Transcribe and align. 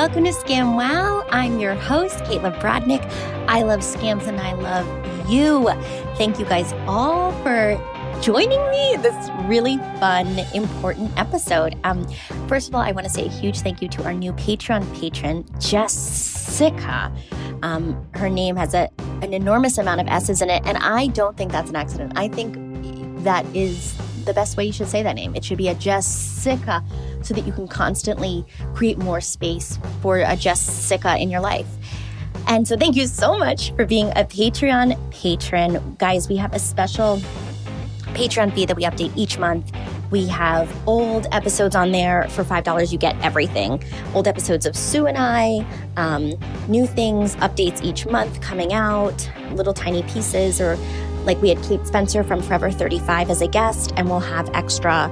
Welcome 0.00 0.24
to 0.24 0.30
Scam 0.30 0.76
Wow. 0.76 1.26
I'm 1.28 1.60
your 1.60 1.74
host, 1.74 2.20
Caitlin 2.20 2.58
Brodnick. 2.58 3.04
I 3.46 3.60
love 3.60 3.80
scams 3.80 4.26
and 4.26 4.40
I 4.40 4.54
love 4.54 4.86
you. 5.30 5.68
Thank 6.16 6.38
you 6.38 6.46
guys 6.46 6.72
all 6.88 7.32
for 7.42 7.76
joining 8.22 8.66
me 8.70 8.94
in 8.94 9.02
this 9.02 9.30
really 9.42 9.76
fun, 9.98 10.26
important 10.54 11.12
episode. 11.18 11.76
Um, 11.84 12.08
first 12.48 12.70
of 12.70 12.74
all, 12.74 12.80
I 12.80 12.92
want 12.92 13.08
to 13.08 13.12
say 13.12 13.26
a 13.26 13.28
huge 13.28 13.60
thank 13.60 13.82
you 13.82 13.88
to 13.88 14.04
our 14.04 14.14
new 14.14 14.32
Patreon 14.32 14.90
patron, 14.98 15.44
Jessica. 15.58 17.12
Um, 17.62 18.08
her 18.14 18.30
name 18.30 18.56
has 18.56 18.72
a, 18.72 18.88
an 19.20 19.34
enormous 19.34 19.76
amount 19.76 20.00
of 20.00 20.08
S's 20.08 20.40
in 20.40 20.48
it, 20.48 20.62
and 20.64 20.78
I 20.78 21.08
don't 21.08 21.36
think 21.36 21.52
that's 21.52 21.68
an 21.68 21.76
accident. 21.76 22.14
I 22.16 22.28
think 22.28 22.56
that 23.22 23.44
is 23.54 23.94
the 24.24 24.32
best 24.32 24.56
way 24.56 24.64
you 24.64 24.72
should 24.72 24.88
say 24.88 25.02
that 25.02 25.14
name. 25.14 25.34
It 25.36 25.44
should 25.44 25.58
be 25.58 25.68
a 25.68 25.74
Jessica 25.74 26.82
so 27.30 27.34
that 27.36 27.46
you 27.46 27.52
can 27.52 27.68
constantly 27.68 28.44
create 28.74 28.98
more 28.98 29.20
space 29.20 29.78
for 30.02 30.18
a 30.18 30.34
just 30.34 30.66
Jessica 30.90 31.16
in 31.16 31.30
your 31.30 31.40
life. 31.40 31.68
And 32.48 32.66
so 32.66 32.76
thank 32.76 32.96
you 32.96 33.06
so 33.06 33.38
much 33.38 33.72
for 33.76 33.86
being 33.86 34.08
a 34.08 34.24
Patreon 34.24 34.98
patron. 35.12 35.94
Guys, 36.00 36.28
we 36.28 36.36
have 36.38 36.52
a 36.52 36.58
special 36.58 37.18
Patreon 38.14 38.52
feed 38.52 38.66
that 38.66 38.76
we 38.76 38.82
update 38.82 39.16
each 39.16 39.38
month. 39.38 39.70
We 40.10 40.26
have 40.26 40.68
old 40.88 41.28
episodes 41.30 41.76
on 41.76 41.92
there. 41.92 42.28
For 42.30 42.42
$5, 42.42 42.90
you 42.90 42.98
get 42.98 43.14
everything. 43.22 43.80
Old 44.12 44.26
episodes 44.26 44.66
of 44.66 44.74
Sue 44.74 45.06
and 45.06 45.16
I, 45.16 45.64
um, 45.96 46.34
new 46.66 46.88
things, 46.88 47.36
updates 47.36 47.80
each 47.84 48.06
month 48.06 48.40
coming 48.40 48.72
out, 48.72 49.30
little 49.52 49.72
tiny 49.72 50.02
pieces, 50.02 50.60
or 50.60 50.76
like 51.24 51.40
we 51.40 51.48
had 51.48 51.62
Kate 51.62 51.86
Spencer 51.86 52.24
from 52.24 52.42
Forever 52.42 52.72
35 52.72 53.30
as 53.30 53.40
a 53.40 53.46
guest, 53.46 53.92
and 53.96 54.10
we'll 54.10 54.18
have 54.18 54.50
extra 54.52 55.08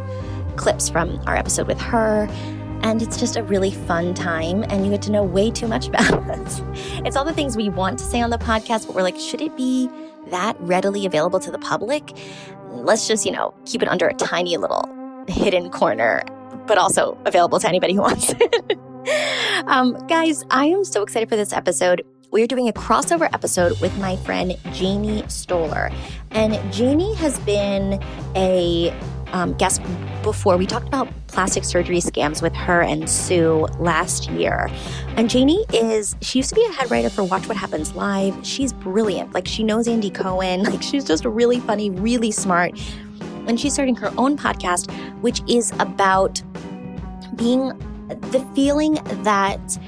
clips 0.58 0.88
from 0.88 1.20
our 1.26 1.36
episode 1.36 1.66
with 1.66 1.80
her. 1.80 2.28
And 2.82 3.02
it's 3.02 3.16
just 3.16 3.36
a 3.36 3.42
really 3.42 3.72
fun 3.72 4.14
time, 4.14 4.62
and 4.64 4.84
you 4.84 4.92
get 4.92 5.02
to 5.02 5.10
know 5.10 5.22
way 5.24 5.50
too 5.50 5.66
much 5.66 5.88
about 5.88 6.12
us. 6.30 6.62
It's 7.04 7.16
all 7.16 7.24
the 7.24 7.32
things 7.32 7.56
we 7.56 7.69
want 7.69 7.98
to 7.98 8.04
say 8.04 8.20
on 8.20 8.30
the 8.30 8.38
podcast, 8.38 8.86
but 8.86 8.94
we're 8.94 9.02
like, 9.02 9.18
should 9.18 9.41
it 9.41 9.56
be 9.56 9.88
that 10.28 10.56
readily 10.60 11.06
available 11.06 11.41
to 11.41 11.50
the 11.50 11.58
public? 11.58 12.16
Let's 12.68 13.08
just, 13.08 13.24
you 13.24 13.32
know, 13.32 13.54
keep 13.64 13.82
it 13.82 13.88
under 13.88 14.06
a 14.06 14.14
tiny 14.14 14.56
little 14.58 14.88
hidden 15.26 15.70
corner, 15.70 16.22
but 16.66 16.78
also 16.78 17.18
available 17.24 17.58
to 17.58 17.68
anybody 17.68 17.94
who 17.94 18.02
wants 18.02 18.32
it. 18.38 18.78
um, 19.66 19.94
guys, 20.06 20.44
I 20.50 20.66
am 20.66 20.84
so 20.84 21.02
excited 21.02 21.28
for 21.28 21.36
this 21.36 21.52
episode 21.52 22.04
we're 22.30 22.47
doing 22.47 22.68
a 22.68 22.72
crossover 22.72 23.28
episode 23.32 23.80
with 23.80 23.97
my 23.98 24.16
friend 24.16 24.56
Janie 24.72 25.24
Stoller. 25.28 25.91
And 26.30 26.60
Janie 26.72 27.14
has 27.14 27.38
been 27.41 28.02
a 28.36 28.94
um, 29.33 29.55
guest 29.55 29.83
before. 30.22 30.56
We 30.56 30.66
talked 30.66 30.89
about 30.89 31.09
plastic 31.27 31.65
surgery 31.65 31.99
scams 31.99 32.43
with 32.43 32.55
her 32.55 32.83
and 32.83 33.09
Sue 33.09 33.66
last 33.78 34.31
year. 34.31 34.71
And 35.16 35.28
Janie 35.28 35.65
is, 35.72 36.16
she 36.21 36.39
used 36.39 36.49
to 36.50 36.55
be 36.55 36.65
a 36.65 36.72
head 36.72 36.91
writer 36.91 37.11
for 37.11 37.25
Watch 37.25 37.49
What 37.49 37.56
Happens 37.56 37.94
Live. 37.94 38.37
She's 38.47 38.72
brilliant. 38.72 39.33
Like, 39.33 39.47
she 39.47 39.62
knows 39.62 39.89
Andy 39.89 40.11
Cohen. 40.11 40.62
Like, 40.69 40.83
she's 40.83 41.05
just 41.05 41.25
really 41.25 41.61
funny, 41.61 41.89
really 41.89 42.31
smart. 42.31 42.78
And 43.47 43.59
she's 43.59 43.72
starting 43.72 43.97
her 43.97 44.12
own 44.19 44.37
podcast, 44.37 44.91
which 45.22 45.41
is 45.49 45.72
about 45.78 46.43
being 47.37 47.69
the 48.09 48.47
feeling 48.55 48.95
that 49.22 49.78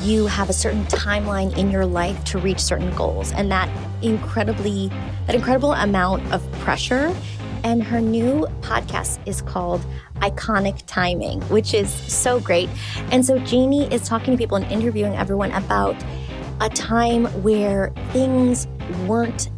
you 0.00 0.26
have 0.26 0.50
a 0.50 0.52
certain 0.52 0.84
timeline 0.86 1.56
in 1.56 1.70
your 1.70 1.86
life 1.86 2.22
to 2.24 2.38
reach 2.38 2.60
certain 2.60 2.94
goals 2.94 3.32
and 3.32 3.50
that 3.50 3.70
incredibly 4.02 4.88
that 5.26 5.34
incredible 5.34 5.72
amount 5.72 6.22
of 6.32 6.50
pressure 6.60 7.14
and 7.64 7.82
her 7.82 8.00
new 8.00 8.46
podcast 8.60 9.18
is 9.26 9.42
called 9.42 9.84
Iconic 10.16 10.82
Timing, 10.86 11.40
which 11.42 11.74
is 11.74 11.92
so 11.92 12.40
great. 12.40 12.68
And 13.10 13.24
so 13.24 13.38
Janie 13.40 13.92
is 13.92 14.08
talking 14.08 14.34
to 14.34 14.38
people 14.38 14.56
and 14.56 14.70
interviewing 14.70 15.14
everyone 15.14 15.52
about 15.52 15.96
a 16.60 16.68
time 16.68 17.26
where 17.42 17.92
things 18.12 18.66
weren't 19.06 19.50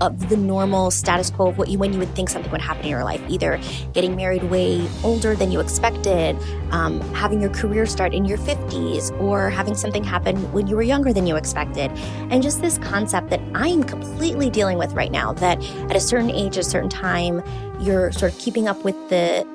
of 0.00 0.28
the 0.28 0.36
normal 0.36 0.90
status 0.90 1.30
quo 1.30 1.48
of 1.48 1.58
what 1.58 1.68
you 1.68 1.78
when 1.78 1.92
you 1.92 1.98
would 1.98 2.14
think 2.14 2.28
something 2.28 2.50
would 2.52 2.60
happen 2.60 2.84
in 2.84 2.90
your 2.90 3.04
life 3.04 3.20
either 3.28 3.60
getting 3.92 4.14
married 4.16 4.42
way 4.44 4.86
older 5.02 5.34
than 5.34 5.50
you 5.50 5.60
expected 5.60 6.36
um, 6.70 7.00
having 7.14 7.40
your 7.40 7.50
career 7.50 7.86
start 7.86 8.14
in 8.14 8.24
your 8.24 8.38
50s 8.38 9.18
or 9.20 9.50
having 9.50 9.74
something 9.74 10.04
happen 10.04 10.36
when 10.52 10.66
you 10.66 10.76
were 10.76 10.82
younger 10.82 11.12
than 11.12 11.26
you 11.26 11.36
expected. 11.36 11.90
And 12.30 12.42
just 12.42 12.60
this 12.60 12.78
concept 12.78 13.30
that 13.30 13.40
i'm 13.54 13.82
completely 13.82 14.50
dealing 14.50 14.78
with 14.78 14.92
right 14.92 15.10
now 15.10 15.32
that 15.34 15.62
at 15.90 15.96
a 15.96 16.00
certain 16.00 16.30
age 16.30 16.56
a 16.56 16.62
certain 16.62 16.88
time 16.88 17.42
you're 17.80 18.12
sort 18.12 18.32
of 18.32 18.38
keeping 18.38 18.68
up 18.68 18.82
with 18.84 18.96
the 19.08 19.46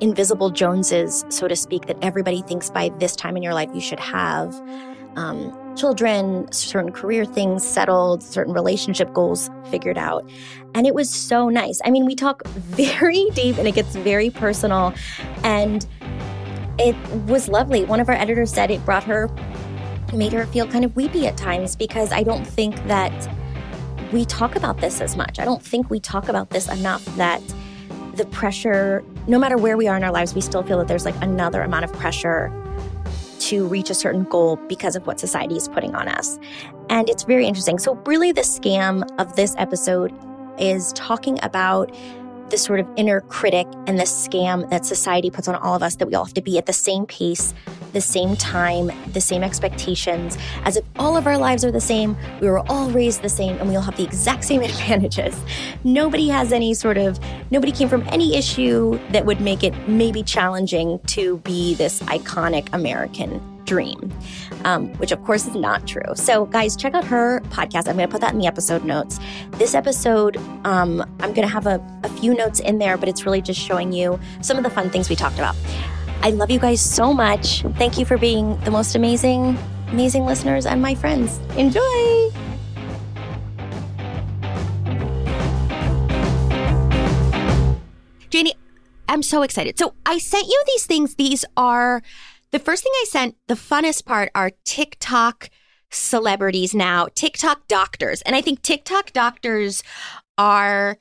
invisible 0.00 0.50
joneses 0.50 1.24
so 1.28 1.48
to 1.48 1.56
speak 1.56 1.86
that 1.86 1.96
everybody 2.02 2.42
thinks 2.42 2.70
by 2.70 2.90
this 2.98 3.16
time 3.16 3.36
in 3.36 3.42
your 3.42 3.54
life 3.54 3.70
you 3.74 3.80
should 3.80 4.00
have 4.00 4.54
um, 5.16 5.52
children, 5.76 6.50
certain 6.52 6.92
career 6.92 7.24
things 7.24 7.66
settled, 7.66 8.22
certain 8.22 8.52
relationship 8.52 9.12
goals 9.12 9.50
figured 9.70 9.98
out. 9.98 10.28
And 10.74 10.86
it 10.86 10.94
was 10.94 11.12
so 11.12 11.48
nice. 11.48 11.80
I 11.84 11.90
mean, 11.90 12.06
we 12.06 12.14
talk 12.14 12.46
very 12.46 13.28
deep 13.30 13.58
and 13.58 13.66
it 13.66 13.74
gets 13.74 13.94
very 13.96 14.30
personal. 14.30 14.94
And 15.42 15.86
it 16.78 16.96
was 17.26 17.48
lovely. 17.48 17.84
One 17.84 18.00
of 18.00 18.08
our 18.08 18.14
editors 18.14 18.52
said 18.52 18.70
it 18.70 18.84
brought 18.84 19.04
her, 19.04 19.30
made 20.14 20.32
her 20.32 20.46
feel 20.46 20.66
kind 20.66 20.84
of 20.84 20.94
weepy 20.96 21.26
at 21.26 21.36
times 21.36 21.76
because 21.76 22.12
I 22.12 22.22
don't 22.22 22.46
think 22.46 22.76
that 22.86 23.12
we 24.12 24.24
talk 24.24 24.56
about 24.56 24.78
this 24.78 25.00
as 25.00 25.16
much. 25.16 25.38
I 25.38 25.44
don't 25.44 25.62
think 25.62 25.90
we 25.90 26.00
talk 26.00 26.28
about 26.28 26.50
this 26.50 26.68
enough 26.68 27.04
that 27.16 27.42
the 28.14 28.26
pressure, 28.26 29.04
no 29.26 29.38
matter 29.38 29.56
where 29.56 29.76
we 29.76 29.88
are 29.88 29.96
in 29.96 30.04
our 30.04 30.12
lives, 30.12 30.34
we 30.34 30.40
still 30.40 30.62
feel 30.62 30.78
that 30.78 30.88
there's 30.88 31.04
like 31.04 31.16
another 31.22 31.62
amount 31.62 31.84
of 31.84 31.92
pressure 31.94 32.50
to 33.40 33.66
reach 33.66 33.90
a 33.90 33.94
certain 33.94 34.24
goal 34.24 34.56
because 34.68 34.96
of 34.96 35.06
what 35.06 35.20
society 35.20 35.56
is 35.56 35.68
putting 35.68 35.94
on 35.94 36.08
us. 36.08 36.38
And 36.88 37.08
it's 37.08 37.24
very 37.24 37.46
interesting. 37.46 37.78
So, 37.78 37.94
really, 38.06 38.32
the 38.32 38.42
scam 38.42 39.08
of 39.18 39.36
this 39.36 39.54
episode 39.58 40.12
is 40.58 40.92
talking 40.94 41.38
about 41.42 41.94
the 42.50 42.58
sort 42.58 42.78
of 42.78 42.88
inner 42.96 43.22
critic 43.22 43.66
and 43.86 43.98
the 43.98 44.04
scam 44.04 44.68
that 44.70 44.86
society 44.86 45.30
puts 45.30 45.48
on 45.48 45.56
all 45.56 45.74
of 45.74 45.82
us 45.82 45.96
that 45.96 46.06
we 46.06 46.14
all 46.14 46.24
have 46.24 46.34
to 46.34 46.42
be 46.42 46.58
at 46.58 46.66
the 46.66 46.72
same 46.72 47.06
pace 47.06 47.52
the 47.92 48.00
same 48.00 48.36
time, 48.36 48.90
the 49.12 49.20
same 49.20 49.42
expectations, 49.42 50.38
as 50.64 50.76
if 50.76 50.84
all 50.98 51.16
of 51.16 51.26
our 51.26 51.38
lives 51.38 51.64
are 51.64 51.70
the 51.70 51.80
same, 51.80 52.16
we 52.40 52.48
were 52.48 52.60
all 52.70 52.90
raised 52.90 53.22
the 53.22 53.28
same, 53.28 53.56
and 53.58 53.68
we 53.68 53.76
all 53.76 53.82
have 53.82 53.96
the 53.96 54.04
exact 54.04 54.44
same 54.44 54.60
advantages. 54.70 55.38
Nobody 55.84 56.28
has 56.28 56.52
any 56.52 56.74
sort 56.74 56.98
of, 56.98 57.18
nobody 57.50 57.72
came 57.72 57.88
from 57.88 58.02
any 58.08 58.36
issue 58.36 58.98
that 59.10 59.24
would 59.24 59.40
make 59.40 59.62
it 59.64 59.74
maybe 59.88 60.22
challenging 60.22 60.98
to 61.06 61.38
be 61.38 61.74
this 61.74 62.00
iconic 62.02 62.68
American 62.72 63.40
dream, 63.66 64.12
um, 64.64 64.94
which 64.94 65.12
of 65.12 65.22
course 65.24 65.46
is 65.46 65.54
not 65.54 65.86
true. 65.86 66.14
So, 66.14 66.46
guys, 66.46 66.76
check 66.76 66.94
out 66.94 67.04
her 67.04 67.40
podcast. 67.50 67.88
I'm 67.88 67.96
going 67.96 68.08
to 68.08 68.12
put 68.12 68.20
that 68.22 68.32
in 68.32 68.38
the 68.38 68.46
episode 68.46 68.84
notes. 68.84 69.18
This 69.52 69.74
episode, 69.74 70.36
um, 70.64 71.02
I'm 71.20 71.32
going 71.32 71.46
to 71.46 71.52
have 71.52 71.66
a, 71.66 71.84
a 72.04 72.08
few 72.08 72.34
notes 72.34 72.60
in 72.60 72.78
there, 72.78 72.96
but 72.96 73.08
it's 73.08 73.26
really 73.26 73.42
just 73.42 73.60
showing 73.60 73.92
you 73.92 74.18
some 74.40 74.56
of 74.56 74.62
the 74.62 74.70
fun 74.70 74.88
things 74.88 75.10
we 75.10 75.16
talked 75.16 75.38
about. 75.38 75.56
I 76.22 76.30
love 76.30 76.50
you 76.50 76.58
guys 76.58 76.80
so 76.80 77.12
much. 77.12 77.62
Thank 77.76 77.98
you 77.98 78.04
for 78.04 78.18
being 78.18 78.58
the 78.60 78.70
most 78.70 78.94
amazing, 78.94 79.58
amazing 79.88 80.26
listeners 80.26 80.66
and 80.66 80.82
my 80.82 80.94
friends. 80.94 81.38
Enjoy. 81.56 82.30
Janie, 88.30 88.54
I'm 89.08 89.22
so 89.22 89.42
excited. 89.42 89.78
So 89.78 89.94
I 90.04 90.18
sent 90.18 90.46
you 90.46 90.62
these 90.66 90.86
things. 90.86 91.14
These 91.14 91.44
are 91.56 92.02
the 92.50 92.58
first 92.58 92.82
thing 92.82 92.92
I 92.94 93.04
sent, 93.08 93.36
the 93.46 93.54
funnest 93.54 94.04
part 94.04 94.30
are 94.34 94.50
TikTok 94.64 95.50
celebrities 95.90 96.74
now, 96.74 97.08
TikTok 97.14 97.68
doctors. 97.68 98.22
And 98.22 98.34
I 98.34 98.40
think 98.40 98.62
TikTok 98.62 99.12
doctors 99.12 99.82
are 100.38 100.98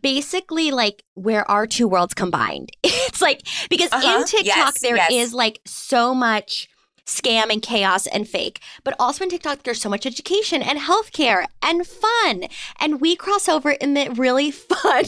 basically 0.00 0.70
like 0.70 1.02
where 1.14 1.48
our 1.50 1.66
two 1.66 1.88
worlds 1.88 2.14
combined. 2.14 2.70
It's 2.84 3.20
like 3.20 3.42
because 3.68 3.92
Uh-huh. 3.92 4.20
in 4.20 4.24
TikTok 4.24 4.46
Yes, 4.74 4.80
there 4.80 4.96
is 4.96 5.10
yes. 5.10 5.32
like 5.34 5.60
so 5.66 6.14
much 6.14 6.68
scam 7.06 7.50
and 7.50 7.60
chaos 7.60 8.06
and 8.06 8.26
fake, 8.28 8.60
but 8.84 8.94
also 8.98 9.24
in 9.24 9.30
TikTok 9.30 9.64
there's 9.64 9.80
so 9.82 9.90
much 9.90 10.06
education 10.06 10.62
and 10.62 10.78
healthcare 10.78 11.46
and 11.62 11.86
fun. 11.86 12.44
And 12.80 13.00
we 13.00 13.16
cross 13.16 13.48
over 13.48 13.70
in 13.72 13.94
the 13.94 14.08
really 14.16 14.50
fun 14.72 15.04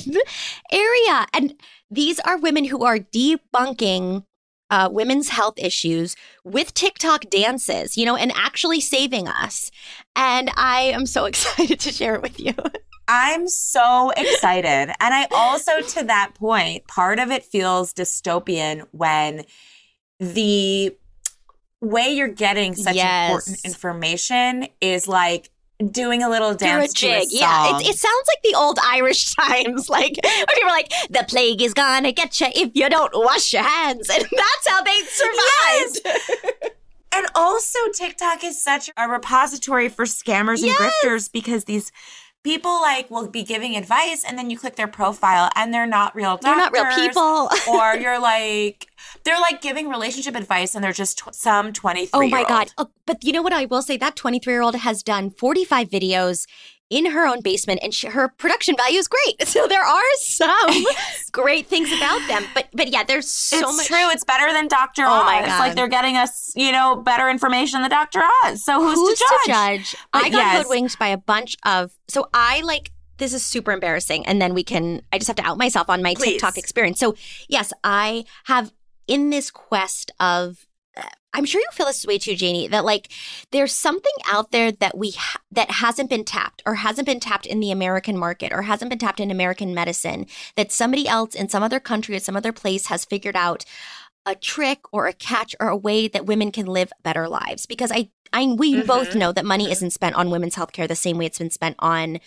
area. 0.73 1.27
And 1.33 1.55
these 1.91 2.21
are 2.21 2.37
women 2.37 2.65
who 2.67 2.85
are 2.85 2.99
debunking 2.99 4.25
uh, 4.75 4.89
women's 4.91 5.29
health 5.29 5.55
issues 5.57 6.17
with 6.43 6.75
TikTok 6.75 7.31
dances, 7.31 7.97
you 7.97 8.05
know, 8.05 8.17
and 8.17 8.33
actually 8.35 8.81
saving 8.81 9.29
us. 9.29 9.71
And 10.17 10.51
I 10.57 10.81
am 10.93 11.07
so 11.07 11.25
excited 11.31 11.79
to 11.79 11.93
share 11.93 12.17
it 12.17 12.23
with 12.23 12.41
you. 12.41 12.55
I'm 13.07 13.47
so 13.47 14.11
excited. 14.17 14.93
And 14.99 15.15
I 15.15 15.29
also, 15.31 15.81
to 15.81 16.05
that 16.07 16.33
point, 16.35 16.89
part 16.89 17.21
of 17.21 17.31
it 17.31 17.45
feels 17.45 17.95
dystopian 17.95 18.85
when 18.91 19.45
the 20.19 20.97
way 21.81 22.09
you're 22.09 22.27
getting 22.27 22.75
such 22.75 22.97
Yes. 22.97 23.31
important 23.31 23.65
information 23.65 24.67
is 24.81 25.07
like 25.07 25.51
doing 25.91 26.23
a 26.23 26.29
little 26.29 26.51
a 26.51 26.57
dance 26.57 26.93
a 26.93 26.95
jig. 26.95 27.29
Yeah, 27.31 27.79
it, 27.79 27.89
it 27.89 27.97
sounds 27.97 28.29
like 28.29 28.43
the 28.43 28.55
old 28.59 28.79
Irish 28.83 29.35
times, 29.37 29.89
like 29.89 30.19
where 30.23 30.47
people 30.47 30.69
are 30.69 30.73
like, 30.73 30.93
"The 31.11 31.25
plague 31.29 31.63
is 31.63 31.75
gonna 31.75 32.13
get 32.13 32.41
you 32.41 32.49
if 32.55 32.71
you 32.75 32.89
don't 32.89 33.13
wash 33.15 33.53
your 33.53 33.63
hands," 33.63 34.09
and 34.15 34.23
that's 34.23 34.69
how 34.69 34.83
they 34.83 35.01
survived. 35.07 36.73
And 37.17 37.27
also, 37.37 37.79
TikTok 37.97 38.43
is 38.43 38.61
such 38.63 38.91
a 38.97 39.09
repository 39.09 39.89
for 39.89 40.05
scammers 40.05 40.57
and 40.63 40.67
Yes. 40.67 40.93
grifters 41.05 41.31
because 41.31 41.65
these 41.65 41.93
people 42.45 42.81
like 42.81 43.11
will 43.11 43.27
be 43.27 43.43
giving 43.43 43.77
advice, 43.77 44.23
and 44.23 44.39
then 44.39 44.51
you 44.51 44.59
click 44.59 44.77
their 44.77 44.87
profile, 44.87 45.51
and 45.57 45.75
they're 45.75 45.87
not 45.87 46.15
real. 46.15 46.37
doctors, 46.37 46.45
They're 46.45 46.57
not 46.57 46.73
real 46.73 47.09
people. 47.09 47.51
or 47.75 47.97
you're 47.97 48.21
like, 48.21 48.87
they're 49.25 49.41
like 49.41 49.61
giving 49.61 49.89
relationship 49.89 50.37
advice, 50.37 50.75
and 50.75 50.85
they're 50.85 50.93
just 50.93 51.19
tw- 51.19 51.35
some 51.35 51.73
twenty 51.73 52.07
three. 52.07 52.27
Oh 52.27 52.29
my 52.29 52.45
god! 52.45 52.69
Oh, 52.79 52.91
but 53.07 53.25
you 53.25 53.33
know 53.33 53.43
what? 53.43 53.53
I 53.53 53.65
will 53.65 53.83
say 53.83 53.97
that 53.97 54.17
23 54.17 54.53
year 54.53 54.63
old 54.63 54.77
has 54.77 55.03
done 55.03 55.31
45 55.31 55.89
videos 55.89 56.47
in 56.91 57.07
her 57.07 57.27
own 57.27 57.41
basement, 57.41 57.81
and 57.83 57.93
she, 57.95 58.09
her 58.09 58.29
production 58.29 58.77
value 58.77 58.99
is 58.99 59.09
great. 59.09 59.37
So 59.49 59.67
there 59.69 59.83
are 59.83 60.03
some 60.19 60.85
great 61.33 61.67
things 61.69 61.93
about 61.93 62.27
them. 62.29 62.45
But 62.55 62.69
but 62.73 62.89
yeah, 62.89 63.05
there's 63.05 63.29
so 63.29 63.57
much- 63.61 63.69
it's 63.69 63.77
much. 63.79 63.87
true. 63.87 64.11
It's 64.11 64.25
better 64.25 64.53
than 64.53 64.69
Doctor 64.69 65.03
Oh 65.05 65.25
my 65.25 65.41
Oz. 65.43 65.47
God. 65.47 65.59
Like 65.61 65.75
they're 65.77 65.89
getting 65.89 66.17
us, 66.17 66.53
you 66.57 66.73
know, 66.73 66.97
better 66.97 67.29
information 67.29 67.83
than 67.83 67.91
Doctor 67.91 68.21
Oz. 68.45 68.65
So 68.65 68.81
who's, 68.83 68.99
Who's 68.99 69.19
to 69.19 69.41
judge? 69.47 69.97
But 70.13 70.25
I 70.25 70.29
got 70.31 70.39
yes. 70.39 70.63
hoodwinked 70.63 70.99
by 70.99 71.09
a 71.09 71.17
bunch 71.19 71.57
of. 71.65 71.93
So 72.09 72.29
I 72.35 72.61
like. 72.63 72.91
This 73.19 73.33
is 73.33 73.45
super 73.45 73.71
embarrassing. 73.71 74.27
And 74.27 74.43
then 74.43 74.55
we 74.55 74.65
can. 74.65 75.01
I 75.13 75.19
just 75.19 75.29
have 75.29 75.37
to 75.37 75.45
out 75.47 75.57
myself 75.57 75.89
on 75.89 76.03
my 76.03 76.15
Please. 76.15 76.33
TikTok 76.33 76.59
experience. 76.59 76.99
So 76.99 77.15
yes, 77.49 77.73
I 77.85 78.25
have 78.45 78.73
in 79.07 79.31
this 79.31 79.51
quest 79.51 80.11
of. 80.19 80.67
I'm 81.35 81.45
sure 81.45 81.61
you 81.61 81.67
feel 81.73 81.87
this 81.87 82.07
way 82.07 82.17
too, 82.19 82.35
Janie. 82.37 82.69
That 82.69 82.85
like 82.85 83.09
there's 83.51 83.73
something 83.73 84.13
out 84.27 84.51
there 84.53 84.73
that 84.73 84.97
we 84.97 85.11
ha- 85.11 85.41
that 85.51 85.71
hasn't 85.71 86.09
been 86.09 86.25
tapped 86.25 86.63
or 86.65 86.77
hasn't 86.77 87.07
been 87.07 87.21
tapped 87.21 87.45
in 87.47 87.61
the 87.61 87.71
American 87.71 88.17
market 88.17 88.53
or 88.53 88.63
hasn't 88.63 88.89
been 88.89 88.99
tapped 88.99 89.21
in 89.21 89.31
American 89.31 89.75
medicine 89.75 90.27
that 90.57 90.73
somebody 90.73 91.07
else 91.07 91.35
in 91.35 91.49
some 91.49 91.63
other 91.63 91.81
country 91.81 92.17
or 92.17 92.21
some 92.21 92.37
other 92.37 92.53
place 92.53 92.87
has 92.87 93.05
figured 93.05 93.37
out 93.37 93.65
a 94.27 94.35
trick 94.35 94.81
or 94.91 95.07
a 95.07 95.13
catch 95.13 95.55
or 95.61 95.69
a 95.69 95.77
way 95.77 96.09
that 96.09 96.25
women 96.25 96.51
can 96.51 96.65
live 96.65 96.91
better 97.03 97.29
lives 97.29 97.67
because 97.67 97.93
I 97.93 98.09
I 98.33 98.47
we 98.47 98.77
Mhm. 98.77 98.87
both 98.87 99.15
know 99.15 99.33
that 99.33 99.45
money 99.45 99.71
isn't 99.71 99.91
spent 99.91 100.17
on 100.17 100.31
women's 100.31 100.55
healthcare 100.55 100.89
the 100.89 100.97
same 100.97 101.19
way 101.19 101.27
it's 101.27 101.39
been 101.39 101.51
spent 101.51 101.77
on 101.81 102.21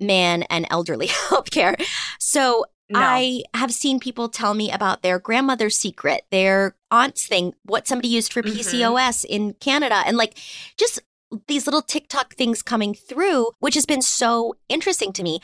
man 0.00 0.42
and 0.44 0.66
elderly 0.70 1.06
healthcare. 1.28 1.74
So 2.18 2.64
No. 2.88 3.00
I 3.00 3.42
have 3.54 3.72
seen 3.72 3.98
people 3.98 4.28
tell 4.28 4.54
me 4.54 4.70
about 4.70 5.02
their 5.02 5.18
grandmother's 5.18 5.76
secret, 5.76 6.22
their 6.30 6.76
aunt's 6.90 7.26
thing, 7.26 7.54
what 7.64 7.88
somebody 7.88 8.08
used 8.08 8.32
for 8.32 8.42
Mhm. 8.42 8.52
PCOS 8.54 9.24
in 9.24 9.54
Canada, 9.54 10.02
and 10.06 10.16
like 10.16 10.38
just 10.76 11.00
these 11.48 11.66
little 11.66 11.82
TikTok 11.82 12.34
things 12.36 12.62
coming 12.62 12.94
through, 12.94 13.50
which 13.58 13.74
has 13.74 13.86
been 13.86 14.02
so 14.02 14.54
interesting 14.68 15.12
to 15.14 15.24
me. 15.24 15.40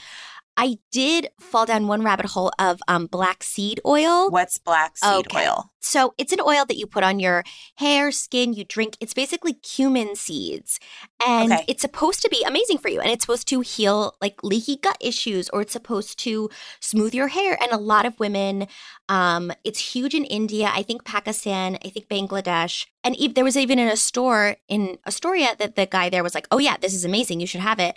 I 0.56 0.78
did 0.90 1.28
fall 1.40 1.64
down 1.66 1.87
one 1.87 2.02
rabbit 2.02 2.26
hole 2.26 2.52
of 2.58 2.81
um, 2.87 3.06
black 3.06 3.43
seed 3.43 3.81
oil. 3.87 4.31
What's 4.31 4.58
black 4.58 4.99
seed 4.99 5.26
Okay. 5.26 5.46
oil? 5.49 5.70
So 5.81 6.14
it's 6.16 6.32
an 6.32 6.40
oil 6.40 6.64
that 6.66 6.76
you 6.76 6.87
put 6.87 7.02
on 7.02 7.19
your 7.19 7.43
hair, 7.76 8.12
skin, 8.12 8.52
you 8.52 8.64
drink. 8.64 8.96
It's 9.00 9.14
basically 9.14 9.54
cumin 9.54 10.14
seeds. 10.14 10.78
And 11.26 11.52
Okay. 11.52 11.64
it's 11.66 11.81
supposed 11.82 12.22
to 12.22 12.28
be 12.28 12.44
amazing 12.44 12.78
for 12.78 12.88
you. 12.88 13.00
And 13.00 13.10
it's 13.10 13.25
supposed 13.25 13.49
to 13.49 13.60
heal 13.62 14.14
like 14.20 14.44
leaky 14.44 14.76
gut 14.76 14.96
issues 15.00 15.49
or 15.49 15.62
it's 15.62 15.72
supposed 15.72 16.19
to 16.20 16.50
smooth 16.81 17.14
your 17.14 17.28
hair. 17.28 17.58
And 17.60 17.72
a 17.72 17.78
lot 17.78 18.06
of 18.06 18.20
women, 18.20 18.69
um, 19.08 19.52
it's 19.64 19.94
huge 19.94 20.14
in 20.14 20.25
India, 20.25 20.70
I 20.72 20.82
think 20.82 21.05
Pakistan, 21.05 21.78
I 21.84 21.88
think 21.88 22.08
Bangladesh. 22.08 22.87
And 23.02 23.16
there 23.34 23.43
was 23.44 23.56
even 23.56 23.78
in 23.78 23.88
a 23.88 23.96
store 23.96 24.56
in 24.69 24.98
Astoria 25.06 25.56
that 25.58 25.75
the 25.75 25.87
guy 25.87 26.10
there 26.10 26.22
was 26.22 26.34
like, 26.34 26.46
oh, 26.52 26.58
yeah, 26.58 26.76
this 26.76 26.94
is 26.94 27.05
amazing. 27.05 27.40
You 27.40 27.46
should 27.48 27.60
have 27.62 27.81
it. 27.81 27.96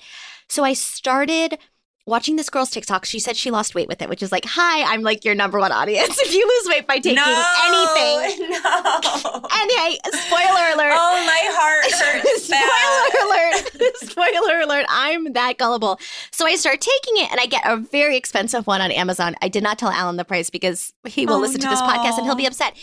So 0.50 0.64
I 0.64 0.74
started 0.74 1.60
watching 2.06 2.36
this 2.36 2.50
girl's 2.50 2.70
TikTok. 2.70 3.06
She 3.06 3.20
said 3.20 3.36
she 3.36 3.50
lost 3.52 3.74
weight 3.76 3.88
with 3.88 4.02
it, 4.02 4.10
which 4.10 4.22
is 4.22 4.32
like, 4.32 4.46
hi, 4.46 4.84
I'm 4.94 5.02
like 5.02 5.26
your 5.26 5.36
number 5.36 5.60
one 5.60 5.72
audience. 5.72 6.18
If 6.26 6.34
you 6.34 6.46
lose 6.48 6.74
weight 6.76 6.88
by 6.88 7.00
taking 7.00 7.18
anything. 7.20 8.50
No. 8.66 9.42
And 9.52 9.72
hey, 9.78 9.98
spoiler 10.12 10.74
alert. 10.74 10.94
oh, 10.96 11.26
my 11.26 11.42
heart 11.52 11.92
hurts. 12.26 12.50
bad. 12.50 13.12
Spoiler 13.12 13.26
alert. 13.28 13.98
Spoiler 13.98 14.62
alert. 14.62 14.86
I'm 14.90 15.34
that 15.34 15.58
gullible. 15.58 16.00
So 16.32 16.46
I 16.46 16.56
start 16.56 16.82
taking 16.82 17.24
it 17.24 17.32
and 17.32 17.40
I 17.40 17.46
get 17.46 17.62
a 17.66 17.78
very 17.78 18.18
expensive 18.18 18.68
one 18.68 18.82
on 18.82 18.92
Amazon. 18.92 19.36
I 19.42 19.48
did 19.48 19.64
not 19.64 19.78
tell 19.80 19.90
Alan 19.90 20.18
the 20.18 20.26
price 20.26 20.50
because 20.50 20.94
he 21.08 21.26
will 21.26 21.36
Oh, 21.36 21.40
listen 21.40 21.60
to 21.62 21.68
this 21.68 21.82
podcast 21.82 22.18
and 22.18 22.26
he'll 22.26 22.36
be 22.36 22.46
upset. 22.48 22.76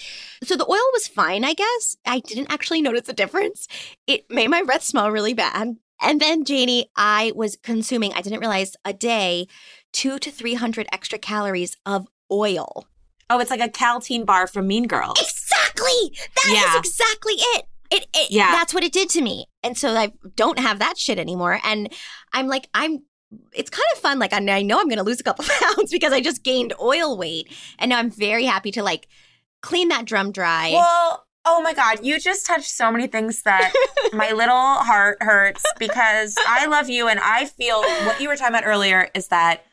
So 0.45 0.57
the 0.57 0.67
oil 0.69 0.91
was 0.93 1.07
fine, 1.09 1.45
I 1.45 1.55
guess. 1.55 1.97
I 2.07 2.21
didn't 2.21 2.51
actually 2.53 2.83
notice 2.83 3.09
a 3.09 3.13
difference. 3.13 3.69
It 4.07 4.25
made 4.31 4.49
my 4.49 4.63
breath 4.63 4.83
smell 4.85 5.11
really 5.11 5.35
bad. 5.35 5.77
And 6.03 6.21
then, 6.21 6.45
Janie, 6.45 6.91
I 6.97 7.33
was 7.35 7.57
consuming, 7.63 8.13
I 8.13 8.21
didn't 8.23 8.41
realize, 8.41 8.77
a 8.85 8.93
day, 8.93 9.47
two 9.93 10.19
to 10.19 10.31
300 10.31 10.87
extra 10.93 11.19
calories 11.19 11.77
of 11.87 12.07
oil. 12.31 12.87
Oh, 13.31 13.39
it's 13.39 13.51
like 13.51 13.61
a 13.61 13.69
Kälteen 13.69 14.27
bar 14.27 14.47
from 14.47 14.67
Mean 14.67 14.87
Girls. 14.87 15.19
Exactly. 15.21 16.19
That 16.37 16.47
is 16.47 16.53
Yeah. 16.53 16.79
exactly 16.79 17.35
it. 17.35 17.65
It, 17.91 18.07
it 18.15 18.31
Yeah. 18.31 18.51
that's 18.53 18.75
what 18.75 18.85
it 18.85 18.93
did 18.93 19.09
to 19.11 19.23
me. 19.23 19.47
And 19.63 19.77
so 19.79 19.95
I 19.95 20.13
don't 20.35 20.59
have 20.59 20.79
that 20.81 20.99
shit 20.99 21.19
anymore. 21.19 21.61
And 21.65 21.93
I'm 22.33 22.47
like, 22.49 22.69
I'm 22.75 23.03
it's 23.55 23.71
kind 23.71 23.87
of 23.95 23.99
fun. 23.99 24.19
Like 24.19 24.33
I 24.35 24.39
I 24.59 24.63
know 24.63 24.79
I'm 24.81 24.89
gonna 24.89 25.03
lose 25.03 25.21
a 25.21 25.23
couple 25.23 25.45
pounds 25.61 25.91
because 25.91 26.13
I 26.13 26.21
just 26.21 26.43
gained 26.43 26.75
oil 26.81 27.17
weight. 27.17 27.51
And 27.79 27.89
now 27.91 27.99
I'm 27.99 28.11
very 28.11 28.45
happy 28.45 28.71
to 28.73 28.83
like 28.83 29.09
clean 29.63 29.89
that 29.89 30.05
drum 30.05 30.33
dry. 30.33 30.71
Well, 30.73 31.25
oh 31.45 31.61
my 31.61 31.75
God, 31.75 32.05
you 32.05 32.21
just 32.21 32.47
touched 32.47 32.71
so 32.71 32.91
many 32.93 33.07
things 33.07 33.43
that 33.43 33.73
my 34.13 34.33
little 34.33 34.55
heart 34.55 35.19
hurts 35.21 35.65
because 35.79 36.37
I 36.47 36.67
love 36.67 36.89
you 36.89 37.09
and 37.09 37.19
I 37.21 37.47
feel 37.47 37.81
what 37.81 38.21
you 38.21 38.29
were 38.29 38.37
talking 38.37 38.55
about 38.55 38.67
earlier 38.67 39.09
is 39.15 39.29
that 39.29 39.65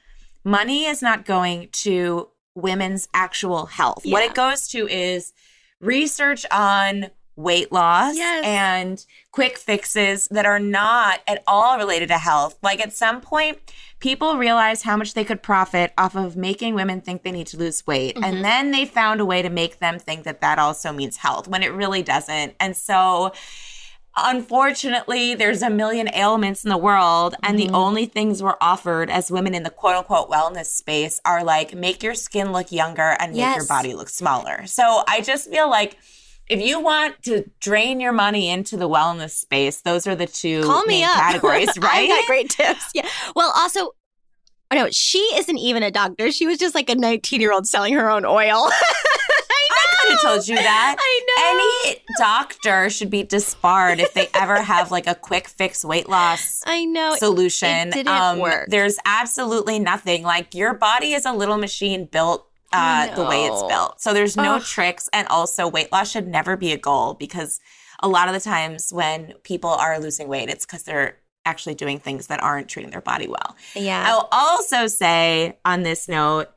money 0.43 0.85
is 0.85 1.01
not 1.01 1.25
going 1.25 1.69
to 1.71 2.29
women's 2.55 3.07
actual 3.13 3.67
health. 3.67 4.03
What 4.05 4.23
it 4.23 4.33
goes 4.33 4.67
to 4.69 4.87
is 4.87 5.33
research 5.79 6.45
on 6.51 7.09
weight 7.39 7.71
loss 7.71 8.15
Yes. 8.15 8.45
and 8.45 9.05
quick 9.31 9.57
fixes 9.57 10.27
that 10.29 10.45
are 10.45 10.59
not 10.59 11.21
at 11.27 11.41
all 11.47 11.77
related 11.77 12.07
to 12.09 12.17
health. 12.17 12.57
Like 12.61 12.79
at 12.81 12.91
some 12.93 13.21
point, 13.21 13.57
people 13.99 14.37
realized 14.37 14.83
how 14.83 14.97
much 14.97 15.13
they 15.13 15.23
could 15.23 15.41
profit 15.41 15.93
off 15.97 16.15
of 16.15 16.35
making 16.35 16.75
women 16.75 17.01
think 17.01 17.23
they 17.23 17.31
need 17.31 17.47
to 17.47 17.57
lose 17.57 17.85
weight. 17.87 18.15
Mm-hmm. 18.15 18.23
And 18.23 18.43
then 18.45 18.71
they 18.71 18.85
found 18.85 19.21
a 19.21 19.25
way 19.25 19.41
to 19.41 19.49
make 19.49 19.79
them 19.79 19.99
think 19.99 20.23
that 20.25 20.41
that 20.41 20.59
also 20.59 20.91
means 20.91 21.17
health 21.17 21.47
when 21.47 21.63
it 21.63 21.73
really 21.73 22.03
doesn't. 22.03 22.55
And 22.59 22.75
so, 22.75 23.31
unfortunately, 24.17 25.35
there's 25.35 25.61
a 25.61 25.69
million 25.69 26.09
ailments 26.13 26.63
in 26.63 26.69
the 26.69 26.77
world, 26.77 27.35
and 27.43 27.57
Mm-hmm. 27.57 27.67
the 27.71 27.73
only 27.77 28.05
things 28.05 28.43
we're 28.43 28.55
offered 28.61 29.09
as 29.09 29.31
women 29.31 29.53
in 29.55 29.63
the 29.63 29.69
quote 29.69 29.95
unquote 29.95 30.29
wellness 30.29 30.65
space 30.67 31.19
are 31.25 31.43
like 31.43 31.73
make 31.73 32.03
your 32.03 32.13
skin 32.15 32.51
look 32.51 32.71
younger 32.71 33.15
and 33.19 33.33
make 33.33 33.55
your 33.55 33.65
body 33.67 33.93
look 33.93 34.09
smaller. 34.09 34.65
So 34.65 35.03
I 35.07 35.21
just 35.21 35.49
feel 35.49 35.69
like 35.69 35.97
if 36.49 36.59
you 36.61 36.79
want 36.81 37.21
to 37.23 37.49
drain 37.59 37.99
your 37.99 38.11
money 38.11 38.49
into 38.49 38.75
the 38.75 38.89
wellness 38.89 39.31
space, 39.31 39.81
those 39.81 40.07
are 40.07 40.15
the 40.15 40.25
two 40.27 40.63
Call 40.63 40.83
me 40.85 41.01
main 41.01 41.05
up. 41.05 41.15
categories, 41.15 41.69
right? 41.79 42.05
I 42.05 42.07
got 42.07 42.25
great 42.25 42.49
tips. 42.49 42.89
Yeah. 42.95 43.07
Well, 43.35 43.53
also, 43.55 43.91
oh 44.71 44.75
no, 44.75 44.89
she 44.91 45.19
isn't 45.35 45.57
even 45.57 45.83
a 45.83 45.91
doctor. 45.91 46.31
She 46.31 46.47
was 46.47 46.57
just 46.57 46.73
like 46.73 46.89
a 46.89 46.95
19 46.95 47.39
year 47.39 47.53
old 47.53 47.67
selling 47.67 47.93
her 47.93 48.09
own 48.09 48.25
oil. 48.25 48.69
I 49.61 50.01
could 50.01 50.11
have 50.13 50.21
told 50.21 50.47
you 50.47 50.55
that. 50.55 50.95
I 50.97 51.21
know. 51.27 51.93
Any 51.93 52.01
doctor 52.17 52.89
should 52.89 53.09
be 53.09 53.23
disbarred 53.23 53.99
if 53.99 54.13
they 54.13 54.27
ever 54.33 54.61
have 54.61 54.91
like 54.91 55.07
a 55.07 55.13
quick 55.13 55.47
fix 55.47 55.83
weight 55.85 56.09
loss 56.09 56.63
I 56.65 56.85
know. 56.85 57.15
solution. 57.17 57.89
it 57.89 57.93
didn't 57.93 58.07
um, 58.07 58.39
work. 58.39 58.67
There's 58.69 58.97
absolutely 59.05 59.77
nothing. 59.77 60.23
Like 60.23 60.55
your 60.55 60.73
body 60.73 61.13
is 61.13 61.25
a 61.25 61.33
little 61.33 61.57
machine 61.57 62.05
built 62.05 62.48
uh, 62.73 63.09
I 63.11 63.13
the 63.15 63.23
way 63.23 63.45
it's 63.45 63.63
built. 63.63 63.99
So 64.01 64.13
there's 64.13 64.37
no 64.37 64.55
Ugh. 64.55 64.61
tricks. 64.63 65.09
And 65.13 65.27
also, 65.29 65.67
weight 65.67 65.91
loss 65.91 66.11
should 66.11 66.27
never 66.27 66.55
be 66.57 66.71
a 66.71 66.77
goal 66.77 67.13
because 67.15 67.59
a 68.01 68.07
lot 68.07 68.27
of 68.27 68.33
the 68.33 68.39
times 68.39 68.91
when 68.93 69.33
people 69.43 69.69
are 69.71 69.99
losing 69.99 70.27
weight, 70.27 70.49
it's 70.49 70.65
because 70.65 70.83
they're 70.83 71.17
actually 71.45 71.75
doing 71.75 71.99
things 71.99 72.27
that 72.27 72.41
aren't 72.43 72.69
treating 72.69 72.91
their 72.91 73.01
body 73.01 73.27
well. 73.27 73.55
yeah. 73.75 74.03
I'll 74.07 74.27
also 74.31 74.87
say 74.87 75.57
on 75.65 75.83
this 75.83 76.07
note 76.07 76.47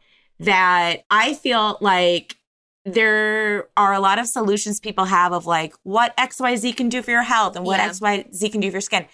that 0.40 1.04
I 1.10 1.34
feel 1.34 1.78
like 1.80 2.36
there 2.84 3.68
are 3.76 3.92
a 3.92 4.00
lot 4.00 4.18
of 4.18 4.26
solutions 4.26 4.80
people 4.80 5.04
have 5.04 5.32
of 5.32 5.46
like 5.46 5.72
what 5.84 6.16
XYZ 6.16 6.76
can 6.76 6.88
do 6.88 7.00
for 7.00 7.10
your 7.12 7.22
health 7.22 7.54
and 7.56 7.64
what 7.64 7.78
Yeah. 7.78 7.88
XYZ 7.90 8.50
can 8.50 8.60
do 8.60 8.68
for 8.70 8.74
your 8.74 8.80
skin. 8.80 9.06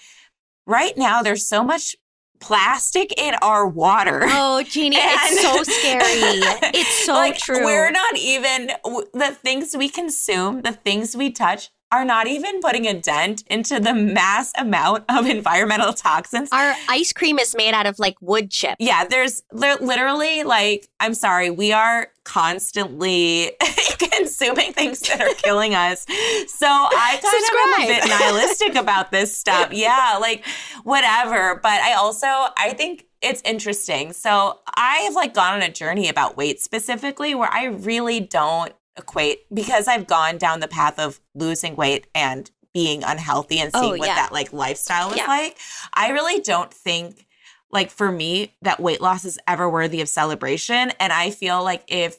Right 0.66 0.96
now, 0.96 1.22
there's 1.22 1.46
so 1.46 1.62
much 1.62 1.94
plastic 2.40 3.12
in 3.18 3.34
our 3.42 3.66
water. 3.66 4.22
Oh, 4.24 4.62
Jeannie, 4.62 4.96
it's 4.98 5.42
so 5.42 5.62
scary. 5.62 6.40
It's 6.74 7.04
so 7.06 7.12
like, 7.14 7.38
true. 7.38 7.64
We're 7.64 7.90
not 7.90 8.16
even, 8.16 8.68
the 9.12 9.36
things 9.42 9.76
we 9.76 9.88
consume, 9.88 10.62
the 10.62 10.72
things 10.72 11.16
we 11.16 11.30
touch, 11.30 11.70
are 11.90 12.04
not 12.04 12.26
even 12.26 12.60
putting 12.60 12.86
a 12.86 12.92
dent 12.92 13.42
into 13.46 13.80
the 13.80 13.94
mass 13.94 14.52
amount 14.58 15.04
of 15.08 15.24
environmental 15.24 15.94
toxins 15.94 16.50
Our 16.52 16.74
ice 16.86 17.14
cream 17.14 17.38
is 17.38 17.54
made 17.56 17.72
out 17.72 17.86
of 17.86 17.98
like 17.98 18.16
wood 18.20 18.50
chips. 18.50 18.76
yeah, 18.78 19.06
there's 19.06 19.42
li- 19.52 19.78
literally 19.80 20.42
like, 20.42 20.86
I'm 21.00 21.14
sorry, 21.14 21.48
we 21.48 21.72
are 21.72 22.08
constantly 22.28 23.52
consuming 23.98 24.72
things 24.74 25.00
that 25.00 25.20
are 25.20 25.34
killing 25.34 25.74
us. 25.74 26.04
So 26.48 26.66
I 26.66 27.18
kind 27.22 27.44
of 27.44 27.80
am 27.80 27.84
a 27.84 28.00
bit 28.00 28.08
nihilistic 28.08 28.74
about 28.74 29.10
this 29.10 29.34
stuff. 29.34 29.72
Yeah, 29.78 30.18
like 30.20 30.44
whatever. 30.82 31.58
But 31.62 31.80
I 31.80 31.94
also, 31.94 32.26
I 32.26 32.74
think 32.76 33.06
it's 33.22 33.40
interesting. 33.44 34.12
So 34.12 34.58
I 34.76 34.96
have 34.98 35.14
like 35.14 35.34
gone 35.34 35.54
on 35.54 35.62
a 35.62 35.70
journey 35.70 36.08
about 36.08 36.36
weight 36.36 36.60
specifically 36.60 37.34
where 37.34 37.48
I 37.52 37.64
really 37.66 38.20
don't 38.20 38.72
equate 38.96 39.40
because 39.54 39.86
I've 39.88 40.06
gone 40.06 40.36
down 40.36 40.60
the 40.60 40.68
path 40.68 40.98
of 40.98 41.20
losing 41.34 41.76
weight 41.76 42.06
and 42.14 42.50
being 42.74 43.02
unhealthy 43.04 43.58
and 43.60 43.70
oh, 43.72 43.80
seeing 43.80 43.94
Oh, 43.94 43.98
what 43.98 44.06
that 44.06 44.32
like 44.32 44.52
lifestyle 44.52 45.08
was 45.08 45.16
Yeah. 45.16 45.26
like. 45.26 45.56
I 45.94 46.10
really 46.10 46.40
don't 46.40 46.72
think 46.72 47.26
like 47.70 47.90
for 47.90 48.10
me 48.10 48.54
that 48.62 48.80
weight 48.80 49.00
loss 49.00 49.24
is 49.24 49.38
ever 49.46 49.68
worthy 49.68 50.00
of 50.00 50.08
celebration 50.08 50.90
and 51.00 51.12
I 51.12 51.30
feel 51.30 51.62
like 51.62 51.84
if 51.88 52.16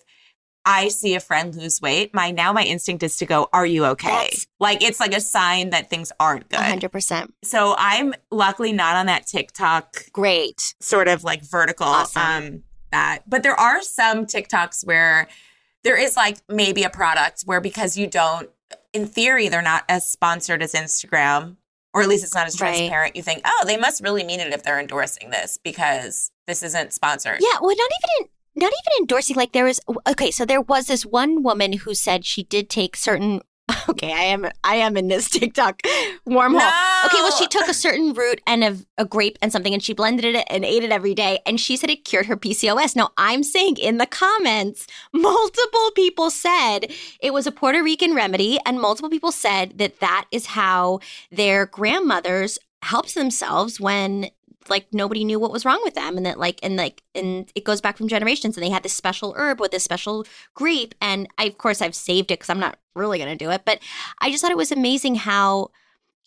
I 0.66 0.90
see 0.90 1.16
a 1.16 1.20
friend 1.20 1.56
lose 1.56 1.82
weight, 1.82 2.14
my 2.14 2.32
now 2.32 2.52
my 2.54 2.64
instinct 2.64 3.02
is 3.02 3.16
to 3.18 3.26
go, 3.26 3.48
"Are 3.54 3.66
you 3.66 3.86
okay?" 3.86 4.08
That's- 4.10 4.46
like 4.60 4.84
it's 4.84 5.00
like 5.00 5.16
a 5.16 5.22
sign 5.22 5.70
that 5.72 5.90
things 5.90 6.12
aren't 6.20 6.50
good. 6.50 6.60
100%. 6.60 7.32
So 7.44 7.76
I'm 7.78 8.14
luckily 8.30 8.74
not 8.74 8.96
on 8.96 9.06
that 9.08 9.26
TikTok 9.26 10.12
Great. 10.12 10.76
sort 10.82 11.08
of 11.08 11.24
like 11.24 11.42
vertical 11.44 11.88
Awesome. 11.88 12.22
um 12.22 12.64
that 12.92 13.20
but 13.28 13.42
there 13.42 13.60
are 13.60 13.82
some 13.82 14.26
TikToks 14.26 14.86
where 14.86 15.28
there 15.84 15.98
is 15.98 16.16
like 16.18 16.38
maybe 16.50 16.84
a 16.84 16.90
product 16.90 17.44
where 17.46 17.62
because 17.62 17.96
you 17.98 18.06
don't 18.06 18.50
in 18.94 19.08
theory 19.08 19.48
they're 19.48 19.62
not 19.62 19.86
as 19.88 20.08
sponsored 20.08 20.62
as 20.62 20.74
Instagram 20.74 21.56
or 21.94 22.02
at 22.02 22.08
least 22.10 22.24
it's 22.24 22.36
not 22.36 22.48
as 22.48 22.60
Right. 22.62 22.78
transparent 22.78 23.16
you 23.16 23.24
think 23.24 23.42
oh 23.46 23.64
they 23.66 23.78
must 23.78 24.02
really 24.02 24.24
mean 24.24 24.40
it 24.40 24.54
if 24.54 24.64
they're 24.64 24.80
endorsing 24.80 25.30
this 25.30 25.58
because 25.64 26.32
this 26.48 26.64
isn't 26.64 26.94
sponsored 26.94 27.40
Yeah, 27.42 27.58
well, 27.62 27.70
not 27.70 27.78
even 27.78 28.26
in, 28.26 28.30
not 28.56 28.72
even 28.74 29.02
endorsing. 29.02 29.36
Like 29.36 29.52
there 29.54 29.66
was 29.66 29.80
okay, 30.08 30.32
so 30.32 30.44
there 30.46 30.62
was 30.62 30.88
this 30.88 31.06
one 31.06 31.44
woman 31.44 31.74
who 31.74 31.94
said 31.94 32.26
she 32.26 32.44
did 32.44 32.70
take 32.70 32.96
certain. 32.96 33.42
Okay, 33.90 34.14
I 34.14 34.24
am 34.26 34.48
I 34.64 34.76
am 34.76 34.96
in 34.98 35.08
this 35.08 35.30
TikTok 35.30 35.82
wormhole. 36.28 36.60
No! 36.60 37.02
Okay, 37.06 37.18
well, 37.18 37.32
she 37.32 37.48
took 37.48 37.68
a 37.68 37.74
certain 37.74 38.14
root 38.14 38.40
and 38.46 38.64
a, 38.64 38.78
a 39.00 39.06
grape 39.06 39.38
and 39.42 39.52
something, 39.52 39.74
and 39.74 39.82
she 39.82 39.94
blended 39.94 40.36
it 40.36 40.46
and 40.50 40.64
ate 40.64 40.84
it 40.84 40.92
every 40.92 41.16
day, 41.16 41.40
and 41.46 41.60
she 41.60 41.76
said 41.76 41.90
it 41.90 42.06
cured 42.06 42.28
her 42.28 42.38
PCOS. 42.38 42.96
Now, 42.96 43.10
I'm 43.18 43.42
saying 43.42 43.78
in 43.78 43.98
the 43.98 44.06
comments, 44.06 44.86
multiple 45.12 45.92
people 45.96 46.30
said 46.30 46.92
it 47.20 47.34
was 47.34 47.48
a 47.48 47.52
Puerto 47.52 47.82
Rican 47.84 48.14
remedy, 48.14 48.60
and 48.66 48.80
multiple 48.80 49.10
people 49.10 49.32
said 49.32 49.78
that 49.80 50.00
that 50.00 50.26
is 50.32 50.48
how 50.48 51.00
their 51.32 51.66
grandmothers 51.66 52.60
helped 52.82 53.16
themselves 53.16 53.80
when 53.80 54.30
like 54.70 54.88
nobody 54.94 55.24
knew 55.24 55.40
what 55.40 55.52
was 55.52 55.66
wrong 55.66 55.80
with 55.84 55.96
them 55.96 56.18
and 56.18 56.26
that 56.26 56.40
like 56.40 56.60
and 56.64 56.76
like 56.76 57.02
and 57.16 57.52
it 57.56 57.64
goes 57.64 57.82
back 57.82 57.98
from 57.98 58.08
generations 58.08 58.56
and 58.56 58.64
they 58.66 58.70
had 58.70 58.84
this 58.84 58.94
special 58.94 59.34
herb 59.38 59.60
with 59.60 59.72
this 59.72 59.84
special 59.84 60.26
grape 60.54 60.94
and 61.02 61.28
I, 61.38 61.46
of 61.46 61.58
course 61.58 61.82
i've 61.82 61.96
saved 61.96 62.32
it 62.32 62.40
because 62.40 62.50
i'm 62.50 62.60
not 62.60 62.78
really 62.96 63.18
going 63.18 63.30
to 63.38 63.46
do 63.46 63.52
it 63.52 63.62
but 63.66 63.80
i 64.20 64.30
just 64.32 64.42
thought 64.42 64.52
it 64.52 64.58
was 64.58 64.72
amazing 64.72 65.16
how 65.16 65.70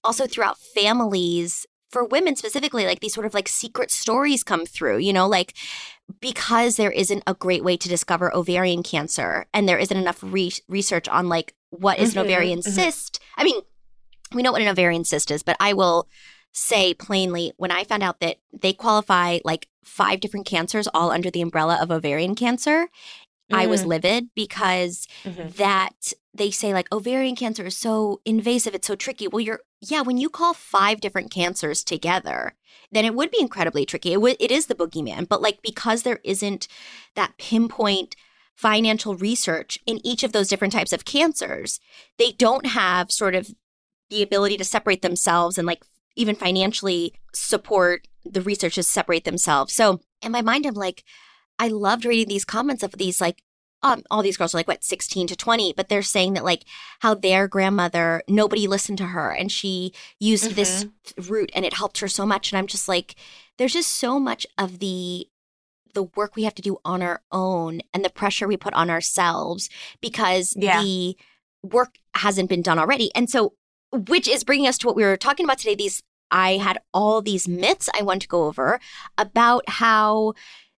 also 0.04 0.26
throughout 0.26 0.58
families 0.58 1.66
for 1.90 2.04
women 2.04 2.36
specifically 2.36 2.86
like 2.86 3.00
these 3.00 3.14
sort 3.14 3.26
of 3.26 3.34
like 3.34 3.48
secret 3.48 3.90
stories 3.90 4.42
come 4.42 4.64
through 4.66 4.98
you 4.98 5.12
know 5.12 5.28
like 5.28 5.54
because 6.20 6.76
there 6.76 6.90
isn't 6.90 7.22
a 7.26 7.34
great 7.34 7.64
way 7.64 7.76
to 7.76 7.88
discover 7.88 8.34
ovarian 8.34 8.82
cancer 8.82 9.46
and 9.54 9.68
there 9.68 9.78
isn't 9.78 9.96
enough 9.96 10.18
re- 10.22 10.52
research 10.68 11.08
on 11.08 11.28
like 11.28 11.54
what 11.70 11.98
is 11.98 12.10
Mhm, 12.14 12.16
an 12.16 12.22
ovarian 12.26 12.58
mhm. 12.60 12.70
cyst 12.70 13.20
i 13.36 13.44
mean 13.44 13.60
we 14.34 14.42
know 14.42 14.52
what 14.52 14.62
an 14.62 14.68
ovarian 14.68 15.04
cyst 15.04 15.30
is 15.30 15.42
but 15.42 15.56
i 15.60 15.72
will 15.72 16.08
say 16.52 16.92
plainly 16.94 17.52
when 17.56 17.70
i 17.70 17.82
found 17.84 18.02
out 18.02 18.20
that 18.20 18.36
they 18.52 18.72
qualify 18.72 19.38
like 19.44 19.68
five 19.84 20.20
different 20.20 20.46
cancers 20.46 20.86
all 20.94 21.10
under 21.10 21.30
the 21.30 21.40
umbrella 21.42 21.78
of 21.80 21.90
ovarian 21.90 22.34
cancer 22.34 22.88
i 23.50 23.66
was 23.66 23.82
Mm. 23.82 23.86
livid 23.86 24.28
because 24.34 25.06
Mhm. 25.24 25.54
that 25.56 26.12
they 26.34 26.50
say 26.50 26.72
like 26.72 26.90
ovarian 26.92 27.36
cancer 27.36 27.64
is 27.66 27.76
so 27.76 28.20
invasive 28.24 28.74
it's 28.74 28.86
so 28.86 28.94
tricky 28.96 29.28
well 29.28 29.40
you're 29.40 29.60
yeah 29.80 30.02
when 30.02 30.18
you 30.18 30.28
call 30.30 30.54
five 30.54 31.00
different 31.00 31.30
cancers 31.30 31.82
together 31.82 32.54
then 32.92 33.04
it 33.04 33.14
would 33.14 33.30
be 33.30 33.40
incredibly 33.40 33.84
tricky 33.86 34.12
it, 34.12 34.20
would 34.20 34.36
it 34.38 34.50
is 34.50 34.66
the 34.66 34.74
boogeyman 34.74 35.28
but 35.28 35.42
like 35.42 35.60
because 35.62 36.02
there 36.02 36.20
isn't 36.24 36.68
that 37.14 37.36
pinpoint 37.38 38.14
financial 38.54 39.16
research 39.16 39.78
in 39.86 39.98
each 40.06 40.22
of 40.22 40.32
those 40.32 40.48
different 40.48 40.72
types 40.72 40.92
of 40.92 41.04
cancers 41.06 41.80
they 42.18 42.32
don't 42.32 42.66
have 42.66 43.10
sort 43.10 43.34
of 43.34 43.50
the 44.10 44.22
ability 44.22 44.56
to 44.58 44.64
separate 44.64 45.00
themselves 45.02 45.56
and 45.58 45.66
like 45.66 45.82
even 46.16 46.34
financially 46.34 47.12
support 47.34 48.06
the 48.24 48.40
researchers 48.42 48.86
separate 48.86 49.24
themselves. 49.24 49.74
So 49.74 50.00
in 50.22 50.30
my 50.32 50.40
mind 50.40 50.64
i'm 50.66 50.74
like 50.74 51.02
i 51.58 51.66
loved 51.66 52.04
reading 52.04 52.28
these 52.28 52.44
comments 52.44 52.82
of 52.84 52.92
these 52.92 53.20
like 53.20 53.42
um, 53.82 54.04
all 54.08 54.22
these 54.22 54.36
girls 54.36 54.54
are 54.54 54.58
like 54.58 54.68
what 54.68 54.84
16 54.84 55.26
to 55.26 55.34
20 55.34 55.72
but 55.72 55.88
they're 55.88 56.02
saying 56.02 56.34
that 56.34 56.44
like 56.44 56.62
how 57.00 57.14
their 57.14 57.48
grandmother 57.48 58.22
nobody 58.28 58.68
listened 58.68 58.98
to 58.98 59.06
her 59.06 59.30
and 59.30 59.50
she 59.50 59.92
used 60.20 60.52
this 60.54 60.86
route 61.28 61.50
and 61.56 61.64
it 61.64 61.74
helped 61.74 61.98
her 61.98 62.06
so 62.06 62.24
much. 62.24 62.52
And 62.52 62.58
i'm 62.60 62.68
just 62.68 62.86
like 62.86 63.16
there's 63.58 63.72
just 63.72 63.90
so 63.90 64.20
much 64.20 64.46
of 64.56 64.78
the 64.78 65.26
the 65.94 66.04
work 66.04 66.36
we 66.36 66.44
have 66.44 66.54
to 66.54 66.62
do 66.62 66.78
on 66.84 67.02
our 67.02 67.20
own 67.32 67.80
and 67.92 68.04
the 68.04 68.10
pressure 68.10 68.46
we 68.46 68.56
put 68.56 68.72
on 68.74 68.88
ourselves 68.88 69.68
because 70.00 70.54
Yeah. 70.56 70.80
the 70.80 71.16
work 71.64 71.96
hasn't 72.14 72.48
been 72.48 72.62
done 72.62 72.78
already. 72.78 73.10
And 73.14 73.28
so 73.28 73.54
which 73.92 74.28
is 74.28 74.44
bringing 74.44 74.66
us 74.66 74.78
to 74.78 74.86
what 74.86 74.96
we 74.96 75.04
were 75.04 75.16
talking 75.16 75.44
about 75.44 75.58
today 75.58 75.74
these 75.74 76.02
i 76.30 76.56
had 76.56 76.78
all 76.92 77.20
these 77.22 77.46
myths 77.46 77.88
i 77.98 78.02
want 78.02 78.22
to 78.22 78.28
go 78.28 78.44
over 78.44 78.80
about 79.18 79.62
how 79.68 80.34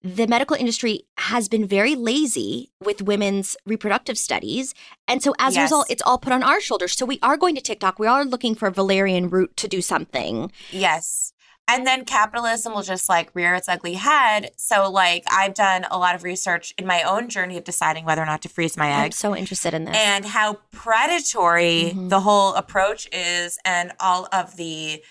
the 0.05 0.27
medical 0.27 0.57
industry 0.57 1.03
has 1.17 1.49
been 1.49 1.67
very 1.67 1.95
lazy 1.95 2.73
with 2.83 3.03
women's 3.03 3.57
reproductive 3.67 4.19
studies. 4.19 4.75
And 5.07 5.23
so 5.23 5.33
as 5.39 5.57
a 5.57 5.63
result, 5.63 5.87
it's 5.91 6.03
all 6.03 6.19
put 6.19 6.33
on 6.33 6.43
our 6.43 6.61
shoulders. 6.61 6.97
So 6.97 7.07
we 7.07 7.21
are 7.23 7.37
going 7.37 7.55
to 7.55 7.61
TikTok. 7.61 7.99
We 7.99 8.09
are 8.09 8.25
looking 8.25 8.55
for 8.57 8.71
valerian 8.71 9.31
root 9.31 9.57
to 9.59 9.69
do 9.69 9.81
something. 9.81 10.51
Yes. 10.73 11.32
And 11.73 11.87
then 11.87 12.05
capitalism 12.05 12.75
will 12.75 12.83
just 12.83 13.09
like 13.09 13.31
rear 13.35 13.55
its 13.55 13.69
ugly 13.69 13.95
head. 13.95 14.51
So, 14.57 14.91
like, 14.91 15.25
I've 15.31 15.55
done 15.55 15.87
a 15.91 15.99
lot 15.99 16.15
of 16.15 16.23
research 16.23 16.75
in 16.79 16.87
my 16.87 17.03
own 17.03 17.29
journey 17.29 17.57
of 17.57 17.65
deciding 17.65 18.05
whether 18.05 18.23
or 18.23 18.27
not 18.27 18.43
to 18.43 18.49
freeze 18.49 18.77
my 18.77 18.89
egg. 18.91 18.99
I'm 18.99 19.05
eggs 19.07 19.17
so 19.19 19.35
interested 19.37 19.75
in 19.75 19.85
this. 19.85 19.97
and 19.97 20.25
how 20.27 20.59
predatory 20.71 21.93
Mhm. 21.95 22.09
the 22.11 22.21
whole 22.21 22.55
approach 22.55 23.09
is, 23.13 23.59
and 23.65 23.93
all 24.01 24.29
of 24.33 24.57
the 24.57 25.03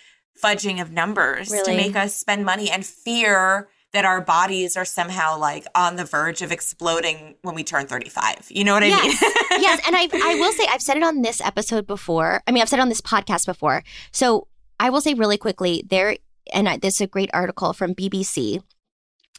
fudging 0.42 0.82
of 0.82 0.92
numbers 0.92 1.50
to 1.50 1.76
make 1.76 1.96
us 1.96 2.16
spend 2.16 2.46
money 2.46 2.70
and 2.70 2.86
fear 2.86 3.70
that 3.94 4.06
our 4.06 4.22
bodies 4.22 4.78
are 4.78 4.86
somehow 4.86 5.38
like 5.38 5.68
on 5.76 5.98
the 5.98 6.06
verge 6.06 6.42
of 6.42 6.52
exploding 6.52 7.36
when 7.42 7.54
we 7.54 7.64
turn 7.64 7.86
35. 7.88 8.48
You 8.50 8.64
know 8.64 8.74
what 8.74 8.84
I 8.84 8.88
yes. 8.88 9.22
mean? 9.22 9.32
yes, 9.62 9.82
and 9.86 9.96
I 9.96 10.08
I 10.14 10.36
will 10.36 10.54
say 10.54 10.66
I've 10.70 10.82
said 10.82 10.98
it 10.98 11.04
on 11.04 11.22
this 11.24 11.42
episode 11.42 11.86
before. 11.86 12.42
I 12.48 12.52
mean, 12.52 12.62
I've 12.64 12.70
said 12.70 12.80
it 12.80 12.82
on 12.84 12.90
this 12.90 13.02
podcast 13.02 13.46
before. 13.46 13.84
So 14.12 14.48
I 14.80 14.90
will 14.90 15.02
say 15.02 15.14
really 15.14 15.38
quickly 15.38 15.84
there, 15.88 16.16
and 16.54 16.68
I, 16.68 16.78
this 16.78 16.96
is 16.96 17.02
a 17.02 17.08
great 17.08 17.30
article 17.34 17.74
from 17.74 17.96
BBC, 17.96 18.62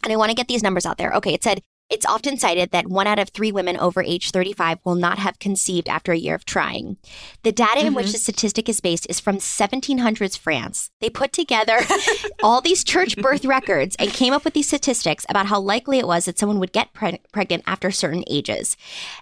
and 0.03 0.13
I 0.13 0.17
want 0.17 0.31
to 0.31 0.37
get 0.37 0.49
these 0.49 0.63
numbers 0.63 0.87
out 0.87 0.99
there. 0.99 1.13
Okay, 1.15 1.35
it 1.35 1.43
said 1.43 1.63
it's 1.93 2.07
often 2.07 2.39
cited 2.39 2.71
that 2.71 2.87
one 2.87 3.07
out 3.07 3.19
of 3.19 3.29
three 3.29 3.53
women 3.53 3.77
over 3.77 4.03
age 4.03 4.31
35 4.31 4.79
will 4.83 4.95
not 4.95 5.19
have 5.19 5.39
conceived 5.39 5.91
after 5.91 6.11
a 6.11 6.17
year 6.17 6.35
of 6.35 6.47
trying. 6.47 6.97
The 7.43 7.53
data 7.53 7.87
in 7.87 7.93
which 7.93 8.07
mm-hmm. 8.07 8.13
the 8.13 8.19
statistic 8.19 8.67
is 8.71 8.81
based 8.81 9.07
is 9.11 9.21
from 9.21 9.37
1700s 9.37 10.39
France. 10.39 10.91
They 11.01 11.11
put 11.11 11.35
together 11.35 11.81
all 12.43 12.63
these 12.63 12.83
church 12.83 13.17
birth 13.19 13.45
records 13.45 13.95
and 13.99 14.11
came 14.11 14.33
up 14.33 14.43
with 14.43 14.55
these 14.55 14.69
statistics 14.69 15.27
about 15.29 15.47
how 15.47 15.61
likely 15.61 15.99
it 15.99 16.07
was 16.07 16.25
that 16.25 16.39
someone 16.39 16.59
would 16.61 16.73
get 16.73 16.95
pre- 16.95 17.21
pregnant 17.31 17.63
after 17.67 17.91
certain 17.91 18.25
ages. 18.27 18.79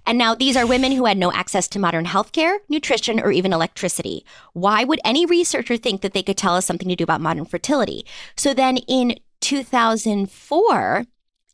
And 0.07 0.17
now 0.17 0.37
these 0.37 0.57
are 0.57 0.65
women 0.65 0.93
who 0.93 1.07
had 1.07 1.19
no 1.19 1.33
access 1.33 1.67
to 1.69 1.81
modern 1.81 2.05
healthcare, 2.05 2.59
nutrition, 2.69 3.19
or 3.19 3.33
even 3.33 3.53
electricity. 3.53 4.25
Why 4.53 4.85
would 4.85 5.00
any 5.05 5.27
researcher 5.27 5.77
think 5.77 6.03
that 6.03 6.12
they 6.15 6.23
could 6.23 6.39
tell 6.39 6.55
us 6.55 6.67
something 6.67 6.89
to 6.89 6.95
do 6.95 7.03
about 7.03 7.21
modern 7.21 7.47
fertility? 7.47 8.07
So 8.37 8.55
then 8.55 8.77
in 8.77 9.19
2004, 9.41 11.07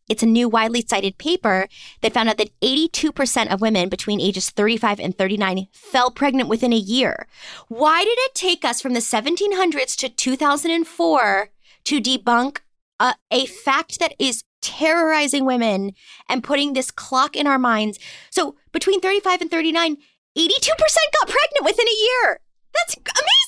it's 0.09 0.23
a 0.23 0.27
new 0.27 0.49
widely 0.49 0.85
cited 0.87 1.19
paper 1.19 1.69
that 2.01 2.13
found 2.13 2.29
out 2.29 2.39
that 2.39 2.59
82% 2.61 3.53
of 3.53 3.61
women 3.61 3.89
between 3.89 4.21
ages 4.21 4.51
35 4.51 5.01
and 5.01 5.17
39 5.17 5.67
fell 5.73 6.11
pregnant 6.11 6.49
within 6.49 6.73
a 6.73 6.77
year. 6.77 7.27
Why 7.69 8.05
did 8.05 8.19
it 8.19 8.35
take 8.35 8.65
us 8.65 8.81
from 8.81 8.95
the 8.95 9.01
1700s 9.01 9.97
to 9.97 10.09
2004 10.09 11.51
to 11.85 12.01
debunk 12.01 12.59
a, 13.01 13.15
a 13.31 13.47
fact 13.47 13.99
that 13.99 14.15
is 14.19 14.45
terrorizing 14.63 15.45
women 15.45 15.93
and 16.29 16.43
putting 16.43 16.73
this 16.73 16.91
clock 16.91 17.37
in 17.37 17.47
our 17.47 17.59
minds? 17.59 17.99
So 18.31 18.57
between 18.73 19.01
35 19.01 19.43
and 19.43 19.51
39, 19.51 19.97
82% 19.97 19.99
got 20.39 21.29
pregnant 21.29 21.65
within 21.65 21.87
a 21.87 22.03
year. 22.03 22.41
That's 22.75 22.97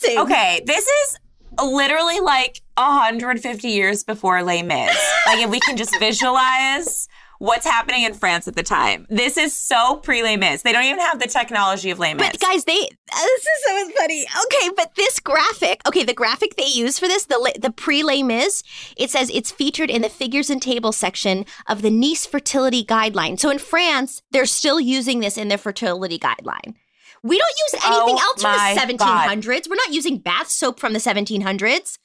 amazing. 0.03 0.19
okay, 0.23 0.63
this 0.65 0.87
is 0.87 1.19
literally 1.63 2.21
like 2.21 2.61
150 2.77 3.69
years 3.69 4.05
before 4.05 4.43
Les 4.43 4.63
Mis. 4.63 4.97
like 5.27 5.39
if 5.39 5.51
we 5.51 5.61
can 5.61 5.77
just 5.77 5.99
visualize 5.99 7.09
what's 7.39 7.65
happening 7.65 8.03
in 8.03 8.15
France 8.15 8.49
at 8.49 8.57
the 8.57 8.63
time. 8.63 9.07
This 9.09 9.37
is 9.37 9.55
so 9.55 9.97
pre 9.97 10.23
Les 10.23 10.37
Mis. 10.37 10.63
They 10.63 10.73
don't 10.73 10.85
even 10.85 11.01
have 11.01 11.19
the 11.19 11.27
technology 11.27 11.91
of 11.91 11.99
Les 11.99 12.15
Mis. 12.15 12.27
But 12.27 12.41
guys, 12.41 12.65
they 12.65 12.79
uh, 12.79 13.23
this 13.23 13.47
is 13.47 13.65
so 13.67 13.91
funny. 13.97 14.27
Okay, 14.45 14.71
but 14.77 14.95
this 14.97 15.21
graphic, 15.21 15.81
okay, 15.87 16.05
the 16.05 16.15
graphic 16.15 16.57
they 16.57 16.67
use 16.67 16.99
for 16.99 17.07
this, 17.07 17.25
the 17.25 17.59
the 17.61 17.71
pre 17.71 18.03
Les 18.03 18.23
Mis, 18.23 18.63
it 18.97 19.11
says 19.11 19.31
it's 19.33 19.51
featured 19.51 19.91
in 19.91 20.03
the 20.03 20.09
figures 20.09 20.51
and 20.51 20.61
tables 20.61 20.97
section 20.97 21.45
of 21.67 21.83
the 21.83 21.91
Nice 21.91 22.27
fertility 22.27 22.85
guideline. 22.85 23.39
So 23.39 23.51
in 23.51 23.59
France, 23.59 24.23
they're 24.31 24.47
still 24.47 24.81
using 24.81 25.21
this 25.21 25.37
in 25.37 25.49
their 25.49 25.59
fertility 25.59 26.19
guideline. 26.19 26.75
We 27.23 27.39
don't 27.39 27.55
use 27.73 27.85
anything 27.85 28.17
Oh 28.19 28.35
else 28.37 28.43
from 28.43 28.53
the 28.53 28.97
1700s. 28.97 29.69
We're 29.69 29.77
not 29.77 29.93
using 29.93 30.19
bath 30.19 30.49
soap 30.51 30.79
from 30.79 30.93
the 30.93 30.99
1700s. 30.99 31.99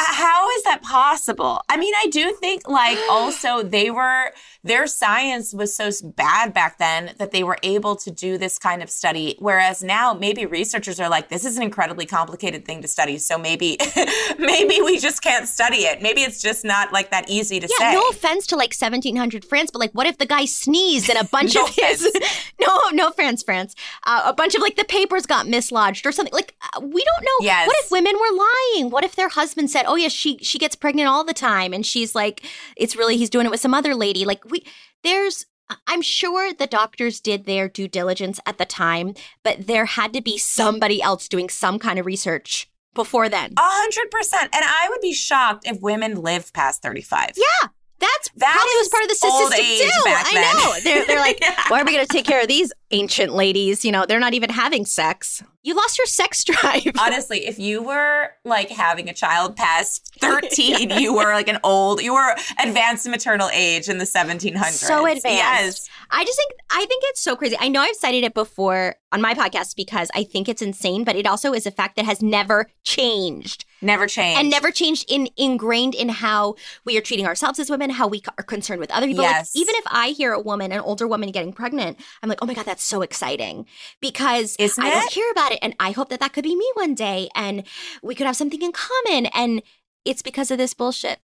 How 0.00 0.48
is 0.50 0.62
that 0.64 0.82
possible? 0.82 1.60
I 1.68 1.76
mean, 1.76 1.94
I 1.96 2.06
do 2.08 2.32
think 2.40 2.68
like 2.68 2.98
also 3.10 3.62
they 3.62 3.90
were 3.90 4.32
their 4.62 4.86
science 4.86 5.52
was 5.54 5.74
so 5.74 5.90
bad 6.02 6.52
back 6.54 6.78
then 6.78 7.14
that 7.18 7.30
they 7.32 7.44
were 7.44 7.58
able 7.62 7.96
to 7.96 8.10
do 8.10 8.38
this 8.38 8.58
kind 8.58 8.82
of 8.82 8.88
study. 8.90 9.36
Whereas 9.38 9.82
now 9.82 10.14
maybe 10.14 10.46
researchers 10.46 10.98
are 10.98 11.08
like, 11.08 11.28
this 11.28 11.44
is 11.44 11.56
an 11.56 11.62
incredibly 11.62 12.06
complicated 12.06 12.64
thing 12.64 12.80
to 12.82 12.88
study. 12.88 13.18
So 13.18 13.36
maybe 13.38 13.76
maybe 14.38 14.80
we 14.82 14.98
just 14.98 15.22
can't 15.22 15.46
study 15.48 15.78
it. 15.84 16.02
Maybe 16.02 16.22
it's 16.22 16.40
just 16.40 16.64
not 16.64 16.92
like 16.92 17.10
that 17.10 17.28
easy 17.28 17.60
to 17.60 17.68
Yeah, 17.78 17.90
say. 17.90 17.94
no 17.94 18.08
offense 18.08 18.46
to 18.48 18.56
like 18.56 18.74
1700 18.78 19.44
France, 19.44 19.70
but 19.70 19.78
like, 19.80 19.92
what 19.92 20.06
if 20.06 20.18
the 20.18 20.26
guy 20.26 20.44
sneezed 20.44 21.08
and 21.10 21.18
a 21.18 21.24
bunch 21.30 21.54
No 21.54 21.64
of 21.64 21.74
his 21.74 22.10
no, 22.60 22.78
no 22.92 23.10
France, 23.10 23.42
France, 23.42 23.74
uh, 24.04 24.22
a 24.24 24.32
bunch 24.32 24.54
of 24.54 24.62
like 24.62 24.76
the 24.76 24.84
papers 24.84 25.26
got 25.26 25.46
mislodged 25.46 26.06
or 26.06 26.12
something? 26.12 26.32
Like, 26.32 26.54
uh, 26.74 26.80
we 26.80 27.04
don't 27.04 27.22
know. 27.24 27.46
Yes. 27.46 27.66
What 27.66 27.76
if 27.84 27.90
women 27.90 28.14
were 28.14 28.36
lying? 28.76 28.90
What 28.90 29.04
if 29.04 29.14
their 29.16 29.28
husband 29.28 29.70
said, 29.70 29.83
"Oh 29.86 29.96
yeah, 29.96 30.08
she 30.08 30.38
she 30.38 30.58
gets 30.58 30.74
pregnant 30.76 31.08
all 31.08 31.24
the 31.24 31.34
time," 31.34 31.72
and 31.72 31.84
she's 31.84 32.14
like, 32.14 32.42
"It's 32.76 32.96
really 32.96 33.16
he's 33.16 33.30
doing 33.30 33.46
it 33.46 33.50
with 33.50 33.60
some 33.60 33.74
other 33.74 33.94
lady." 33.94 34.24
Like, 34.24 34.44
we 34.50 34.64
there's. 35.02 35.46
I'm 35.86 36.02
sure 36.02 36.52
the 36.52 36.66
doctors 36.66 37.20
did 37.20 37.46
their 37.46 37.70
due 37.70 37.88
diligence 37.88 38.38
at 38.44 38.58
the 38.58 38.66
time, 38.66 39.14
but 39.42 39.66
there 39.66 39.86
had 39.86 40.12
to 40.12 40.20
be 40.20 40.36
somebody 40.36 41.00
else 41.00 41.26
doing 41.26 41.48
some 41.48 41.78
kind 41.78 41.98
of 41.98 42.04
research 42.04 42.70
before 42.94 43.30
then. 43.30 43.54
A 43.56 43.60
hundred 43.62 44.10
percent. 44.10 44.50
And 44.54 44.62
I 44.62 44.88
would 44.90 45.00
be 45.00 45.14
shocked 45.14 45.66
if 45.66 45.80
women 45.80 46.20
lived 46.20 46.52
past 46.52 46.82
35. 46.82 47.30
Yeah, 47.36 47.68
that's 47.98 48.28
That 48.36 48.52
probably 48.52 48.76
was 48.76 48.88
part 48.88 49.04
of 49.04 49.08
the 49.08 49.62
age 49.64 49.80
too. 49.80 50.02
I 50.06 50.52
know. 50.54 50.80
They're 50.84 51.06
they're 51.06 51.18
like, 51.18 51.38
Yeah. 51.42 51.58
why 51.68 51.80
are 51.80 51.84
we 51.84 51.92
going 51.94 52.06
to 52.06 52.12
take 52.12 52.26
care 52.26 52.42
of 52.42 52.48
these 52.48 52.70
ancient 52.94 53.34
ladies? 53.34 53.84
You 53.84 53.92
know, 53.92 54.06
they're 54.06 54.20
not 54.20 54.34
even 54.34 54.50
having 54.50 54.84
sex. 54.86 55.42
You 55.62 55.74
lost 55.74 55.96
your 55.98 56.06
sex 56.06 56.44
drive. 56.50 56.82
Honestly, 57.00 57.46
if 57.46 57.58
you 57.58 57.82
were 57.82 58.28
like 58.44 58.68
having 58.70 59.08
a 59.08 59.14
child 59.14 59.56
past 59.56 60.14
13, 60.20 60.90
you 60.90 61.14
were 61.14 61.32
like 61.32 61.48
an 61.48 61.58
old, 61.64 62.02
you 62.02 62.12
were 62.14 62.34
advanced 62.62 63.08
maternal 63.08 63.48
age 63.52 63.88
in 63.88 63.98
the 63.98 64.04
1700s. 64.04 64.72
So 64.72 65.06
advanced. 65.06 65.24
Yes. 65.24 65.88
I 66.10 66.24
just 66.24 66.36
think 66.36 66.52
I 66.70 66.84
think 66.86 67.02
it's 67.06 67.20
so 67.20 67.34
crazy. 67.34 67.56
I 67.58 67.68
know 67.68 67.80
I've 67.80 67.96
cited 67.96 68.24
it 68.24 68.34
before 68.34 68.96
on 69.10 69.20
my 69.20 69.32
podcast 69.34 69.74
because 69.76 70.10
I 70.14 70.24
think 70.24 70.48
it's 70.48 70.60
insane, 70.62 71.02
but 71.04 71.16
it 71.16 71.26
also 71.26 71.52
is 71.52 71.66
a 71.66 71.70
fact 71.70 71.96
that 71.96 72.04
has 72.04 72.22
never 72.22 72.66
changed 72.82 73.64
Never 73.80 74.06
changed. 74.06 74.40
and 74.40 74.50
never 74.50 74.70
changed 74.70 75.04
in 75.10 75.28
ingrained 75.36 75.94
in 75.94 76.08
how 76.08 76.54
we 76.84 76.96
are 76.96 77.00
treating 77.00 77.26
ourselves 77.26 77.58
as 77.58 77.68
women, 77.70 77.90
how 77.90 78.06
we 78.08 78.22
are 78.38 78.44
concerned 78.44 78.80
with 78.80 78.90
other 78.90 79.06
people. 79.06 79.24
Like, 79.24 79.32
Yes. 79.34 79.56
even 79.56 79.74
if 79.76 79.84
I 79.88 80.08
hear 80.08 80.32
a 80.32 80.40
woman, 80.40 80.72
an 80.72 80.80
older 80.80 81.06
woman 81.08 81.30
getting 81.32 81.52
pregnant, 81.52 81.98
I'm 82.22 82.28
like, 82.28 82.38
oh 82.42 82.46
my 82.46 82.54
god, 82.54 82.66
that's 82.66 82.83
so 82.84 83.02
exciting 83.02 83.66
because 84.00 84.56
Isn't 84.58 84.82
I 84.84 84.90
don't 84.90 85.06
it? 85.06 85.12
hear 85.12 85.30
about 85.30 85.52
it, 85.52 85.58
and 85.62 85.74
I 85.80 85.90
hope 85.92 86.08
that 86.10 86.20
that 86.20 86.32
could 86.32 86.44
be 86.44 86.54
me 86.56 86.70
one 86.74 86.94
day, 86.94 87.28
and 87.34 87.64
we 88.02 88.14
could 88.14 88.26
have 88.26 88.36
something 88.36 88.60
in 88.62 88.72
common, 88.72 89.26
and 89.26 89.62
it's 90.04 90.22
because 90.22 90.50
of 90.50 90.58
this 90.58 90.74
bullshit. 90.74 91.18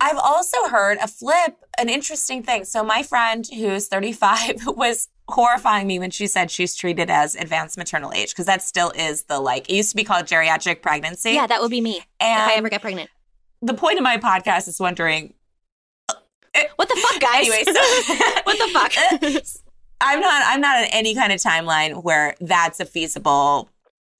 I've 0.00 0.18
also 0.18 0.68
heard 0.68 0.98
a 0.98 1.06
flip, 1.08 1.56
an 1.78 1.88
interesting 1.88 2.42
thing. 2.42 2.64
So 2.64 2.82
my 2.84 3.02
friend 3.02 3.46
who's 3.46 3.86
35 3.88 4.66
was 4.66 5.08
horrifying 5.28 5.86
me 5.86 5.98
when 5.98 6.10
she 6.10 6.26
said 6.26 6.50
she's 6.50 6.74
treated 6.74 7.08
as 7.08 7.34
advanced 7.34 7.78
maternal 7.78 8.12
age 8.12 8.30
because 8.30 8.44
that 8.44 8.60
still 8.60 8.90
is 8.90 9.22
the 9.24 9.38
like 9.40 9.70
it 9.70 9.74
used 9.76 9.90
to 9.90 9.96
be 9.96 10.04
called 10.04 10.26
geriatric 10.26 10.82
pregnancy. 10.82 11.30
Yeah, 11.32 11.46
that 11.46 11.62
would 11.62 11.70
be 11.70 11.80
me 11.80 11.96
if 11.98 12.04
I 12.20 12.54
ever 12.56 12.68
get 12.68 12.82
pregnant. 12.82 13.08
the 13.62 13.72
point 13.72 13.96
of 13.98 14.02
my 14.02 14.18
podcast 14.18 14.68
is 14.68 14.78
wondering 14.78 15.32
uh, 16.10 16.14
What 16.76 16.88
the 16.88 16.96
fuck, 16.96 17.20
guys? 17.22 17.46
Anyway, 17.48 17.64
so- 17.64 17.72
what 18.44 18.58
the 18.58 18.68
fuck? 18.74 18.92
Uh, 18.98 19.40
I'm 20.04 20.20
not 20.20 20.42
I'm 20.46 20.60
not 20.60 20.76
on 20.78 20.84
any 20.92 21.14
kind 21.14 21.32
of 21.32 21.40
timeline 21.40 22.02
where 22.02 22.34
that's 22.40 22.78
a 22.80 22.84
feasible 22.84 23.68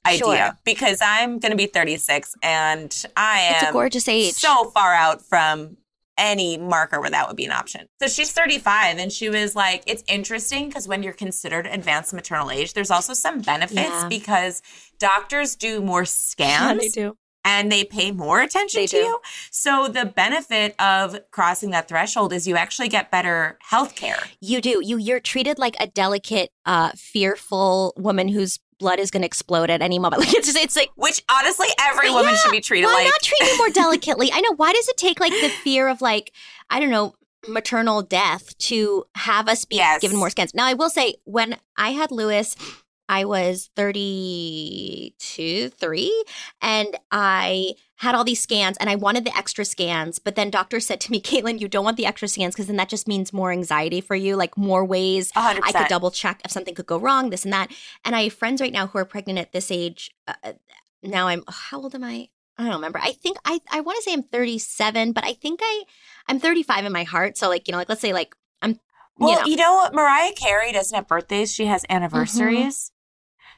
idea 0.07 0.19
Sure. 0.19 0.59
because 0.65 0.99
I'm 1.03 1.39
going 1.39 1.51
to 1.53 1.57
be 1.57 1.67
36 1.67 2.35
and 2.43 3.07
I 3.17 3.39
am 3.41 3.55
It's 3.63 3.71
a 3.71 3.73
gorgeous 3.73 4.07
age. 4.09 4.35
so 4.35 4.65
far 4.71 4.93
out 4.95 5.23
from 5.23 5.77
any 6.17 6.57
marker 6.59 7.01
where 7.01 7.11
that 7.11 7.27
would 7.27 7.37
be 7.37 7.45
an 7.45 7.51
option. 7.51 7.89
So 8.01 8.07
she's 8.07 8.31
35 8.31 8.99
and 8.99 9.11
she 9.13 9.29
was 9.31 9.57
like 9.57 9.83
it's 9.87 10.05
interesting 10.07 10.69
because 10.69 10.87
when 10.87 11.03
you're 11.03 11.13
considered 11.13 11.67
advanced 11.67 12.13
maternal 12.15 12.51
age 12.51 12.73
there's 12.75 12.91
also 12.91 13.15
some 13.15 13.41
benefits 13.41 13.81
Yeah. 13.81 14.07
because 14.09 14.63
doctors 15.01 15.57
do 15.57 15.81
more 15.81 16.05
scans 16.05 16.51
Yeah, 16.51 16.75
they 16.81 16.89
do. 16.89 17.17
And 17.45 17.71
they 17.71 17.85
pay 17.85 18.11
more 18.11 18.41
attention 18.41 18.81
They 18.81 18.87
to 18.87 18.97
do. 18.97 19.03
you. 19.03 19.21
So 19.51 19.89
the 19.89 20.05
benefit 20.07 20.75
of 20.81 21.19
crossing 21.31 21.71
that 21.71 21.89
threshold 21.89 22.33
is 22.33 22.47
you 22.49 22.57
actually 22.57 22.89
get 22.89 23.11
better 23.11 23.59
health 23.61 23.95
care. 23.95 24.19
You 24.41 24.61
do. 24.61 24.81
You 24.83 24.97
you're 24.97 25.21
treated 25.21 25.59
like 25.59 25.77
a 25.79 25.87
delicate, 25.87 26.51
uh, 26.67 26.93
fearful 26.97 27.93
woman 27.97 28.29
whose 28.29 28.59
blood 28.79 28.99
is 28.99 29.11
going 29.11 29.23
to 29.23 29.27
explode 29.27 29.71
at 29.71 29.81
any 29.83 29.99
moment. 29.99 30.21
Like 30.25 30.35
it's 30.35 30.47
just, 30.53 30.59
it's 30.59 30.77
like 30.77 30.91
Which 30.97 31.23
honestly, 31.31 31.69
every 31.81 32.11
woman 32.11 32.33
Yeah, 32.33 32.37
should 32.37 32.51
be 32.53 32.61
treated 32.61 32.87
like. 32.87 32.95
why 32.97 33.03
like. 33.05 33.13
not 33.13 33.23
treat 33.23 33.41
you 33.53 33.59
more 33.59 33.71
delicately? 33.71 34.31
I 34.33 34.41
know. 34.41 34.55
Why 34.57 34.73
does 34.73 34.89
it 34.89 34.97
take 34.97 35.21
like 35.21 35.33
the 35.33 35.49
fear 35.63 35.89
of 35.89 36.01
like 36.01 36.33
I 36.71 36.81
don't 36.81 36.91
know 36.91 37.15
maternal 37.47 38.01
death 38.03 38.57
to 38.57 39.05
have 39.17 39.49
us 39.49 39.65
be 39.67 39.77
Yes. 39.77 40.01
given 40.01 40.17
more 40.17 40.31
scans? 40.31 40.55
Now 40.55 40.65
I 40.67 40.75
will 40.75 40.91
say 40.91 41.15
when 41.25 41.57
I 41.77 41.91
had 41.91 42.11
Lewis. 42.11 42.57
I 43.09 43.25
was 43.25 43.71
32, 43.77 45.69
3, 45.69 46.25
and 46.63 46.97
I 47.11 47.75
had 47.97 48.15
all 48.15 48.25
these 48.25 48.43
scans 48.43 48.77
and 48.79 48.91
I 48.91 48.97
wanted 48.97 49.25
the 49.25 49.37
extra 49.37 49.65
scans. 49.65 50.19
But 50.19 50.37
then 50.37 50.51
doctors 50.51 50.87
said 50.87 51.01
to 51.03 51.11
me, 51.11 51.21
Caitlin, 51.23 51.61
you 51.61 51.69
don't 51.69 51.85
want 51.85 51.97
the 51.97 52.07
extra 52.07 52.29
scans 52.29 52.55
because 52.55 52.67
then 52.67 52.77
that 52.77 52.89
just 52.89 53.09
means 53.09 53.33
more 53.33 53.53
anxiety 53.53 54.01
for 54.01 54.15
you, 54.15 54.37
like 54.37 54.57
more 54.57 54.85
ways 54.85 55.33
100%. 55.33 55.61
I 55.63 55.73
could 55.73 55.89
double 55.89 56.11
check 56.11 56.41
if 56.45 56.51
something 56.51 56.75
could 56.75 56.87
go 56.87 56.99
wrong, 56.99 57.31
this 57.31 57.45
and 57.45 57.53
that. 57.53 57.71
And 58.05 58.15
I 58.17 58.25
have 58.25 58.33
friends 58.33 58.61
right 58.61 58.73
now 58.73 58.87
who 58.89 58.99
are 58.99 59.05
pregnant 59.05 59.39
at 59.39 59.53
this 59.53 59.71
age. 59.71 60.11
Uh, 60.27 60.55
now 61.03 61.29
I'm, 61.29 61.45
how 61.49 61.83
old 61.83 61.95
am 61.95 62.05
I? 62.05 62.29
I 62.57 62.65
don't 62.65 62.75
remember. 62.75 63.01
I 63.03 63.13
think 63.13 63.37
I 63.45 63.61
I 63.73 63.81
want 63.81 63.97
to 63.97 64.03
say 64.03 64.13
I'm 64.13 64.23
37, 64.23 65.13
but 65.13 65.25
I 65.25 65.33
think 65.33 65.59
I 65.63 65.85
I'm 66.29 66.39
35 66.39 66.85
in 66.85 66.93
my 66.93 67.03
heart. 67.03 67.37
So 67.37 67.49
like 67.49 67.67
you 67.67 67.73
know 67.73 67.79
like 67.79 67.89
let's 67.89 68.01
say 68.01 68.13
like 68.13 68.35
I'm. 68.63 68.79
Well, 69.17 69.31
you 69.31 69.37
know. 69.37 69.47
you 69.47 69.57
know 69.57 69.75
what? 69.75 69.95
Mariah 69.95 70.33
Carey 70.33 70.73
doesn't 70.73 70.95
have 70.95 71.09
birthdays; 71.09 71.53
she 71.53 71.67
has 71.67 71.85
anniversaries. 71.89 72.93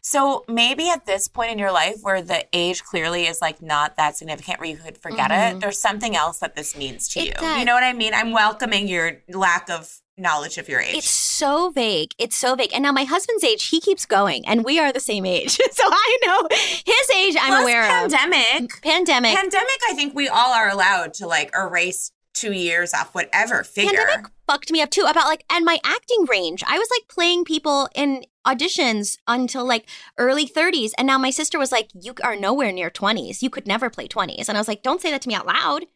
So 0.09 0.45
maybe 0.47 0.89
at 0.89 1.05
this 1.05 1.27
point 1.27 1.51
in 1.51 1.59
your 1.59 1.73
life 1.73 1.97
where 2.03 2.23
the 2.23 2.47
age 2.53 2.85
clearly 2.85 3.27
is 3.27 3.41
like 3.43 3.61
not 3.61 3.97
that 3.97 4.17
significant 4.17 4.61
where 4.61 4.69
you 4.69 4.77
could 4.77 4.97
forget 4.97 5.33
Mhm. 5.33 5.55
it, 5.57 5.61
there's 5.61 5.81
something 5.81 6.15
else 6.15 6.39
that 6.39 6.55
this 6.55 6.77
means 6.77 7.09
to 7.09 7.19
It 7.19 7.25
you. 7.27 7.33
does. 7.33 7.59
You 7.59 7.65
know 7.65 7.75
what 7.75 7.83
I 7.83 7.93
mean? 7.93 8.15
I'm 8.15 8.31
welcoming 8.31 8.87
your 8.87 9.21
lack 9.29 9.69
of 9.69 9.97
knowledge 10.17 10.59
of 10.59 10.69
your 10.69 10.81
age. 10.81 10.95
It's 10.99 11.11
so 11.11 11.71
vague. 11.71 12.13
It's 12.19 12.39
so 12.39 12.55
vague. 12.55 12.71
And 12.73 12.85
now 12.85 12.93
my 12.93 13.03
husband's 13.03 13.43
age, 13.43 13.67
he 13.71 13.81
keeps 13.81 14.07
going, 14.07 14.47
and 14.47 14.65
we 14.65 14.79
are 14.79 14.93
the 14.93 15.01
same 15.01 15.27
age. 15.27 15.57
so 15.73 15.83
I 15.85 16.19
know 16.25 16.49
his 16.51 17.11
age. 17.11 17.35
I'm 17.41 17.49
Plus 17.49 17.63
aware 17.63 17.83
pandemic. 17.83 18.73
of 18.75 18.83
pandemic. 18.83 18.83
pandemic. 18.83 19.35
Pandemic, 19.35 19.79
I 19.91 19.95
think 19.95 20.15
we 20.15 20.29
all 20.29 20.53
are 20.55 20.69
allowed 20.71 21.15
to 21.15 21.27
like 21.27 21.51
erase 21.53 22.13
two 22.37 22.53
years 22.53 22.93
off 22.95 23.15
whatever 23.15 23.65
figure. 23.65 23.99
pandemic 23.99 24.27
fucked 24.47 24.71
me 24.71 24.81
up 24.83 24.91
too 24.91 25.03
about 25.09 25.25
like 25.27 25.43
and 25.51 25.65
my 25.65 25.79
acting 25.85 26.25
range 26.29 26.63
i 26.69 26.79
was 26.79 26.89
like 26.97 27.09
playing 27.09 27.45
people 27.45 27.89
in 27.95 28.23
auditions 28.47 29.17
until 29.27 29.67
like 29.67 29.87
early 30.19 30.47
30s 30.47 30.91
and 30.99 31.07
now 31.07 31.19
my 31.19 31.31
sister 31.31 31.59
was 31.59 31.73
like 31.73 31.89
you 31.95 32.15
are 32.23 32.37
nowhere 32.37 32.71
near 32.73 32.91
20s 32.91 33.43
you 33.43 33.51
could 33.51 33.67
never 33.67 33.89
play 33.91 34.07
20s 34.07 34.49
and 34.49 34.57
i 34.57 34.61
was 34.61 34.69
like 34.69 34.83
don't 34.83 35.01
say 35.01 35.11
that 35.11 35.23
to 35.23 35.29
me 35.29 35.35
out 35.35 35.47
loud 35.47 35.87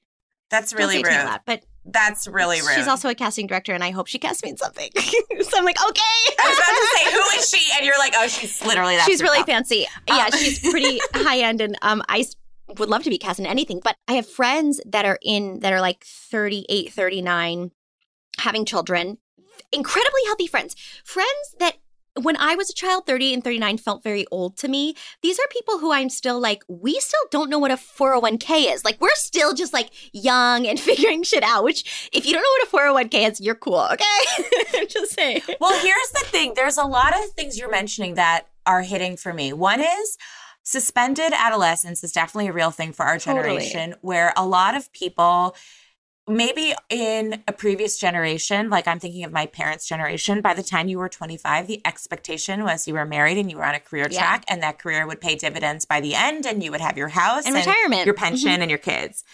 That's 0.51 0.73
really 0.75 0.95
say 0.95 1.01
it 1.01 1.05
to 1.05 1.11
me 1.11 1.17
out 1.17 1.23
rude. 1.25 1.31
loud. 1.31 1.41
but 1.47 1.63
That's 1.85 2.27
really 2.27 2.61
rude. 2.61 2.75
she's 2.75 2.89
also 2.89 3.09
a 3.09 3.15
casting 3.15 3.47
director 3.47 3.73
and 3.75 3.85
i 3.85 3.91
hope 3.91 4.07
she 4.09 4.19
casts 4.19 4.43
me 4.43 4.51
in 4.51 4.57
something 4.57 4.91
so 4.97 5.59
i'm 5.59 5.65
like 5.65 5.77
okay 5.89 6.01
I 6.43 6.49
was 6.49 6.57
about 6.57 6.67
to 6.69 6.89
say, 6.97 7.13
who 7.13 7.39
is 7.39 7.51
she? 7.51 7.73
And 7.77 7.85
you're 7.85 7.99
like, 7.99 8.15
oh, 8.17 8.27
she's 8.27 8.65
literally 8.65 8.97
that. 8.97 9.05
she's 9.05 9.21
really 9.23 9.41
herself. 9.41 9.47
fancy 9.69 9.87
yeah 10.09 10.29
Oh. 10.33 10.37
she's 10.39 10.59
pretty 10.71 10.99
high 11.15 11.41
end 11.41 11.61
and 11.61 11.77
um 11.83 12.03
i 12.09 12.25
would 12.79 12.89
love 12.89 13.03
to 13.03 13.11
be 13.11 13.19
cast 13.19 13.39
in 13.39 13.47
anything 13.47 13.81
but 13.83 13.97
i 14.09 14.13
have 14.13 14.27
friends 14.27 14.81
that 14.87 15.05
are 15.05 15.19
in 15.23 15.61
that 15.61 15.73
are 15.73 15.81
like 15.81 16.05
38 16.05 16.93
39 16.93 17.71
having 18.41 18.65
children. 18.65 19.19
Incredibly 19.73 20.21
healthy 20.27 20.47
friends. 20.47 20.75
Friends 21.05 21.55
that 21.59 21.77
when 22.21 22.37
i 22.39 22.57
was 22.57 22.69
a 22.69 22.75
child 22.75 23.07
30 23.07 23.35
and 23.35 23.45
39 23.45 23.79
felt 23.79 24.03
very 24.03 24.27
old 24.33 24.57
to 24.59 24.69
me. 24.69 24.97
These 25.23 25.39
are 25.39 25.47
people 25.51 25.79
who 25.79 25.93
i'm 25.93 26.11
still 26.11 26.41
like 26.41 26.65
we 26.69 26.99
still 26.99 27.21
don't 27.31 27.49
know 27.49 27.59
what 27.59 27.71
a 27.71 27.77
401k 27.77 28.73
is. 28.73 28.85
Like 28.85 29.01
we're 29.01 29.15
still 29.15 29.55
just 29.55 29.73
like 29.73 29.91
young 30.13 30.67
and 30.67 30.79
figuring 30.89 31.23
shit 31.23 31.45
out 31.45 31.63
which 31.63 32.11
if 32.13 32.27
you 32.27 32.33
don't 32.33 32.43
know 32.43 32.79
what 32.81 32.85
a 32.85 33.09
401k 33.09 33.31
is 33.31 33.41
you're 33.41 33.55
cool 33.55 33.87
okay? 33.93 34.05
I'm 34.75 34.89
just 34.89 35.15
saying. 35.15 35.43
Well, 35.61 35.79
here's 35.81 36.11
the 36.11 36.25
thing. 36.27 36.55
There's 36.57 36.79
a 36.79 36.85
lot 36.85 37.17
of 37.17 37.31
things 37.31 37.57
you're 37.57 37.71
mentioning 37.71 38.15
that 38.15 38.49
are 38.67 38.83
hitting 38.83 39.17
for 39.17 39.33
me. 39.33 39.53
One 39.53 39.81
is 39.81 40.19
suspended 40.71 41.33
adolescence 41.37 42.05
is 42.05 42.13
definitely 42.13 42.47
a 42.47 42.53
real 42.53 42.71
thing 42.71 42.93
for 42.93 43.05
our 43.05 43.19
Totally. 43.19 43.43
generation 43.43 43.97
where 44.03 44.33
a 44.37 44.47
lot 44.47 44.77
of 44.77 44.93
people 44.93 45.57
maybe 46.29 46.75
in 46.89 47.43
a 47.49 47.53
previous 47.53 47.99
generation 47.99 48.71
like 48.71 48.87
i'm 48.87 49.01
thinking 49.01 49.25
of 49.25 49.33
my 49.33 49.47
parents 49.47 49.89
generation 49.89 50.41
by 50.41 50.55
the 50.55 50.63
time 50.63 50.87
you 50.87 50.97
were 50.97 51.09
25 51.09 51.67
the 51.67 51.81
expectation 51.85 52.63
was 52.63 52.87
you 52.87 52.95
were 52.95 53.05
married 53.05 53.37
and 53.37 53.51
you 53.51 53.57
were 53.57 53.65
on 53.65 53.75
a 53.75 53.81
career 53.81 54.07
Yeah. 54.09 54.21
track 54.21 54.45
and 54.47 54.63
that 54.63 54.79
career 54.79 55.09
would 55.09 55.21
pay 55.21 55.35
dividends 55.35 55.87
by 55.87 56.01
the 56.01 56.15
end 56.15 56.47
and 56.47 56.63
you 56.63 56.71
would 56.71 56.81
have 56.81 56.97
your 56.97 57.09
house 57.09 57.47
and 57.47 57.55
retirement 57.57 58.07
your 58.07 58.15
pension 58.15 58.51
mm-hmm. 58.51 58.63
and 58.63 58.71
your 58.71 58.79
kids. 58.79 59.25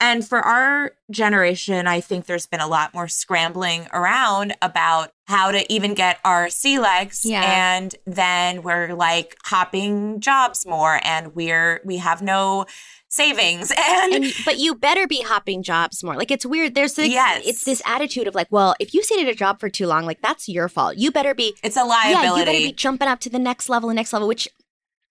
And 0.00 0.26
for 0.26 0.38
our 0.38 0.92
generation, 1.10 1.86
I 1.88 2.00
think 2.00 2.26
there's 2.26 2.46
been 2.46 2.60
a 2.60 2.68
lot 2.68 2.94
more 2.94 3.08
scrambling 3.08 3.88
around 3.92 4.54
about 4.62 5.10
how 5.26 5.50
to 5.50 5.70
even 5.72 5.94
get 5.94 6.18
our 6.24 6.48
sea 6.50 6.78
legs. 6.78 7.24
Yeah. 7.24 7.42
And 7.76 7.94
then 8.06 8.62
we're 8.62 8.94
like 8.94 9.36
hopping 9.44 10.20
jobs 10.20 10.64
more 10.66 11.00
and 11.02 11.34
we're 11.34 11.80
we 11.84 11.96
have 11.98 12.22
no 12.22 12.66
savings. 13.08 13.72
And, 13.90 14.14
and 14.24 14.32
but 14.44 14.58
you 14.58 14.74
better 14.74 15.06
be 15.06 15.22
hopping 15.22 15.62
jobs 15.62 16.04
more. 16.04 16.14
Like 16.14 16.30
it's 16.30 16.46
weird. 16.46 16.74
There's 16.74 16.94
this, 16.94 17.08
Yes. 17.08 17.42
it's 17.46 17.64
this 17.64 17.82
attitude 17.84 18.28
of 18.28 18.34
like, 18.34 18.46
well, 18.50 18.74
if 18.78 18.94
you 18.94 19.02
stayed 19.02 19.26
at 19.26 19.32
a 19.32 19.34
job 19.34 19.58
for 19.60 19.68
too 19.68 19.86
long, 19.86 20.04
like 20.06 20.20
that's 20.22 20.48
your 20.48 20.68
fault. 20.68 20.96
You 20.96 21.10
better 21.10 21.34
be 21.34 21.56
it's 21.64 21.76
a 21.76 21.84
yeah, 21.86 22.22
you 22.36 22.44
better 22.44 22.52
be 22.52 22.72
jumping 22.72 23.08
up 23.08 23.18
to 23.20 23.30
the 23.30 23.38
next 23.38 23.68
level, 23.68 23.88
the 23.88 23.94
next 23.94 24.12
level, 24.12 24.28
which 24.28 24.48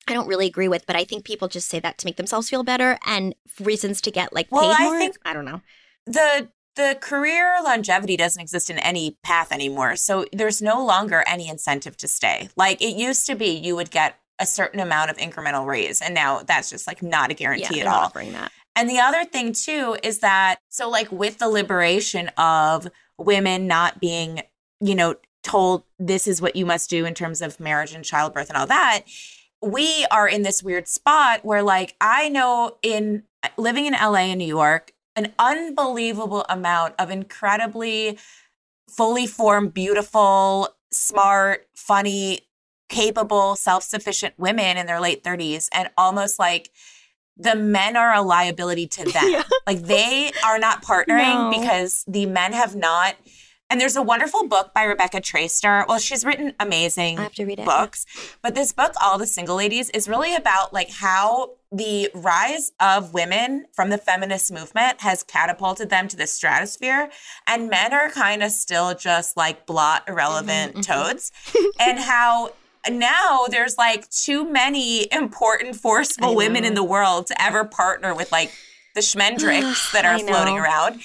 I 0.09 0.15
don't 0.15 0.29
really 0.29 0.47
agree 0.47 0.69
with, 0.69 0.87
but 0.87 0.97
I 0.97 1.05
think 1.05 1.25
people 1.25 1.49
just 1.49 1.69
say 1.69 1.81
that 1.81 1.99
to 1.99 2.07
make 2.07 2.17
themselves 2.17 2.49
feel 2.49 2.63
better 2.63 2.99
and 3.07 3.35
reasons 3.61 4.01
to 4.03 4.11
get 4.11 4.33
like 4.33 4.49
paid 4.51 4.59
I 4.79 4.85
more. 4.85 4.99
think- 4.99 5.17
I 5.25 5.33
don't 5.33 5.45
know. 5.45 5.61
the 6.07 6.49
the 6.77 6.99
career 7.01 7.57
longevity 7.65 8.19
doesn't 8.19 8.41
exist 8.43 8.69
in 8.69 8.79
any 8.79 9.17
path 9.23 9.51
anymore. 9.51 9.97
So 9.97 10.27
there's 10.31 10.61
no 10.61 10.85
longer 10.85 11.25
any 11.27 11.49
incentive 11.49 11.97
to 11.97 12.07
stay. 12.07 12.51
Like 12.55 12.83
it 12.83 12.97
used 12.99 13.25
to 13.29 13.35
be 13.35 13.47
you 13.47 13.75
would 13.77 13.91
get 13.91 14.19
a 14.39 14.45
certain 14.45 14.79
amount 14.81 15.11
of 15.11 15.17
incremental 15.17 15.67
raise 15.67 16.03
and 16.03 16.15
now 16.15 16.43
that's 16.43 16.69
just 16.69 16.87
like 16.87 17.03
not 17.03 17.31
a 17.31 17.35
guarantee 17.35 17.77
they're 17.77 17.89
at 17.89 17.95
all. 17.95 18.05
offering 18.05 18.35
that. 18.35 18.53
And 18.77 18.91
the 18.91 18.99
other 18.99 19.25
thing 19.25 19.55
too 19.55 19.97
is 20.03 20.19
that 20.19 20.57
so 20.69 20.91
like 20.91 21.11
with 21.11 21.39
the 21.39 21.49
liberation 21.49 22.29
of 22.37 22.89
women 23.17 23.67
not 23.67 23.99
being, 23.99 24.43
you 24.81 24.95
know, 24.95 25.15
told 25.43 25.85
this 25.99 26.27
is 26.27 26.43
what 26.43 26.57
you 26.57 26.67
must 26.67 26.91
do 26.91 27.07
in 27.07 27.15
terms 27.15 27.41
of 27.41 27.59
marriage 27.59 27.95
and 27.95 28.05
childbirth 28.05 28.51
and 28.51 28.59
all 28.59 28.67
that, 28.67 29.03
we 29.63 30.07
are 30.11 30.29
in 30.29 30.43
this 30.43 30.63
weird 30.63 30.87
spot 30.89 31.45
where 31.45 31.63
like 31.63 31.95
I 32.01 32.29
know 32.29 32.77
in 32.83 33.25
uh, 33.43 33.49
living 33.57 33.87
in 33.87 33.93
LA 33.95 34.31
and 34.31 34.39
New 34.39 34.47
York, 34.47 34.93
an 35.17 35.33
unbelievable 35.39 36.45
amount 36.49 36.95
of 36.99 37.11
incredibly 37.11 38.19
fully 38.89 39.27
formed, 39.27 39.75
beautiful, 39.75 40.69
smart, 40.93 41.67
funny, 41.75 42.41
capable, 42.89 43.57
self-sufficient 43.57 44.35
women 44.39 44.77
in 44.77 44.87
their 44.87 45.01
late 45.01 45.25
30s 45.25 45.69
and 45.73 45.91
almost 45.99 46.39
like 46.39 46.71
the 47.37 47.57
men 47.57 47.97
are 47.97 48.15
a 48.15 48.23
liability 48.23 48.87
to 48.87 49.05
them. 49.11 49.25
Yeah. 49.31 49.43
Like 49.67 49.83
they 49.83 50.31
are 50.45 50.59
not 50.59 50.83
partnering 50.85 51.51
No. 51.51 51.59
because 51.59 52.05
the 52.07 52.27
men 52.27 52.53
have 52.53 52.77
not. 52.77 53.17
And 53.69 53.81
there's 53.81 53.97
a 53.97 54.03
wonderful 54.03 54.47
book 54.47 54.73
by 54.73 54.85
Rebecca 54.85 55.21
Traister. 55.21 55.85
Well, 55.89 55.99
she's 55.99 56.25
written 56.25 56.55
amazing 56.61 57.19
I 57.19 57.25
have 57.25 57.35
to 57.35 57.45
read 57.45 57.59
it. 57.59 57.65
books, 57.65 58.07
but 58.41 58.55
this 58.55 58.71
book, 58.73 58.93
All 59.03 59.19
the 59.19 59.27
Single 59.27 59.57
Ladies, 59.57 59.91
is 59.91 60.09
really 60.09 60.37
about 60.37 60.73
like 60.73 60.91
how 60.91 61.51
the 61.73 62.09
rise 62.15 62.71
of 62.79 63.13
women 63.13 63.67
from 63.73 63.91
the 63.91 63.99
feminist 63.99 64.53
movement 64.53 65.01
has 65.01 65.25
catapulted 65.25 65.91
them 65.91 66.07
to 66.07 66.17
the 66.17 66.29
stratosphere, 66.29 67.11
and 67.49 67.69
men 67.69 67.93
are 67.93 68.09
kind 68.09 68.45
of 68.45 68.53
still 68.53 68.95
just 68.95 69.37
like 69.37 69.67
blot, 69.67 70.05
irrelevant 70.09 70.77
Mhm, 70.77 70.79
mhm. 70.79 70.87
toads, 70.87 71.33
and 71.81 71.99
how 71.99 72.53
now 72.89 73.47
there's 73.51 73.77
like 73.77 74.09
too 74.11 74.45
many 74.49 75.13
important, 75.13 75.75
forceful 75.75 76.37
women 76.37 76.65
in 76.65 76.75
the 76.75 76.85
world 76.85 77.27
to 77.27 77.43
ever 77.43 77.65
partner 77.65 78.15
with 78.15 78.31
like 78.31 78.53
the 78.95 79.01
schmendricks 79.11 79.91
that 79.91 80.05
are 80.05 80.21
floating 80.21 80.57
around. 80.57 81.01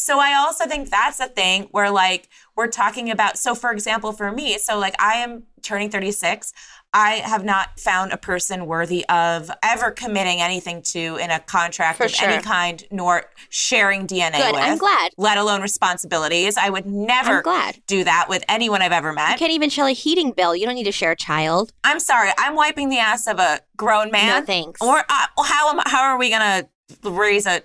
So 0.00 0.18
I 0.18 0.34
also 0.34 0.64
think 0.66 0.88
that's 0.90 1.20
a 1.20 1.26
thing 1.28 1.68
where 1.72 1.90
like 1.90 2.28
we're 2.56 2.68
talking 2.68 3.10
about 3.10 3.36
so 3.38 3.54
for 3.54 3.70
example 3.70 4.12
for 4.12 4.32
me 4.32 4.56
so 4.58 4.78
like 4.78 4.94
I 5.00 5.14
am 5.16 5.44
turning 5.62 5.90
36 5.90 6.52
I 6.92 7.16
have 7.16 7.44
not 7.44 7.78
found 7.78 8.12
a 8.12 8.16
person 8.16 8.66
worthy 8.66 9.04
of 9.08 9.50
ever 9.62 9.90
committing 9.92 10.40
anything 10.40 10.82
to 10.94 11.16
in 11.16 11.30
a 11.30 11.38
contract 11.38 11.98
For 11.98 12.04
of 12.04 12.10
sure. 12.10 12.28
any 12.30 12.42
kind 12.42 12.82
nor 12.90 13.24
sharing 13.50 14.06
DNA 14.06 14.38
Good. 14.38 14.52
with 14.54 14.62
I'm 14.62 14.78
glad. 14.78 15.12
let 15.18 15.36
alone 15.38 15.60
responsibilities 15.60 16.56
I 16.56 16.70
would 16.70 16.86
I'm 16.86 17.06
never 17.06 17.42
glad. 17.42 17.80
do 17.86 18.02
that 18.04 18.26
with 18.28 18.42
anyone 18.48 18.80
I've 18.82 18.92
ever 18.92 19.10
You 19.10 19.14
met 19.16 19.38
can't 19.38 19.52
even 19.52 19.68
share 19.70 19.86
a 19.86 19.92
heating 19.92 20.32
bill. 20.32 20.56
You 20.56 20.64
don't 20.66 20.74
need 20.76 20.84
to 20.84 20.92
share 20.92 21.12
a 21.12 21.16
child. 21.16 21.72
I'm 21.84 22.00
sorry 22.00 22.30
I'm 22.38 22.54
wiping 22.56 22.88
the 22.88 22.98
ass 22.98 23.26
of 23.26 23.38
a 23.38 23.60
grown 23.76 24.10
man 24.10 24.40
no 24.40 24.46
thanks. 24.46 24.80
or 24.80 24.98
uh, 25.08 25.26
how 25.44 25.70
am 25.70 25.80
how 25.86 26.02
are 26.02 26.18
we 26.18 26.30
going 26.30 26.64
to 27.02 27.10
raise 27.10 27.46
a 27.46 27.56
No, 27.60 27.62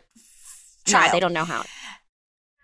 child 0.86 1.14
they 1.14 1.20
don't 1.22 1.34
know 1.34 1.46
how. 1.46 1.64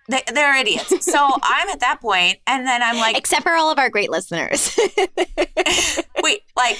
They, 0.09 0.21
they're 0.33 0.55
idiots 0.57 1.05
so 1.05 1.17
I'm 1.43 1.69
at 1.69 1.79
that 1.81 2.01
point 2.01 2.39
and 2.47 2.65
then 2.67 2.81
I'm 2.83 2.97
like 2.97 3.17
Except 3.17 3.43
for 3.43 3.51
all 3.53 3.71
of 3.71 3.77
our 3.79 3.89
great 3.89 4.09
listeners. 4.09 4.77
Wait, 6.23 6.41
like, 6.55 6.77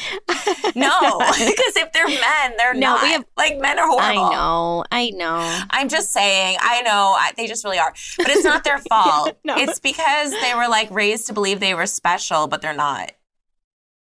no, 0.76 1.18
because 1.20 1.76
if 1.78 1.92
they're 1.94 2.08
men, 2.08 2.54
they're 2.58 2.74
No, 2.74 2.94
not. 2.96 3.04
we 3.04 3.12
have- 3.12 3.26
like 3.38 3.58
men 3.60 3.80
are 3.80 3.88
horrible. 3.88 4.04
I 4.24 4.32
know. 4.36 4.84
I 4.92 5.10
know. 5.12 5.62
I'm 5.72 5.90
just 5.90 6.12
saying. 6.12 6.58
I 6.60 6.82
know 6.84 7.16
I, 7.18 7.32
they 7.38 7.48
just 7.48 7.64
really 7.64 7.80
are, 7.80 7.92
but 8.18 8.30
it's 8.30 8.44
not 8.44 8.64
their 8.64 8.78
fault. 8.80 9.38
no. 9.44 9.56
It's 9.58 9.80
because 9.80 10.32
they 10.32 10.54
were 10.56 10.68
like 10.68 10.90
raised 10.92 11.28
to 11.28 11.34
believe 11.34 11.60
they 11.60 11.74
were 11.74 11.88
special, 11.88 12.48
but 12.48 12.62
they're 12.62 12.74
not. 12.76 13.12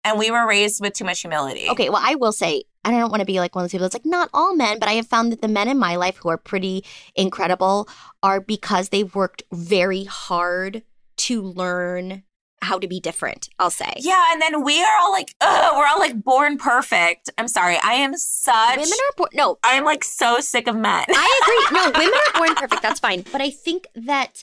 And 0.04 0.18
we 0.18 0.30
were 0.30 0.46
raised 0.46 0.80
with 0.80 0.92
too 0.92 1.04
much 1.04 1.20
humility. 1.22 1.68
Okay, 1.70 1.88
well, 1.88 2.02
I 2.04 2.14
will 2.14 2.32
say, 2.32 2.64
and 2.84 2.94
I 2.94 2.98
don't 2.98 3.10
want 3.10 3.20
to 3.20 3.26
be 3.26 3.40
like 3.40 3.54
one 3.54 3.64
of 3.64 3.70
those 3.70 3.72
people 3.72 3.84
that's 3.84 3.94
like, 3.94 4.06
not 4.06 4.30
all 4.34 4.54
men, 4.54 4.78
but 4.78 4.88
I 4.88 4.92
have 4.92 5.06
found 5.06 5.32
that 5.32 5.42
the 5.42 5.48
men 5.48 5.68
in 5.68 5.78
my 5.78 5.96
life 5.96 6.16
who 6.16 6.28
are 6.28 6.38
pretty 6.38 6.84
incredible 7.14 7.88
are 8.22 8.40
because 8.40 8.90
they've 8.90 9.14
worked 9.14 9.42
very 9.52 10.04
hard 10.04 10.82
to 11.16 11.42
learn 11.42 12.24
how 12.62 12.78
to 12.78 12.88
be 12.88 12.98
different, 12.98 13.48
I'll 13.58 13.70
say. 13.70 13.92
Yeah, 13.98 14.24
and 14.32 14.40
then 14.42 14.64
we 14.64 14.82
are 14.82 14.98
all 15.02 15.12
like, 15.12 15.34
ugh, 15.40 15.76
we're 15.76 15.86
all 15.86 15.98
like 15.98 16.22
born 16.22 16.58
perfect. 16.58 17.30
I'm 17.38 17.48
sorry. 17.48 17.78
I 17.82 17.94
am 17.94 18.16
such. 18.16 18.76
Women 18.76 18.92
are 18.92 19.16
born, 19.16 19.30
no, 19.34 19.58
I 19.62 19.74
am 19.74 19.84
like 19.84 20.02
so 20.02 20.40
sick 20.40 20.66
of 20.66 20.74
men. 20.74 21.04
I 21.08 21.40
agree. 21.42 21.78
No, 21.78 21.90
women 21.98 22.14
are 22.14 22.38
born 22.38 22.54
perfect. 22.56 22.82
That's 22.82 23.00
fine. 23.00 23.24
But 23.30 23.40
I 23.40 23.50
think 23.50 23.86
that 23.94 24.42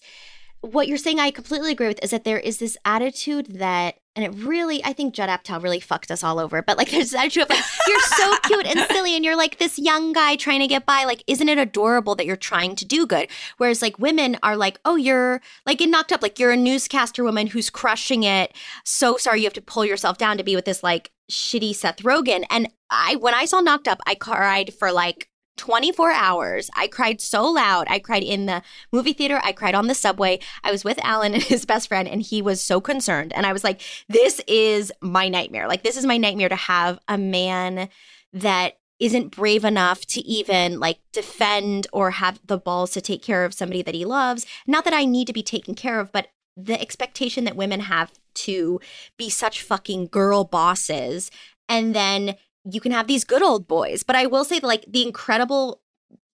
what 0.61 0.87
you're 0.87 0.97
saying, 0.97 1.19
I 1.19 1.31
completely 1.31 1.71
agree 1.71 1.87
with, 1.87 2.03
is 2.03 2.11
that 2.11 2.23
there 2.23 2.39
is 2.39 2.59
this 2.59 2.77
attitude 2.85 3.47
that, 3.57 3.95
and 4.15 4.23
it 4.23 4.43
really, 4.43 4.83
I 4.83 4.93
think 4.93 5.15
Judd 5.15 5.29
Apatow 5.29 5.61
really 5.61 5.79
fucked 5.79 6.11
us 6.11 6.23
all 6.23 6.39
over. 6.39 6.61
But 6.61 6.77
like, 6.77 6.91
there's 6.91 7.09
this 7.09 7.19
attitude 7.19 7.43
of 7.43 7.49
like, 7.49 7.63
you're 7.87 7.99
so 7.99 8.37
cute 8.43 8.67
and 8.67 8.79
silly, 8.91 9.15
and 9.15 9.25
you're 9.25 9.35
like 9.35 9.57
this 9.57 9.79
young 9.79 10.13
guy 10.13 10.35
trying 10.35 10.59
to 10.59 10.67
get 10.67 10.85
by. 10.85 11.03
Like, 11.03 11.23
isn't 11.25 11.49
it 11.49 11.57
adorable 11.57 12.13
that 12.15 12.27
you're 12.27 12.35
trying 12.35 12.75
to 12.75 12.85
do 12.85 13.07
good? 13.07 13.27
Whereas 13.57 13.81
like 13.81 13.97
women 13.97 14.37
are 14.43 14.55
like, 14.55 14.79
oh, 14.85 14.97
you're 14.97 15.41
like 15.65 15.81
in 15.81 15.89
knocked 15.89 16.11
up, 16.11 16.21
like 16.21 16.37
you're 16.37 16.51
a 16.51 16.57
newscaster 16.57 17.23
woman 17.23 17.47
who's 17.47 17.71
crushing 17.71 18.21
it. 18.21 18.55
So 18.85 19.17
sorry, 19.17 19.39
you 19.39 19.45
have 19.45 19.53
to 19.53 19.61
pull 19.61 19.85
yourself 19.85 20.19
down 20.19 20.37
to 20.37 20.43
be 20.43 20.55
with 20.55 20.65
this 20.65 20.83
like 20.83 21.11
shitty 21.31 21.73
Seth 21.73 22.03
Rogen. 22.03 22.43
And 22.51 22.69
I, 22.91 23.15
when 23.15 23.33
I 23.33 23.45
saw 23.45 23.61
Knocked 23.61 23.87
Up, 23.87 24.01
I 24.05 24.13
cried 24.13 24.73
for 24.75 24.91
like 24.91 25.30
24 25.61 26.11
hours. 26.11 26.71
I 26.75 26.87
cried 26.87 27.21
so 27.21 27.45
loud. 27.45 27.85
I 27.87 27.99
cried 27.99 28.23
in 28.23 28.47
the 28.47 28.63
movie 28.91 29.13
theater. 29.13 29.39
I 29.43 29.51
cried 29.51 29.75
on 29.75 29.85
the 29.85 29.93
subway. 29.93 30.39
I 30.63 30.71
was 30.71 30.83
with 30.83 30.97
Alan 31.03 31.33
and 31.35 31.43
his 31.43 31.65
best 31.65 31.87
friend, 31.87 32.07
and 32.07 32.19
he 32.19 32.41
was 32.41 32.61
so 32.61 32.81
concerned. 32.81 33.31
And 33.35 33.45
I 33.45 33.53
was 33.53 33.63
like, 33.63 33.79
this 34.09 34.41
is 34.47 34.91
my 35.01 35.29
nightmare. 35.29 35.67
Like, 35.67 35.83
this 35.83 35.97
is 35.97 36.05
my 36.05 36.17
nightmare 36.17 36.49
to 36.49 36.55
have 36.55 36.97
a 37.07 37.15
man 37.15 37.89
that 38.33 38.79
isn't 38.99 39.35
brave 39.35 39.63
enough 39.63 40.03
to 40.07 40.21
even 40.21 40.79
like 40.79 40.97
defend 41.13 41.85
or 41.93 42.09
have 42.09 42.39
the 42.45 42.57
balls 42.57 42.89
to 42.91 43.01
take 43.01 43.21
care 43.21 43.45
of 43.45 43.53
somebody 43.53 43.83
that 43.83 43.95
he 43.95 44.03
loves. 44.03 44.47
Not 44.65 44.83
that 44.85 44.95
I 44.95 45.05
need 45.05 45.27
to 45.27 45.33
be 45.33 45.43
taken 45.43 45.75
care 45.75 45.99
of, 45.99 46.11
but 46.11 46.29
the 46.57 46.81
expectation 46.81 47.43
that 47.43 47.55
women 47.55 47.81
have 47.81 48.11
to 48.33 48.79
be 49.15 49.29
such 49.29 49.61
fucking 49.61 50.07
girl 50.07 50.43
bosses 50.43 51.29
and 51.69 51.95
then 51.95 52.35
you 52.69 52.81
can 52.81 52.91
have 52.91 53.07
these 53.07 53.23
good 53.23 53.41
old 53.41 53.67
boys. 53.67 54.03
But 54.03 54.15
I 54.15 54.25
will 54.25 54.43
say 54.43 54.59
like, 54.59 54.85
the 54.87 55.03
incredible 55.03 55.81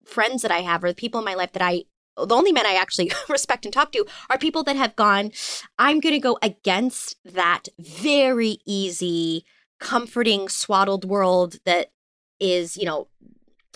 friends 0.06 0.42
that 0.42 0.52
I 0.52 0.60
have 0.60 0.84
or 0.84 0.90
the 0.90 0.96
people 0.96 1.20
in 1.20 1.26
my 1.26 1.34
life 1.34 1.52
that 1.54 1.64
I 1.64 1.86
the 2.18 2.36
only 2.36 2.54
men 2.54 2.66
I 2.66 2.76
actually 2.76 3.12
respect 3.30 3.66
and 3.66 3.74
talk 3.74 3.92
to 3.92 4.06
are 4.30 4.38
people 4.38 4.64
that 4.64 4.78
have 4.78 4.96
gone, 4.96 5.32
I'm 5.78 6.00
going 6.00 6.16
to 6.16 6.20
go 6.20 6.38
against 6.42 7.18
that 7.26 7.68
very 7.78 8.60
easy, 8.66 9.44
comforting, 9.80 10.48
swaddled 10.48 11.04
world 11.04 11.58
that 11.66 11.92
is, 12.40 12.78
you 12.78 12.86
know, 12.86 13.10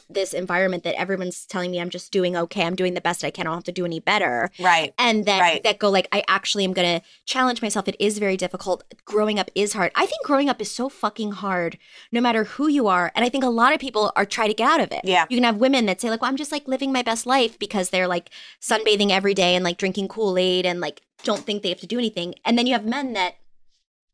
this 0.09 0.33
environment 0.33 0.83
that 0.83 0.99
everyone's 0.99 1.45
telling 1.45 1.69
me 1.69 1.79
I'm 1.79 1.89
just 1.89 2.11
doing 2.11 2.35
okay. 2.35 2.63
I'm 2.63 2.75
doing 2.75 2.95
the 2.95 3.01
best 3.01 3.23
I 3.23 3.29
can. 3.29 3.45
I 3.45 3.49
don't 3.51 3.57
have 3.57 3.63
to 3.65 3.71
do 3.71 3.85
any 3.85 3.99
better. 3.99 4.49
Right. 4.59 4.93
And 4.97 5.25
then 5.25 5.39
Right. 5.39 5.63
that 5.63 5.77
go 5.77 5.89
like, 5.89 6.07
I 6.11 6.23
actually 6.27 6.63
am 6.63 6.73
going 6.73 6.99
to 6.99 7.05
challenge 7.25 7.61
myself. 7.61 7.87
It 7.87 7.95
is 7.99 8.17
very 8.17 8.35
difficult. 8.35 8.83
Growing 9.05 9.37
up 9.37 9.51
is 9.53 9.73
hard. 9.73 9.91
I 9.95 10.07
think 10.07 10.25
growing 10.25 10.49
up 10.49 10.59
is 10.61 10.71
so 10.71 10.89
fucking 10.89 11.33
hard, 11.33 11.77
no 12.11 12.21
matter 12.21 12.45
who 12.45 12.67
you 12.67 12.87
are. 12.87 13.11
And 13.13 13.23
I 13.23 13.29
think 13.29 13.43
a 13.43 13.49
lot 13.49 13.73
of 13.73 13.79
people 13.79 14.11
are 14.15 14.25
trying 14.25 14.49
to 14.49 14.55
get 14.55 14.69
out 14.69 14.81
of 14.81 14.91
it. 14.91 15.01
Yeah. 15.03 15.25
You 15.29 15.37
can 15.37 15.43
have 15.43 15.57
women 15.57 15.85
that 15.85 16.01
say 16.01 16.09
like, 16.09 16.21
well, 16.21 16.29
I'm 16.31 16.37
just 16.37 16.51
like 16.51 16.67
living 16.67 16.91
my 16.91 17.03
best 17.03 17.27
life 17.27 17.59
because 17.59 17.91
they're 17.91 18.07
like 18.07 18.31
sunbathing 18.59 19.11
every 19.11 19.35
day 19.35 19.55
and 19.55 19.63
like 19.63 19.77
drinking 19.77 20.07
Kool 20.07 20.37
Aid 20.39 20.65
and 20.65 20.79
like 20.79 21.01
don't 21.23 21.41
think 21.45 21.61
they 21.61 21.69
have 21.69 21.81
to 21.81 21.87
do 21.87 21.99
anything. 21.99 22.33
And 22.43 22.57
then 22.57 22.65
you 22.65 22.73
have 22.73 22.85
men 22.85 23.13
that 23.13 23.35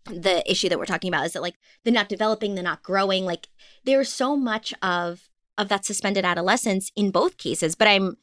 the 0.08 0.50
issue 0.50 0.70
that 0.70 0.78
we're 0.78 0.86
talking 0.86 1.08
about 1.08 1.26
is 1.26 1.34
that 1.34 1.42
like 1.42 1.56
they're 1.84 1.94
not 1.94 2.10
developing, 2.10 2.54
they're 2.54 2.64
not 2.64 2.84
growing. 2.84 3.26
Like 3.26 3.48
there's 3.86 4.10
so 4.12 4.36
much 4.36 4.74
of 4.82 5.30
of 5.58 5.70
that 5.70 5.86
suspended 5.86 6.26
adolescence 6.26 6.92
in 6.96 7.12
both 7.12 7.38
cases. 7.38 7.76
But 7.76 7.88
I'm 7.88 8.18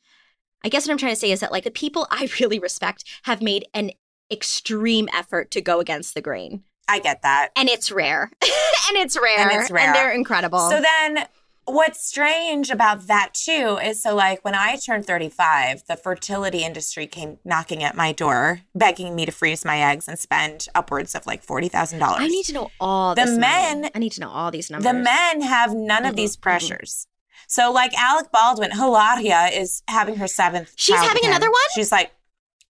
I 0.64 0.68
guess 0.68 0.86
what 0.86 0.92
I'm 0.92 0.98
trying 0.98 1.12
to 1.14 1.18
say 1.20 1.32
is 1.32 1.40
that 1.40 1.50
like 1.52 1.64
the 1.64 1.70
people 1.70 2.06
I 2.10 2.28
really 2.40 2.58
respect 2.58 3.04
have 3.24 3.42
made 3.42 3.66
an 3.74 3.90
extreme 4.30 5.08
effort 5.14 5.50
to 5.52 5.60
go 5.60 5.80
against 5.80 6.14
the 6.14 6.20
grain. 6.22 6.62
I 6.88 6.98
get 6.98 7.22
that. 7.22 7.50
And 7.56 7.68
it's 7.68 7.90
rare. 7.92 8.30
and 8.42 8.96
it's 8.96 9.16
rare. 9.20 9.38
And 9.48 9.60
it's 9.60 9.70
rare. 9.70 9.86
And 9.86 9.94
they're 9.94 10.12
incredible. 10.12 10.58
So 10.70 10.80
then 10.80 11.26
what's 11.64 12.04
strange 12.04 12.70
about 12.70 13.06
that 13.06 13.34
too 13.34 13.78
is 13.82 14.02
so 14.02 14.14
like 14.16 14.44
when 14.44 14.54
I 14.54 14.76
turned 14.76 15.06
35, 15.06 15.84
the 15.86 15.96
fertility 15.96 16.64
industry 16.64 17.06
came 17.06 17.38
knocking 17.44 17.82
at 17.84 17.94
my 17.96 18.12
door, 18.12 18.62
begging 18.74 19.14
me 19.14 19.26
to 19.26 19.32
freeze 19.32 19.64
my 19.64 19.80
eggs 19.80 20.08
and 20.08 20.18
spend 20.18 20.66
upwards 20.74 21.14
of 21.14 21.24
like 21.26 21.46
$40,000. 21.46 22.00
I 22.02 22.26
need 22.26 22.44
to 22.46 22.52
know 22.52 22.70
all 22.80 23.14
The 23.14 23.22
this 23.22 23.30
money. 23.30 23.40
men- 23.42 23.90
I 23.94 23.98
need 23.98 24.12
to 24.12 24.20
know 24.20 24.30
all 24.30 24.50
these 24.50 24.70
numbers. 24.70 24.90
The 24.90 24.98
men 24.98 25.42
have 25.42 25.72
none 25.74 26.04
of 26.04 26.14
Mhm, 26.14 26.16
these 26.16 26.36
mhm. 26.36 26.40
pressures. 26.40 27.06
So 27.46 27.72
like 27.72 27.92
Alec 27.94 28.32
Baldwin, 28.32 28.70
Hilaria 28.72 29.46
is 29.52 29.82
having 29.88 30.16
her 30.16 30.26
seventh. 30.26 30.72
She's 30.76 30.98
having 30.98 31.24
another 31.24 31.48
one? 31.48 31.60
She's 31.74 31.92
like, 31.92 32.12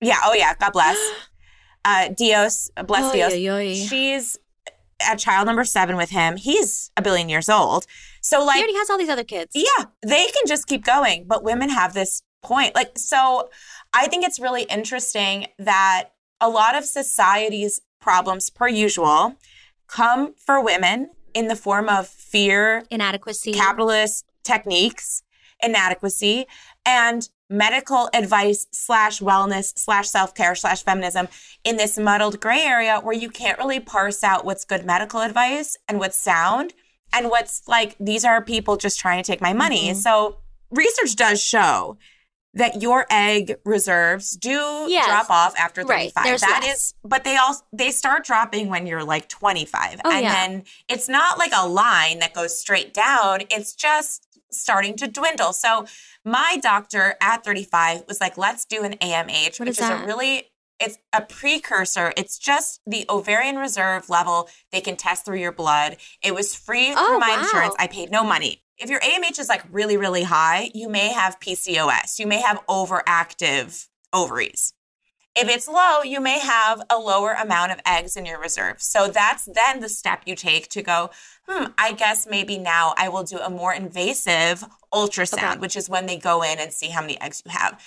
yeah, 0.00 0.18
oh 0.24 0.34
yeah, 0.34 0.54
God 0.58 0.72
bless. 0.72 0.98
Uh, 1.84 2.10
Dios, 2.16 2.70
bless 2.86 3.10
Oy, 3.10 3.16
Dios. 3.16 3.32
oy, 3.32 3.48
oy. 3.48 3.74
She's 3.74 4.38
at 5.00 5.18
child 5.18 5.46
number 5.46 5.64
seven 5.64 5.96
with 5.96 6.10
him. 6.10 6.36
He's 6.36 6.92
a 6.96 7.02
billion 7.02 7.28
years 7.28 7.48
old. 7.48 7.86
So 8.20 8.40
he 8.40 8.46
like, 8.46 8.58
already 8.58 8.76
has 8.76 8.88
all 8.88 8.98
these 8.98 9.08
other 9.08 9.24
kids. 9.24 9.50
yeah, 9.54 9.86
they 10.06 10.26
can 10.26 10.44
just 10.46 10.68
keep 10.68 10.84
going, 10.84 11.24
but 11.26 11.42
women 11.42 11.70
have 11.70 11.92
this 11.92 12.22
point. 12.42 12.74
Like, 12.74 12.96
so 12.96 13.50
I 13.92 14.06
think 14.06 14.24
it's 14.24 14.38
really 14.38 14.62
interesting 14.64 15.48
that 15.58 16.10
a 16.40 16.48
lot 16.48 16.76
of 16.76 16.84
society's 16.84 17.80
problems, 18.00 18.50
per 18.50 18.68
usual, 18.68 19.34
come 19.86 20.34
for 20.34 20.62
women 20.62 21.10
in 21.34 21.48
the 21.48 21.56
form 21.56 21.88
of 21.88 22.06
fear, 22.08 22.84
Inadequacy. 22.90 23.52
capitalist 23.52 24.26
techniques, 24.42 25.22
inadequacy, 25.62 26.46
and 26.84 27.28
medical 27.48 28.08
advice 28.14 28.66
slash 28.72 29.20
wellness 29.20 29.72
slash 29.78 30.08
self-care 30.08 30.54
slash 30.54 30.82
feminism 30.82 31.28
in 31.64 31.76
this 31.76 31.98
muddled 31.98 32.40
gray 32.40 32.62
area 32.62 32.98
where 33.02 33.14
you 33.14 33.28
can't 33.28 33.58
really 33.58 33.78
parse 33.80 34.24
out 34.24 34.44
what's 34.44 34.64
good 34.64 34.86
medical 34.86 35.20
advice 35.20 35.76
and 35.86 35.98
what's 35.98 36.16
sound 36.16 36.72
and 37.12 37.28
what's 37.28 37.62
like 37.68 37.94
these 38.00 38.24
are 38.24 38.42
people 38.42 38.76
just 38.78 38.98
trying 38.98 39.22
to 39.22 39.26
take 39.30 39.42
my 39.42 39.52
money 39.52 39.90
Mhm. 39.90 39.96
so 39.96 40.38
research 40.70 41.14
does 41.14 41.42
show 41.42 41.98
that 42.54 42.80
your 42.80 43.04
egg 43.10 43.56
reserves 43.66 44.30
do 44.30 44.86
Yes. 44.88 45.06
drop 45.06 45.30
off 45.30 45.54
after 45.58 45.82
Right. 45.82 46.10
35 46.14 46.24
There's 46.24 46.40
That 46.40 46.62
less. 46.64 46.74
is 46.76 46.94
but 47.04 47.24
they 47.24 47.36
all 47.36 47.54
they 47.70 47.90
start 47.90 48.24
dropping 48.24 48.70
when 48.70 48.86
you're 48.86 49.04
like 49.04 49.28
25 49.28 50.00
Oh, 50.06 50.10
and 50.10 50.22
yeah. 50.22 50.32
then 50.32 50.64
it's 50.88 51.08
not 51.08 51.36
like 51.38 51.52
a 51.54 51.68
line 51.68 52.18
that 52.20 52.32
goes 52.32 52.58
straight 52.58 52.94
down 52.94 53.42
it's 53.50 53.74
just 53.74 54.26
starting 54.52 54.96
to 54.96 55.06
dwindle. 55.08 55.52
So 55.52 55.86
my 56.24 56.58
doctor 56.62 57.16
at 57.20 57.44
35 57.44 58.04
was 58.08 58.20
like 58.20 58.36
let's 58.38 58.64
do 58.64 58.82
an 58.84 58.94
amh 58.94 59.58
What 59.58 59.68
which 59.68 59.78
is 59.78 59.78
is 59.78 59.88
a 59.88 60.04
really 60.06 60.48
it's 60.80 60.98
a 61.12 61.22
precursor. 61.22 62.12
It's 62.16 62.38
just 62.38 62.80
the 62.86 63.04
ovarian 63.08 63.56
reserve 63.56 64.08
level 64.10 64.48
they 64.72 64.80
can 64.80 64.96
test 64.96 65.24
through 65.24 65.38
your 65.38 65.52
blood. 65.52 65.96
It 66.22 66.34
was 66.34 66.54
free 66.56 66.92
Oh, 66.96 67.06
through 67.06 67.18
my 67.20 67.28
wow. 67.30 67.40
insurance 67.42 67.74
i 67.78 67.86
paid 67.86 68.10
no 68.10 68.24
money. 68.24 68.62
If 68.78 68.90
your 68.90 69.00
amh 69.00 69.38
is 69.38 69.48
like 69.48 69.62
really 69.70 69.96
really 69.96 70.24
high 70.24 70.70
you 70.74 70.88
may 70.88 71.08
have 71.12 71.38
pcos 71.40 72.18
you 72.18 72.26
may 72.26 72.40
have 72.40 72.58
overactive 72.68 73.86
ovaries 74.12 74.72
if 75.34 75.48
it's 75.48 75.66
low, 75.68 76.02
you 76.02 76.20
may 76.20 76.38
have 76.40 76.82
a 76.90 76.98
lower 76.98 77.32
amount 77.32 77.72
of 77.72 77.80
eggs 77.86 78.16
in 78.16 78.26
your 78.26 78.38
reserve. 78.40 78.82
So 78.82 79.08
that's 79.08 79.46
then 79.46 79.80
the 79.80 79.88
step 79.88 80.22
you 80.26 80.36
take 80.36 80.68
to 80.68 80.82
go, 80.82 81.10
hmm, 81.48 81.66
I 81.78 81.92
guess 81.92 82.26
maybe 82.26 82.58
now 82.58 82.92
I 82.98 83.08
will 83.08 83.22
do 83.22 83.38
a 83.38 83.48
more 83.48 83.72
invasive 83.72 84.64
ultrasound, 84.92 85.52
Okay. 85.52 85.58
which 85.60 85.76
is 85.76 85.88
when 85.88 86.06
they 86.06 86.18
go 86.18 86.42
in 86.42 86.58
and 86.58 86.72
see 86.72 86.88
how 86.88 87.00
many 87.00 87.18
eggs 87.20 87.42
you 87.46 87.50
have. 87.50 87.80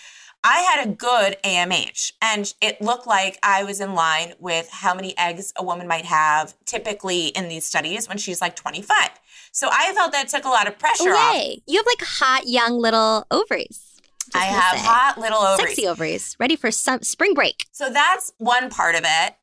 I 0.43 0.59
had 0.59 0.87
a 0.87 0.91
good 0.91 1.37
AMH 1.43 2.13
and 2.21 2.53
it 2.61 2.79
looked 2.79 3.07
like 3.07 3.39
I 3.41 3.63
was 3.63 3.79
in 3.81 3.95
line 3.95 4.33
with 4.39 4.69
how 4.69 4.93
many 4.93 5.17
eggs 5.17 5.51
a 5.55 5.63
woman 5.63 5.87
might 5.87 6.05
have 6.05 6.53
typically 6.65 7.27
in 7.27 7.47
these 7.47 7.65
studies 7.65 8.07
when 8.07 8.19
she's 8.19 8.41
like 8.41 8.55
25. 8.55 9.09
So 9.51 9.69
I 9.71 9.91
felt 9.93 10.11
that 10.11 10.27
took 10.27 10.45
a 10.45 10.49
lot 10.49 10.67
of 10.67 10.77
pressure 10.77 11.09
Oh, 11.09 11.15
off. 11.15 11.59
You 11.65 11.77
have 11.79 11.85
like 11.87 12.07
hot 12.07 12.47
young 12.47 12.77
little 12.79 13.25
ovaries. 13.31 13.84
Just 14.25 14.35
I 14.35 14.45
have 14.45 14.77
say. 14.79 14.85
hot 14.85 15.17
little 15.17 15.39
ovaries. 15.39 15.69
Sexy 15.75 15.87
ovaries. 15.87 16.35
Ready 16.39 16.55
for 16.55 16.71
some 16.71 17.01
spring 17.03 17.33
break. 17.33 17.65
So 17.71 17.89
that's 17.89 18.33
one 18.37 18.69
part 18.69 18.95
of 18.95 19.01
it. 19.05 19.35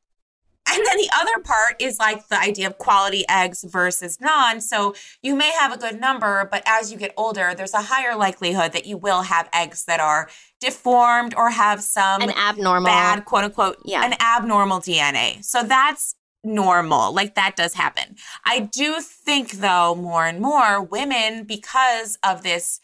And 0.65 0.81
then 0.85 0.97
the 0.97 1.09
other 1.13 1.43
part 1.43 1.75
is 1.81 1.99
like 1.99 2.29
the 2.29 2.39
idea 2.39 2.67
of 2.67 2.77
quality 2.77 3.25
eggs 3.29 3.65
versus 3.67 4.21
non. 4.21 4.61
So 4.61 4.95
you 5.21 5.35
may 5.35 5.51
have 5.51 5.73
a 5.73 5.77
good 5.77 5.99
number, 5.99 6.47
but 6.49 6.63
as 6.65 6.89
you 6.89 6.97
get 6.97 7.13
older, 7.17 7.53
there's 7.55 7.73
a 7.73 7.81
higher 7.81 8.15
likelihood 8.15 8.71
that 8.71 8.85
you 8.85 8.95
will 8.95 9.23
have 9.23 9.49
eggs 9.53 9.83
that 9.85 9.99
are 9.99 10.29
deformed 10.61 11.33
or 11.35 11.49
have 11.49 11.83
some 11.83 12.21
An 12.21 12.29
abnormal. 12.31 12.85
bad, 12.85 13.25
quote 13.25 13.43
unquote, 13.43 13.77
Yeah. 13.83 14.05
an 14.05 14.15
abnormal 14.21 14.79
DNA. 14.79 15.43
So 15.43 15.63
that's 15.63 16.15
normal. 16.45 17.13
Like 17.13 17.35
that 17.35 17.55
does 17.57 17.73
happen. 17.73 18.15
I 18.45 18.59
do 18.59 19.01
think, 19.01 19.51
though, 19.53 19.95
more 19.95 20.25
and 20.25 20.39
more 20.39 20.81
women, 20.81 21.43
because 21.43 22.17
of 22.23 22.43
this, 22.43 22.79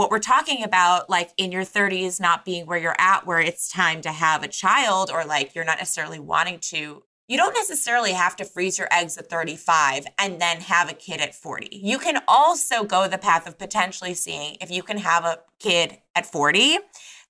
what 0.00 0.10
we're 0.10 0.18
talking 0.18 0.64
about, 0.64 1.10
like 1.10 1.28
in 1.36 1.52
your 1.52 1.62
30s, 1.62 2.18
not 2.18 2.46
being 2.46 2.64
where 2.64 2.78
you're 2.78 2.96
at, 2.98 3.26
where 3.26 3.38
it's 3.38 3.68
time 3.68 4.00
to 4.00 4.10
have 4.10 4.42
a 4.42 4.48
child, 4.48 5.10
or 5.12 5.26
like 5.26 5.54
you're 5.54 5.62
not 5.62 5.76
necessarily 5.76 6.18
wanting 6.18 6.58
to. 6.58 7.02
You 7.28 7.36
don't 7.36 7.52
necessarily 7.52 8.12
have 8.12 8.34
to 8.36 8.46
freeze 8.46 8.78
your 8.78 8.88
eggs 8.90 9.18
at 9.18 9.28
35 9.28 10.06
and 10.18 10.40
then 10.40 10.62
have 10.62 10.90
a 10.90 10.94
kid 10.94 11.20
at 11.20 11.34
40. 11.34 11.68
You 11.70 11.98
can 11.98 12.22
also 12.26 12.82
go 12.82 13.06
the 13.08 13.18
path 13.18 13.46
of 13.46 13.58
potentially 13.58 14.14
seeing 14.14 14.56
if 14.62 14.70
you 14.70 14.82
can 14.82 14.96
have 14.96 15.26
a 15.26 15.40
kid 15.58 15.98
at 16.16 16.24
40 16.24 16.78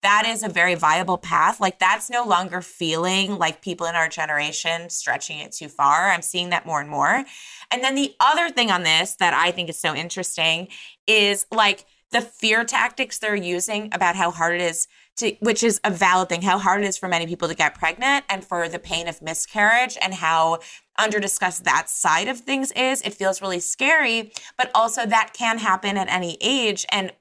that 0.03 0.25
is 0.27 0.43
a 0.43 0.49
very 0.49 0.75
viable 0.75 1.19
path. 1.19 1.61
Like 1.61 1.79
that's 1.79 2.09
no 2.09 2.25
longer 2.25 2.63
feeling 2.63 3.37
like 3.37 3.61
people 3.61 3.87
in 3.87 3.95
our 3.95 4.09
generation 4.09 4.89
stretching 4.89 5.39
it 5.41 5.53
too 5.53 5.69
far. 5.69 6.11
I'm 6.11 6.23
seeing 6.23 6.51
that 6.51 6.65
more 6.65 6.81
and 6.81 6.89
more. 6.89 7.25
And 7.71 7.85
then 7.85 7.95
the 7.95 8.15
other 8.19 8.49
thing 8.49 8.71
on 8.71 8.83
this 8.83 9.17
that 9.17 9.35
I 9.35 9.51
think 9.51 9.69
is 9.69 9.79
so 9.79 9.95
interesting 9.95 10.69
is 11.07 11.47
like 11.53 11.85
the 12.13 12.21
fear 12.21 12.65
tactics 12.65 13.19
they're 13.19 13.37
using 13.37 13.89
about 13.93 14.17
how 14.17 14.31
hard 14.31 14.55
it 14.57 14.61
is 14.61 14.89
to, 15.17 15.37
which 15.41 15.63
is 15.63 15.81
a 15.85 15.91
valid 15.91 16.29
thing, 16.29 16.43
how 16.43 16.59
hard 16.59 16.83
it 16.83 16.87
is 16.87 16.99
for 16.99 17.09
many 17.09 17.27
people 17.27 17.49
to 17.49 17.55
get 17.55 17.75
pregnant 17.75 18.25
and 18.29 18.45
for 18.45 18.69
the 18.69 18.79
pain 18.79 19.07
of 19.07 19.23
miscarriage 19.23 19.97
and 20.01 20.15
how 20.15 20.59
under 20.99 21.21
discussed 21.21 21.65
that 21.65 21.89
side 21.89 22.29
of 22.29 22.41
things 22.41 22.73
is. 22.73 23.03
It 23.03 23.15
feels 23.15 23.41
really 23.41 23.61
scary, 23.61 24.33
but 24.57 24.71
also 24.75 25.07
that 25.07 25.33
can 25.33 25.59
happen 25.59 25.97
at 25.97 26.09
any 26.09 26.37
age. 26.41 26.85
And 26.91 27.13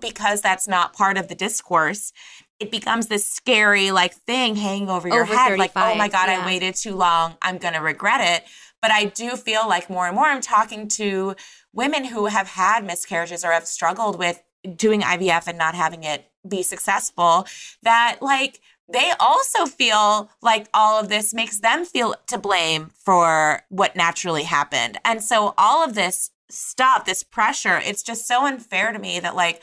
because 0.00 0.40
that's 0.40 0.68
not 0.68 0.92
part 0.92 1.16
of 1.16 1.28
the 1.28 1.34
discourse, 1.34 2.12
it 2.58 2.70
becomes 2.70 3.08
this 3.08 3.26
scary 3.26 3.90
like 3.90 4.14
thing 4.14 4.56
hanging 4.56 4.88
over 4.88 5.08
your 5.08 5.24
Over 5.24 5.36
head 5.36 5.58
like 5.58 5.72
oh 5.76 5.94
my 5.94 6.08
god 6.08 6.28
yeah. 6.28 6.40
i 6.40 6.46
waited 6.46 6.74
too 6.74 6.94
long 6.94 7.36
i'm 7.42 7.58
going 7.58 7.74
to 7.74 7.80
regret 7.80 8.20
it 8.22 8.48
but 8.82 8.90
i 8.90 9.04
do 9.04 9.36
feel 9.36 9.66
like 9.68 9.90
more 9.90 10.06
and 10.06 10.16
more 10.16 10.26
i'm 10.26 10.40
talking 10.40 10.88
to 10.88 11.34
women 11.72 12.04
who 12.04 12.26
have 12.26 12.48
had 12.48 12.84
miscarriages 12.84 13.44
or 13.44 13.52
have 13.52 13.66
struggled 13.66 14.18
with 14.18 14.42
doing 14.76 15.00
ivf 15.02 15.46
and 15.46 15.58
not 15.58 15.74
having 15.74 16.04
it 16.04 16.30
be 16.48 16.62
successful 16.62 17.46
that 17.82 18.18
like 18.20 18.60
they 18.92 19.12
also 19.18 19.66
feel 19.66 20.30
like 20.42 20.68
all 20.72 21.00
of 21.00 21.08
this 21.08 21.34
makes 21.34 21.58
them 21.60 21.84
feel 21.84 22.14
to 22.28 22.38
blame 22.38 22.90
for 23.04 23.62
what 23.68 23.96
naturally 23.96 24.44
happened. 24.44 24.98
And 25.04 25.22
so 25.22 25.54
all 25.58 25.84
of 25.84 25.94
this 25.94 26.30
stuff 26.48 27.04
this 27.04 27.24
pressure 27.24 27.80
it's 27.84 28.04
just 28.04 28.24
so 28.24 28.46
unfair 28.46 28.92
to 28.92 29.00
me 29.00 29.18
that 29.18 29.34
like 29.34 29.60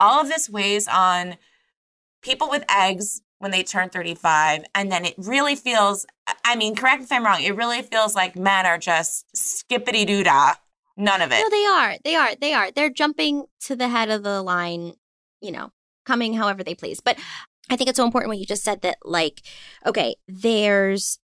all 0.00 0.18
of 0.22 0.28
this 0.28 0.48
weighs 0.48 0.88
on 0.88 1.36
people 2.22 2.48
with 2.48 2.64
eggs 2.74 3.20
when 3.42 3.50
they 3.50 3.62
turn 3.64 3.88
35 3.90 4.64
and 4.74 4.90
then 4.92 5.04
it 5.04 5.14
really 5.18 5.56
feels 5.56 6.06
i 6.44 6.54
mean 6.54 6.76
correct 6.76 7.00
me 7.00 7.04
if 7.04 7.12
i'm 7.12 7.24
wrong 7.24 7.42
it 7.42 7.56
really 7.56 7.82
feels 7.82 8.14
like 8.14 8.36
men 8.36 8.66
are 8.66 8.78
just 8.78 9.26
skippity 9.36 10.04
doo 10.04 10.22
dah 10.22 10.54
none 10.96 11.20
of 11.20 11.32
it 11.32 11.40
No, 11.40 11.50
they 11.50 11.66
are. 11.66 11.96
They 12.04 12.14
are. 12.14 12.34
They 12.40 12.52
are. 12.52 12.70
They're 12.70 12.90
jumping 12.90 13.46
to 13.66 13.74
the 13.74 13.88
head 13.88 14.10
of 14.10 14.22
the 14.22 14.42
line, 14.42 14.92
you 15.40 15.50
know, 15.50 15.72
coming 16.04 16.34
however 16.34 16.62
they 16.62 16.74
please. 16.74 17.00
But 17.00 17.16
I 17.70 17.76
think 17.76 17.88
it's 17.88 17.96
so 17.96 18.04
important 18.04 18.28
what 18.28 18.38
you 18.38 18.44
just 18.46 18.62
said 18.62 18.82
that, 18.82 18.98
like, 19.02 19.40
okay, 19.86 20.16
there's, 20.28 21.18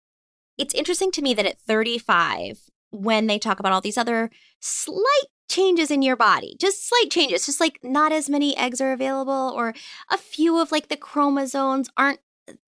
it's 0.57 0.73
interesting 0.75 1.11
to 1.13 1.23
me 1.23 1.35
that 1.35 1.45
at 1.47 1.61
35, 1.61 2.61
when 2.91 3.27
they 3.27 3.39
talk 3.39 3.61
about 3.61 3.73
all 3.73 3.81
these 3.81 3.99
other 3.99 4.31
slight 4.61 5.27
changes 5.49 5.91
in 5.91 6.03
your 6.03 6.17
body, 6.17 6.57
just 6.61 6.87
slight 6.87 7.11
changes, 7.11 7.47
just 7.47 7.61
like 7.61 7.79
not 7.83 8.13
as 8.13 8.29
many 8.29 8.57
eggs 8.57 8.81
are 8.81 8.93
available, 8.93 9.53
or 9.55 9.75
a 10.11 10.19
few 10.19 10.59
of 10.61 10.73
like 10.73 10.89
the 10.89 10.97
chromosomes 10.97 11.89
aren't 11.97 12.21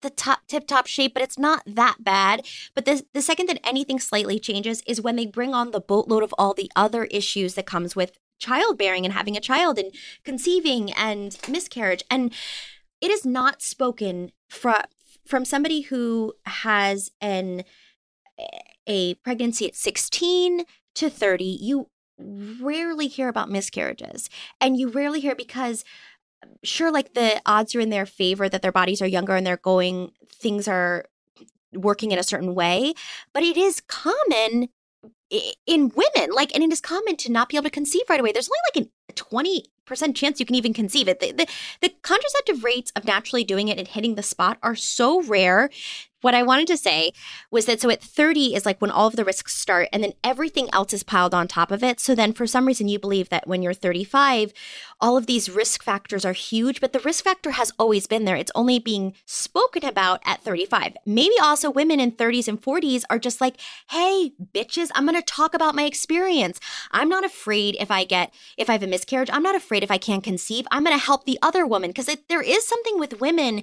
the 0.03 0.11
top 0.11 0.41
tip 0.47 0.67
top 0.67 0.87
shape, 0.87 1.15
but 1.15 1.23
it's 1.23 1.39
not 1.39 1.63
that 1.67 1.97
bad. 2.01 2.47
But 2.75 2.85
the 2.85 3.05
the 3.13 3.23
second 3.23 3.49
that 3.49 3.67
anything 3.67 3.99
slightly 3.99 4.39
changes 4.39 4.83
is 4.87 5.01
when 5.01 5.17
they 5.17 5.27
bring 5.27 5.55
on 5.55 5.71
the 5.71 5.81
boatload 5.81 6.23
of 6.23 6.35
all 6.39 6.55
the 6.55 6.71
other 6.77 7.05
issues 7.05 7.55
that 7.55 7.67
comes 7.67 7.97
with 7.97 8.19
childbearing 8.39 9.05
and 9.05 9.15
having 9.15 9.37
a 9.37 9.41
child 9.41 9.79
and 9.79 9.93
conceiving 10.25 10.93
and 10.93 11.39
miscarriage. 11.49 12.03
And 12.11 12.33
it 13.01 13.11
is 13.11 13.25
not 13.25 13.63
spoken 13.63 14.33
from 14.49 14.83
from 15.27 15.45
somebody 15.45 15.83
who 15.83 16.35
has 16.47 17.11
an 17.21 17.63
eh, 18.39 18.59
a 18.91 19.15
pregnancy 19.15 19.69
at 19.69 19.77
16 19.77 20.65
to 20.97 21.09
30. 21.09 21.45
You 21.45 21.87
rarely 22.19 23.07
hear 23.07 23.29
about 23.29 23.49
miscarriages. 23.49 24.29
And 24.61 24.77
you 24.77 24.89
rarely 24.89 25.21
hear 25.21 25.37
because 25.37 25.85
sure 26.65 26.91
like 26.91 27.15
the 27.15 27.41
odds 27.47 27.75
are 27.75 27.81
in 27.81 27.91
their 27.91 28.07
favor 28.07 28.49
that 28.49 28.63
their 28.63 28.73
bodies 28.73 29.01
are 29.01 29.07
younger 29.07 29.37
and 29.37 29.47
they're 29.47 29.59
going 29.59 30.11
things 30.27 30.67
are 30.67 31.05
working 31.75 32.13
in 32.13 32.19
a 32.19 32.23
certain 32.23 32.55
way 32.55 32.95
but 33.35 33.43
it 33.43 33.59
is 33.59 33.83
common 33.87 34.71
in 35.67 35.93
women 35.95 36.31
like 36.35 36.51
and 36.55 36.65
it 36.65 36.73
is 36.73 36.81
common 36.81 37.15
to 37.15 37.31
not 37.31 37.51
be 37.51 37.59
able 37.59 37.65
to 37.65 37.71
conceive 37.71 38.03
right 38.09 38.21
away 38.21 38.33
there's 38.33 38.49
only 38.49 38.89
like 38.89 38.89
a 39.13 39.61
20% 39.93 40.15
chance 40.15 40.41
you 40.41 40.47
can 40.47 40.57
even 40.57 40.73
conceive 40.73 41.09
it 41.09 41.21
the, 41.21 41.31
the, 41.33 41.47
the 41.83 41.93
contraceptive 42.03 42.65
rates 42.65 42.91
of 42.97 43.05
naturally 43.05 43.45
doing 43.45 43.69
it 43.69 43.79
and 43.79 43.89
hitting 43.89 44.15
the 44.15 44.23
spot 44.23 44.57
are 44.63 44.75
so 44.75 45.23
rare 45.23 45.69
what 46.21 46.35
I 46.35 46.43
wanted 46.43 46.67
to 46.69 46.77
say 46.77 47.13
was 47.51 47.67
that 47.67 47.81
so 47.81 47.91
at 47.91 48.03
30 48.03 48.55
is 48.55 48.67
like 48.67 48.81
when 48.81 48.91
all 48.91 49.07
of 49.07 49.17
the 49.17 49.25
risks 49.25 49.57
start 49.57 49.89
and 49.93 50.03
then 50.03 50.13
everything 50.23 50.69
else 50.73 50.93
is 50.93 51.03
piled 51.03 51.35
on 51.35 51.49
top 51.49 51.71
of 51.71 51.83
it. 51.83 52.01
So 52.01 52.15
then 52.15 52.33
for 52.33 52.47
some 52.47 52.67
reason 52.67 52.89
you 52.89 52.99
believe 52.99 53.29
that 53.31 53.47
when 53.47 53.63
you're 53.63 53.75
35, 53.75 54.53
all 55.01 55.17
of 55.17 55.27
these 55.27 55.51
risk 55.51 55.83
factors 55.83 56.25
are 56.25 56.33
huge, 56.33 56.81
but 56.81 56.93
the 56.93 57.01
risk 57.01 57.25
factor 57.25 57.53
has 57.53 57.73
always 57.79 58.07
been 58.07 58.25
there. 58.25 58.37
It's 58.37 58.53
only 58.55 58.79
being 58.79 59.15
spoken 59.25 59.85
about 59.85 60.21
at 60.25 60.43
35. 60.43 60.97
Maybe 61.07 61.35
also 61.43 61.71
women 61.71 62.01
in 62.01 62.13
30s 62.13 62.49
and 62.49 62.61
40s 62.61 63.05
are 63.09 63.19
just 63.19 63.41
like, 63.41 63.57
hey, 63.91 64.33
bitches, 64.55 64.91
I'm 64.95 65.07
going 65.07 65.17
to 65.17 65.23
talk 65.23 65.55
about 65.55 65.75
my 65.75 65.85
experience. 65.85 66.61
I'm 66.91 67.09
not 67.09 67.25
afraid 67.25 67.77
if 67.81 67.91
I 67.91 68.05
get, 68.05 68.35
if 68.57 68.69
I 68.69 68.75
have 68.75 68.83
a 68.83 68.87
miscarriage. 68.87 69.31
I'm 69.33 69.43
not 69.43 69.57
afraid 69.57 69.83
if 69.83 69.91
I 69.91 69.99
can't 69.99 70.25
conceive. 70.25 70.67
I'm 70.71 70.85
going 70.85 70.99
to 70.99 71.05
help 71.05 71.25
the 71.25 71.39
other 71.43 71.67
woman 71.67 71.91
because 71.91 72.15
there 72.29 72.43
is 72.43 72.67
something 72.67 72.99
with 72.99 73.21
women 73.21 73.63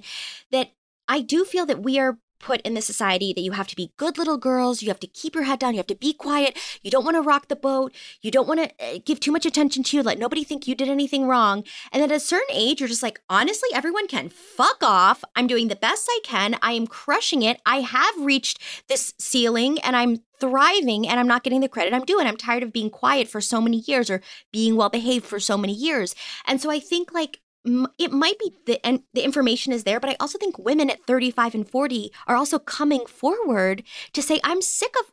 that 0.50 0.72
I 1.08 1.22
do 1.22 1.44
feel 1.44 1.64
that 1.66 1.82
we 1.82 1.98
are 1.98 2.18
put 2.40 2.60
in 2.62 2.74
the 2.74 2.82
society 2.82 3.32
that 3.32 3.40
you 3.40 3.52
have 3.52 3.66
to 3.68 3.76
be 3.76 3.92
good 3.96 4.18
little 4.18 4.36
girls, 4.36 4.82
you 4.82 4.88
have 4.88 5.00
to 5.00 5.06
keep 5.06 5.34
your 5.34 5.44
head 5.44 5.58
down, 5.58 5.74
you 5.74 5.78
have 5.78 5.86
to 5.86 5.94
be 5.94 6.12
quiet, 6.12 6.58
you 6.82 6.90
don't 6.90 7.04
want 7.04 7.16
to 7.16 7.22
rock 7.22 7.48
the 7.48 7.56
boat, 7.56 7.92
you 8.22 8.30
don't 8.30 8.48
want 8.48 8.60
to 8.60 8.82
eh, 8.82 8.98
give 9.04 9.20
too 9.20 9.32
much 9.32 9.46
attention 9.46 9.82
to 9.82 9.96
you, 9.96 10.02
let 10.02 10.18
nobody 10.18 10.44
think 10.44 10.66
you 10.66 10.74
did 10.74 10.88
anything 10.88 11.26
wrong. 11.26 11.64
And 11.92 12.02
at 12.02 12.12
a 12.12 12.20
certain 12.20 12.54
age, 12.54 12.80
you're 12.80 12.88
just 12.88 13.02
like, 13.02 13.20
honestly, 13.28 13.68
everyone 13.74 14.08
can 14.08 14.28
fuck 14.28 14.82
off. 14.82 15.24
I'm 15.36 15.46
doing 15.46 15.68
the 15.68 15.76
best 15.76 16.08
I 16.10 16.20
can. 16.24 16.56
I 16.62 16.72
am 16.72 16.86
crushing 16.86 17.42
it. 17.42 17.60
I 17.66 17.80
have 17.80 18.14
reached 18.18 18.60
this 18.88 19.14
ceiling 19.18 19.78
and 19.80 19.96
I'm 19.96 20.18
thriving 20.40 21.08
and 21.08 21.18
I'm 21.18 21.26
not 21.26 21.42
getting 21.42 21.60
the 21.60 21.68
credit 21.68 21.94
I'm 21.94 22.04
doing. 22.04 22.26
I'm 22.26 22.36
tired 22.36 22.62
of 22.62 22.72
being 22.72 22.90
quiet 22.90 23.28
for 23.28 23.40
so 23.40 23.60
many 23.60 23.78
years 23.78 24.10
or 24.10 24.20
being 24.52 24.76
well 24.76 24.88
behaved 24.88 25.26
for 25.26 25.40
so 25.40 25.56
many 25.56 25.72
years. 25.72 26.14
And 26.46 26.60
so 26.60 26.70
I 26.70 26.80
think 26.80 27.12
like 27.12 27.40
it 27.98 28.12
might 28.12 28.38
be 28.38 28.52
the 28.66 28.84
and 28.84 29.02
the 29.14 29.24
information 29.24 29.72
is 29.72 29.84
there, 29.84 30.00
but 30.00 30.10
I 30.10 30.16
also 30.20 30.38
think 30.38 30.58
women 30.58 30.90
at 30.90 31.04
35 31.04 31.54
and 31.54 31.68
40 31.68 32.12
are 32.26 32.36
also 32.36 32.58
coming 32.58 33.06
forward 33.06 33.82
to 34.12 34.22
say 34.22 34.40
I'm 34.44 34.62
sick 34.62 34.94
of 35.00 35.12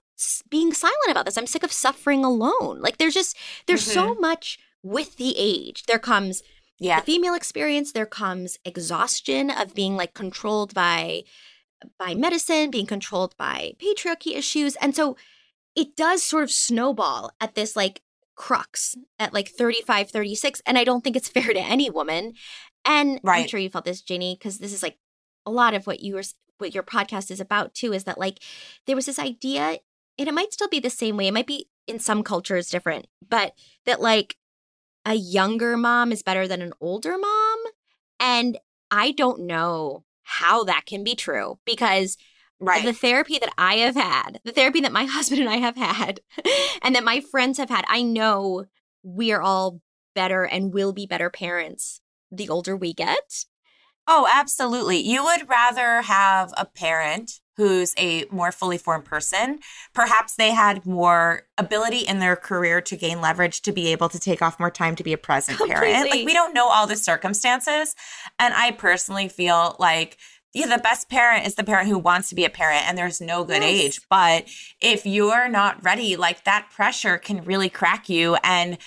being 0.50 0.74
silent 0.74 1.10
about 1.10 1.26
this. 1.26 1.38
I'm 1.38 1.48
sick 1.48 1.63
of 1.63 1.72
suffering 1.72 2.24
alone. 2.24 2.82
Like 2.82 2.98
there's 2.98 3.13
just 3.13 3.38
there's 3.68 3.84
so 3.84 4.12
mm-hmm. 4.12 4.22
much 4.22 4.60
with 4.84 5.18
the 5.18 5.36
age. 5.38 5.84
There 5.84 6.00
comes 6.00 6.41
yeah 6.80 7.00
the 7.00 7.06
female 7.06 7.36
experience, 7.36 7.91
there 7.91 8.06
comes 8.06 8.58
exhaustion 8.65 9.50
of 9.50 9.74
being 9.74 9.96
like 9.96 10.13
controlled 10.13 10.74
by 10.74 11.24
by 12.00 12.15
medicine, 12.15 12.72
being 12.72 12.86
controlled 12.86 13.36
by 13.38 13.74
patriarchy 13.80 14.36
issues. 14.36 14.76
And 14.78 14.96
so 14.96 15.18
it 15.76 15.96
does 15.96 16.24
sort 16.24 16.44
of 16.44 16.52
snowball 16.52 17.32
at 17.41 17.56
this 17.56 17.76
like 17.76 18.02
crux 18.36 18.95
at 19.19 19.34
like 19.34 19.50
35, 19.50 20.10
36. 20.12 20.62
And 20.65 20.78
I 20.78 20.84
don't 20.84 21.04
think 21.04 21.15
it's 21.15 21.30
fair 21.30 21.54
to 21.54 21.60
any 21.60 21.89
woman. 21.89 22.34
And 22.84 23.19
I'm 23.26 23.48
sure 23.48 23.60
you 23.60 23.69
felt 23.69 23.86
this, 23.86 24.02
Janie, 24.02 24.36
because 24.38 24.60
this 24.60 24.74
is 24.74 24.84
like 24.84 24.98
a 25.45 25.52
lot 25.52 25.74
of 25.74 25.88
what 25.88 26.02
you 26.02 26.15
were 26.15 26.24
what 26.58 26.74
your 26.74 26.84
podcast 26.84 27.32
is 27.32 27.41
about 27.41 27.74
too, 27.74 27.91
is 27.91 28.06
that 28.06 28.17
like 28.17 28.39
there 28.86 28.95
was 28.95 29.08
this 29.08 29.19
idea, 29.19 29.80
and 30.17 30.28
it 30.28 30.34
might 30.34 30.54
still 30.54 30.69
be 30.69 30.80
the 30.80 30.89
same 30.89 31.17
way. 31.17 31.28
It 31.28 31.34
might 31.34 31.48
be 31.48 31.67
in 31.88 32.00
some 32.00 32.24
cultures 32.24 32.69
different, 32.69 33.08
but 33.28 33.54
that 33.86 34.02
like 34.02 34.38
a 35.06 35.15
younger 35.15 35.78
mom 35.78 36.12
is 36.12 36.24
better 36.24 36.48
than 36.48 36.62
an 36.62 36.74
older 36.80 37.17
mom. 37.17 37.58
And 38.19 38.58
I 38.89 39.12
don't 39.12 39.41
know 39.41 40.04
how 40.24 40.63
that 40.63 40.86
can 40.86 41.04
be 41.04 41.15
true 41.15 41.60
because 41.65 42.17
right 42.60 42.84
the 42.84 42.94
therapy 42.94 43.38
that 43.39 43.54
I 43.58 43.76
have 43.76 43.96
had, 43.96 44.39
the 44.44 44.52
therapy 44.52 44.82
that 44.82 44.91
my 44.91 45.06
husband 45.10 45.41
and 45.41 45.50
I 45.50 45.58
have 45.58 45.76
had, 45.76 46.20
and 46.82 46.96
that 46.96 47.04
my 47.04 47.22
friends 47.22 47.58
have 47.58 47.70
had, 47.70 47.86
I 47.88 48.02
know 48.02 48.65
we 49.04 49.32
are 49.32 49.41
all 49.41 49.82
better 50.13 50.44
and 50.44 50.74
will 50.74 50.94
be 50.94 51.06
better 51.06 51.30
parents 51.30 52.02
the 52.32 52.50
older 52.50 52.76
we 52.76 52.94
get. 52.94 53.46
Oh, 54.08 54.28
absolutely. 54.32 54.98
You 54.98 55.24
would 55.24 55.50
rather 55.50 56.02
have 56.04 56.54
a 56.58 56.65
parent 56.65 57.39
who's 57.58 57.94
a 57.98 58.26
more 58.30 58.52
fully 58.52 58.78
formed 58.78 59.06
person. 59.06 59.60
Perhaps 59.94 60.36
they 60.36 60.52
had 60.52 60.86
more 60.86 61.44
ability 61.58 62.00
in 62.00 62.20
their 62.20 62.36
career 62.36 62.82
to 62.82 62.98
gain 62.98 63.22
leverage 63.22 63.62
to 63.62 63.72
be 63.72 63.88
able 63.88 64.10
to 64.10 64.20
take 64.20 64.41
off 64.41 64.60
more 64.60 64.70
time 64.70 64.96
to 64.96 65.04
be 65.04 65.13
a 65.13 65.18
present 65.18 65.58
parent. 65.58 66.10
Like, 66.10 66.26
we 66.26 66.34
don't 66.34 66.54
know 66.54 66.70
all 66.70 66.86
the 66.86 66.98
circumstances. 66.98 67.96
And 68.38 68.54
I 68.54 68.72
personally 68.72 69.30
feel 69.30 69.76
like 69.80 70.18
yeah, 70.56 70.68
the 70.68 70.82
best 70.82 71.10
parent 71.10 71.46
is 71.46 71.56
the 71.56 71.63
parent 71.63 71.89
who 71.89 72.00
wants 72.00 72.30
to 72.30 72.36
be 72.36 72.46
a 72.46 72.50
parent 72.50 72.88
and 72.88 72.98
there's 72.98 73.20
no 73.22 73.44
good 73.44 73.62
Yes. 73.62 73.63
age. 73.84 74.00
But 74.10 74.46
if 74.82 75.06
you're 75.06 75.50
not 75.50 75.84
ready, 75.84 76.15
like 76.15 76.46
that 76.46 76.70
pressure 76.74 77.18
can 77.18 77.44
really 77.44 77.70
crack 77.70 78.08
you. 78.10 78.38
And 78.44 78.78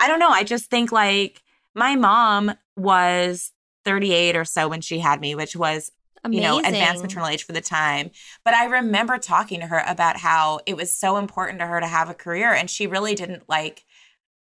I 0.00 0.08
don't 0.08 0.18
know. 0.18 0.30
I 0.30 0.44
just 0.44 0.70
think 0.70 0.90
like 0.90 1.42
my 1.74 1.94
mom 1.94 2.52
was 2.76 3.52
38 3.84 4.34
or 4.34 4.44
so 4.44 4.66
when 4.68 4.80
she 4.80 4.98
had 4.98 5.20
me, 5.20 5.34
which 5.34 5.54
was, 5.54 5.92
Amazing. 6.24 6.42
you 6.42 6.48
know, 6.48 6.58
advanced 6.58 7.02
maternal 7.02 7.28
age 7.28 7.44
for 7.44 7.52
the 7.52 7.60
time. 7.60 8.10
But 8.44 8.54
I 8.54 8.64
remember 8.66 9.18
talking 9.18 9.60
to 9.60 9.66
her 9.66 9.82
about 9.86 10.16
how 10.16 10.60
it 10.66 10.76
was 10.76 10.94
so 10.96 11.16
important 11.18 11.60
to 11.60 11.66
her 11.66 11.80
to 11.80 11.86
have 11.86 12.08
a 12.10 12.14
career 12.14 12.52
and 12.52 12.68
she 12.70 12.86
really 12.86 13.14
didn't 13.14 13.48
like 13.48 13.84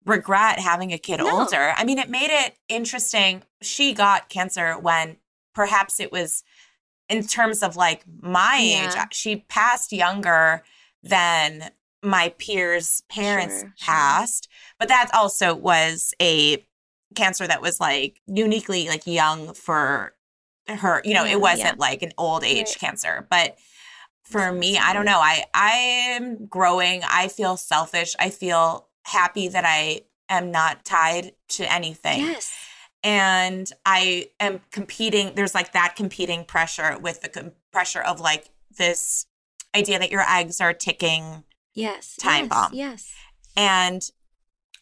regret 0.06 0.60
having 0.60 0.92
a 0.92 0.98
kid 0.98 1.18
No. 1.20 1.30
older. 1.42 1.74
I 1.78 1.84
mean, 1.84 2.00
it 2.00 2.10
made 2.10 2.30
it 2.32 2.56
interesting. 2.70 3.44
She 3.62 3.94
got 3.94 4.30
cancer 4.30 4.74
when 4.80 5.18
perhaps 5.54 6.00
it 6.00 6.12
was 6.12 6.44
in 7.10 7.26
terms 7.28 7.62
of 7.62 7.76
like 7.76 8.04
my 8.22 8.58
Yeah. 8.62 9.04
age, 9.06 9.14
she 9.14 9.38
passed 9.38 9.92
younger 9.92 10.64
than 11.04 11.72
my 12.04 12.30
peers' 12.38 13.04
parents 13.10 13.56
Sure, 13.60 13.74
sure. 13.76 13.94
passed. 13.94 14.48
But 14.80 14.88
that 14.88 15.10
also 15.14 15.54
was 15.54 16.14
a 16.22 16.66
cancer 17.16 17.46
that 17.46 17.62
was 17.62 17.80
like 17.80 18.22
uniquely 18.28 18.88
like 18.88 19.06
young 19.06 19.54
for 19.54 20.16
her, 20.68 21.02
you 21.04 21.14
know, 21.14 21.26
Yeah, 21.26 21.34
it 21.34 21.42
wasn't 21.42 21.66
yeah. 21.78 21.86
like 21.90 22.02
an 22.02 22.14
old 22.18 22.44
age 22.44 22.68
Right. 22.68 22.80
cancer. 22.80 23.28
But 23.30 23.58
for 24.24 24.52
me, 24.54 24.78
I 24.78 24.94
don't 24.94 25.06
know. 25.06 25.20
I 25.20 25.46
I 25.54 25.72
am 26.16 26.46
growing. 26.46 27.02
I 27.04 27.28
feel 27.28 27.58
selfish. 27.58 28.16
I 28.18 28.30
feel 28.30 28.88
happy 29.04 29.50
that 29.50 29.66
I 29.66 30.02
am 30.30 30.52
not 30.52 30.86
tied 30.86 31.34
to 31.50 31.70
anything. 31.72 32.22
Yes. 32.22 32.54
And 33.04 33.72
I 33.86 34.30
am 34.40 34.62
competing. 34.72 35.34
There's 35.36 35.56
like 35.56 35.74
that 35.74 35.96
competing 35.96 36.46
pressure 36.46 36.98
with 37.00 37.22
the 37.22 37.30
com- 37.30 37.52
pressure 37.72 38.02
of 38.02 38.20
like 38.20 38.50
this 38.78 39.26
idea 39.76 39.98
that 40.00 40.12
your 40.12 40.24
eggs 40.30 40.62
are 40.62 40.74
ticking 40.74 41.44
Yes. 41.74 42.16
Time 42.18 42.44
yes, 42.46 42.50
bomb. 42.50 42.70
Yes. 42.74 43.14
and 43.56 44.02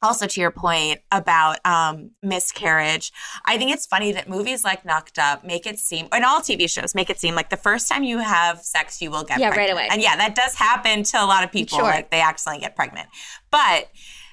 also 0.02 0.26
to 0.26 0.40
your 0.42 0.50
point 0.50 1.02
about 1.12 1.58
um, 1.66 2.12
miscarriage, 2.24 3.12
I 3.46 3.58
think 3.58 3.72
it's 3.72 3.86
funny 3.86 4.12
that 4.14 4.30
movies 4.30 4.64
like 4.64 4.86
Knocked 4.86 5.20
Up 5.20 5.44
make 5.44 5.66
it 5.68 5.78
seem, 5.78 6.08
and 6.12 6.24
all 6.24 6.40
TV 6.40 6.70
shows 6.70 6.96
make 6.96 7.10
it 7.10 7.20
seem 7.20 7.36
like 7.36 7.50
the 7.50 7.58
first 7.58 7.88
time 7.90 8.04
you 8.04 8.20
have 8.20 8.62
sex, 8.62 9.02
you 9.02 9.12
will 9.12 9.24
get 9.24 9.40
Yeah, 9.40 9.50
right 9.50 9.70
away. 9.72 9.88
And 9.92 10.02
yeah, 10.02 10.16
that 10.16 10.36
does 10.36 10.56
happen 10.56 11.04
to 11.04 11.22
a 11.22 11.26
lot 11.26 11.44
of 11.44 11.52
people. 11.52 11.78
Sure. 11.80 11.86
Like 11.88 12.12
they 12.12 12.22
accidentally 12.22 12.62
get 12.62 12.76
pregnant. 12.76 13.08
But 13.52 13.90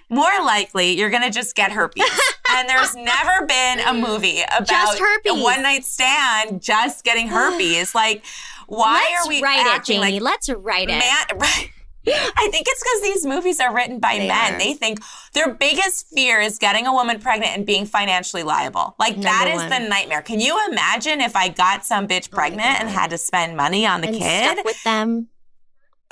more 0.08 0.30
likely, 0.44 0.92
you're 0.98 1.10
going 1.10 1.22
to 1.22 1.30
just 1.30 1.54
get 1.54 1.72
herpes. 1.72 2.04
and 2.52 2.68
there's 2.68 2.94
never 2.94 3.46
been 3.46 3.80
a 3.80 3.92
movie 3.94 4.42
about 4.42 4.66
Just 4.68 4.98
herpes. 4.98 5.32
a 5.32 5.42
one 5.42 5.62
night 5.62 5.84
stand 5.84 6.62
just 6.62 7.04
getting 7.04 7.28
herpes. 7.28 7.94
like, 7.94 8.24
why 8.68 8.94
Let's 9.12 9.26
are 9.26 9.28
we 9.28 9.42
write 9.42 9.60
it, 9.60 9.66
acting 9.66 10.00
Janie. 10.00 10.20
like 10.20 10.22
Let's 10.22 10.48
write 10.48 10.88
it. 10.88 10.98
Man, 10.98 11.26
right. 11.40 11.70
I 12.08 12.48
think 12.52 12.66
it's 12.68 12.82
because 12.84 13.02
these 13.02 13.26
movies 13.26 13.58
are 13.58 13.74
written 13.74 13.98
by 13.98 14.18
They 14.18 14.28
men. 14.28 14.54
are. 14.54 14.58
They 14.58 14.74
think 14.74 15.00
their 15.32 15.52
biggest 15.52 16.06
fear 16.14 16.40
is 16.40 16.56
getting 16.58 16.86
a 16.86 16.92
woman 16.92 17.18
pregnant 17.18 17.56
and 17.56 17.66
being 17.66 17.84
financially 17.84 18.44
liable. 18.44 18.94
Like 19.00 19.20
that 19.22 19.46
Number 19.48 19.64
is 19.64 19.70
one. 19.70 19.82
the 19.82 19.88
nightmare. 19.88 20.22
Can 20.22 20.38
you 20.38 20.56
imagine 20.70 21.20
if 21.20 21.34
I 21.34 21.48
got 21.48 21.84
some 21.84 22.06
bitch 22.06 22.28
oh 22.32 22.36
pregnant 22.36 22.80
and 22.80 22.88
had 22.88 23.10
to 23.10 23.18
spend 23.18 23.56
money 23.56 23.86
on 23.86 24.02
the 24.02 24.08
and 24.08 24.16
kid 24.16 24.52
stuck 24.52 24.64
with 24.64 24.82
them. 24.84 25.28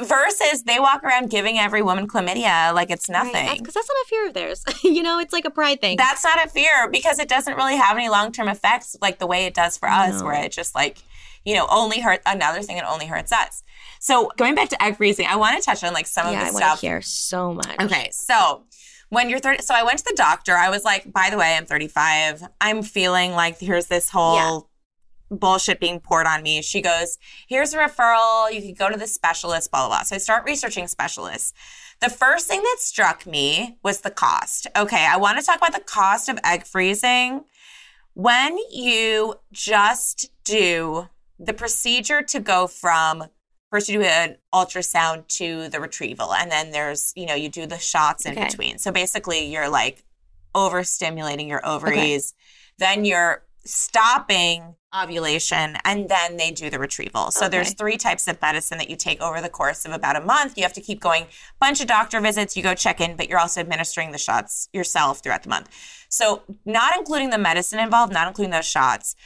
Versus 0.03 0.65
they 0.65 0.79
walk 0.81 1.03
around 1.05 1.31
giving 1.31 1.59
every 1.59 1.83
woman 1.83 2.09
chlamydia 2.09 2.75
like 2.75 2.91
it's 2.91 3.09
nothing. 3.09 3.59
Because 3.59 3.75
that's 3.75 3.89
not 3.89 3.97
a 4.05 4.07
fear 4.09 4.27
of 4.29 4.35
theirs. 4.35 4.65
you 4.85 5.03
know, 5.03 5.19
it's 5.19 5.33
like 5.33 5.45
a 5.45 5.51
pride 5.51 5.81
thing. 5.81 5.97
That's 5.97 6.25
not 6.25 6.45
a 6.45 6.49
fear 6.49 6.89
because 6.91 7.19
it 7.19 7.29
doesn't 7.29 7.55
really 7.57 7.77
have 7.77 7.97
any 7.97 8.09
long 8.09 8.33
term 8.33 8.49
effects 8.49 8.97
like 9.01 9.19
the 9.19 9.27
way 9.27 9.47
it 9.47 9.55
does 9.55 9.79
for 9.79 9.89
us, 9.89 10.21
No. 10.21 10.27
where 10.27 10.43
it 10.45 10.53
just 10.53 10.75
like, 10.75 10.99
you 11.45 11.55
know, 11.55 11.67
only 11.71 12.01
hurt 12.01 12.21
another 12.27 12.63
thing 12.63 12.77
it 12.79 12.85
only 12.89 13.07
hurts 13.07 13.33
us. 13.33 13.63
So 14.01 14.31
going 14.37 14.55
back 14.55 14.69
to 14.71 14.83
egg 14.83 14.97
freezing, 14.97 15.27
I 15.27 15.37
want 15.37 15.59
to 15.59 15.65
touch 15.65 15.83
on 15.85 15.93
like 15.95 16.07
some 16.07 16.31
yeah, 16.33 16.41
I 16.41 16.43
of 16.43 16.49
the 16.49 16.53
want 16.55 16.65
stuff 16.65 16.81
to 16.81 16.87
hear 16.87 17.01
so 17.03 17.55
much. 17.55 17.77
Okay, 17.81 18.09
so 18.13 18.65
when 19.11 19.31
you're 19.31 19.39
30, 19.39 19.63
so 19.63 19.75
I 19.75 19.83
went 19.85 19.99
to 20.01 20.05
the 20.09 20.15
doctor. 20.17 20.55
I 20.57 20.71
was 20.71 20.85
like, 20.85 21.11
by 21.13 21.29
the 21.31 21.39
way, 21.39 21.57
I'm 21.57 21.67
35. 21.67 22.43
I'm 22.61 22.83
feeling 22.83 23.33
like 23.33 23.59
here's 23.61 23.87
this 23.87 24.11
whole 24.11 24.69
bullshit 25.35 25.81
being 25.81 26.01
poured 26.01 26.27
on 26.27 26.43
me. 26.43 26.63
She 26.63 26.81
goes, 26.81 27.19
here's 27.49 27.75
a 27.75 27.79
referral. 27.79 28.53
You 28.53 28.61
could 28.63 28.79
go 28.79 28.91
to 28.91 28.97
the 28.97 29.07
specialist, 29.07 29.71
blah, 29.71 29.81
blah, 29.81 29.89
blah. 29.89 30.03
So 30.03 30.17
I 30.17 30.19
start 30.19 30.45
researching 30.45 30.87
specialists. 30.87 31.53
The 32.01 32.11
first 32.11 32.47
thing 32.47 32.61
that 32.63 32.77
struck 32.81 33.27
me 33.27 33.79
was 33.83 34.01
the 34.01 34.11
cost. 34.11 34.67
Okay, 34.77 35.07
I 35.09 35.17
want 35.17 35.39
to 35.39 35.45
talk 35.45 35.57
about 35.59 35.73
the 35.73 35.81
cost 35.81 36.29
of 36.29 36.39
egg 36.45 36.65
freezing. 36.67 37.45
When 38.15 38.59
you 38.71 39.35
just 39.53 40.31
do 40.45 41.09
the 41.39 41.53
procedure 41.55 42.23
to 42.23 42.41
go 42.41 42.67
from 42.67 43.25
first 43.71 43.89
you 43.89 43.99
do 43.99 44.05
an 44.05 44.37
ultrasound 44.55 45.27
to 45.27 45.69
the 45.69 45.81
retrieval 45.81 46.33
and 46.33 46.49
then 46.49 46.71
there's 46.71 47.13
you 47.17 47.27
know 47.27 47.35
you 47.35 47.49
do 47.49 47.67
the 47.67 47.77
shots 47.79 48.25
in 48.25 48.33
Okay. 48.33 48.45
between 48.45 48.79
so 48.79 48.93
basically 48.93 49.47
you're 49.47 49.69
like 49.69 50.05
overstimulating 50.55 51.49
your 51.49 51.65
ovaries 51.67 52.35
then 52.79 53.05
you're 53.05 53.44
stopping 53.65 54.75
ovulation 54.95 55.77
and 55.85 56.09
then 56.09 56.37
they 56.37 56.51
do 56.51 56.71
the 56.71 56.79
retrieval. 56.79 57.31
So 57.31 57.49
there's 57.49 57.75
three 57.75 57.97
types 57.97 58.29
of 58.29 58.41
medicine 58.41 58.79
that 58.79 58.89
you 58.89 58.97
take 58.97 59.21
over 59.21 59.41
the 59.41 59.49
course 59.49 59.85
of 59.85 59.93
about 59.93 60.17
a 60.17 60.21
month. 60.21 60.57
You 60.57 60.63
have 60.63 60.73
to 60.75 60.81
keep 60.81 61.01
going. 61.01 61.27
Bunch 61.61 61.81
of 61.81 61.87
doctor 61.87 62.21
visits 62.21 62.57
you 62.57 62.63
go 62.63 62.75
check 62.75 63.01
in 63.01 63.17
but 63.17 63.29
you're 63.29 63.39
also 63.39 63.61
administering 63.61 64.13
the 64.13 64.19
shots 64.19 64.69
yourself 64.73 65.23
throughout 65.23 65.43
the 65.43 65.49
month. 65.49 65.69
So 66.09 66.43
not 66.65 66.97
including 66.97 67.31
the 67.31 67.39
medicine 67.39 67.81
involved 67.81 68.13
not 68.13 68.29
including 68.29 68.53
those 68.53 68.67
shots 68.67 69.17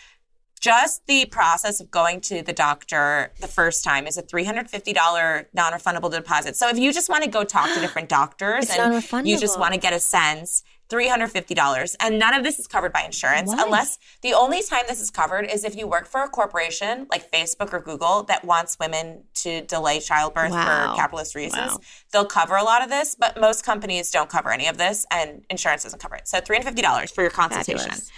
just 0.60 1.06
the 1.06 1.26
process 1.26 1.80
of 1.80 1.90
going 1.90 2.20
to 2.22 2.42
the 2.42 2.52
doctor 2.52 3.32
the 3.40 3.46
first 3.46 3.84
time 3.84 4.06
is 4.06 4.18
a 4.18 4.22
$350 4.22 5.46
non-refundable 5.52 6.10
deposit. 6.10 6.56
So 6.56 6.68
if 6.68 6.78
you 6.78 6.92
just 6.92 7.08
want 7.08 7.24
to 7.24 7.30
go 7.30 7.44
talk 7.44 7.72
to 7.74 7.80
different 7.80 8.08
doctors 8.08 8.64
It's 8.70 8.78
and 8.78 9.26
you 9.26 9.38
just 9.38 9.58
want 9.58 9.74
to 9.74 9.80
get 9.80 9.92
a 9.92 10.00
sense, 10.00 10.62
$350. 10.88 11.96
And 12.00 12.18
none 12.18 12.34
of 12.34 12.42
this 12.44 12.58
is 12.58 12.66
covered 12.66 12.92
by 12.92 13.02
insurance 13.02 13.48
Why? 13.48 13.62
unless 13.64 13.98
the 14.22 14.34
only 14.34 14.62
time 14.62 14.82
this 14.88 15.00
is 15.00 15.10
covered 15.10 15.46
is 15.50 15.64
if 15.64 15.76
you 15.76 15.86
work 15.86 16.06
for 16.06 16.22
a 16.22 16.28
corporation 16.28 17.06
like 17.10 17.30
Facebook 17.30 17.72
or 17.72 17.80
Google 17.80 18.22
that 18.24 18.44
wants 18.44 18.76
women 18.78 19.24
to 19.34 19.62
delay 19.62 20.00
childbirth 20.00 20.50
Wow. 20.50 20.92
for 20.92 20.96
capitalist 21.00 21.34
reasons. 21.34 21.72
Wow. 21.72 21.78
They'll 22.12 22.26
cover 22.26 22.56
a 22.56 22.62
lot 22.64 22.82
of 22.82 22.88
this, 22.90 23.14
but 23.14 23.38
most 23.40 23.64
companies 23.64 24.10
don't 24.10 24.28
cover 24.30 24.50
any 24.50 24.66
of 24.66 24.78
this 24.78 25.06
and 25.10 25.44
insurance 25.50 25.82
doesn't 25.84 26.00
cover 26.00 26.14
it. 26.16 26.28
So 26.28 26.38
$350 26.40 27.12
for 27.14 27.22
your 27.22 27.30
consultation. 27.30 27.78
Fabulous. 27.80 28.10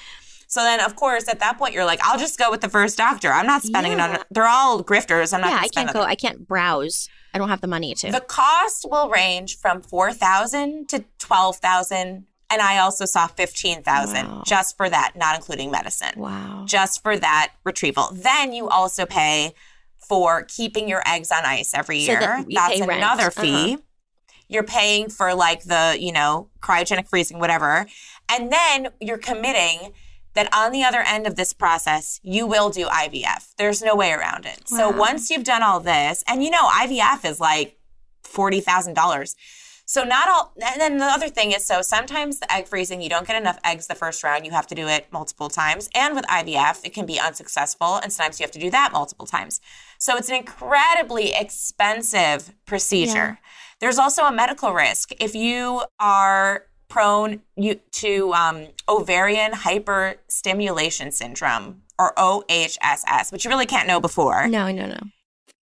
So 0.47 0.62
then, 0.62 0.81
of 0.81 0.97
course, 0.97 1.29
at 1.29 1.39
that 1.39 1.59
point, 1.59 1.75
you're 1.75 1.85
like, 1.85 2.01
I'll 2.03 2.18
just 2.18 2.37
go 2.37 2.51
with 2.51 2.61
the 2.61 2.68
first 2.68 2.97
doctor. 2.99 3.31
I'm 3.33 3.47
not 3.47 3.62
spending 3.62 3.93
it 3.93 3.99
Yeah. 3.99 4.16
on. 4.18 4.25
They're 4.33 4.49
all 4.49 4.83
grifters. 4.83 5.33
I'm 5.33 5.41
not. 5.43 5.51
Yeah, 5.51 5.57
gonna 5.59 5.62
I 5.64 5.68
can't 5.68 5.93
go. 5.93 6.03
I 6.03 6.14
can't 6.16 6.49
browse. 6.49 7.09
I 7.33 7.39
don't 7.39 7.49
have 7.51 7.61
the 7.61 7.68
money 7.68 7.95
to. 7.95 8.11
The 8.11 8.21
cost 8.21 8.85
will 8.91 9.09
range 9.11 9.59
from 9.59 9.81
four 9.81 10.12
thousand 10.12 10.89
to 10.89 11.05
twelve 11.21 11.59
thousand, 11.59 12.27
and 12.51 12.61
I 12.61 12.79
also 12.79 13.05
saw 13.05 13.27
fifteen 13.29 13.83
thousand 13.83 14.27
Wow. 14.29 14.43
just 14.47 14.77
for 14.77 14.89
that, 14.91 15.13
not 15.17 15.37
including 15.37 15.71
medicine. 15.71 16.13
wow. 16.17 16.65
Just 16.67 17.03
for 17.03 17.17
that 17.19 17.53
retrieval. 17.65 18.09
Then 18.13 18.53
you 18.53 18.69
also 18.69 19.07
pay 19.07 19.55
for 20.09 20.43
keeping 20.45 20.89
your 20.89 21.03
eggs 21.07 21.31
on 21.31 21.45
ice 21.45 21.73
every 21.75 22.01
So 22.05 22.13
year. 22.13 22.21
that 22.21 22.47
That's 22.51 22.75
pay 22.75 22.87
rent. 22.87 23.01
another 23.03 23.27
Uh-huh. 23.29 23.43
fee. 23.43 23.79
You're 24.49 24.65
paying 24.65 25.09
for 25.11 25.33
like 25.35 25.63
the, 25.65 25.97
you 26.01 26.11
know, 26.13 26.49
cryogenic 26.61 27.09
freezing, 27.09 27.39
whatever. 27.39 27.87
And 28.29 28.53
then 28.53 28.89
you're 29.01 29.19
committing 29.19 29.93
that 30.35 30.53
on 30.55 30.73
the 30.73 30.83
other 30.83 31.01
end 31.01 31.27
of 31.29 31.37
this 31.37 31.53
process, 31.53 32.19
you 32.25 32.47
will 32.47 32.71
do 32.71 32.87
IVF. 32.87 33.55
There's 33.59 33.81
no 33.83 33.95
way 33.95 34.11
around 34.13 34.47
it. 34.47 34.69
So 34.69 34.89
once 34.91 35.31
you've 35.31 35.45
done 35.45 35.63
all 35.63 35.79
this, 35.81 36.25
and 36.27 36.43
you 36.43 36.51
know, 36.51 36.67
IVF 36.69 37.25
is 37.25 37.39
like 37.41 37.79
$40,000. 38.25 39.35
So 39.91 40.05
not 40.05 40.28
all, 40.28 40.53
and 40.64 40.80
then 40.80 40.99
the 40.99 41.05
other 41.05 41.28
thing 41.28 41.51
is, 41.51 41.66
so 41.66 41.82
sometimes 41.82 42.38
the 42.38 42.53
egg 42.53 42.68
freezing, 42.68 43.03
you 43.03 43.09
don't 43.09 43.26
get 43.26 43.34
enough 43.34 43.59
eggs 43.64 43.88
the 43.88 43.97
first 43.97 44.22
round. 44.22 44.47
You 44.47 44.53
have 44.53 44.68
to 44.68 44.74
do 44.76 44.86
it 44.86 45.09
multiple 45.11 45.49
times. 45.49 45.91
And 45.97 46.14
with 46.14 46.24
IVF, 46.26 46.78
it 46.84 46.95
can 46.95 47.07
be 47.07 47.18
unsuccessful. 47.18 47.97
And 47.97 48.12
sometimes 48.12 48.38
you 48.38 48.45
have 48.45 48.53
to 48.53 48.61
do 48.61 48.70
that 48.70 48.93
multiple 48.93 49.26
times. 49.26 49.61
So 49.99 50.16
it's 50.16 50.28
an 50.28 50.36
incredibly 50.36 51.32
expensive 51.34 52.55
procedure. 52.66 53.41
There's 53.80 53.99
also 53.99 54.22
a 54.26 54.30
medical 54.30 54.72
risk. 54.72 55.11
If 55.18 55.34
you 55.34 55.82
are 55.99 56.66
prone 56.88 57.41
to 57.91 58.32
um, 58.32 58.68
ovarian 58.88 59.51
hyperstimulation 59.51 61.12
syndrome 61.12 61.82
or 61.99 62.14
OHSS, 62.14 63.32
which 63.32 63.45
you 63.45 63.51
really 63.51 63.66
can't 63.66 63.88
know 63.88 63.99
before, 63.99 64.47
No, 64.47 64.70
no, 64.70 64.86
no. 64.86 65.01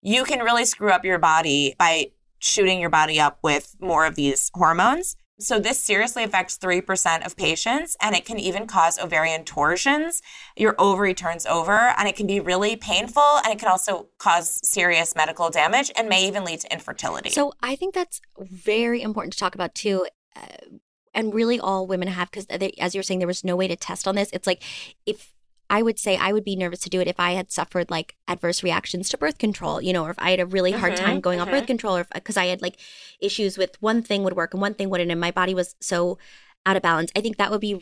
you 0.01 0.25
can 0.25 0.39
really 0.39 0.65
screw 0.65 0.91
up 0.91 1.05
your 1.05 1.17
body 1.17 1.75
by 1.79 2.11
shooting 2.39 2.79
your 2.79 2.89
body 2.89 3.19
up 3.19 3.39
with 3.41 3.75
more 3.79 4.05
of 4.05 4.15
these 4.15 4.51
hormones. 4.53 5.15
So 5.39 5.59
this 5.59 5.79
seriously 5.79 6.23
affects 6.23 6.57
3% 6.57 7.23
of 7.23 7.37
patients 7.37 7.95
and 8.01 8.15
it 8.15 8.25
can 8.25 8.39
even 8.39 8.65
cause 8.65 8.97
ovarian 8.97 9.43
torsions. 9.43 10.23
Your 10.55 10.73
ovary 10.79 11.13
turns 11.13 11.45
over 11.45 11.93
and 11.95 12.07
it 12.07 12.15
can 12.15 12.25
be 12.25 12.39
really 12.39 12.75
painful 12.75 13.39
and 13.43 13.53
it 13.53 13.59
can 13.59 13.69
also 13.69 14.07
cause 14.17 14.59
serious 14.67 15.15
medical 15.15 15.51
damage 15.51 15.91
and 15.95 16.09
may 16.09 16.27
even 16.27 16.43
lead 16.43 16.61
to 16.61 16.73
infertility. 16.73 17.29
So 17.29 17.53
I 17.61 17.75
think 17.75 17.93
that's 17.93 18.19
very 18.39 19.03
important 19.03 19.33
to 19.33 19.39
talk 19.39 19.53
about 19.53 19.75
too. 19.75 20.07
Uh, 20.35 20.79
and 21.13 21.33
really 21.33 21.59
all 21.59 21.85
women 21.85 22.07
have, 22.07 22.31
because 22.31 22.47
as 22.79 22.95
you're 22.95 23.03
saying, 23.03 23.19
there 23.19 23.27
was 23.27 23.43
no 23.43 23.55
way 23.55 23.67
to 23.67 23.75
test 23.75 24.07
on 24.07 24.15
this. 24.15 24.29
It's 24.33 24.47
like 24.47 24.63
if 25.05 25.33
I 25.69 25.81
would 25.81 25.99
say 25.99 26.15
I 26.17 26.31
would 26.31 26.43
be 26.45 26.55
nervous 26.55 26.79
to 26.81 26.89
do 26.89 27.01
it 27.01 27.07
if 27.07 27.19
I 27.19 27.31
had 27.31 27.51
suffered 27.51 27.89
like 27.91 28.15
adverse 28.27 28.63
reactions 28.63 29.09
to 29.09 29.17
birth 29.17 29.37
control, 29.37 29.81
you 29.81 29.91
know, 29.93 30.03
or 30.05 30.11
if 30.11 30.19
I 30.19 30.31
had 30.31 30.39
a 30.39 30.45
really 30.45 30.71
hard 30.71 30.93
Mhm, 30.93 30.97
time 30.97 31.19
going 31.19 31.39
on 31.39 31.47
mhm. 31.47 31.51
birth 31.51 31.67
control, 31.67 31.97
or 31.97 32.05
because 32.13 32.37
I 32.37 32.45
had 32.45 32.61
like 32.61 32.77
issues 33.19 33.57
with 33.57 33.81
one 33.81 34.01
thing 34.01 34.23
would 34.23 34.35
work 34.35 34.53
and 34.53 34.61
one 34.61 34.73
thing 34.75 34.89
wouldn't, 34.89 35.11
and 35.11 35.19
my 35.19 35.31
body 35.31 35.53
was 35.53 35.75
so 35.81 36.17
out 36.65 36.75
of 36.77 36.81
balance. 36.83 37.11
I 37.15 37.21
think 37.21 37.37
that 37.37 37.51
would 37.51 37.61
be 37.61 37.79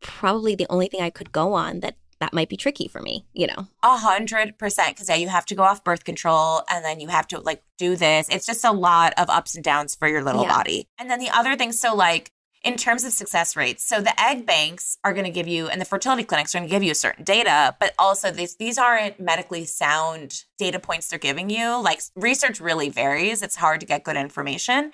probably 0.00 0.54
the 0.54 0.66
only 0.70 0.88
thing 0.88 1.02
I 1.02 1.10
could 1.10 1.32
go 1.32 1.52
on 1.52 1.80
that 1.80 1.96
that 2.20 2.32
might 2.34 2.50
be 2.50 2.56
tricky 2.56 2.86
for 2.86 3.00
me, 3.00 3.24
you 3.32 3.46
know. 3.46 3.66
A 3.82 3.96
hundred 3.96 4.58
percent. 4.58 4.94
Because 4.94 5.08
yeah, 5.08 5.14
you 5.14 5.28
have 5.28 5.46
to 5.46 5.54
go 5.54 5.62
off 5.62 5.82
birth 5.82 6.04
control 6.04 6.62
and 6.70 6.84
then 6.84 7.00
you 7.00 7.08
have 7.08 7.26
to 7.28 7.40
like 7.40 7.62
do 7.78 7.96
this. 7.96 8.28
It's 8.30 8.44
just 8.44 8.62
a 8.64 8.72
lot 8.72 9.14
of 9.16 9.30
ups 9.30 9.54
and 9.54 9.64
downs 9.64 9.94
for 9.94 10.06
your 10.06 10.22
little 10.22 10.42
Yeah. 10.42 10.56
body. 10.58 10.86
And 10.98 11.10
then 11.10 11.18
the 11.18 11.30
other 11.30 11.56
thing, 11.56 11.72
so 11.72 11.94
like 11.94 12.30
in 12.62 12.76
terms 12.76 13.04
of 13.04 13.12
success 13.12 13.56
rates, 13.56 13.82
so 13.82 14.00
the 14.00 14.20
egg 14.20 14.44
banks 14.44 14.98
are 15.02 15.12
going 15.14 15.24
to 15.24 15.30
give 15.30 15.48
you, 15.48 15.68
and 15.68 15.80
the 15.80 15.84
fertility 15.84 16.24
clinics 16.24 16.54
are 16.54 16.58
going 16.58 16.68
to 16.68 16.74
give 16.74 16.82
you 16.82 16.92
certain 16.92 17.24
data, 17.24 17.74
but 17.80 17.94
also 17.98 18.30
these 18.30 18.56
these 18.56 18.76
aren't 18.76 19.18
medically 19.18 19.64
sound 19.64 20.44
data 20.58 20.78
points 20.78 21.08
they're 21.08 21.18
giving 21.18 21.48
you. 21.48 21.82
Like 21.82 22.02
research 22.14 22.60
really 22.60 22.90
varies. 22.90 23.42
It's 23.42 23.56
hard 23.56 23.80
to 23.80 23.86
get 23.86 24.04
good 24.04 24.16
information. 24.16 24.92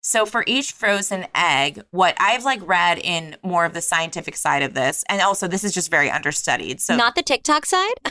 So 0.00 0.24
for 0.24 0.44
each 0.46 0.72
frozen 0.72 1.26
egg, 1.34 1.82
what 1.90 2.14
I've 2.20 2.44
like 2.44 2.66
read 2.66 2.98
in 2.98 3.36
more 3.42 3.64
of 3.64 3.74
the 3.74 3.80
scientific 3.80 4.36
side 4.36 4.62
of 4.62 4.72
this, 4.72 5.04
and 5.08 5.20
also 5.20 5.48
this 5.48 5.64
is 5.64 5.72
just 5.74 5.90
very 5.90 6.10
understudied. 6.10 6.80
So 6.80 6.96
not 6.96 7.14
the 7.14 7.22
TikTok 7.22 7.66
side. 7.66 7.94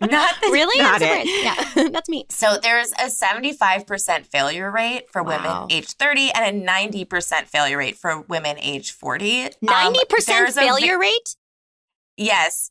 not 0.00 0.34
the, 0.40 0.50
really? 0.50 0.80
not 0.82 1.02
it. 1.02 1.26
Yeah, 1.44 1.88
that's 1.90 2.08
me. 2.08 2.26
So 2.30 2.58
there's 2.62 2.92
a 2.92 3.06
75% 3.06 4.26
failure 4.26 4.70
rate 4.70 5.10
for 5.10 5.22
women 5.22 5.44
Wow. 5.46 5.66
age 5.68 5.88
30 5.92 6.30
and 6.32 6.64
a 6.64 6.70
90% 6.72 7.46
failure 7.46 7.76
rate 7.78 7.96
for 7.96 8.22
women 8.22 8.56
age 8.58 8.92
40. 8.92 9.44
Um, 9.44 9.50
Ninety 9.62 10.00
percent 10.08 10.38
there's 10.38 10.56
a 10.56 10.60
failure 10.60 10.98
rate. 10.98 11.36
Yes. 12.16 12.70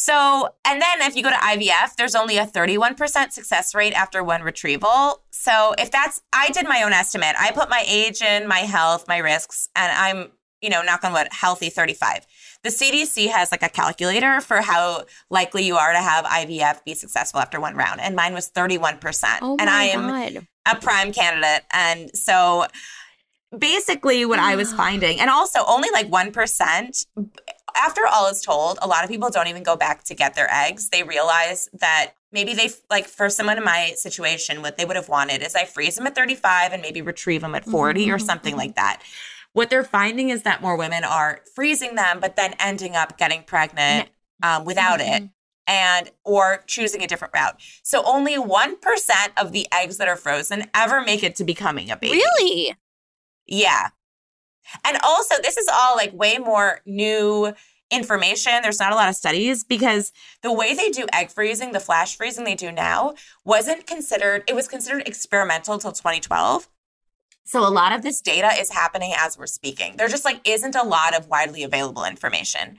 So, 0.00 0.48
and 0.64 0.80
then 0.80 1.02
if 1.02 1.16
you 1.16 1.24
go 1.24 1.30
to 1.30 1.34
IVF, 1.34 1.96
there's 1.96 2.14
only 2.14 2.38
a 2.38 2.46
31% 2.46 3.32
success 3.32 3.74
rate 3.74 3.92
after 3.94 4.22
one 4.22 4.42
retrieval. 4.42 5.24
So, 5.32 5.74
if 5.76 5.90
that's, 5.90 6.22
I 6.32 6.50
did 6.50 6.68
my 6.68 6.84
own 6.84 6.92
estimate. 6.92 7.34
I 7.36 7.50
put 7.50 7.68
my 7.68 7.82
age 7.84 8.22
in, 8.22 8.46
my 8.46 8.60
health, 8.60 9.08
my 9.08 9.18
risks, 9.18 9.68
and 9.74 9.90
I'm, 9.90 10.30
you 10.62 10.70
know, 10.70 10.82
knock 10.82 11.02
on 11.02 11.12
wood, 11.12 11.26
healthy 11.32 11.68
35. 11.68 12.28
The 12.62 12.68
CDC 12.68 13.26
has 13.30 13.50
like 13.50 13.64
a 13.64 13.68
calculator 13.68 14.40
for 14.40 14.60
how 14.60 15.02
likely 15.30 15.64
you 15.64 15.74
are 15.74 15.90
to 15.90 15.98
have 15.98 16.24
IVF 16.26 16.84
be 16.84 16.94
successful 16.94 17.40
after 17.40 17.60
one 17.60 17.74
round. 17.74 18.00
And 18.00 18.14
mine 18.14 18.34
was 18.34 18.48
31%. 18.48 19.38
Oh 19.42 19.56
my 19.56 19.62
and 19.62 19.68
I 19.68 19.82
am 19.86 20.06
god. 20.06 20.46
a 20.64 20.76
prime 20.80 21.12
candidate. 21.12 21.64
And 21.72 22.16
so 22.16 22.68
basically 23.56 24.24
what 24.26 24.38
I 24.38 24.54
was 24.54 24.72
finding, 24.84 25.18
and 25.18 25.28
also 25.28 25.58
only 25.66 25.88
like 25.92 26.08
1%, 26.08 27.06
after 27.78 28.02
all 28.06 28.26
is 28.26 28.42
told, 28.42 28.78
a 28.82 28.88
lot 28.88 29.04
of 29.04 29.10
people 29.10 29.30
don't 29.30 29.46
even 29.46 29.62
go 29.62 29.76
back 29.76 30.04
to 30.04 30.14
get 30.14 30.34
their 30.34 30.48
eggs. 30.52 30.88
They 30.88 31.02
realize 31.02 31.68
that 31.74 32.12
maybe 32.32 32.54
they, 32.54 32.70
like 32.90 33.06
for 33.06 33.30
someone 33.30 33.58
in 33.58 33.64
my 33.64 33.92
situation, 33.96 34.62
what 34.62 34.76
they 34.76 34.84
would 34.84 34.96
have 34.96 35.08
wanted 35.08 35.42
is 35.42 35.54
I 35.54 35.64
freeze 35.64 35.96
them 35.96 36.06
at 36.06 36.14
35 36.14 36.72
and 36.72 36.82
maybe 36.82 37.02
retrieve 37.02 37.42
them 37.42 37.54
at 37.54 37.64
40 37.64 38.10
or 38.10 38.16
mm-hmm. 38.16 38.26
something 38.26 38.52
mm-hmm. 38.52 38.58
like 38.58 38.74
that. 38.76 39.02
What 39.52 39.70
they're 39.70 39.84
finding 39.84 40.28
is 40.28 40.42
that 40.42 40.60
more 40.60 40.76
women 40.76 41.04
are 41.04 41.40
freezing 41.54 41.94
them, 41.94 42.20
but 42.20 42.36
then 42.36 42.54
ending 42.60 42.94
up 42.94 43.18
getting 43.18 43.42
pregnant 43.42 44.08
um, 44.42 44.64
without 44.64 45.00
it 45.00 45.22
mm-hmm. 45.22 45.26
and 45.66 46.10
or 46.24 46.62
choosing 46.66 47.02
a 47.02 47.06
different 47.06 47.34
route. 47.34 47.60
So 47.82 48.02
only 48.04 48.36
1% 48.36 48.74
of 49.36 49.52
the 49.52 49.66
eggs 49.72 49.96
that 49.96 50.08
are 50.08 50.16
frozen 50.16 50.66
ever 50.74 51.00
make 51.00 51.22
it 51.22 51.34
to 51.36 51.44
becoming 51.44 51.90
a 51.90 51.96
baby. 51.96 52.18
Really? 52.18 52.74
Yeah. 53.46 53.88
And 54.84 54.98
also 55.02 55.36
this 55.42 55.56
is 55.56 55.68
all 55.72 55.96
like 55.96 56.12
way 56.12 56.38
more 56.38 56.80
new 56.84 57.52
information. 57.90 58.52
There's 58.62 58.80
not 58.80 58.92
a 58.92 58.96
lot 58.96 59.08
of 59.08 59.14
studies 59.14 59.64
because 59.64 60.12
the 60.42 60.52
way 60.52 60.74
they 60.74 60.90
do 60.90 61.06
egg 61.12 61.30
freezing, 61.30 61.72
the 61.72 61.80
flash 61.80 62.16
freezing 62.16 62.44
they 62.44 62.54
do 62.54 62.70
now 62.70 63.14
wasn't 63.44 63.86
considered 63.86 64.44
it 64.46 64.54
was 64.54 64.68
considered 64.68 65.06
experimental 65.06 65.74
until 65.74 65.92
2012. 65.92 66.68
So 67.44 67.66
a 67.66 67.70
lot 67.70 67.92
of 67.92 68.02
this 68.02 68.20
data 68.20 68.50
is 68.58 68.70
happening 68.70 69.14
as 69.16 69.38
we're 69.38 69.46
speaking. 69.46 69.94
There 69.96 70.08
just 70.08 70.24
like 70.24 70.46
isn't 70.46 70.74
a 70.74 70.82
lot 70.82 71.16
of 71.16 71.28
widely 71.28 71.62
available 71.62 72.04
information. 72.04 72.76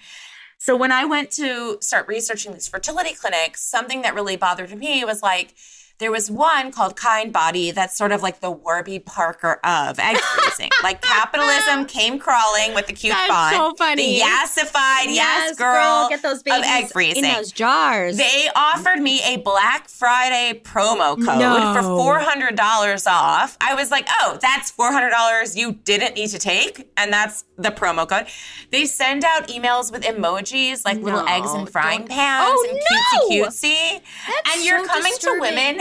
So 0.60 0.76
when 0.76 0.91
I 0.91 1.05
went 1.05 1.32
to 1.32 1.78
start 1.82 2.07
researching 2.07 2.53
these 2.53 2.68
fertility 2.68 3.14
clinics, 3.14 3.62
something 3.62 4.03
that 4.03 4.14
really 4.14 4.36
bothered 4.36 4.78
me 4.78 5.03
was 5.05 5.24
like 5.24 5.55
there 6.00 6.12
was 6.12 6.32
one 6.32 6.72
called 6.72 6.95
Kindbody 6.95 7.74
that's 7.74 7.97
sort 7.97 8.12
of 8.14 8.24
like 8.24 8.39
the 8.39 8.50
Warby 8.50 9.00
Parker 9.00 9.60
of 9.66 10.00
egg 10.00 10.18
freezing. 10.36 10.70
like 10.82 11.02
capitalism 11.02 11.86
came 11.86 12.18
crawling 12.20 12.74
with 12.74 12.88
the 12.88 12.93
cute 12.93 13.14
That's 13.14 13.30
font. 13.32 13.56
so 13.56 13.76
funny. 13.76 14.20
The 14.20 14.26
yassified, 14.26 15.06
yes, 15.14 15.58
girl, 15.58 16.08
Get 16.10 16.22
those 16.22 16.38
of 16.39 16.43
babies 16.45 16.66
egg 16.68 16.89
freezing. 16.91 17.26
in 17.26 17.34
those 17.34 17.52
jars. 17.52 18.18
They 18.18 18.50
offered 18.56 19.00
me 19.00 19.22
a 19.26 19.38
Black 19.38 19.89
Friday 19.89 20.62
promo 20.64 21.16
code 21.18 21.38
No. 21.39 21.74
for 21.74 21.82
$400 21.82 23.08
off. 23.08 23.58
I 23.60 23.76
was 23.76 23.91
like, 23.91 24.08
oh, 24.22 24.38
that's 24.41 24.72
$400 24.72 25.56
you 25.58 25.74
didn't 25.84 26.16
need 26.16 26.30
to 26.30 26.39
take. 26.39 26.89
And 26.97 27.12
that's 27.12 27.43
the 27.58 27.70
promo 27.72 28.08
code. 28.08 28.28
They 28.72 28.86
send 28.86 29.26
out 29.26 29.50
emails 29.50 29.91
with 29.91 30.04
emojis 30.04 30.86
like 30.86 31.00
little 31.02 31.28
eggs 31.28 31.52
and 31.54 31.70
frying 31.70 32.00
don't- 32.00 32.10
pans 32.10 32.47
Oh, 32.50 32.68
and 32.70 32.80
no. 32.80 33.45
cutesy 33.47 33.50
cutesy. 33.50 34.02
That's 34.28 34.56
and 34.56 34.66
you're 34.66 34.80
so 34.86 34.88
coming 34.88 35.12
disturbing. 35.12 35.41
to 35.41 35.41
women. 35.41 35.80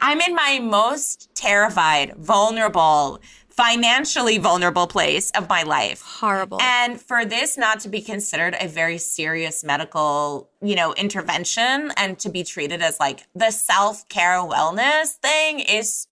I'm 0.00 0.20
in 0.20 0.34
my 0.34 0.58
most 0.60 1.34
terrified, 1.34 2.14
vulnerable, 2.16 3.20
financially 3.48 4.36
vulnerable 4.36 4.86
place 4.86 5.30
of 5.30 5.48
my 5.48 5.62
life. 5.62 6.02
Horrible. 6.02 6.60
And 6.60 7.00
for 7.00 7.24
this 7.24 7.56
not 7.56 7.80
to 7.80 7.88
be 7.88 8.02
considered 8.02 8.54
a 8.60 8.68
very 8.68 8.98
serious 8.98 9.64
medical, 9.64 10.50
you 10.60 10.74
know, 10.74 10.92
intervention 10.94 11.90
and 11.96 12.18
to 12.18 12.28
be 12.28 12.44
treated 12.44 12.82
as 12.82 13.00
like 13.00 13.26
the 13.34 13.50
self-care 13.50 14.40
wellness 14.40 15.14
thing 15.14 15.60
is 15.60 16.06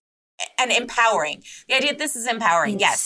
and 0.57 0.71
mm-hmm. 0.71 0.81
empowering. 0.81 1.43
The 1.67 1.75
idea 1.75 1.91
that 1.91 1.97
this 1.97 2.15
is 2.15 2.27
empowering, 2.27 2.79
yes. 2.79 2.99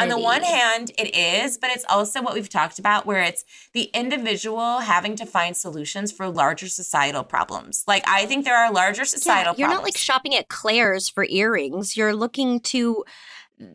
On 0.00 0.08
the 0.08 0.18
one 0.18 0.42
hand, 0.42 0.90
it 0.98 1.16
is, 1.16 1.58
but 1.58 1.70
it's 1.70 1.84
also 1.88 2.22
what 2.22 2.34
we've 2.34 2.48
talked 2.48 2.78
about 2.78 3.06
where 3.06 3.22
it's 3.22 3.44
the 3.72 3.84
individual 3.94 4.80
having 4.80 5.16
to 5.16 5.26
find 5.26 5.56
solutions 5.56 6.12
for 6.12 6.28
larger 6.28 6.68
societal 6.68 7.24
problems. 7.24 7.84
Like 7.86 8.06
I 8.06 8.26
think 8.26 8.44
there 8.44 8.56
are 8.56 8.72
larger 8.72 9.04
societal 9.04 9.54
yeah, 9.56 9.66
you're 9.66 9.74
not 9.74 9.84
like 9.84 9.96
shopping 9.96 10.34
at 10.34 10.48
Claire's 10.48 11.08
for 11.08 11.26
earrings. 11.28 11.96
You're 11.96 12.14
looking 12.14 12.60
to 12.60 13.04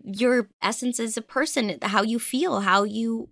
your 0.04 0.50
essence 0.62 1.00
as 1.00 1.18
a 1.18 1.22
person, 1.22 1.78
how 1.82 2.04
you 2.04 2.20
feel, 2.20 2.62
how 2.62 2.84
you 2.84 3.30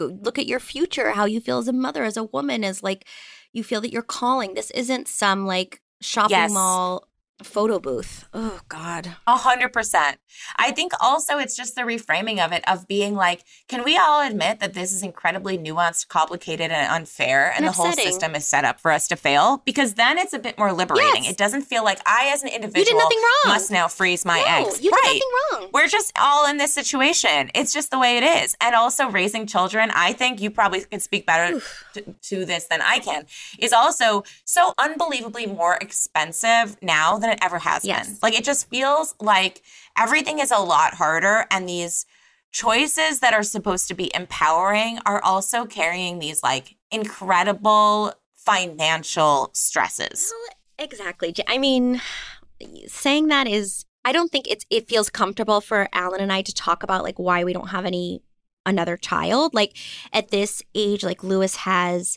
look 0.00 0.38
at 0.38 0.46
your 0.46 0.60
future, 0.60 1.12
how 1.12 1.24
you 1.24 1.40
feel 1.40 1.58
as 1.58 1.68
a 1.68 1.72
mother, 1.72 2.04
as 2.04 2.16
a 2.16 2.24
woman, 2.24 2.64
as 2.64 2.82
like 2.82 3.06
you 3.52 3.64
feel 3.64 3.80
that 3.80 3.92
you're 3.92 4.02
calling. 4.02 4.54
This 4.54 4.70
isn't 4.72 5.08
some 5.08 5.46
like 5.46 5.82
shopping 6.00 6.36
Yes. 6.36 6.52
mall 6.52 7.07
photo 7.42 7.78
booth. 7.78 8.26
Oh 8.34 8.60
God. 8.68 9.16
A 9.26 9.36
hundred 9.36 9.72
percent. 9.72 10.18
I 10.56 10.72
think 10.72 10.92
also 11.00 11.38
it's 11.38 11.56
just 11.56 11.74
the 11.74 11.82
reframing 11.82 12.44
of 12.44 12.52
it 12.52 12.62
of 12.68 12.86
being 12.88 13.14
like, 13.14 13.44
can 13.68 13.84
we 13.84 13.96
all 13.96 14.26
admit 14.26 14.60
that 14.60 14.74
this 14.74 14.92
is 14.92 15.02
incredibly 15.02 15.56
nuanced, 15.58 16.08
complicated, 16.08 16.70
and 16.70 16.92
unfair, 16.92 17.48
and 17.48 17.64
And 17.64 17.66
the 17.66 17.72
whole 17.72 17.92
system 17.92 18.34
is 18.34 18.46
set 18.46 18.64
up 18.64 18.80
for 18.80 18.90
us 18.90 19.08
to 19.08 19.16
fail? 19.16 19.62
Because 19.64 19.94
then 19.94 20.18
it's 20.18 20.32
a 20.32 20.38
bit 20.38 20.58
more 20.58 20.72
liberating. 20.72 21.24
Yes. 21.24 21.32
It 21.32 21.36
doesn't 21.36 21.62
feel 21.62 21.84
like 21.84 22.00
I, 22.06 22.30
as 22.32 22.42
an 22.42 22.48
individual, 22.48 22.80
you 22.80 22.84
did 22.84 22.96
nothing 22.96 23.18
wrong. 23.18 23.54
must 23.54 23.70
now 23.70 23.88
freeze 23.88 24.24
my 24.24 24.38
no, 24.38 24.68
eggs. 24.68 24.82
you 24.82 24.90
did 24.90 24.96
right. 24.96 25.20
nothing 25.52 25.62
wrong. 25.62 25.70
We're 25.72 25.88
just 25.88 26.12
all 26.18 26.48
in 26.48 26.56
this 26.56 26.72
situation. 26.74 27.50
It's 27.54 27.72
just 27.72 27.90
the 27.90 27.98
way 27.98 28.16
it 28.18 28.22
is. 28.22 28.56
And 28.60 28.74
also 28.74 29.08
raising 29.08 29.46
children, 29.46 29.90
I 29.94 30.12
think 30.12 30.40
you 30.40 30.50
probably 30.50 30.80
can 30.80 31.00
speak 31.00 31.26
better 31.26 31.60
to, 31.94 32.14
to 32.22 32.44
this 32.44 32.66
than 32.66 32.80
I 32.82 32.98
can, 32.98 33.26
is 33.58 33.72
also 33.72 34.24
so 34.44 34.74
unbelievably 34.78 35.46
more 35.46 35.76
expensive 35.80 36.76
now 36.82 37.18
than 37.18 37.27
it 37.28 37.38
ever 37.42 37.58
has 37.60 37.84
Yes. 37.84 38.06
been. 38.08 38.18
Like 38.22 38.34
it 38.38 38.44
just 38.44 38.68
feels 38.68 39.14
like 39.20 39.62
everything 39.98 40.38
is 40.38 40.50
a 40.50 40.58
lot 40.58 40.94
harder 40.94 41.46
and 41.50 41.68
these 41.68 42.06
choices 42.50 43.20
that 43.20 43.34
are 43.34 43.42
supposed 43.42 43.88
to 43.88 43.94
be 43.94 44.10
empowering 44.14 44.98
are 45.04 45.22
also 45.22 45.66
carrying 45.66 46.18
these 46.18 46.42
like 46.42 46.76
incredible 46.90 48.14
financial 48.34 49.50
stresses. 49.54 50.32
Exactly. 50.78 51.34
I 51.46 51.58
mean, 51.58 52.00
saying 52.86 53.28
that 53.28 53.46
is 53.46 53.84
I 54.04 54.12
don't 54.12 54.30
think 54.32 54.46
it's 54.48 54.64
it 54.70 54.88
feels 54.88 55.10
comfortable 55.10 55.60
for 55.60 55.88
Alan 55.92 56.20
and 56.20 56.32
I 56.32 56.42
to 56.42 56.54
talk 56.54 56.82
about 56.82 57.02
like 57.04 57.18
why 57.18 57.44
we 57.44 57.52
don't 57.52 57.68
have 57.68 57.84
any 57.84 58.22
another 58.64 58.96
child. 58.96 59.54
Like 59.54 59.76
at 60.12 60.30
this 60.30 60.62
age, 60.74 61.04
like 61.04 61.22
Lewis 61.22 61.56
has 61.56 62.16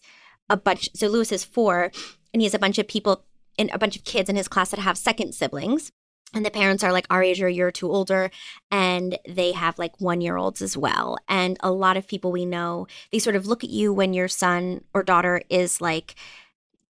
a 0.50 0.56
bunch 0.58 0.90
so 0.96 1.08
Lewis 1.08 1.32
is 1.32 1.44
4 1.44 1.92
and 2.34 2.42
he 2.42 2.46
has 2.46 2.54
a 2.54 2.60
bunch 2.60 2.78
of 2.78 2.88
people 2.88 3.26
and 3.62 3.70
a 3.74 3.78
bunch 3.78 3.96
of 3.96 4.04
kids 4.04 4.30
in 4.30 4.36
his 4.36 4.48
class 4.48 4.72
that 4.72 4.80
have 4.80 4.98
second 4.98 5.34
siblings. 5.34 5.92
And 6.34 6.46
the 6.46 6.52
parents 6.52 6.82
are 6.84 6.94
like 6.94 7.06
our 7.10 7.22
age 7.22 7.42
or 7.42 7.48
a 7.48 7.52
year 7.52 7.68
or 7.68 7.72
two 7.72 7.92
older, 7.92 8.32
and 8.72 9.20
they 9.28 9.52
have 9.52 9.78
like 9.78 10.00
one 10.00 10.22
year 10.22 10.38
olds 10.38 10.62
as 10.62 10.78
well. 10.78 11.18
And 11.28 11.58
a 11.60 11.72
lot 11.72 11.98
of 11.98 12.08
people 12.08 12.32
we 12.32 12.46
know, 12.46 12.88
they 13.12 13.20
sort 13.20 13.36
of 13.36 13.48
look 13.48 13.66
at 13.66 13.70
you 13.70 13.94
when 13.94 14.14
your 14.14 14.30
son 14.30 14.86
or 14.94 15.04
daughter 15.04 15.42
is 15.50 15.82
like 15.82 16.16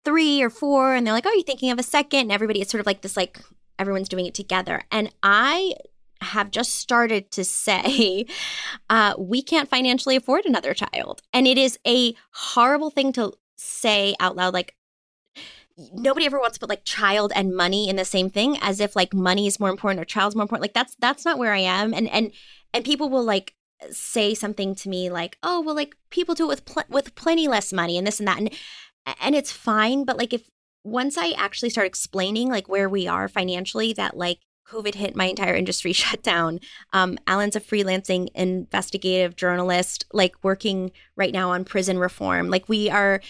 three 0.05 0.41
or 0.43 0.51
four 0.51 0.93
and 0.93 1.05
they're 1.05 1.13
like, 1.13 1.25
Oh, 1.25 1.33
you 1.33 1.43
thinking 1.43 1.71
of 1.71 1.79
a 1.79 1.83
second? 1.83 2.19
And 2.19 2.31
everybody, 2.31 2.61
it's 2.61 2.71
sort 2.71 2.81
of 2.81 2.85
like 2.85 3.01
this, 3.01 3.17
like 3.17 3.39
everyone's 3.79 4.09
doing 4.09 4.27
it 4.27 4.35
together. 4.35 4.83
And 4.91 5.11
I 5.23 5.73
have 6.21 6.51
just 6.51 6.75
started 6.75 7.31
to 7.31 7.43
say, 7.43 8.27
uh, 8.91 9.15
we 9.17 9.41
can't 9.41 9.69
financially 9.69 10.15
afford 10.15 10.45
another 10.45 10.75
child. 10.75 11.23
And 11.33 11.47
it 11.47 11.57
is 11.57 11.79
a 11.87 12.13
horrible 12.31 12.91
thing 12.91 13.11
to 13.13 13.33
say 13.57 14.15
out 14.19 14.35
loud. 14.35 14.53
Like, 14.53 14.75
nobody 15.93 16.25
ever 16.25 16.39
wants 16.39 16.55
to 16.55 16.59
put 16.59 16.69
like 16.69 16.85
child 16.85 17.31
and 17.35 17.55
money 17.55 17.89
in 17.89 17.95
the 17.95 18.05
same 18.05 18.29
thing 18.29 18.57
as 18.61 18.79
if 18.79 18.95
like 18.95 19.13
money 19.13 19.47
is 19.47 19.59
more 19.59 19.69
important 19.69 20.01
or 20.01 20.05
child's 20.05 20.35
more 20.35 20.43
important. 20.43 20.61
Like 20.61 20.73
that's 20.73 20.95
that's 20.99 21.25
not 21.25 21.37
where 21.37 21.53
I 21.53 21.59
am. 21.59 21.93
And 21.93 22.09
and 22.09 22.31
and 22.73 22.85
people 22.85 23.09
will 23.09 23.23
like 23.23 23.53
say 23.89 24.33
something 24.33 24.75
to 24.75 24.89
me 24.89 25.09
like, 25.09 25.37
"Oh, 25.43 25.61
well, 25.61 25.75
like 25.75 25.95
people 26.09 26.35
do 26.35 26.45
it 26.45 26.49
with 26.49 26.65
pl- 26.65 26.83
with 26.89 27.15
plenty 27.15 27.47
less 27.47 27.73
money 27.73 27.97
and 27.97 28.05
this 28.05 28.19
and 28.19 28.27
that," 28.27 28.37
and 28.37 28.49
and 29.19 29.35
it's 29.35 29.51
fine. 29.51 30.05
But 30.05 30.17
like 30.17 30.33
if 30.33 30.49
once 30.83 31.17
I 31.17 31.31
actually 31.31 31.69
start 31.69 31.87
explaining 31.87 32.49
like 32.49 32.67
where 32.69 32.89
we 32.89 33.07
are 33.07 33.27
financially, 33.27 33.93
that 33.93 34.17
like 34.17 34.39
COVID 34.67 34.95
hit, 34.95 35.15
my 35.15 35.25
entire 35.25 35.55
industry 35.55 35.93
shut 35.93 36.23
down. 36.23 36.59
Um, 36.93 37.17
Alan's 37.27 37.55
a 37.55 37.61
freelancing 37.61 38.29
investigative 38.35 39.35
journalist, 39.35 40.05
like 40.13 40.35
working 40.43 40.91
right 41.15 41.33
now 41.33 41.51
on 41.51 41.65
prison 41.65 41.97
reform. 41.97 42.49
Like 42.49 42.69
we 42.69 42.89
are 42.89 43.21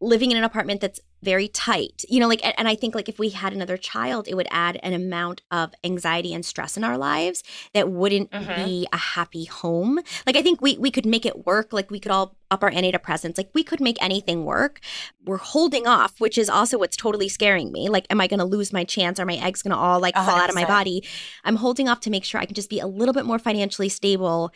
living 0.00 0.30
in 0.30 0.36
an 0.36 0.44
apartment 0.44 0.80
that's 0.80 1.00
very 1.22 1.48
tight. 1.48 2.04
You 2.08 2.20
know, 2.20 2.28
like, 2.28 2.44
and, 2.44 2.54
and 2.58 2.68
I 2.68 2.74
think 2.74 2.94
like 2.94 3.08
if 3.08 3.18
we 3.18 3.30
had 3.30 3.52
another 3.52 3.76
child, 3.76 4.28
it 4.28 4.34
would 4.34 4.46
add 4.50 4.78
an 4.82 4.92
amount 4.92 5.42
of 5.50 5.72
anxiety 5.84 6.32
and 6.32 6.44
stress 6.44 6.76
in 6.76 6.84
our 6.84 6.96
lives 6.96 7.42
that 7.74 7.90
wouldn't 7.90 8.30
Mhm. 8.30 8.64
be 8.64 8.86
a 8.92 8.96
happy 8.96 9.44
home. 9.44 10.00
Like, 10.26 10.36
I 10.36 10.42
think 10.42 10.60
we 10.62 10.76
we 10.78 10.90
could 10.90 11.06
make 11.06 11.26
it 11.26 11.44
work. 11.46 11.72
Like, 11.72 11.90
we 11.90 11.98
could 12.00 12.12
all 12.12 12.36
up 12.50 12.62
our 12.62 12.70
antidepressants. 12.70 13.36
Like, 13.36 13.50
we 13.52 13.62
could 13.62 13.80
make 13.80 14.02
anything 14.02 14.44
work. 14.46 14.80
We're 15.24 15.36
holding 15.36 15.86
off, 15.86 16.18
which 16.18 16.38
is 16.38 16.48
also 16.48 16.78
what's 16.78 16.96
totally 16.96 17.28
scaring 17.28 17.72
me. 17.72 17.88
Like, 17.90 18.06
am 18.08 18.20
I 18.22 18.26
going 18.26 18.38
to 18.38 18.46
lose 18.46 18.72
my 18.72 18.84
chance? 18.84 19.20
Are 19.20 19.26
my 19.26 19.34
eggs 19.36 19.60
going 19.62 19.72
to 19.72 19.76
all 19.76 20.00
like 20.00 20.16
A 20.16 20.24
fall 20.24 20.36
out 20.36 20.48
of 20.48 20.54
my 20.54 20.64
body? 20.64 21.04
I'm 21.44 21.56
holding 21.56 21.88
off 21.90 22.00
to 22.00 22.10
make 22.10 22.24
sure 22.24 22.40
I 22.40 22.46
can 22.46 22.54
just 22.54 22.70
be 22.70 22.80
a 22.80 22.86
little 22.86 23.12
bit 23.12 23.26
more 23.26 23.38
financially 23.38 23.90
stable 23.90 24.50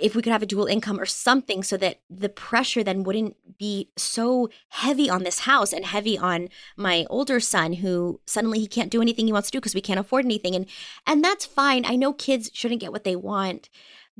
if 0.00 0.14
we 0.14 0.22
could 0.22 0.32
have 0.32 0.42
a 0.42 0.46
dual 0.46 0.66
income 0.66 1.00
or 1.00 1.06
something 1.06 1.62
so 1.62 1.76
that 1.76 2.00
the 2.08 2.28
pressure 2.28 2.84
then 2.84 3.02
wouldn't 3.02 3.36
be 3.58 3.90
so 3.96 4.48
heavy 4.68 5.10
on 5.10 5.24
this 5.24 5.40
house 5.40 5.72
and 5.72 5.84
heavy 5.84 6.16
on 6.16 6.48
my 6.76 7.06
older 7.10 7.40
son 7.40 7.74
who 7.74 8.20
suddenly 8.26 8.60
he 8.60 8.66
can't 8.66 8.90
do 8.90 9.02
anything 9.02 9.26
he 9.26 9.32
wants 9.32 9.48
to 9.48 9.52
do 9.52 9.60
because 9.60 9.74
we 9.74 9.80
can't 9.80 9.98
afford 10.00 10.24
anything 10.24 10.54
and 10.54 10.66
and 11.06 11.24
that's 11.24 11.44
fine 11.44 11.84
i 11.86 11.96
know 11.96 12.12
kids 12.12 12.50
shouldn't 12.54 12.80
get 12.80 12.92
what 12.92 13.04
they 13.04 13.16
want 13.16 13.68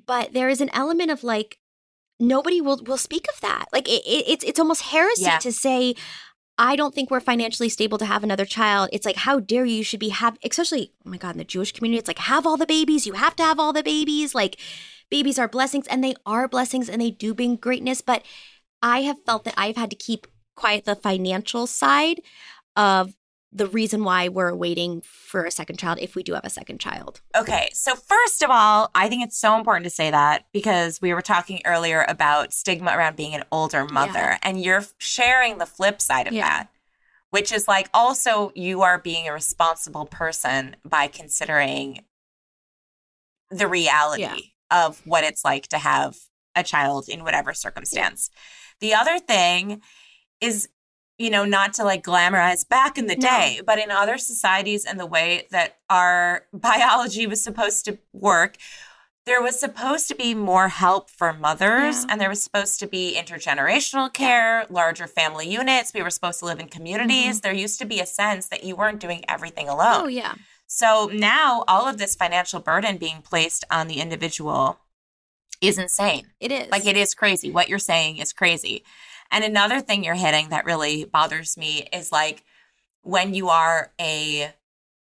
but 0.06 0.32
there 0.32 0.48
is 0.48 0.60
an 0.60 0.70
element 0.72 1.10
of 1.10 1.22
like 1.22 1.58
nobody 2.18 2.60
will 2.60 2.80
will 2.84 2.96
speak 2.96 3.26
of 3.32 3.40
that 3.40 3.66
like 3.72 3.88
it, 3.88 4.02
it, 4.06 4.24
it's 4.26 4.44
it's 4.44 4.58
almost 4.58 4.82
heresy 4.82 5.22
Yeah. 5.22 5.38
to 5.38 5.52
say 5.52 5.94
I 6.56 6.76
don't 6.76 6.94
think 6.94 7.10
we're 7.10 7.18
financially 7.18 7.68
stable 7.68 7.98
to 7.98 8.04
have 8.06 8.22
another 8.22 8.44
child. 8.44 8.88
It's 8.92 9.04
like, 9.04 9.16
how 9.16 9.40
dare 9.40 9.64
you? 9.64 9.78
You 9.78 9.82
should 9.82 9.98
be 9.98 10.10
have, 10.10 10.38
especially, 10.44 10.92
oh 11.04 11.10
my 11.10 11.16
God, 11.16 11.32
in 11.32 11.38
the 11.38 11.42
Jewish 11.44 11.72
community, 11.72 11.98
it's 11.98 12.06
like, 12.06 12.20
have 12.20 12.46
all 12.46 12.56
the 12.56 12.64
babies. 12.64 13.08
You 13.08 13.14
have 13.14 13.34
to 13.36 13.42
have 13.42 13.58
all 13.58 13.72
the 13.72 13.82
babies. 13.82 14.36
Like, 14.36 14.56
babies 15.10 15.38
are 15.38 15.48
blessings 15.48 15.86
and 15.88 16.02
they 16.02 16.14
are 16.26 16.48
blessings 16.48 16.88
and 16.88 17.00
they 17.00 17.10
do 17.10 17.34
bring 17.34 17.56
greatness. 17.56 18.00
But 18.00 18.22
I 18.82 19.02
have 19.02 19.22
felt 19.24 19.44
that 19.44 19.54
I've 19.56 19.76
had 19.76 19.90
to 19.90 19.96
keep 19.96 20.26
quiet 20.56 20.84
the 20.84 20.94
financial 20.94 21.66
side 21.66 22.20
of 22.76 23.14
the 23.56 23.66
reason 23.68 24.02
why 24.02 24.28
we're 24.28 24.52
waiting 24.54 25.00
for 25.00 25.44
a 25.44 25.50
second 25.50 25.78
child 25.78 25.98
if 26.00 26.16
we 26.16 26.24
do 26.24 26.34
have 26.34 26.44
a 26.44 26.50
second 26.50 26.80
child. 26.80 27.20
Okay, 27.36 27.68
so 27.72 27.94
first 27.94 28.42
of 28.42 28.50
all, 28.50 28.90
I 28.96 29.08
think 29.08 29.22
it's 29.22 29.38
so 29.38 29.56
important 29.56 29.84
to 29.84 29.90
say 29.90 30.10
that 30.10 30.46
because 30.52 31.00
we 31.00 31.14
were 31.14 31.22
talking 31.22 31.60
earlier 31.64 32.04
about 32.08 32.52
stigma 32.52 32.90
around 32.96 33.14
being 33.14 33.32
an 33.34 33.44
older 33.52 33.84
mother, 33.84 34.12
Yeah. 34.18 34.38
and 34.42 34.60
you're 34.60 34.84
sharing 34.98 35.58
the 35.58 35.66
flip 35.66 36.00
side 36.02 36.26
of 36.26 36.32
Yeah. 36.32 36.48
that, 36.48 36.68
which 37.30 37.52
is 37.52 37.68
like 37.68 37.88
also 37.94 38.50
you 38.56 38.82
are 38.82 38.98
being 38.98 39.28
a 39.28 39.32
responsible 39.32 40.06
person 40.06 40.74
by 40.84 41.06
considering 41.06 42.04
the 43.50 43.68
reality 43.68 44.22
Yeah. 44.22 44.36
Of 44.70 45.02
what 45.04 45.24
it's 45.24 45.44
like 45.44 45.68
to 45.68 45.78
have 45.78 46.16
a 46.54 46.62
child 46.62 47.08
in 47.08 47.24
whatever 47.24 47.52
circumstance. 47.52 48.30
The 48.80 48.94
other 48.94 49.18
thing 49.18 49.80
is 50.40 50.68
you 51.16 51.30
know, 51.30 51.44
not 51.44 51.72
to 51.74 51.84
like 51.84 52.02
glamorize 52.02 52.68
back 52.68 52.98
in 52.98 53.06
the 53.06 53.14
No. 53.14 53.20
day, 53.28 53.60
but 53.64 53.78
in 53.78 53.90
other 53.90 54.18
societies 54.18 54.84
and 54.84 54.98
the 54.98 55.06
way 55.06 55.46
that 55.50 55.78
our 55.88 56.46
biology 56.52 57.26
was 57.26 57.42
supposed 57.42 57.84
to 57.84 57.98
work, 58.12 58.56
there 59.26 59.40
was 59.40 59.58
supposed 59.58 60.08
to 60.08 60.14
be 60.14 60.34
more 60.34 60.68
help 60.68 61.08
for 61.08 61.32
mothers 61.32 62.04
Yeah. 62.04 62.06
and 62.10 62.20
there 62.20 62.28
was 62.28 62.42
supposed 62.42 62.78
to 62.80 62.86
be 62.86 63.16
intergenerational 63.16 64.12
care, 64.12 64.66
larger 64.68 65.06
family 65.06 65.48
units. 65.48 65.94
We 65.94 66.02
were 66.02 66.10
supposed 66.10 66.40
to 66.40 66.46
live 66.46 66.60
in 66.60 66.68
communities. 66.68 67.36
Mm-hmm. 67.36 67.42
There 67.42 67.54
used 67.54 67.78
to 67.78 67.86
be 67.86 68.00
a 68.00 68.06
sense 68.06 68.48
that 68.48 68.64
you 68.64 68.76
weren't 68.76 69.00
doing 69.00 69.24
everything 69.28 69.68
oh, 69.68 69.76
alone. 69.76 70.00
Oh, 70.02 70.06
yeah. 70.08 70.34
So 70.66 71.10
now 71.12 71.64
all 71.68 71.86
of 71.86 71.98
this 71.98 72.16
financial 72.16 72.60
burden 72.60 72.96
being 72.96 73.22
placed 73.22 73.64
on 73.70 73.86
the 73.86 74.00
individual 74.00 74.78
is 75.60 75.78
insane. 75.78 76.26
It 76.40 76.52
is. 76.52 76.68
Like 76.70 76.86
it 76.86 76.96
is 76.96 77.14
crazy. 77.14 77.50
What 77.50 77.68
you're 77.68 77.78
saying 77.78 78.18
is 78.18 78.32
crazy. 78.32 78.84
And 79.30 79.44
another 79.44 79.80
thing 79.80 80.04
you're 80.04 80.14
hitting 80.14 80.48
that 80.50 80.64
really 80.64 81.04
bothers 81.04 81.56
me 81.56 81.88
is 81.92 82.12
like 82.12 82.44
when 83.02 83.34
you 83.34 83.48
are 83.48 83.92
a 84.00 84.52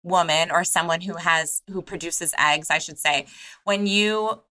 woman 0.03 0.51
or 0.51 0.65
someone 0.65 1.01
who 1.03 1.17
has 1.17 1.63
who 1.71 1.83
produces 1.83 2.35
eggs, 2.39 2.71
I 2.71 2.79
should 2.79 2.99
say, 2.99 3.27
when 3.65 3.87
you 3.87 4.43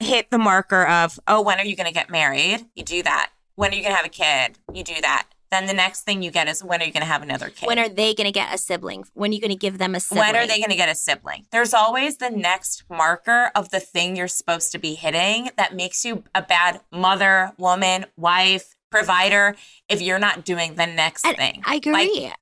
hit 0.00 0.30
the 0.30 0.38
marker 0.38 0.86
of, 0.86 1.20
oh, 1.26 1.42
when 1.42 1.58
are 1.58 1.64
you 1.64 1.76
going 1.76 1.86
to 1.86 1.92
get 1.92 2.10
married? 2.10 2.66
You 2.74 2.82
do 2.82 3.02
that. 3.02 3.30
When 3.54 3.70
are 3.70 3.74
you 3.74 3.82
going 3.82 3.92
to 3.92 3.96
have 3.96 4.06
a 4.06 4.08
kid? 4.08 4.58
You 4.72 4.82
do 4.82 5.00
that. 5.02 5.28
Then 5.50 5.66
the 5.66 5.74
next 5.74 6.02
thing 6.02 6.22
you 6.22 6.30
get 6.30 6.48
is 6.48 6.62
when 6.62 6.80
are 6.80 6.84
you 6.84 6.92
going 6.92 7.02
to 7.02 7.06
have 7.08 7.22
another 7.22 7.48
kid? 7.48 7.66
When 7.66 7.78
are 7.78 7.88
they 7.88 8.14
going 8.14 8.26
to 8.26 8.32
get 8.32 8.54
a 8.54 8.58
sibling? 8.58 9.04
When 9.14 9.30
are 9.30 9.34
you 9.34 9.40
going 9.40 9.50
to 9.50 9.56
give 9.56 9.78
them 9.78 9.94
a 9.96 10.00
sibling? 10.00 10.26
When 10.28 10.36
are 10.36 10.46
they 10.46 10.58
going 10.58 10.70
to 10.70 10.76
get 10.76 10.88
a 10.88 10.94
sibling? 10.94 11.46
There's 11.50 11.74
always 11.74 12.18
the 12.18 12.30
next 12.30 12.84
marker 12.88 13.50
of 13.56 13.70
the 13.70 13.80
thing 13.80 14.14
you're 14.14 14.28
supposed 14.28 14.70
to 14.72 14.78
be 14.78 14.94
hitting 14.94 15.50
that 15.56 15.74
makes 15.74 16.04
you 16.04 16.22
a 16.34 16.42
bad 16.42 16.80
mother, 16.92 17.52
woman, 17.58 18.06
wife, 18.16 18.76
provider 18.90 19.56
if 19.88 20.00
you're 20.00 20.18
not 20.18 20.44
doing 20.44 20.74
the 20.74 20.86
next 20.86 21.24
And 21.24 21.36
thing. 21.36 21.62
I 21.64 21.76
agree. 21.76 21.92
Like, 21.92 22.34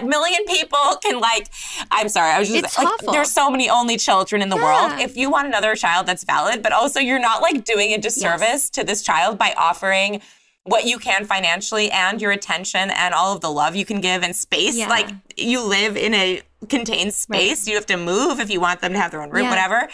a 0.00 0.04
million 0.04 0.42
people 0.46 0.78
can 1.02 1.20
like 1.20 1.48
i'm 1.90 2.08
sorry 2.08 2.32
i 2.32 2.38
was 2.38 2.48
just 2.48 2.64
It's 2.64 2.78
like 2.78 2.86
awful. 2.88 3.12
there's 3.12 3.30
so 3.30 3.50
many 3.50 3.68
only 3.68 3.98
children 3.98 4.40
in 4.40 4.48
the 4.48 4.56
world 4.56 4.92
if 5.00 5.18
you 5.18 5.30
want 5.30 5.48
another 5.48 5.74
child 5.74 6.06
that's 6.06 6.24
valid 6.24 6.62
but 6.62 6.72
also 6.72 6.98
you're 6.98 7.18
not 7.18 7.42
like 7.42 7.62
doing 7.66 7.92
a 7.92 7.98
disservice 7.98 8.70
to 8.70 8.84
this 8.84 9.02
child 9.02 9.36
by 9.36 9.52
offering 9.54 10.22
what 10.66 10.84
you 10.84 10.98
can 10.98 11.24
financially 11.24 11.90
and 11.90 12.20
your 12.20 12.32
attention 12.32 12.90
and 12.90 13.14
all 13.14 13.34
of 13.34 13.40
the 13.40 13.50
love 13.50 13.74
you 13.74 13.84
can 13.84 14.00
give 14.00 14.22
and 14.22 14.34
space 14.36 14.76
Yeah. 14.76 14.88
like 14.88 15.08
you 15.36 15.62
live 15.62 15.96
in 15.96 16.12
a 16.12 16.42
contained 16.68 17.14
space 17.14 17.66
you 17.66 17.74
have 17.76 17.86
to 17.86 17.96
move 17.96 18.40
if 18.40 18.50
you 18.50 18.60
want 18.60 18.80
them 18.80 18.92
to 18.92 18.98
have 18.98 19.10
their 19.12 19.22
own 19.22 19.30
room 19.30 19.44
Yeah. 19.44 19.50
whatever 19.50 19.88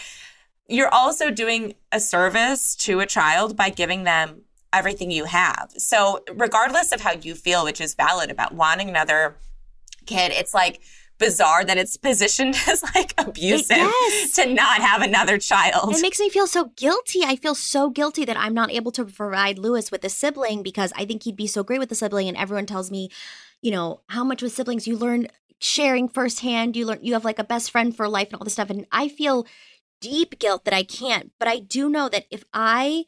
you're 0.67 0.93
also 0.93 1.29
doing 1.29 1.73
a 1.91 1.99
service 1.99 2.75
to 2.77 2.99
a 3.01 3.05
child 3.05 3.55
by 3.55 3.69
giving 3.69 4.03
them 4.05 4.43
everything 4.71 5.11
you 5.11 5.25
have. 5.25 5.71
So, 5.77 6.23
regardless 6.33 6.91
of 6.93 7.01
how 7.01 7.11
you 7.11 7.35
feel, 7.35 7.63
which 7.65 7.79
is 7.81 7.93
valid 7.93 8.31
about 8.31 8.55
wanting 8.55 8.89
another 8.89 9.35
kid, 10.07 10.31
it's 10.31 10.53
like 10.53 10.79
bizarre 11.17 11.63
that 11.63 11.77
it's 11.77 11.97
positioned 11.97 12.55
as 12.67 12.83
like 12.95 13.13
abusive 13.17 13.91
to 14.33 14.53
not 14.53 14.81
have 14.81 15.01
another 15.01 15.37
child. 15.37 15.95
It 15.95 16.01
makes 16.01 16.19
me 16.19 16.29
feel 16.29 16.47
so 16.47 16.71
guilty. 16.75 17.23
I 17.23 17.35
feel 17.35 17.55
so 17.55 17.89
guilty 17.89 18.25
that 18.25 18.37
I'm 18.37 18.53
not 18.53 18.71
able 18.71 18.91
to 18.93 19.05
provide 19.05 19.57
Lewis 19.57 19.91
with 19.91 20.03
a 20.03 20.09
sibling 20.09 20.63
because 20.63 20.91
I 20.95 21.05
think 21.05 21.23
he'd 21.23 21.35
be 21.35 21.47
so 21.47 21.63
great 21.63 21.79
with 21.79 21.91
a 21.91 21.95
sibling. 21.95 22.27
And 22.27 22.37
everyone 22.37 22.65
tells 22.65 22.91
me, 22.91 23.09
you 23.61 23.71
know, 23.71 24.01
how 24.07 24.23
much 24.23 24.41
with 24.41 24.53
siblings 24.53 24.87
you 24.87 24.97
learn 24.97 25.27
sharing 25.59 26.09
firsthand. 26.09 26.75
You 26.75 26.85
learn 26.85 26.99
you 27.01 27.13
have 27.13 27.25
like 27.25 27.39
a 27.39 27.43
best 27.43 27.71
friend 27.71 27.95
for 27.95 28.07
life 28.09 28.27
and 28.27 28.35
all 28.35 28.43
this 28.43 28.53
stuff. 28.53 28.69
And 28.69 28.85
I 28.91 29.07
feel 29.07 29.47
deep 30.01 30.37
guilt 30.39 30.65
that 30.65 30.73
I 30.73 30.83
can't. 30.83 31.31
But 31.39 31.47
I 31.47 31.59
do 31.59 31.89
know 31.89 32.09
that 32.09 32.25
if 32.29 32.43
I, 32.53 33.05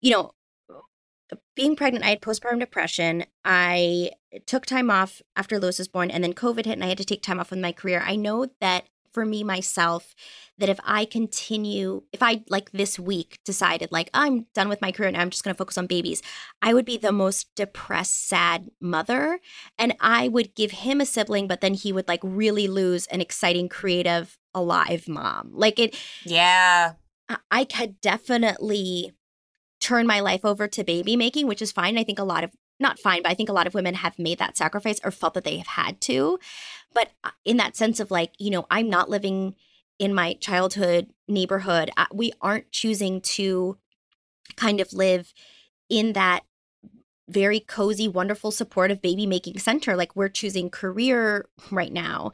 you 0.00 0.10
know, 0.10 0.32
being 1.54 1.76
pregnant, 1.76 2.04
I 2.04 2.10
had 2.10 2.20
postpartum 2.20 2.60
depression. 2.60 3.24
I 3.44 4.12
took 4.46 4.66
time 4.66 4.90
off 4.90 5.22
after 5.36 5.58
Lewis 5.58 5.78
was 5.78 5.88
born, 5.88 6.10
and 6.10 6.22
then 6.22 6.32
COVID 6.32 6.66
hit, 6.66 6.72
and 6.72 6.84
I 6.84 6.88
had 6.88 6.98
to 6.98 7.04
take 7.04 7.22
time 7.22 7.40
off 7.40 7.50
with 7.50 7.60
my 7.60 7.72
career. 7.72 8.02
I 8.04 8.16
know 8.16 8.48
that 8.60 8.84
for 9.12 9.26
me 9.26 9.44
myself, 9.44 10.14
that 10.56 10.70
if 10.70 10.80
I 10.84 11.04
continue, 11.04 12.02
if 12.12 12.22
I 12.22 12.42
like 12.48 12.70
this 12.72 12.98
week 12.98 13.38
decided, 13.44 13.92
like, 13.92 14.08
I'm 14.14 14.46
done 14.54 14.70
with 14.70 14.80
my 14.80 14.90
career 14.90 15.08
and 15.08 15.16
I'm 15.16 15.28
just 15.28 15.44
going 15.44 15.54
to 15.54 15.58
focus 15.58 15.76
on 15.76 15.86
babies, 15.86 16.22
I 16.62 16.72
would 16.72 16.86
be 16.86 16.96
the 16.96 17.12
most 17.12 17.54
depressed, 17.54 18.26
sad 18.26 18.70
mother. 18.80 19.38
And 19.78 19.94
I 20.00 20.28
would 20.28 20.54
give 20.54 20.70
him 20.70 21.00
a 21.00 21.04
sibling, 21.06 21.46
but 21.46 21.60
then 21.60 21.74
he 21.74 21.92
would 21.92 22.08
like 22.08 22.20
really 22.22 22.68
lose 22.68 23.06
an 23.08 23.20
exciting, 23.20 23.68
creative, 23.68 24.38
alive 24.54 25.06
mom. 25.08 25.50
Like, 25.52 25.78
it, 25.78 25.94
yeah. 26.24 26.92
I- 27.28 27.36
I 27.50 27.64
could 27.64 28.00
definitely 28.00 29.12
turn 29.82 30.06
my 30.06 30.20
life 30.20 30.44
over 30.44 30.66
to 30.68 30.84
baby 30.84 31.16
making, 31.16 31.46
which 31.46 31.60
is 31.60 31.72
fine. 31.72 31.98
I 31.98 32.04
think 32.04 32.18
a 32.18 32.24
lot 32.24 32.44
of 32.44 32.52
not 32.80 32.98
fine, 32.98 33.22
but 33.22 33.30
I 33.30 33.34
think 33.34 33.48
a 33.48 33.52
lot 33.52 33.66
of 33.66 33.74
women 33.74 33.94
have 33.94 34.18
made 34.18 34.38
that 34.38 34.56
sacrifice 34.56 35.00
or 35.04 35.10
felt 35.10 35.34
that 35.34 35.44
they 35.44 35.58
have 35.58 35.66
had 35.66 36.00
to. 36.02 36.38
But 36.94 37.10
uh, 37.22 37.30
in 37.44 37.56
that 37.58 37.76
sense 37.76 38.00
of 38.00 38.10
like, 38.10 38.32
you 38.38 38.50
know, 38.50 38.66
I'm 38.70 38.88
not 38.88 39.10
living 39.10 39.54
in 39.98 40.14
my 40.14 40.34
childhood 40.34 41.08
neighborhood. 41.28 41.90
Uh, 41.96 42.06
We 42.12 42.32
aren't 42.40 42.72
choosing 42.72 43.20
to 43.20 43.76
kind 44.56 44.80
of 44.80 44.92
live 44.92 45.34
in 45.88 46.14
that 46.14 46.44
very 47.28 47.60
cozy, 47.60 48.08
wonderful, 48.08 48.50
supportive 48.50 49.00
baby 49.00 49.26
making 49.26 49.58
center. 49.58 49.96
Like 49.96 50.14
we're 50.16 50.28
choosing 50.28 50.70
career 50.70 51.46
right 51.70 51.92
now. 51.92 52.32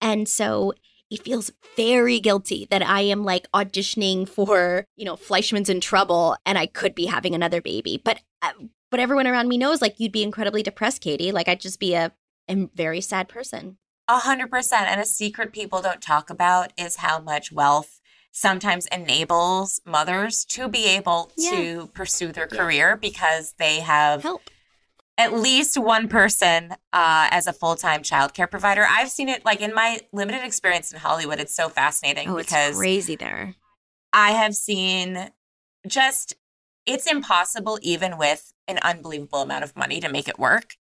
And 0.00 0.28
so 0.28 0.74
it 1.14 1.22
feels 1.22 1.50
very 1.76 2.20
guilty 2.20 2.66
that 2.70 2.82
I 2.82 3.02
am 3.02 3.24
like 3.24 3.50
auditioning 3.52 4.28
for, 4.28 4.84
you 4.96 5.04
know, 5.04 5.16
Fleishman's 5.16 5.68
in 5.68 5.80
trouble 5.80 6.36
and 6.44 6.58
I 6.58 6.66
could 6.66 6.94
be 6.94 7.06
having 7.06 7.34
another 7.34 7.60
baby. 7.62 8.00
But 8.02 8.20
uh, 8.42 8.52
but 8.90 9.00
everyone 9.00 9.26
around 9.26 9.48
me 9.48 9.58
knows 9.58 9.80
like 9.80 9.98
you'd 9.98 10.12
be 10.12 10.22
incredibly 10.22 10.62
depressed, 10.62 11.00
Katie. 11.00 11.32
Like 11.32 11.48
I'd 11.48 11.60
just 11.60 11.80
be 11.80 11.94
a, 11.94 12.12
a 12.48 12.68
very 12.74 13.00
sad 13.00 13.28
person. 13.28 13.78
A 14.08 14.18
hundred 14.18 14.50
percent. 14.50 14.86
And 14.88 15.00
a 15.00 15.06
secret 15.06 15.52
people 15.52 15.80
don't 15.80 16.02
talk 16.02 16.30
about 16.30 16.72
is 16.76 16.96
how 16.96 17.20
much 17.20 17.52
wealth 17.52 18.00
sometimes 18.32 18.86
enables 18.88 19.80
mothers 19.86 20.44
to 20.46 20.68
be 20.68 20.86
able 20.86 21.30
to 21.50 21.88
pursue 21.94 22.32
their 22.32 22.48
career 22.48 22.96
because 22.96 23.54
they 23.58 23.80
have 23.80 24.22
Help. 24.22 24.42
At 25.16 25.32
least 25.32 25.76
one 25.78 26.08
person 26.08 26.72
uh, 26.92 27.28
as 27.30 27.46
a 27.46 27.52
full-time 27.52 28.02
childcare 28.02 28.50
provider. 28.50 28.84
I've 28.88 29.10
seen 29.10 29.28
it 29.28 29.44
like 29.44 29.60
in 29.60 29.72
my 29.74 30.00
limited 30.12 30.42
experience 30.44 30.92
in 30.92 30.98
Hollywood. 30.98 31.38
It's 31.40 31.54
so 31.54 31.68
fascinating 31.68 32.28
Oh, 32.28 32.36
it's 32.38 32.48
because 32.48 32.76
crazy 32.76 33.14
there. 33.16 33.54
I 34.12 34.32
have 34.32 34.54
seen 34.54 35.30
just 35.86 36.34
it's 36.86 37.06
impossible 37.10 37.78
even 37.82 38.18
with 38.18 38.52
an 38.68 38.78
unbelievable 38.82 39.42
amount 39.42 39.64
of 39.64 39.76
money 39.76 40.00
to 40.00 40.08
make 40.08 40.28
it 40.28 40.38
work. 40.38 40.74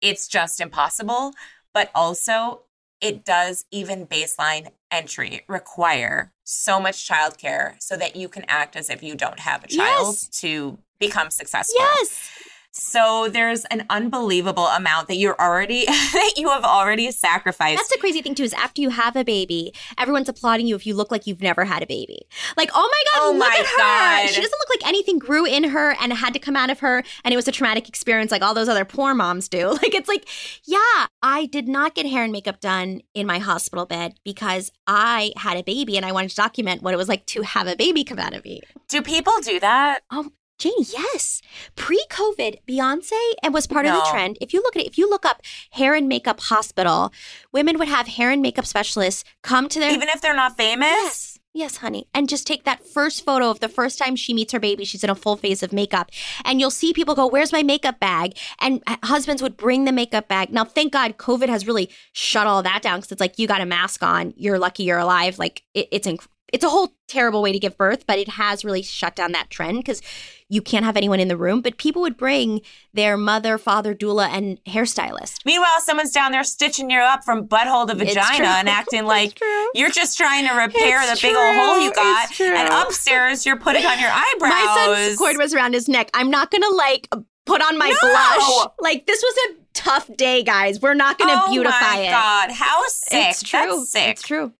it's 0.00 0.26
just 0.28 0.60
impossible. 0.60 1.32
But 1.74 1.90
also, 1.94 2.62
it 3.00 3.24
does 3.24 3.64
even 3.70 4.06
baseline 4.06 4.68
entry 4.90 5.42
require 5.48 6.32
so 6.44 6.80
much 6.80 7.08
childcare 7.08 7.74
so 7.80 7.96
that 7.96 8.16
you 8.16 8.28
can 8.28 8.44
act 8.48 8.76
as 8.76 8.88
if 8.90 9.02
you 9.02 9.14
don't 9.14 9.38
have 9.40 9.62
a 9.64 9.68
child 9.68 10.16
Yes. 10.16 10.28
to 10.40 10.78
become 10.98 11.30
successful. 11.30 11.76
Yes. 11.78 12.30
So 12.72 13.28
there's 13.30 13.64
an 13.66 13.84
unbelievable 13.90 14.66
amount 14.66 15.08
that 15.08 15.16
you're 15.16 15.38
already 15.40 15.84
that 15.86 16.34
you 16.36 16.48
have 16.50 16.64
already 16.64 17.10
sacrificed. 17.10 17.78
That's 17.78 17.90
the 17.90 17.98
crazy 17.98 18.22
thing 18.22 18.34
too 18.34 18.44
is 18.44 18.52
after 18.54 18.80
you 18.80 18.90
have 18.90 19.16
a 19.16 19.24
baby, 19.24 19.72
everyone's 19.98 20.28
applauding 20.28 20.66
you 20.66 20.76
if 20.76 20.86
you 20.86 20.94
look 20.94 21.10
like 21.10 21.26
you've 21.26 21.42
never 21.42 21.64
had 21.64 21.82
a 21.82 21.86
baby. 21.86 22.20
Like, 22.56 22.70
oh 22.74 22.88
my 22.88 23.02
god, 23.12 23.26
Oh 23.26 23.30
look 23.32 23.40
my 23.40 23.56
at 23.58 23.66
her. 23.66 23.76
God. 23.76 24.28
She 24.34 24.40
doesn't 24.40 24.58
look 24.58 24.70
like 24.70 24.86
anything 24.88 25.18
grew 25.18 25.44
in 25.44 25.64
her 25.64 25.96
and 26.00 26.12
had 26.12 26.32
to 26.34 26.38
come 26.38 26.56
out 26.56 26.70
of 26.70 26.80
her 26.80 27.02
and 27.24 27.32
it 27.32 27.36
was 27.36 27.48
a 27.48 27.52
traumatic 27.52 27.88
experience 27.88 28.30
like 28.30 28.42
all 28.42 28.54
those 28.54 28.68
other 28.68 28.84
poor 28.84 29.14
moms 29.14 29.48
do. 29.48 29.76
Like 29.80 29.94
it's 29.94 30.08
like, 30.08 30.28
yeah, 30.66 31.06
I 31.22 31.46
did 31.46 31.66
not 31.66 31.94
get 31.94 32.04
hair 32.06 32.22
and 32.22 32.32
makeup 32.32 32.60
done 32.60 33.00
in 33.14 33.26
my 33.26 33.38
hospital 33.38 33.86
bed 33.86 34.14
because 34.24 34.70
I 34.86 35.32
had 35.36 35.56
a 35.56 35.62
baby 35.62 35.96
and 35.96 36.04
I 36.04 36.12
wanted 36.12 36.30
to 36.30 36.36
document 36.36 36.82
what 36.82 36.92
it 36.92 36.98
was 36.98 37.08
like 37.08 37.24
to 37.26 37.42
have 37.42 37.66
a 37.66 37.76
baby 37.76 38.04
come 38.04 38.18
out 38.18 38.34
of 38.34 38.44
me. 38.44 38.60
Do 38.88 39.00
people 39.00 39.32
do 39.42 39.58
that? 39.60 40.00
Oh, 40.10 40.30
Janie, 40.60 40.84
yes. 40.92 41.40
Pre-COVID, 41.74 42.58
Beyonce 42.68 43.32
and 43.42 43.54
was 43.54 43.66
part 43.66 43.86
of 43.86 43.94
the 43.94 44.06
trend. 44.10 44.36
If 44.42 44.52
you 44.52 44.60
look 44.60 44.76
at 44.76 44.82
it, 44.82 44.86
if 44.86 44.98
you 44.98 45.08
look 45.08 45.24
up 45.24 45.40
hair 45.70 45.94
and 45.94 46.06
makeup 46.06 46.38
hospital, 46.38 47.12
women 47.50 47.78
would 47.78 47.88
have 47.88 48.06
hair 48.06 48.30
and 48.30 48.42
makeup 48.42 48.66
specialists 48.66 49.24
come 49.42 49.68
to 49.70 49.80
their 49.80 49.90
Even 49.90 50.08
if 50.10 50.20
they're 50.20 50.36
not 50.36 50.58
famous? 50.58 50.86
Yes. 50.86 51.36
Yes, 51.52 51.78
honey. 51.78 52.06
And 52.14 52.28
just 52.28 52.46
take 52.46 52.62
that 52.62 52.86
first 52.86 53.24
photo 53.24 53.50
of 53.50 53.58
the 53.58 53.68
first 53.68 53.98
time 53.98 54.14
she 54.14 54.32
meets 54.32 54.52
her 54.52 54.60
baby. 54.60 54.84
She's 54.84 55.02
in 55.02 55.10
a 55.10 55.16
full 55.16 55.36
face 55.36 55.64
of 55.64 55.72
makeup. 55.72 56.10
And 56.44 56.60
you'll 56.60 56.70
see 56.70 56.92
people 56.92 57.16
go, 57.16 57.26
Where's 57.26 57.52
my 57.52 57.64
makeup 57.64 57.98
bag? 57.98 58.36
And 58.60 58.82
husbands 59.02 59.42
would 59.42 59.56
bring 59.56 59.84
the 59.84 59.90
makeup 59.90 60.28
bag. 60.28 60.52
Now, 60.52 60.64
thank 60.64 60.92
God 60.92 61.16
COVID 61.16 61.48
has 61.48 61.66
really 61.66 61.90
shut 62.12 62.46
all 62.46 62.62
that 62.62 62.82
down 62.82 62.98
because 62.98 63.10
it's 63.10 63.20
like 63.20 63.36
you 63.36 63.48
got 63.48 63.60
a 63.60 63.66
mask 63.66 64.00
on. 64.04 64.32
You're 64.36 64.60
lucky 64.60 64.84
you're 64.84 64.98
alive. 64.98 65.40
Like 65.40 65.64
it, 65.74 65.88
it's 65.90 66.06
inc- 66.06 66.28
it's 66.52 66.64
a 66.64 66.68
whole 66.68 66.94
terrible 67.08 67.42
way 67.42 67.52
to 67.52 67.58
give 67.58 67.76
birth, 67.76 68.04
but 68.06 68.18
it 68.18 68.28
has 68.28 68.64
really 68.64 68.82
shut 68.82 69.16
down 69.16 69.32
that 69.32 69.50
trend 69.50 69.78
because 69.78 70.00
you 70.48 70.60
can't 70.62 70.84
have 70.84 70.96
anyone 70.96 71.20
in 71.20 71.28
the 71.28 71.36
room. 71.36 71.60
But 71.60 71.76
people 71.76 72.02
would 72.02 72.16
bring 72.16 72.60
their 72.92 73.16
mother, 73.16 73.56
father, 73.58 73.94
doula, 73.94 74.28
and 74.28 74.62
hairstylist. 74.64 75.44
Meanwhile, 75.44 75.80
someo's 75.80 76.10
down 76.10 76.32
there 76.32 76.44
stitching 76.44 76.90
you 76.90 76.98
up 77.00 77.24
from 77.24 77.46
butthole 77.46 77.86
to 77.88 77.94
vagina 77.94 78.46
and 78.46 78.68
acting 78.68 79.04
like 79.06 79.38
you're 79.74 79.90
just 79.90 80.16
trying 80.16 80.46
to 80.48 80.54
repair 80.54 81.00
It's 81.02 81.20
the 81.20 81.28
big 81.28 81.36
old 81.36 81.56
hole 81.56 81.78
you 81.80 81.92
got. 81.92 82.40
And 82.40 82.68
upstairs, 82.72 83.46
you're 83.46 83.58
putting 83.58 83.84
on 83.86 83.98
your 84.00 84.10
eyebrows. 84.12 84.50
My 84.50 84.94
son's 85.06 85.18
cord 85.18 85.36
was 85.36 85.54
around 85.54 85.74
his 85.74 85.88
neck. 85.88 86.10
I'm 86.14 86.30
not 86.30 86.50
gonna 86.50 86.74
like 86.74 87.08
put 87.46 87.62
on 87.62 87.78
my 87.78 87.88
No! 87.88 88.08
blush. 88.08 88.68
Like 88.80 89.06
this 89.06 89.22
was 89.22 89.34
a 89.50 89.54
tough 89.72 90.10
day, 90.16 90.42
guys. 90.42 90.80
We're 90.80 90.94
not 90.94 91.18
gonna 91.18 91.42
oh 91.44 91.50
beautify 91.50 91.76
it. 91.76 91.78
oh 91.78 91.82
beautify 91.82 91.94
my 91.96 92.00
it. 92.02 92.10
God. 92.10 92.50
How 92.52 92.82
sick. 92.88 93.28
It's 93.30 93.42
true. 93.42 93.60
That's 93.60 93.92
sick. 93.92 94.08
It's 94.08 94.22
true. 94.22 94.52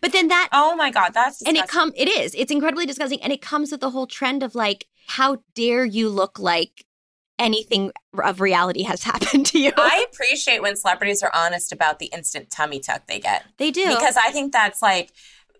But 0.00 0.12
then 0.12 0.28
that 0.28 0.48
Oh 0.52 0.76
my 0.76 0.90
God. 0.90 1.12
That's 1.14 1.42
and 1.42 1.56
it 1.56 1.68
come 1.68 1.92
it 1.96 2.08
is. 2.08 2.34
It's 2.34 2.52
incredibly 2.52 2.86
disgusting. 2.86 3.22
And 3.22 3.32
it 3.32 3.40
comes 3.40 3.70
with 3.70 3.80
the 3.80 3.90
whole 3.90 4.06
trend 4.06 4.42
of 4.42 4.54
like, 4.54 4.86
how 5.06 5.38
dare 5.54 5.84
you 5.84 6.08
look 6.08 6.38
like 6.38 6.84
anything 7.38 7.92
of 8.22 8.40
reality 8.40 8.82
has 8.84 9.02
happened 9.04 9.46
to 9.46 9.58
you? 9.58 9.72
I 9.76 10.06
appreciate 10.12 10.62
when 10.62 10.76
celebrities 10.76 11.22
are 11.22 11.30
honest 11.34 11.72
about 11.72 11.98
the 11.98 12.06
instant 12.06 12.50
tummy 12.50 12.80
tuck 12.80 13.06
they 13.06 13.20
get. 13.20 13.44
they 13.58 13.70
do. 13.70 13.88
because 13.88 14.16
I 14.16 14.30
think 14.30 14.52
that's 14.52 14.80
like 14.82 15.12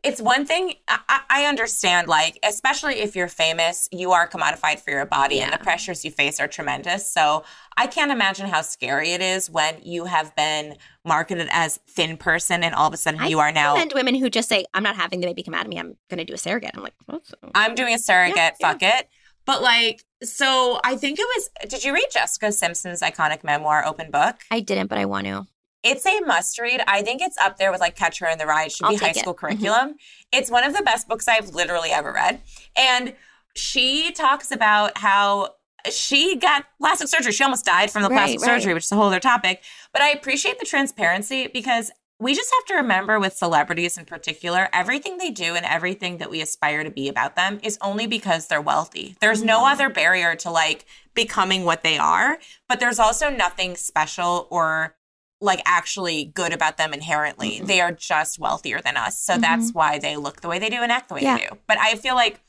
it's 0.05 0.21
one 0.21 0.45
thing 0.47 0.75
I, 0.89 1.21
I- 1.31 1.45
understand 1.47 2.09
like 2.09 2.39
especially 2.43 2.95
if 3.01 3.15
you're 3.17 3.29
famous 3.29 3.89
you 3.93 4.13
are 4.13 4.29
commodified 4.29 4.81
for 4.81 4.91
your 4.91 5.05
body 5.05 5.41
and 5.41 5.53
the 5.53 5.59
pressures 5.59 6.05
you 6.05 6.11
face 6.11 6.41
are 6.41 6.49
tremendous. 6.49 7.11
So 7.11 7.45
I 7.77 7.87
can't 7.87 8.11
imagine 8.11 8.47
how 8.47 8.63
scary 8.63 9.11
it 9.11 9.21
is 9.21 9.51
when 9.51 9.77
you 9.83 10.05
have 10.07 10.35
been 10.37 10.77
marketed 11.05 11.49
as 11.51 11.79
thin 11.89 12.17
person 12.17 12.63
and 12.65 12.75
all 12.75 12.89
of 12.89 12.95
a 12.95 12.97
sudden 12.97 13.21
I 13.21 13.27
you 13.29 13.41
are 13.41 13.53
now 13.53 13.77
and 13.77 13.93
women 13.95 14.15
who 14.15 14.31
just 14.31 14.49
say, 14.49 14.65
I'm 14.75 14.83
not 14.83 14.97
having 14.97 15.21
the 15.21 15.27
baby 15.27 15.43
come 15.43 15.55
out 15.55 15.63
of 15.63 15.69
me, 15.69 15.79
I'm 15.79 15.97
gonna 16.09 16.25
do 16.25 16.35
a 16.35 16.39
surrogate. 16.39 16.71
I'm 16.75 16.83
like, 16.83 16.95
"What's- 17.07 17.33
I'm 17.55 17.75
doing 17.75 17.95
a 17.95 17.99
surrogate 17.99 18.37
Yeah, 18.37 18.51
fuck 18.61 18.83
it. 18.83 19.09
But 19.47 19.61
like 19.63 20.03
so 20.23 20.81
I 20.83 20.97
think 20.97 21.19
it 21.19 21.27
was 21.37 21.51
did 21.69 21.85
you 21.85 21.93
read 21.93 22.07
Jessica 22.11 22.51
Simpson's 22.53 23.03
iconic 23.03 23.45
memoir 23.45 23.85
open 23.87 24.11
book? 24.11 24.37
I 24.51 24.61
didn't, 24.61 24.87
but 24.89 24.99
I 24.99 25.05
want 25.05 25.27
to. 25.27 25.47
It's 25.85 26.05
a 26.07 26.21
must 26.21 26.59
read. 26.59 26.83
I 26.89 27.03
think 27.03 27.21
it's 27.23 27.37
up 27.39 27.59
there 27.59 27.71
with 27.71 27.81
like 27.81 27.95
Catcher 27.95 28.27
in 28.27 28.39
the 28.39 28.47
Rye. 28.47 28.65
It 28.65 28.73
should 28.73 28.87
I'll 28.87 28.91
be 28.93 28.97
high 28.97 29.11
it. 29.11 29.17
school 29.17 29.35
Mhm. 29.35 29.39
curriculum. 29.39 29.95
It's 30.33 30.51
one 30.51 30.65
of 30.65 30.75
the 30.77 30.83
best 30.83 31.07
books 31.07 31.29
I've 31.29 31.51
literally 31.51 31.91
ever 31.91 32.11
read. 32.13 32.41
And 32.75 33.15
she 33.55 34.11
talks 34.11 34.51
about 34.51 34.99
how 34.99 35.55
she 35.93 36.37
got 36.37 36.65
plastic 36.81 37.09
surgery. 37.09 37.33
She 37.33 37.45
almost 37.45 37.67
died 37.67 37.91
from 37.91 38.03
the 38.03 38.09
Right, 38.09 38.17
plastic 38.17 38.41
right. 38.41 38.47
surgery, 38.47 38.73
which 38.75 38.85
is 38.85 38.93
a 38.93 38.97
whole 38.97 39.07
other 39.09 39.21
topic. 39.21 39.63
But 39.93 40.01
I 40.03 40.09
appreciate 40.09 40.59
the 40.59 40.65
transparency 40.65 41.47
because 41.49 41.91
we 42.19 42.35
just 42.35 42.51
have 42.59 42.65
to 42.69 42.75
remember 42.77 43.21
with 43.21 43.37
celebrities 43.37 43.99
in 43.99 44.07
particular, 44.07 44.71
everything 44.73 45.19
they 45.19 45.31
do 45.31 45.55
and 45.57 45.67
everything 45.67 46.17
that 46.19 46.31
we 46.31 46.41
aspire 46.41 46.83
to 46.85 46.91
be 46.91 47.09
about 47.09 47.37
them 47.37 47.61
is 47.63 47.77
only 47.83 48.07
because 48.07 48.47
they're 48.47 48.63
wealthy. 48.63 49.17
There's 49.21 49.43
no 49.43 49.59
Mm-hmm. 49.59 49.73
other 49.73 49.89
barrier 49.91 50.35
to 50.37 50.51
like 50.51 50.87
becoming 51.13 51.65
what 51.65 51.83
they 51.83 51.99
are, 51.99 52.39
but 52.69 52.81
there's 52.81 52.99
also 52.99 53.29
nothing 53.29 53.77
special 53.77 54.47
or 54.51 54.97
like 55.45 55.61
actually 55.67 56.25
good 56.25 56.53
about 56.53 56.77
them 56.79 56.93
inherently. 56.95 57.61
They 57.63 57.81
are 57.81 57.93
just 57.93 58.39
wealthier 58.39 58.81
than 58.81 58.97
us. 58.97 59.19
So 59.21 59.37
that's 59.37 59.73
why 59.73 59.99
they 59.99 60.17
look 60.17 60.41
the 60.41 60.49
way 60.49 60.59
they 60.59 60.71
do 60.71 60.77
and 60.77 60.91
act 60.91 61.09
the 61.09 61.15
way 61.15 61.21
Mm-hmm. 61.21 61.27
Yeah. 61.27 61.39
they 61.39 61.47
do. 61.55 61.59
But 61.69 61.79
I 61.79 61.95
feel 61.97 62.15
like 62.15 62.41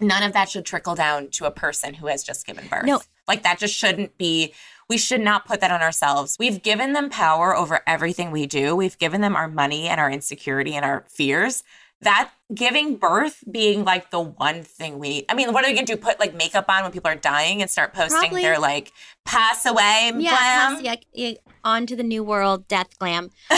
none 0.00 0.22
of 0.22 0.32
that 0.32 0.48
should 0.48 0.66
trickle 0.66 0.94
down 0.94 1.28
to 1.30 1.44
a 1.46 1.50
person 1.50 1.94
who 1.94 2.08
has 2.08 2.22
just 2.24 2.44
given 2.46 2.66
birth. 2.68 2.84
No. 2.84 3.00
Like 3.28 3.42
that 3.44 3.58
just 3.58 3.74
shouldn't 3.74 4.18
be 4.18 4.52
we 4.88 4.98
should 4.98 5.22
not 5.22 5.46
put 5.46 5.60
that 5.62 5.70
on 5.70 5.80
ourselves. 5.80 6.36
We've 6.38 6.62
given 6.62 6.92
them 6.92 7.08
power 7.08 7.56
over 7.56 7.80
everything 7.86 8.30
we 8.30 8.44
do. 8.46 8.76
We've 8.76 8.98
given 8.98 9.22
them 9.22 9.34
our 9.34 9.48
money 9.48 9.88
and 9.88 9.98
our 9.98 10.10
insecurity 10.10 10.74
and 10.74 10.84
our 10.84 11.06
fears. 11.08 11.62
That 12.00 12.30
giving 12.54 12.96
birth 12.96 13.42
being 13.50 13.84
like 13.84 14.10
the 14.10 14.20
one 14.20 14.62
thing 14.62 14.98
we 14.98 15.24
I 15.28 15.34
mean, 15.34 15.52
what 15.54 15.64
are 15.64 15.68
we 15.68 15.74
gonna 15.74 15.86
do? 15.86 15.96
Put 15.96 16.20
like 16.20 16.34
makeup 16.34 16.66
on 16.68 16.82
when 16.82 16.92
people 16.92 17.10
are 17.10 17.14
dying 17.16 17.62
and 17.62 17.70
start 17.70 17.94
posting 17.94 18.18
Probably. 18.20 18.42
their 18.42 18.58
like 18.58 18.92
pass 19.24 19.64
away 19.64 20.12
Yeah, 20.14 20.30
glam? 20.30 20.74
pass- 20.74 20.82
yeah, 20.82 20.96
yeah, 21.14 21.32
on 21.64 21.86
to 21.86 21.96
the 21.96 22.02
new 22.02 22.22
world, 22.22 22.68
death 22.68 22.98
glam. 22.98 23.30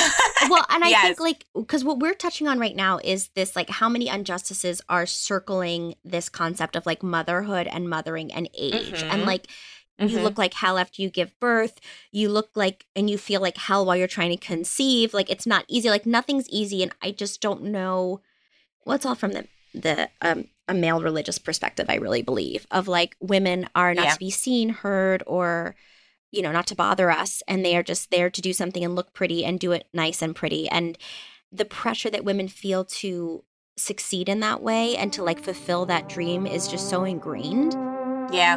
well, 0.49 0.65
and 0.69 0.85
I 0.85 0.89
Yes. 0.91 1.03
think 1.03 1.21
like 1.21 1.45
because 1.57 1.83
what 1.83 1.99
we're 1.99 2.15
touching 2.15 2.47
on 2.47 2.61
right 2.61 2.77
now 2.77 3.01
is 3.03 3.31
this 3.35 3.57
like 3.57 3.69
how 3.69 3.89
many 3.89 4.07
injustices 4.07 4.81
are 4.89 5.07
circling 5.07 5.97
this 6.05 6.29
concept 6.29 6.77
of 6.77 6.87
like 6.87 7.03
motherhood 7.03 7.67
and 7.67 7.89
mothering 7.91 8.33
and 8.33 8.49
age, 8.57 9.03
and 9.03 9.23
Mhm. 9.23 9.27
like 9.27 9.47
you 9.99 10.19
Mhm. 10.19 10.23
look 10.23 10.37
like 10.39 10.53
hell 10.55 10.77
after 10.79 11.01
you 11.03 11.09
give 11.11 11.33
birth. 11.41 11.81
You 12.13 12.29
look 12.29 12.51
like 12.55 12.87
and 12.95 13.09
you 13.11 13.17
feel 13.19 13.41
like 13.41 13.57
hell 13.57 13.85
while 13.85 13.97
you're 13.97 14.07
trying 14.07 14.31
to 14.31 14.37
conceive. 14.37 15.13
Like 15.15 15.31
it's 15.31 15.47
not 15.47 15.65
easy. 15.69 15.89
Like 15.91 16.07
nothing's 16.07 16.49
easy, 16.51 16.83
and 16.85 16.93
I 17.03 17.11
just 17.11 17.41
don't 17.41 17.63
know. 17.65 18.21
Well, 18.87 18.95
it's 18.95 19.05
all 19.05 19.15
from 19.17 19.33
the 19.33 19.47
the 19.75 20.09
um 20.23 20.47
a 20.69 20.75
male 20.75 21.03
religious 21.03 21.39
perspective. 21.39 21.87
I 21.91 21.97
really 21.97 22.23
believe 22.23 22.67
of 22.71 22.89
like 22.89 23.17
women 23.21 23.69
are 23.75 23.95
not 23.95 24.05
Yeah. 24.07 24.13
to 24.15 24.19
be 24.19 24.31
seen, 24.31 24.71
heard, 24.71 25.23
or 25.27 25.77
you 26.33 26.43
know, 26.43 26.53
not 26.53 26.67
to 26.69 26.75
bother 26.75 27.11
us. 27.11 27.43
And 27.47 27.65
they 27.65 27.77
are 27.77 27.83
just 27.83 28.11
there 28.11 28.31
to 28.31 28.41
do 28.43 28.53
something 28.53 28.85
and 28.85 28.95
look 28.95 29.13
pretty 29.13 29.45
and 29.45 29.61
do 29.61 29.73
it 29.73 29.87
nice 29.93 30.23
and 30.23 30.35
pretty. 30.35 30.69
And 30.69 30.99
the 31.53 31.65
pressure 31.65 32.11
that 32.11 32.25
women 32.25 32.49
feel 32.49 32.85
to 32.85 33.45
succeed 33.77 34.29
in 34.29 34.41
that 34.41 34.63
way 34.63 34.97
and 34.97 35.13
to 35.13 35.23
like 35.23 35.41
fulfill 35.41 35.87
that 35.87 36.09
dream 36.09 36.47
is 36.47 36.67
just 36.67 36.89
so 36.89 37.05
ingrained. 37.05 37.75
Yeah. 38.33 38.57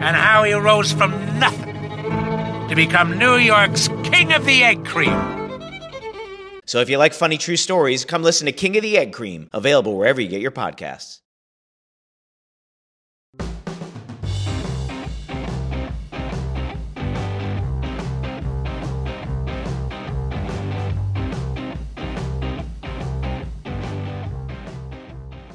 and 0.00 0.16
how 0.16 0.44
he 0.44 0.52
rose 0.54 0.92
from 0.92 1.10
nothing 1.38 1.76
to 2.68 2.74
become 2.74 3.18
New 3.18 3.36
York's 3.36 3.88
King 4.02 4.32
of 4.32 4.46
the 4.46 4.64
Egg 4.64 4.84
Cream. 4.86 5.14
So 6.64 6.80
if 6.80 6.88
you 6.88 6.98
like 6.98 7.12
funny 7.12 7.36
true 7.36 7.56
stories, 7.56 8.04
come 8.04 8.22
listen 8.22 8.46
to 8.46 8.52
King 8.52 8.76
of 8.76 8.82
the 8.82 8.96
Egg 8.96 9.12
Cream, 9.12 9.48
available 9.52 9.96
wherever 9.96 10.20
you 10.20 10.28
get 10.28 10.40
your 10.40 10.52
podcasts. 10.52 11.20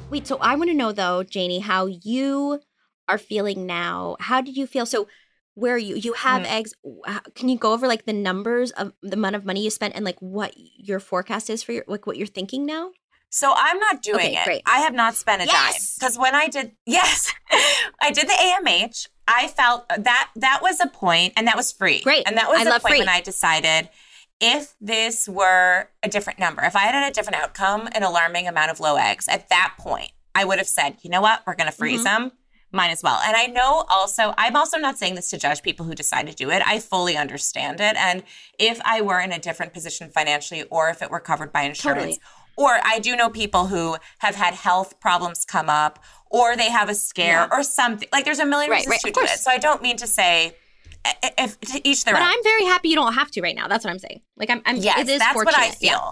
Wait, 0.08 0.26
so 0.26 0.38
I 0.40 0.54
want 0.54 0.70
to 0.70 0.74
know 0.74 0.92
though, 0.92 1.22
Janie, 1.24 1.58
how 1.58 1.86
you 1.86 2.60
are 3.08 3.18
feeling 3.18 3.66
now. 3.66 4.16
How 4.20 4.40
did 4.40 4.56
you 4.56 4.66
feel? 4.66 4.86
So 4.86 5.08
where 5.54 5.74
are 5.74 5.78
you? 5.78 5.96
You 5.96 6.12
have 6.14 6.42
Mm. 6.42 6.50
eggs. 6.50 6.74
Can 7.34 7.48
you 7.48 7.56
go 7.58 7.72
over 7.72 7.86
like 7.86 8.04
the 8.04 8.12
numbers 8.12 8.70
of 8.72 8.92
the 9.02 9.14
amount 9.14 9.36
of 9.36 9.44
money 9.44 9.62
you 9.62 9.70
spent 9.70 9.94
and 9.94 10.04
like 10.04 10.18
what 10.20 10.52
your 10.56 11.00
forecast 11.00 11.48
is 11.50 11.62
for 11.62 11.72
your 11.72 11.84
like 11.86 12.06
what 12.06 12.16
you're 12.16 12.26
thinking 12.26 12.66
now? 12.66 12.90
So 13.30 13.52
I'm 13.56 13.78
not 13.78 14.02
doing 14.02 14.16
Okay, 14.18 14.36
it. 14.36 14.44
great. 14.44 14.62
I 14.66 14.78
have 14.80 14.94
not 14.94 15.14
spent 15.14 15.42
a 15.42 15.46
dime 15.46 15.72
because 15.98 16.16
when 16.18 16.34
I 16.34 16.46
did, 16.48 16.72
yes, 16.86 17.32
I 18.00 18.10
did 18.12 18.28
the 18.28 18.32
AMH. 18.32 19.08
I 19.28 19.48
felt 19.48 19.88
that 19.88 20.30
that 20.36 20.60
was 20.62 20.78
a 20.80 20.86
point, 20.86 21.32
and 21.36 21.46
that 21.48 21.56
was 21.56 21.72
free. 21.72 22.00
Great. 22.00 22.22
and 22.28 22.36
that 22.36 22.48
was 22.48 22.60
I 22.60 22.70
love 22.70 22.82
point 22.82 22.92
free. 22.92 22.98
when 23.00 23.08
I 23.08 23.20
decided 23.20 23.88
if 24.40 24.74
this 24.80 25.28
were 25.28 25.88
a 26.02 26.08
different 26.08 26.38
number, 26.38 26.62
if 26.62 26.76
I 26.76 26.80
had 26.80 26.94
had 26.94 27.10
a 27.10 27.14
different 27.14 27.42
outcome, 27.42 27.88
an 27.92 28.02
alarming 28.04 28.46
amount 28.46 28.70
of 28.70 28.78
low 28.78 28.94
eggs, 28.96 29.26
at 29.28 29.48
that 29.48 29.74
point, 29.78 30.12
I 30.34 30.44
would 30.44 30.58
have 30.58 30.68
said, 30.68 30.98
you 31.02 31.10
know 31.10 31.20
what, 31.22 31.42
we're 31.46 31.54
going 31.56 31.70
to 31.70 31.76
freeze 31.76 32.04
Mm-hmm. 32.04 32.24
them. 32.24 32.32
Might 32.76 32.90
as 32.90 33.02
well. 33.02 33.18
And 33.24 33.34
I 33.34 33.46
know 33.46 33.84
also, 33.88 34.34
I'm 34.36 34.54
also 34.54 34.76
not 34.76 34.98
saying 34.98 35.14
this 35.14 35.30
to 35.30 35.38
judge 35.38 35.62
people 35.62 35.86
who 35.86 35.94
decide 35.94 36.26
to 36.26 36.34
do 36.34 36.50
it. 36.50 36.62
I 36.66 36.78
fully 36.78 37.16
understand 37.16 37.80
it. 37.80 37.96
And 37.96 38.22
if 38.58 38.78
I 38.84 39.00
were 39.00 39.18
in 39.18 39.32
a 39.32 39.38
different 39.38 39.72
position 39.72 40.10
financially 40.10 40.62
or 40.64 40.90
if 40.90 41.00
it 41.00 41.10
were 41.10 41.20
covered 41.20 41.52
by 41.52 41.62
insurance, 41.62 42.18
Totally. 42.18 42.20
or 42.58 42.78
I 42.84 42.98
do 42.98 43.16
know 43.16 43.30
people 43.30 43.66
who 43.68 43.96
have 44.18 44.34
had 44.34 44.52
health 44.54 45.00
problems 45.00 45.44
come 45.46 45.70
up, 45.70 45.98
or 46.30 46.54
they 46.56 46.70
have 46.70 46.88
a 46.90 46.94
scare 46.94 47.48
Yeah. 47.50 47.56
or 47.58 47.62
something. 47.62 48.08
Like 48.12 48.24
there's 48.26 48.40
a 48.40 48.46
million 48.46 48.70
Right, 48.70 48.84
reasons 48.86 49.02
right, 49.04 49.14
to 49.14 49.20
do 49.20 49.26
it. 49.26 49.38
So 49.38 49.50
I 49.50 49.58
don't 49.58 49.80
mean 49.80 49.96
to 49.96 50.06
say 50.06 50.54
i- 51.06 51.14
i- 51.22 51.32
if 51.38 51.58
to 51.60 51.88
each 51.88 52.04
their 52.04 52.14
own. 52.14 52.20
But 52.20 52.26
own. 52.26 52.32
I'm 52.34 52.42
very 52.44 52.64
happy 52.66 52.88
you 52.90 52.96
don't 52.96 53.14
have 53.14 53.30
to 53.32 53.40
right 53.40 53.56
now. 53.56 53.68
That's 53.68 53.84
what 53.84 53.90
I'm 53.92 53.98
saying. 53.98 54.20
Like 54.36 54.50
I'm, 54.50 54.60
I'm 54.66 54.76
Yes, 54.76 54.98
it 55.00 55.08
is 55.08 55.18
that's 55.20 55.34
what 55.34 55.48
I 55.48 55.52
fortunate, 55.70 55.78
yeah. 55.80 56.10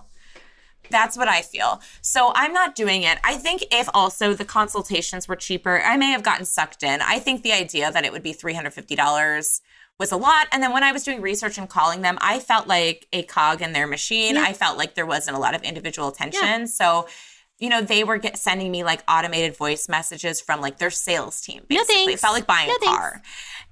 That's 0.90 1.16
what 1.16 1.28
I 1.28 1.42
feel. 1.42 1.80
So 2.00 2.32
I'm 2.34 2.52
not 2.52 2.74
doing 2.74 3.02
it. 3.02 3.18
I 3.24 3.34
think 3.36 3.64
if 3.72 3.88
also 3.94 4.34
the 4.34 4.44
consultations 4.44 5.28
were 5.28 5.36
cheaper, 5.36 5.80
I 5.80 5.96
may 5.96 6.10
have 6.10 6.22
gotten 6.22 6.44
sucked 6.44 6.82
in. 6.82 7.00
I 7.02 7.18
think 7.18 7.42
the 7.42 7.52
idea 7.52 7.90
that 7.90 8.04
it 8.04 8.12
would 8.12 8.22
be 8.22 8.34
$350 8.34 9.60
was 9.98 10.12
a 10.12 10.16
lot. 10.16 10.48
And 10.52 10.62
then 10.62 10.72
when 10.72 10.82
I 10.82 10.92
was 10.92 11.04
doing 11.04 11.20
research 11.20 11.56
and 11.58 11.68
calling 11.68 12.02
them, 12.02 12.18
I 12.20 12.40
felt 12.40 12.66
like 12.66 13.06
a 13.12 13.22
cog 13.22 13.62
in 13.62 13.72
their 13.72 13.86
machine. 13.86 14.34
Yeah. 14.34 14.42
I 14.42 14.52
felt 14.52 14.76
like 14.76 14.94
there 14.94 15.06
wasn't 15.06 15.36
a 15.36 15.40
lot 15.40 15.54
of 15.54 15.62
individual 15.62 16.08
attention. 16.08 16.66
So, 16.66 17.06
you 17.58 17.68
know, 17.68 17.80
they 17.80 18.02
were 18.02 18.18
get, 18.18 18.36
sending 18.36 18.72
me 18.72 18.82
like 18.82 19.02
automated 19.08 19.56
voice 19.56 19.88
messages 19.88 20.40
from 20.40 20.60
like 20.60 20.78
their 20.78 20.90
sales 20.90 21.40
team. 21.40 21.62
No 21.70 21.78
Basically, 21.78 22.14
it 22.14 22.20
felt 22.20 22.34
like 22.34 22.46
buying 22.46 22.68
No 22.68 22.74
a 22.74 22.78
thanks. 22.80 22.98
car. 22.98 23.22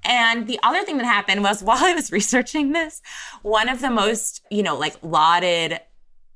And 0.04 0.46
the 0.46 0.60
other 0.62 0.84
thing 0.84 0.98
that 0.98 1.06
happened 1.06 1.42
was 1.42 1.62
while 1.64 1.84
I 1.84 1.92
was 1.94 2.12
researching 2.12 2.72
this, 2.72 3.02
one 3.42 3.68
of 3.68 3.80
the 3.80 3.90
most, 3.90 4.42
you 4.50 4.62
know, 4.62 4.76
like 4.76 4.96
lauded 5.02 5.80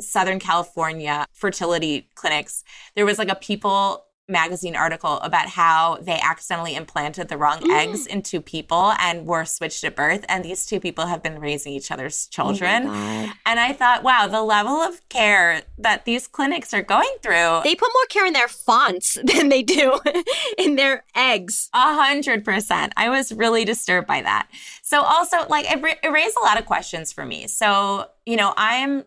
Southern 0.01 0.39
California 0.39 1.27
fertility 1.33 2.09
clinics, 2.15 2.65
there 2.95 3.07
was 3.07 3.19
like 3.19 3.29
a 3.29 3.35
People 3.37 4.07
magazine 4.29 4.75
article 4.75 5.19
about 5.21 5.49
how 5.49 5.99
they 6.03 6.19
accidentally 6.21 6.75
implanted 6.75 7.29
the 7.29 7.37
wrong 7.37 7.61
mm. 7.61 7.71
eggs 7.71 8.07
into 8.07 8.41
people 8.41 8.93
and 8.99 9.27
were 9.27 9.45
switched 9.45 9.85
at 9.85 9.95
birth. 9.95 10.25
And 10.29 10.45
these 10.45 10.67
two 10.67 10.81
people 10.81 11.07
have 11.07 11.23
been 11.23 11.39
raising 11.39 11.73
each 11.73 11.91
other's 11.91 12.29
oh 12.29 12.35
children. 12.35 12.85
God. 12.87 13.33
and 13.47 13.61
I 13.61 13.73
thought, 13.73 14.03
wow, 14.03 14.27
the 14.27 14.43
level 14.43 14.75
of 14.75 15.07
care 15.09 15.63
that 15.79 16.05
these 16.05 16.27
clinics 16.27 16.75
are 16.75 16.83
going 16.83 17.11
through. 17.23 17.61
They 17.63 17.75
put 17.75 17.91
more 17.95 18.07
care 18.09 18.27
in 18.27 18.33
their 18.33 18.49
fonts 18.49 19.15
than 19.25 19.49
they 19.49 19.63
do 19.63 20.01
in 20.59 20.77
their 20.77 21.05
eggs. 21.15 21.69
A 21.73 21.95
hundred 21.95 22.45
percent. 22.45 22.93
I 22.97 23.09
was 23.09 23.33
really 23.33 23.65
disturbed 23.65 24.07
by 24.07 24.23
that. 24.23 24.49
So 24.83 25.03
also, 25.03 25.47
like, 25.49 25.71
it, 25.71 25.99
it 26.03 26.09
raised 26.09 26.37
a 26.37 26.45
lot 26.45 26.59
of 26.59 26.67
questions 26.67 27.13
for 27.13 27.25
me. 27.25 27.47
So, 27.47 28.07
you 28.25 28.37
know, 28.37 28.55
I'm, 28.57 29.05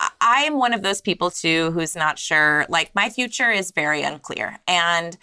I 0.00 0.42
am 0.42 0.58
one 0.58 0.72
of 0.72 0.82
those 0.82 1.00
people 1.00 1.30
too 1.30 1.70
who's 1.72 1.96
not 1.96 2.18
sure. 2.18 2.66
Like, 2.68 2.94
my 2.94 3.08
future 3.10 3.50
is 3.50 3.72
very 3.72 4.02
unclear, 4.02 4.58
and 4.68 5.16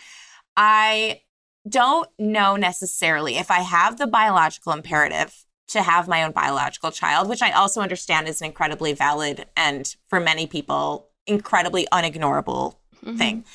I 0.58 1.22
don't 1.68 2.10
know 2.20 2.56
necessarily 2.56 3.38
if 3.38 3.50
I 3.50 3.60
have 3.62 3.98
the 3.98 4.08
biological 4.08 4.72
imperative 4.74 5.46
to 5.70 5.82
have 5.82 6.08
my 6.08 6.24
own 6.24 6.32
biological 6.32 6.92
child, 6.92 7.28
which 7.28 7.42
I 7.42 7.52
also 7.52 7.82
understand 7.82 8.28
is 8.28 8.40
an 8.42 8.46
incredibly 8.48 8.94
valid 8.94 9.48
and 9.58 9.96
for 10.08 10.20
many 10.20 10.46
people 10.46 11.08
incredibly 11.26 11.88
unignorable 11.92 12.76
Mm-hmm. 13.04 13.18
thing. 13.18 13.46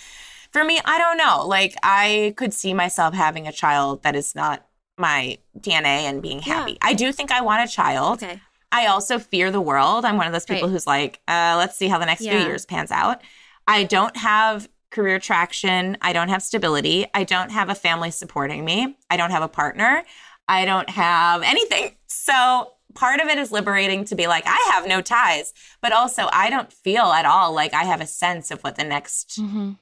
For 0.53 0.63
me, 0.65 0.79
I 0.85 0.99
don't 0.99 1.17
know. 1.17 1.45
Like 1.47 1.75
I 1.83 2.35
could 2.37 2.53
see 2.53 2.73
myself 2.75 3.15
having 3.15 3.47
a 3.49 3.53
child 3.53 4.03
that 4.03 4.15
is 4.15 4.35
not 4.35 4.65
my 4.99 5.39
DNA 5.59 6.05
and 6.09 6.21
being 6.23 6.39
Yeah. 6.45 6.55
happy. 6.61 6.79
I 6.83 6.93
do 6.95 7.11
think 7.13 7.33
I 7.33 7.41
want 7.41 7.69
a 7.69 7.73
child. 7.73 8.23
Okay. 8.23 8.41
I 8.73 8.87
also 8.87 9.19
fear 9.19 9.51
the 9.51 9.61
world. 9.61 10.05
I'm 10.05 10.17
one 10.17 10.27
of 10.27 10.33
those 10.33 10.45
people 10.47 10.69
Right. 10.69 10.73
who's 10.73 10.87
like, 10.87 11.21
uh, 11.27 11.55
let's 11.59 11.77
see 11.77 11.89
how 11.89 11.99
the 11.99 12.07
next 12.07 12.23
few 12.23 12.31
years 12.47 12.67
pans 12.67 12.91
out. 12.91 13.21
I 13.67 13.85
don't 13.85 14.17
have 14.17 14.69
career 14.91 15.19
traction. 15.19 15.97
I 16.03 16.13
don't 16.13 16.29
have 16.29 16.43
stability. 16.43 17.07
I 17.15 17.25
don't 17.25 17.51
have 17.51 17.69
a 17.69 17.75
family 17.75 18.11
supporting 18.11 18.65
me. 18.65 18.97
I 19.09 19.17
don't 19.17 19.31
have 19.31 19.43
a 19.43 19.49
partner. 19.49 20.05
I 20.49 20.65
don't 20.65 20.89
have 20.91 21.43
anything. 21.43 21.95
So 22.07 22.73
part 22.95 23.21
of 23.21 23.29
it 23.29 23.39
is 23.39 23.53
liberating 23.53 24.05
to 24.07 24.17
be 24.17 24.27
like, 24.27 24.45
I 24.47 24.71
have 24.73 24.89
no 24.89 25.01
ties, 25.01 25.53
but 25.81 25.93
also 25.93 26.29
I 26.33 26.51
don't 26.51 26.73
feel 26.73 27.05
at 27.07 27.25
all 27.25 27.53
like 27.53 27.73
I 27.73 27.85
have 27.85 28.01
a 28.01 28.07
sense 28.07 28.51
of 28.51 28.61
what 28.63 28.75
the 28.77 28.83
next 28.85 29.39
Mm-hmm. 29.41 29.73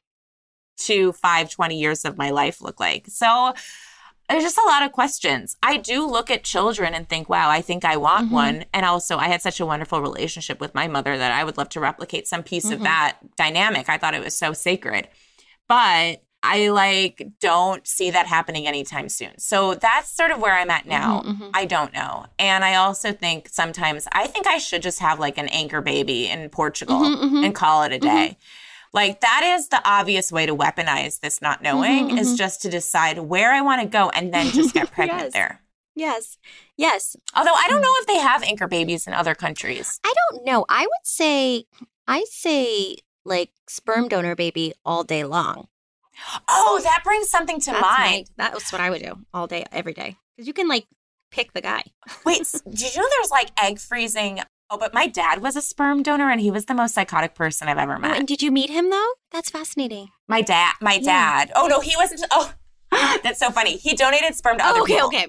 two, 0.76 1.12
five, 1.12 1.50
20 1.50 1.78
years 1.78 2.04
of 2.04 2.18
my 2.18 2.30
life 2.30 2.60
look 2.60 2.78
like. 2.80 3.06
So 3.08 3.54
there's 4.28 4.42
just 4.44 4.58
a 4.58 4.68
lot 4.68 4.82
of 4.82 4.92
questions. 4.92 5.56
I 5.62 5.78
do 5.78 6.06
look 6.06 6.30
at 6.30 6.44
children 6.44 6.94
and 6.94 7.08
think, 7.08 7.28
wow, 7.28 7.48
I 7.48 7.60
think 7.62 7.84
I 7.84 7.96
want 7.96 8.28
Mhm. 8.28 8.32
one. 8.32 8.64
And 8.74 8.84
also, 8.84 9.16
I 9.18 9.28
had 9.28 9.40
such 9.42 9.58
a 9.60 9.66
wonderful 9.66 10.00
relationship 10.02 10.60
with 10.60 10.74
my 10.74 10.86
mother 10.86 11.16
that 11.16 11.32
I 11.32 11.44
would 11.44 11.56
love 11.56 11.68
to 11.70 11.80
replicate 11.80 12.28
some 12.28 12.42
piece 12.42 12.70
of 12.70 12.80
Mhm. 12.80 12.84
that 12.84 13.16
dynamic. 13.36 13.88
I 13.88 13.96
thought 13.98 14.14
it 14.14 14.22
was 14.24 14.36
so 14.36 14.52
sacred. 14.52 15.08
But 15.68 16.22
I 16.42 16.68
like 16.68 17.26
don't 17.40 17.84
see 17.86 18.10
that 18.10 18.26
happening 18.26 18.66
anytime 18.68 19.08
soon. 19.08 19.38
So 19.38 19.74
that's 19.74 20.08
sort 20.14 20.30
of 20.30 20.38
where 20.38 20.54
I'm 20.56 20.70
at 20.70 20.86
now. 20.86 21.22
Mhm, 21.22 21.38
mhm. 21.38 21.50
I 21.52 21.64
don't 21.64 21.92
know. 21.92 22.26
And 22.38 22.64
I 22.64 22.76
also 22.76 23.12
think 23.12 23.48
sometimes 23.50 24.06
I 24.12 24.28
think 24.28 24.46
I 24.46 24.58
should 24.58 24.80
just 24.82 25.00
have 25.00 25.18
like 25.18 25.36
an 25.36 25.48
anchor 25.48 25.80
baby 25.80 26.28
in 26.28 26.48
Portugal 26.48 27.00
Mhm, 27.00 27.22
mhm. 27.30 27.44
and 27.46 27.54
call 27.54 27.82
it 27.82 27.92
a 27.92 27.98
day. 27.98 28.36
Like 28.92 29.20
that 29.20 29.42
is 29.44 29.68
the 29.68 29.80
obvious 29.88 30.32
way 30.32 30.46
to 30.46 30.54
weaponize 30.56 31.20
this 31.20 31.40
not 31.42 31.62
knowing 31.62 32.10
Mhm, 32.10 32.18
is 32.20 32.32
mhm. 32.34 32.38
just 32.38 32.62
to 32.62 32.70
decide 32.70 33.18
where 33.18 33.52
I 33.52 33.60
want 33.60 33.82
to 33.82 33.88
go 33.88 34.08
and 34.10 34.32
then 34.32 34.46
just 34.50 34.72
get 34.74 34.90
pregnant 34.92 35.24
Yes. 35.24 35.32
there. 35.32 35.62
Yes. 35.94 36.38
Yes. 36.76 37.16
Although 37.34 37.54
I 37.54 37.66
don't 37.68 37.80
know 37.82 37.92
if 38.00 38.06
they 38.06 38.18
have 38.18 38.42
anchor 38.42 38.68
babies 38.68 39.06
in 39.06 39.12
other 39.14 39.34
countries. 39.34 40.00
I 40.04 40.14
don't 40.30 40.44
know. 40.44 40.64
I 40.68 40.82
would 40.82 41.04
say 41.04 41.64
I 42.06 42.24
say 42.30 42.96
like 43.24 43.50
sperm 43.68 44.08
donor 44.08 44.34
baby 44.36 44.72
all 44.84 45.04
day 45.04 45.24
long. 45.24 45.68
Oh, 46.48 46.80
that 46.82 47.02
brings 47.04 47.28
something 47.28 47.60
to 47.60 47.70
That's 47.72 47.82
my- 47.82 47.98
mind. 47.98 48.30
that's 48.36 48.72
what 48.72 48.80
I 48.80 48.90
would 48.90 49.02
do 49.02 49.24
all 49.34 49.46
day, 49.46 49.64
every 49.70 49.92
day. 49.92 50.16
Because 50.36 50.46
you 50.46 50.52
can 50.52 50.66
like 50.68 50.86
pick 51.30 51.52
the 51.52 51.60
guy. 51.60 51.82
Wait, 52.24 52.42
did 52.70 52.94
you 52.94 53.00
know 53.00 53.08
there's 53.18 53.30
like 53.30 53.50
egg 53.60 53.78
freezing? 53.78 54.40
Oh, 54.70 54.76
but 54.76 54.92
my 54.92 55.06
dad 55.06 55.40
was 55.42 55.56
a 55.56 55.62
sperm 55.62 56.02
donor 56.02 56.30
and 56.30 56.40
he 56.40 56.50
was 56.50 56.66
the 56.66 56.74
most 56.74 56.94
psychotic 56.94 57.34
person 57.34 57.68
I've 57.68 57.78
ever 57.78 57.96
Oh, 57.96 58.00
met. 58.00 58.18
and 58.18 58.28
did 58.28 58.42
you 58.42 58.50
meet 58.50 58.68
him 58.70 58.90
though? 58.90 59.12
That's 59.32 59.48
fascinating. 59.50 60.08
My 60.28 60.42
dad, 60.42 60.74
my 60.80 60.94
Yeah. 60.94 61.44
dad. 61.46 61.52
Oh 61.56 61.66
no, 61.68 61.80
he 61.80 61.94
wasn't. 61.96 62.24
Oh, 62.30 62.52
that's 63.22 63.38
so 63.40 63.50
funny. 63.50 63.76
He 63.78 63.94
donated 63.94 64.34
sperm 64.34 64.58
to 64.58 64.66
other 64.66 64.80
Oh, 64.80 64.82
okay, 64.82 64.94
people. 64.94 65.06
okay. 65.08 65.26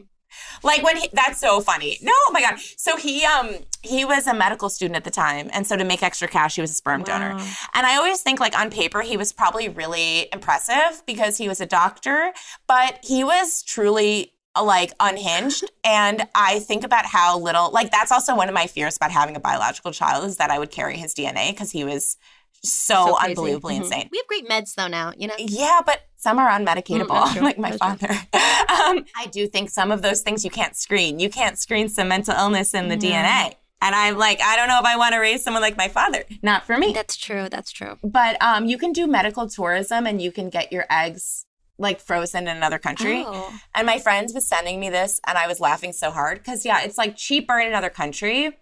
Like 0.61 0.83
when 0.83 0.97
he, 0.97 1.09
that's 1.13 1.39
so 1.39 1.59
funny. 1.61 1.97
No, 2.03 2.11
oh 2.27 2.31
my 2.31 2.41
god. 2.41 2.59
So 2.77 2.97
he 2.97 3.25
um 3.25 3.49
he 3.81 4.03
was 4.05 4.27
a 4.27 4.33
medical 4.33 4.69
student 4.69 4.95
at 4.97 5.03
the 5.05 5.09
time, 5.09 5.49
and 5.53 5.65
so 5.65 5.75
to 5.77 5.83
make 5.85 6.03
extra 6.03 6.27
cash, 6.27 6.55
he 6.55 6.61
was 6.61 6.69
a 6.71 6.75
sperm 6.75 7.03
donor. 7.03 7.31
And 7.73 7.85
I 7.87 7.95
always 7.95 8.21
think 8.21 8.39
like 8.41 8.57
on 8.59 8.69
paper 8.69 9.01
he 9.01 9.15
was 9.17 9.31
probably 9.33 9.69
really 9.69 10.27
impressive 10.33 11.01
because 11.07 11.37
he 11.37 11.47
was 11.47 11.61
a 11.61 11.65
doctor, 11.65 12.31
but 12.67 12.99
he 13.03 13.23
was 13.23 13.63
truly 13.63 14.33
like 14.61 14.93
unhinged. 14.99 15.63
and 15.83 16.27
I 16.35 16.59
think 16.59 16.83
about 16.83 17.05
how 17.05 17.37
little 17.39 17.71
like 17.71 17.91
that's 17.91 18.11
also 18.11 18.35
one 18.35 18.47
of 18.49 18.53
my 18.55 18.67
fears 18.67 18.97
about 18.97 19.11
having 19.11 19.35
a 19.35 19.39
biological 19.39 19.91
child 19.91 20.25
is 20.25 20.37
that 20.37 20.49
I 20.51 20.59
would 20.59 20.71
carry 20.71 20.97
his 20.97 21.13
DNA 21.13 21.51
because 21.51 21.71
he 21.71 21.83
was 21.83 22.17
so, 22.61 23.05
So 23.05 23.17
unbelievably 23.17 23.75
Mhm. 23.75 23.77
insane. 23.83 24.09
We 24.11 24.17
have 24.17 24.27
great 24.27 24.49
meds 24.49 24.75
though 24.75 24.87
now, 24.87 25.13
you 25.17 25.27
know? 25.27 25.35
Yeah, 25.37 25.79
but 25.85 26.01
some 26.17 26.37
are 26.39 26.49
unmedicatable, 26.49 27.07
Mm, 27.07 27.41
like 27.41 27.57
my 27.57 27.69
That's 27.71 27.79
father. 27.79 28.09
um, 28.33 29.05
I 29.15 29.27
do 29.31 29.47
think 29.47 29.69
some 29.69 29.91
of 29.91 30.01
those 30.01 30.21
things 30.21 30.43
you 30.43 30.51
can't 30.51 30.75
screen. 30.75 31.19
You 31.19 31.29
can't 31.29 31.57
screen 31.57 31.87
some 31.87 32.09
mental 32.09 32.35
illness 32.35 32.73
in 32.73 32.89
the 32.89 32.97
No. 32.97 33.01
DNA. 33.01 33.53
And 33.81 33.95
I'm 33.95 34.17
like, 34.17 34.41
I 34.41 34.57
don't 34.57 34.67
know 34.67 34.77
if 34.79 34.83
I 34.85 34.97
want 34.97 35.13
to 35.13 35.19
raise 35.19 35.41
someone 35.41 35.61
like 35.61 35.77
my 35.77 35.87
father. 35.87 36.25
Not 36.41 36.65
for 36.65 36.77
me. 36.77 36.91
That's 36.91 37.15
true. 37.15 37.47
That's 37.49 37.71
true. 37.71 37.97
But 38.03 38.35
um, 38.43 38.65
you 38.65 38.77
can 38.77 38.91
do 38.91 39.07
medical 39.07 39.47
tourism 39.47 40.05
and 40.05 40.21
you 40.21 40.33
can 40.33 40.49
get 40.49 40.73
your 40.73 40.85
eggs 40.89 41.45
like 41.79 41.99
frozen 41.99 42.47
in 42.47 42.55
another 42.57 42.77
country. 42.77 43.23
Oh. 43.25 43.51
And 43.73 43.85
my 43.87 43.97
friends 43.99 44.33
was 44.33 44.45
sending 44.47 44.79
me 44.79 44.89
this 44.89 45.19
and 45.25 45.37
I 45.37 45.47
was 45.47 45.59
laughing 45.59 45.93
so 45.93 46.11
hard 46.11 46.37
because 46.39 46.65
yeah, 46.65 46.81
it's 46.81 46.97
like 46.97 47.15
cheaper 47.15 47.57
in 47.59 47.67
another 47.67 47.89
country. 47.89 48.57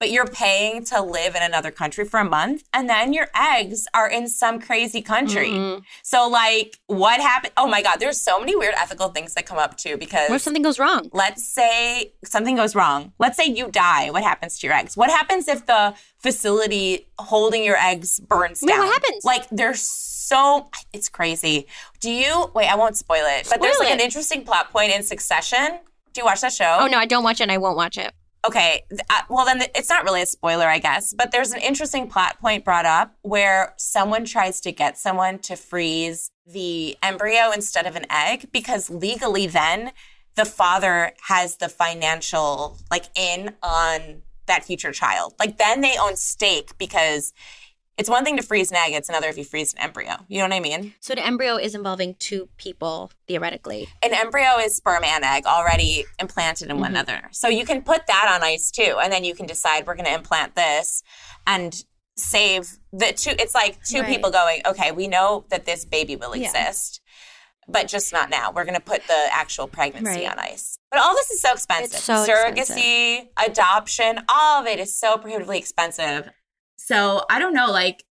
but 0.00 0.10
you're 0.10 0.26
paying 0.26 0.84
to 0.84 1.00
live 1.00 1.36
in 1.36 1.42
another 1.42 1.70
country 1.70 2.04
for 2.04 2.18
a 2.18 2.24
month, 2.24 2.64
and 2.74 2.90
then 2.90 3.12
your 3.12 3.28
eggs 3.36 3.86
are 3.94 4.10
in 4.10 4.26
some 4.26 4.58
crazy 4.60 5.00
country. 5.00 5.50
Mm-hmm. 5.50 5.78
So, 6.02 6.28
like, 6.28 6.80
what 6.88 7.20
happened? 7.20 7.52
Oh 7.56 7.68
my 7.68 7.82
God, 7.82 7.96
there's 8.00 8.20
so 8.20 8.40
many 8.40 8.56
weird 8.56 8.74
ethical 8.76 9.10
things 9.10 9.34
that 9.34 9.46
come 9.46 9.58
up 9.58 9.76
too 9.76 9.96
because 9.96 10.28
What 10.28 10.36
if 10.40 10.42
something 10.42 10.62
goes 10.68 10.80
wrong? 10.80 11.08
let's 11.12 11.44
say 11.58 12.12
something 12.24 12.56
goes 12.56 12.74
wrong. 12.74 13.12
Let's 13.20 13.36
say 13.36 13.46
you 13.46 13.70
die. 13.70 14.10
What 14.10 14.24
happens 14.24 14.58
to 14.58 14.66
your 14.66 14.74
eggs? 14.74 14.96
What 14.96 15.10
happens 15.10 15.46
if 15.46 15.66
the 15.66 15.94
facility 16.18 17.06
holding 17.20 17.62
your 17.62 17.76
eggs 17.76 18.18
burns 18.18 18.60
Yeah, 18.60 18.70
down? 18.76 18.78
what 18.86 18.92
happens? 18.94 19.24
Like 19.24 19.48
there's 19.50 19.82
so 20.32 20.70
it's 20.92 21.08
crazy. 21.08 21.66
Do 22.00 22.10
you 22.10 22.50
wait, 22.54 22.68
I 22.68 22.76
won't 22.76 22.96
spoil 22.96 23.24
it. 23.24 23.46
But 23.50 23.60
there's 23.60 23.76
Spoil 23.76 23.88
like 23.88 23.94
an 23.94 24.00
interesting 24.00 24.44
plot 24.44 24.72
point 24.72 24.92
in 24.94 25.02
Succession. 25.02 25.78
Do 26.12 26.20
you 26.20 26.24
watch 26.24 26.40
that 26.40 26.52
show? 26.52 26.78
Oh 26.80 26.86
no, 26.86 26.98
I 26.98 27.06
don't 27.06 27.24
watch 27.24 27.40
it 27.40 27.44
and 27.44 27.52
I 27.52 27.58
won't 27.58 27.76
watch 27.76 27.98
it. 27.98 28.12
Okay. 28.44 28.82
uh, 28.90 29.22
well, 29.28 29.44
then 29.44 29.62
it's 29.74 29.88
not 29.88 30.04
really 30.04 30.22
a 30.22 30.26
spoiler, 30.26 30.66
I 30.66 30.78
guess. 30.78 31.14
But 31.16 31.30
there's 31.30 31.52
an 31.52 31.60
interesting 31.60 32.08
plot 32.08 32.40
point 32.40 32.64
brought 32.64 32.86
up 32.86 33.14
where 33.22 33.74
someone 33.76 34.24
tries 34.24 34.60
to 34.62 34.72
get 34.72 34.98
someone 34.98 35.38
to 35.40 35.54
freeze 35.54 36.30
the 36.46 36.96
embryo 37.02 37.52
instead 37.54 37.86
of 37.86 37.94
an 37.94 38.06
egg 38.10 38.48
because 38.52 38.90
legally, 38.90 39.46
then 39.46 39.92
the 40.34 40.44
father 40.44 41.12
has 41.28 41.56
the 41.56 41.68
financial 41.68 42.78
like 42.90 43.04
in 43.14 43.54
on 43.62 44.22
that 44.46 44.64
future 44.64 44.92
child. 44.92 45.34
Like 45.38 45.58
then 45.58 45.82
they 45.82 45.96
own 46.00 46.16
stake 46.16 46.76
because 46.78 47.32
it's 47.98 48.08
one 48.08 48.24
thing 48.24 48.36
to 48.36 48.42
freeze 48.42 48.70
an 48.70 48.76
egg; 48.76 48.92
it's 48.94 49.08
another 49.08 49.28
if 49.28 49.36
you 49.36 49.44
freeze 49.44 49.72
an 49.74 49.80
embryo. 49.80 50.16
You 50.28 50.38
know 50.38 50.44
what 50.44 50.54
I 50.54 50.60
mean? 50.60 50.94
So 51.00 51.14
the 51.14 51.24
embryo 51.24 51.56
is 51.56 51.74
involving 51.74 52.14
two 52.18 52.48
people 52.56 53.10
theoretically. 53.28 53.88
an 54.02 54.14
embryo 54.14 54.58
is 54.58 54.76
sperm 54.76 55.04
and 55.04 55.24
egg 55.24 55.46
already 55.46 56.04
implanted 56.18 56.70
in 56.70 56.78
one 56.78 56.92
mm-hmm. 56.92 56.96
another. 56.96 57.28
So 57.32 57.48
you 57.48 57.64
can 57.64 57.82
put 57.82 58.06
that 58.06 58.32
on 58.34 58.42
ice 58.42 58.70
too, 58.70 58.98
and 59.02 59.12
then 59.12 59.24
you 59.24 59.34
can 59.34 59.46
decide 59.46 59.86
we're 59.86 59.94
going 59.94 60.06
to 60.06 60.14
implant 60.14 60.54
this 60.54 61.02
and 61.46 61.84
save 62.16 62.78
the 62.92 63.12
two. 63.12 63.32
It's 63.38 63.54
like 63.54 63.82
two 63.84 64.00
Right. 64.00 64.08
people 64.08 64.30
going, 64.30 64.62
okay, 64.66 64.92
we 64.92 65.08
know 65.08 65.44
that 65.50 65.64
this 65.64 65.84
baby 65.84 66.16
will 66.16 66.36
Yeah. 66.36 66.46
exist, 66.46 67.00
but 67.68 67.88
just 67.88 68.12
not 68.12 68.28
now. 68.30 68.50
We're 68.52 68.64
going 68.64 68.74
to 68.74 68.80
put 68.80 69.06
the 69.06 69.28
actual 69.32 69.66
pregnancy 69.66 70.22
Right. 70.22 70.30
on 70.30 70.38
ice. 70.38 70.78
But 70.90 71.00
all 71.00 71.14
this 71.14 71.30
is 71.30 71.40
so 71.40 71.52
expensive. 71.52 72.00
So 72.00 72.26
Surrogacy, 72.26 73.28
adoption, 73.36 74.24
all 74.28 74.60
of 74.60 74.66
it 74.66 74.78
is 74.78 74.98
so 74.98 75.16
prohibitively 75.16 75.58
expensive. 75.58 76.30
So 76.86 77.24
I 77.30 77.38
don't 77.38 77.54
know, 77.54 77.70
like. 77.70 78.04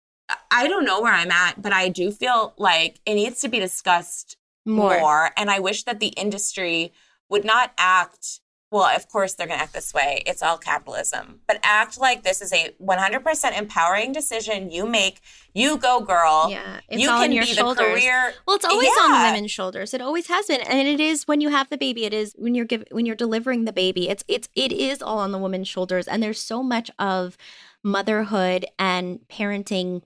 I 0.50 0.66
don't 0.70 0.86
know 0.86 1.02
where 1.02 1.12
I'm 1.12 1.30
at, 1.30 1.62
but 1.62 1.74
I 1.74 1.90
do 1.90 2.10
feel 2.10 2.54
like 2.58 3.02
it 3.06 3.16
needs 3.16 3.42
to 3.42 3.50
be 3.50 3.60
discussed 3.60 4.38
More. 4.66 4.98
more. 4.98 5.32
And 5.36 5.52
I 5.52 5.60
wish 5.60 5.84
that 5.84 6.00
the 6.00 6.08
industry 6.16 6.94
would 7.28 7.44
not 7.44 7.74
act, 7.78 8.40
well, 8.72 8.86
of 8.96 9.10
course 9.10 9.34
they're 9.34 9.46
going 9.48 9.60
to 9.60 9.64
act 9.64 9.74
this 9.74 9.94
way. 9.94 10.24
It's 10.26 10.42
all 10.42 10.58
capitalism, 10.58 11.42
but 11.50 11.60
act 11.64 12.00
like 12.00 12.24
this 12.24 12.42
is 12.42 12.54
a 12.54 12.74
100% 12.82 13.58
empowering 13.60 14.14
decision 14.14 14.72
you 14.72 14.86
make. 14.88 15.20
You 15.54 15.76
go, 15.78 16.00
girl. 16.00 16.48
Yeah, 16.50 16.80
it's 16.88 17.02
you 17.02 17.10
all 17.10 17.18
can 17.20 17.32
on 17.32 17.36
your 17.36 17.44
be 17.44 17.52
shoulders. 17.52 17.86
the 17.86 17.92
career. 17.92 18.34
Well, 18.48 18.56
it's 18.56 18.64
always 18.64 18.88
on 19.02 19.10
Yeah. 19.12 19.32
women's 19.34 19.52
shoulders. 19.52 19.94
It 19.94 20.00
always 20.02 20.28
has 20.28 20.46
been, 20.46 20.62
and 20.62 20.88
it 20.88 21.02
is 21.02 21.28
when 21.28 21.42
you 21.42 21.50
have 21.50 21.70
the 21.70 21.78
baby. 21.78 22.06
It 22.06 22.14
is 22.14 22.34
when 22.38 22.56
you're 22.56 22.64
giv 22.64 22.86
when 22.92 23.06
you're 23.06 23.18
delivering 23.18 23.66
the 23.66 23.74
baby. 23.74 24.08
It's 24.08 24.24
it's 24.30 24.48
it 24.56 24.72
is 24.72 25.02
all 25.02 25.18
on 25.20 25.34
the 25.34 25.38
woman's 25.38 25.68
shoulders, 25.68 26.08
and 26.08 26.24
there's 26.24 26.40
so 26.40 26.64
much 26.64 26.90
of 26.98 27.36
motherhood 27.84 28.66
and 28.78 29.20
parenting 29.30 30.04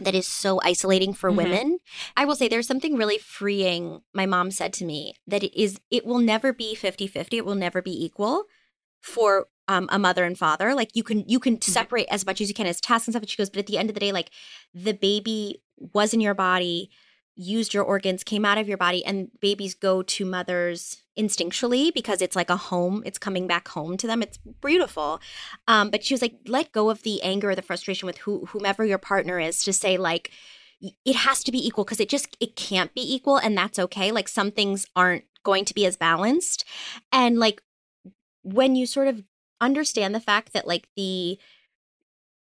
that 0.00 0.14
is 0.14 0.26
so 0.26 0.60
isolating 0.64 1.12
for 1.12 1.30
Mhm. 1.30 1.36
women. 1.36 1.78
I 2.16 2.24
will 2.24 2.34
say 2.34 2.48
there's 2.48 2.66
something 2.66 2.96
really 2.96 3.18
freeing 3.18 4.02
my 4.14 4.26
mom 4.26 4.50
said 4.50 4.72
to 4.74 4.84
me 4.84 5.14
that 5.26 5.42
it 5.42 5.58
is 5.60 5.78
it 5.90 6.06
will 6.06 6.18
never 6.18 6.52
be 6.52 6.74
50-50. 6.74 7.36
It 7.36 7.44
will 7.44 7.54
never 7.54 7.82
be 7.82 8.04
equal 8.04 8.44
for 9.00 9.48
um, 9.68 9.88
a 9.92 9.98
mother 9.98 10.24
and 10.24 10.38
father. 10.38 10.74
Like 10.74 10.90
you 10.94 11.02
can 11.02 11.24
you 11.28 11.38
can 11.38 11.60
separate 11.60 12.06
as 12.10 12.24
much 12.26 12.40
as 12.40 12.48
you 12.48 12.54
can 12.54 12.66
as 12.66 12.80
tasks 12.80 13.06
and 13.06 13.12
stuff. 13.12 13.22
And 13.22 13.30
she 13.30 13.36
goes, 13.36 13.50
but 13.50 13.58
at 13.60 13.66
the 13.66 13.78
end 13.78 13.90
of 13.90 13.94
the 13.94 14.00
day, 14.00 14.12
like 14.12 14.30
the 14.74 14.94
baby 14.94 15.62
was 15.76 16.14
in 16.14 16.20
your 16.20 16.34
body, 16.34 16.90
used 17.34 17.72
your 17.74 17.84
organs, 17.84 18.24
came 18.24 18.44
out 18.44 18.58
of 18.58 18.68
your 18.68 18.76
body, 18.76 19.04
and 19.04 19.30
babies 19.40 19.74
go 19.74 20.02
to 20.02 20.24
mothers 20.24 21.02
instinctually 21.18 21.92
because 21.92 22.22
it's 22.22 22.36
like 22.36 22.50
a 22.50 22.56
home. 22.56 23.02
It's 23.04 23.18
coming 23.18 23.46
back 23.46 23.68
home 23.68 23.96
to 23.98 24.06
them. 24.06 24.22
It's 24.22 24.38
beautiful. 24.60 25.20
Um, 25.68 25.90
but 25.90 26.04
she 26.04 26.14
was 26.14 26.22
like, 26.22 26.36
let 26.46 26.72
go 26.72 26.90
of 26.90 27.02
the 27.02 27.22
anger 27.22 27.50
or 27.50 27.54
the 27.54 27.62
frustration 27.62 28.06
with 28.06 28.18
who 28.18 28.46
whomever 28.46 28.84
your 28.84 28.98
partner 28.98 29.38
is 29.38 29.62
to 29.64 29.72
say 29.72 29.96
like 29.96 30.30
it 31.04 31.16
has 31.16 31.44
to 31.44 31.52
be 31.52 31.64
equal 31.64 31.84
because 31.84 32.00
it 32.00 32.08
just 32.08 32.36
it 32.40 32.56
can't 32.56 32.94
be 32.94 33.14
equal 33.14 33.36
and 33.36 33.56
that's 33.56 33.78
okay. 33.78 34.10
Like 34.10 34.28
some 34.28 34.50
things 34.50 34.86
aren't 34.96 35.24
going 35.44 35.64
to 35.66 35.74
be 35.74 35.86
as 35.86 35.96
balanced. 35.96 36.64
And 37.12 37.38
like 37.38 37.62
when 38.42 38.74
you 38.74 38.86
sort 38.86 39.08
of 39.08 39.22
understand 39.60 40.14
the 40.14 40.20
fact 40.20 40.52
that 40.52 40.66
like 40.66 40.88
the 40.96 41.38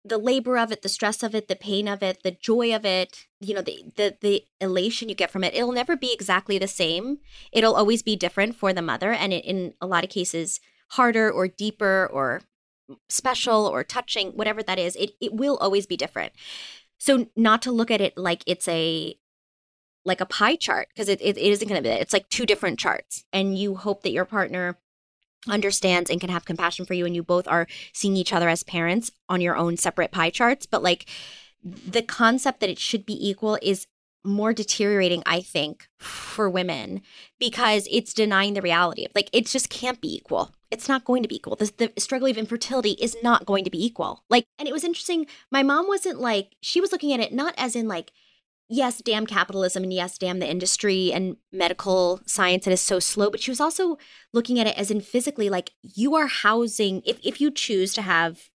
the 0.08 0.18
labor 0.18 0.56
of 0.56 0.70
it 0.70 0.82
the 0.82 0.88
stress 0.88 1.22
of 1.22 1.34
it 1.34 1.48
the 1.48 1.56
pain 1.56 1.88
of 1.88 2.02
it 2.02 2.22
the 2.22 2.30
joy 2.30 2.74
of 2.74 2.84
it 2.84 3.26
you 3.40 3.54
know 3.54 3.62
the 3.62 3.84
the 3.96 4.16
the 4.20 4.44
elation 4.60 5.08
you 5.08 5.14
get 5.14 5.30
from 5.30 5.44
it 5.44 5.54
it'll 5.54 5.72
never 5.72 5.96
be 5.96 6.12
exactly 6.12 6.58
the 6.58 6.68
same 6.68 7.18
it'll 7.52 7.74
always 7.74 8.02
be 8.02 8.16
different 8.16 8.54
for 8.54 8.72
the 8.72 8.82
mother 8.82 9.12
and 9.12 9.32
it, 9.32 9.44
in 9.44 9.74
a 9.80 9.86
lot 9.86 10.04
of 10.04 10.10
cases 10.10 10.60
harder 10.90 11.30
or 11.30 11.48
deeper 11.48 12.08
or 12.12 12.42
special 13.08 13.66
or 13.66 13.82
touching 13.82 14.30
whatever 14.32 14.62
that 14.62 14.78
is 14.78 14.94
it 14.96 15.12
it 15.20 15.32
will 15.32 15.56
always 15.56 15.86
be 15.86 15.96
different 15.96 16.32
so 16.98 17.26
not 17.36 17.60
to 17.62 17.72
look 17.72 17.90
at 17.90 18.00
it 18.00 18.16
like 18.16 18.42
it's 18.46 18.68
a 18.68 19.18
like 20.04 20.20
a 20.20 20.26
pie 20.26 20.54
chart 20.54 20.88
because 20.94 21.08
it, 21.08 21.20
it, 21.20 21.36
it 21.36 21.50
isn't 21.50 21.66
going 21.68 21.82
to 21.82 21.82
be 21.82 21.92
that. 21.92 22.00
it's 22.00 22.12
like 22.12 22.28
two 22.28 22.46
different 22.46 22.78
charts 22.78 23.24
and 23.32 23.58
you 23.58 23.74
hope 23.74 24.02
that 24.02 24.12
your 24.12 24.24
partner 24.24 24.78
understands 25.48 26.10
and 26.10 26.20
can 26.20 26.30
have 26.30 26.44
compassion 26.44 26.84
for 26.86 26.94
you 26.94 27.06
and 27.06 27.14
you 27.14 27.22
both 27.22 27.46
are 27.48 27.66
seeing 27.92 28.16
each 28.16 28.32
other 28.32 28.48
as 28.48 28.62
parents 28.62 29.10
on 29.28 29.40
your 29.40 29.56
own 29.56 29.76
separate 29.76 30.10
pie 30.10 30.30
charts. 30.30 30.66
But 30.66 30.82
like 30.82 31.06
the 31.62 32.02
concept 32.02 32.60
that 32.60 32.70
it 32.70 32.78
should 32.78 33.06
be 33.06 33.28
equal 33.28 33.58
is 33.62 33.86
more 34.24 34.52
deteriorating 34.52 35.22
i 35.24 35.40
think 35.40 35.86
for 35.98 36.50
women 36.50 37.00
because 37.38 37.86
it's 37.90 38.12
denying 38.12 38.54
the 38.54 38.60
reality 38.60 39.04
of 39.04 39.12
like 39.14 39.30
it 39.32 39.46
just 39.46 39.70
can't 39.70 40.00
be 40.00 40.14
equal. 40.14 40.50
It's 40.70 40.88
not 40.88 41.04
going 41.04 41.22
to 41.22 41.28
be 41.28 41.36
equal. 41.36 41.54
The, 41.54 41.72
the 41.76 42.00
struggle 42.00 42.28
of 42.28 42.36
infertility 42.36 42.96
is 43.00 43.16
not 43.22 43.46
going 43.46 43.62
to 43.64 43.70
be 43.70 43.84
equal. 43.84 44.24
Like 44.28 44.46
and 44.58 44.68
it 44.68 44.72
was 44.72 44.84
interesting 44.84 45.26
my 45.50 45.62
mom 45.62 45.86
wasn't 45.86 46.20
like 46.20 46.56
she 46.60 46.80
was 46.80 46.92
looking 46.92 47.12
at 47.12 47.20
it 47.20 47.32
not 47.32 47.54
as 47.56 47.76
in 47.76 47.88
like 47.88 48.12
yes, 48.68 49.00
damn 49.00 49.26
capitalism 49.26 49.82
and 49.82 49.92
yes, 49.92 50.18
damn 50.18 50.38
the 50.38 50.48
industry 50.48 51.12
and 51.12 51.36
medical 51.52 52.20
science 52.26 52.64
that 52.64 52.72
is 52.72 52.80
so 52.80 52.98
slow. 52.98 53.30
But 53.30 53.40
she 53.40 53.50
was 53.50 53.60
also 53.60 53.98
looking 54.32 54.58
at 54.58 54.66
it 54.66 54.78
as 54.78 54.90
in 54.90 55.00
physically, 55.00 55.48
like 55.48 55.72
you 55.82 56.14
are 56.14 56.26
housing, 56.26 57.02
if, 57.06 57.18
if 57.22 57.40
you 57.40 57.50
choose 57.50 57.94
to 57.94 58.02
have 58.02 58.50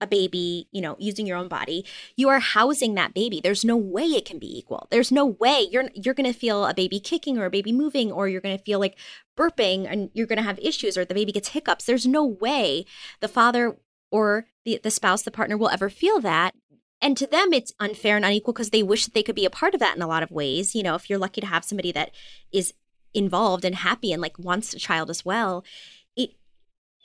a 0.00 0.06
baby, 0.06 0.68
you 0.72 0.80
know, 0.80 0.96
using 0.98 1.26
your 1.26 1.38
own 1.38 1.48
body, 1.48 1.84
you 2.16 2.28
are 2.28 2.38
housing 2.38 2.94
that 2.94 3.14
baby. 3.14 3.40
There's 3.40 3.64
no 3.64 3.76
way 3.76 4.04
it 4.04 4.26
can 4.26 4.38
be 4.38 4.58
equal. 4.58 4.88
There's 4.90 5.10
no 5.10 5.24
way 5.24 5.66
you're 5.70 5.88
you're 5.94 6.14
going 6.14 6.30
to 6.30 6.38
feel 6.38 6.66
a 6.66 6.74
baby 6.74 7.00
kicking 7.00 7.38
or 7.38 7.46
a 7.46 7.50
baby 7.50 7.72
moving 7.72 8.12
or 8.12 8.28
you're 8.28 8.42
going 8.42 8.56
to 8.56 8.62
feel 8.62 8.78
like 8.78 8.98
burping 9.38 9.90
and 9.90 10.10
you're 10.12 10.26
going 10.26 10.36
to 10.36 10.42
have 10.42 10.58
issues 10.58 10.98
or 10.98 11.04
the 11.04 11.14
baby 11.14 11.32
gets 11.32 11.48
hiccups. 11.48 11.86
There's 11.86 12.06
no 12.06 12.24
way 12.24 12.84
the 13.20 13.28
father 13.28 13.78
or 14.10 14.46
the 14.64 14.78
the 14.82 14.90
spouse, 14.90 15.22
the 15.22 15.30
partner 15.30 15.56
will 15.56 15.70
ever 15.70 15.88
feel 15.88 16.20
that 16.20 16.54
and 17.00 17.16
to 17.16 17.26
them 17.26 17.52
it's 17.52 17.72
unfair 17.78 18.16
and 18.16 18.24
unequal 18.24 18.52
because 18.52 18.70
they 18.70 18.82
wish 18.82 19.04
that 19.04 19.14
they 19.14 19.22
could 19.22 19.34
be 19.34 19.44
a 19.44 19.50
part 19.50 19.74
of 19.74 19.80
that 19.80 19.96
in 19.96 20.02
a 20.02 20.06
lot 20.06 20.22
of 20.22 20.30
ways. 20.30 20.74
You 20.74 20.82
know 20.82 20.94
if 20.94 21.08
you're 21.08 21.18
lucky 21.18 21.40
to 21.40 21.46
have 21.46 21.64
somebody 21.64 21.92
that 21.92 22.10
is 22.52 22.74
involved 23.14 23.64
and 23.64 23.76
happy 23.76 24.12
and 24.12 24.20
like 24.20 24.38
wants 24.38 24.74
a 24.74 24.78
child 24.78 25.08
as 25.08 25.24
well 25.24 25.64
it 26.16 26.30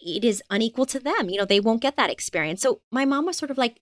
it 0.01 0.23
is 0.23 0.43
unequal 0.49 0.85
to 0.87 0.99
them. 0.99 1.29
You 1.29 1.37
know 1.37 1.45
they 1.45 1.59
won't 1.59 1.81
get 1.81 1.95
that 1.97 2.09
experience. 2.09 2.61
So 2.61 2.81
my 2.91 3.05
mom 3.05 3.25
was 3.25 3.37
sort 3.37 3.51
of 3.51 3.57
like 3.57 3.81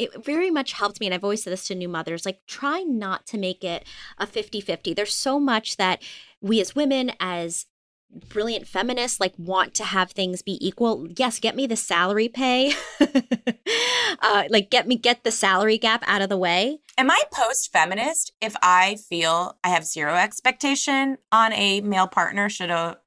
it 0.00 0.24
very 0.24 0.50
much 0.50 0.72
helped 0.72 0.98
me 0.98 1.06
and 1.06 1.12
i've 1.14 1.22
always 1.22 1.42
said 1.42 1.52
this 1.52 1.66
to 1.66 1.74
new 1.74 1.88
mothers 1.88 2.24
like 2.24 2.40
try 2.46 2.80
not 2.80 3.26
to 3.26 3.36
make 3.36 3.62
it 3.62 3.84
a 4.16 4.26
50-50 4.26 4.96
there's 4.96 5.12
so 5.12 5.38
much 5.38 5.76
that 5.76 6.02
we 6.40 6.58
as 6.60 6.74
women 6.74 7.12
as 7.20 7.66
brilliant 8.28 8.66
feminists 8.66 9.20
like 9.20 9.34
want 9.38 9.72
to 9.74 9.84
have 9.84 10.10
things 10.10 10.42
be 10.42 10.58
equal 10.66 11.06
yes 11.16 11.38
get 11.38 11.54
me 11.54 11.66
the 11.66 11.76
salary 11.76 12.28
pay 12.28 12.72
uh 14.20 14.44
like 14.50 14.68
get 14.68 14.88
me 14.88 14.96
get 14.96 15.22
the 15.22 15.30
salary 15.30 15.78
gap 15.78 16.02
out 16.06 16.20
of 16.20 16.28
the 16.28 16.36
way 16.36 16.80
Am 17.00 17.10
I 17.10 17.22
post 17.32 17.72
feminist 17.72 18.32
if 18.42 18.54
I 18.60 18.96
feel 19.08 19.56
I 19.64 19.70
have 19.70 19.86
zero 19.86 20.16
expectation 20.16 21.16
on 21.32 21.50
a 21.54 21.80
male 21.80 22.06
partner 22.06 22.50
should 22.50 22.70
a 22.70 22.98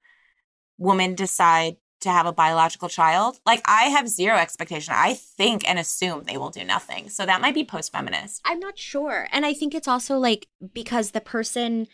woman 0.79 1.13
decide 1.13 1.77
to 2.01 2.09
have 2.09 2.25
a 2.25 2.33
biological 2.33 2.89
child? 2.89 3.39
Like, 3.45 3.61
I 3.65 3.83
have 3.83 4.09
zero 4.09 4.37
expectation. 4.37 4.95
I 4.97 5.13
think 5.13 5.69
and 5.69 5.77
assume 5.77 6.23
they 6.23 6.37
will 6.37 6.49
do 6.49 6.63
nothing. 6.63 7.07
So 7.09 7.25
that 7.25 7.39
might 7.39 7.53
be 7.53 7.63
post 7.63 7.91
feminist. 7.91 8.41
i'm 8.45 8.59
not 8.59 8.79
sure 8.79 9.27
and 9.31 9.45
i 9.45 9.53
think 9.53 9.75
it's 9.75 9.87
also 9.87 10.17
like 10.17 10.47
because 10.73 11.11
the 11.11 11.21
person 11.21 11.87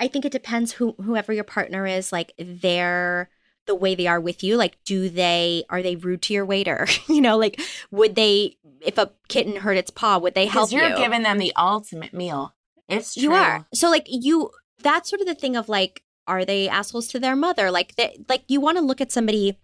i 0.00 0.08
think 0.08 0.24
it 0.24 0.32
depends 0.32 0.72
who 0.72 0.94
whoever 1.02 1.32
your 1.32 1.44
partner 1.44 1.86
is 1.86 2.12
like 2.12 2.32
their 2.38 3.28
the 3.66 3.74
way 3.74 3.94
they 3.94 4.06
are 4.06 4.20
with 4.20 4.44
you 4.44 4.56
like 4.56 4.76
do 4.84 5.08
they 5.08 5.64
are 5.68 5.82
they 5.82 5.96
rude 5.96 6.22
to 6.22 6.32
your 6.32 6.44
waiter 6.44 6.86
you 7.08 7.20
know 7.20 7.36
like 7.36 7.60
would 7.90 8.14
they 8.14 8.56
if 8.80 8.98
a 8.98 9.10
kitten 9.28 9.56
hurt 9.56 9.76
its 9.76 9.90
paw 9.90 10.18
would 10.18 10.34
they 10.34 10.46
help 10.46 10.70
you're 10.70 10.88
you 10.88 10.96
giving 10.96 11.22
them 11.22 11.38
the 11.38 11.52
ultimate 11.56 12.12
meal. 12.12 12.54
It's 12.88 13.14
true. 13.14 13.24
You 13.24 13.32
are. 13.32 13.66
So 13.74 13.90
like 13.90 14.06
you 14.08 14.50
that's 14.82 15.10
sort 15.10 15.20
of 15.20 15.26
the 15.26 15.34
thing 15.34 15.56
of 15.56 15.68
like 15.68 16.02
are 16.26 16.44
they 16.44 16.68
assholes 16.68 17.08
to 17.08 17.20
their 17.20 17.36
mother? 17.36 17.70
Like 17.70 17.96
that 17.96 18.28
like 18.28 18.44
you 18.48 18.60
want 18.60 18.78
to 18.78 18.84
look 18.84 19.00
at 19.00 19.12
somebody 19.12 19.58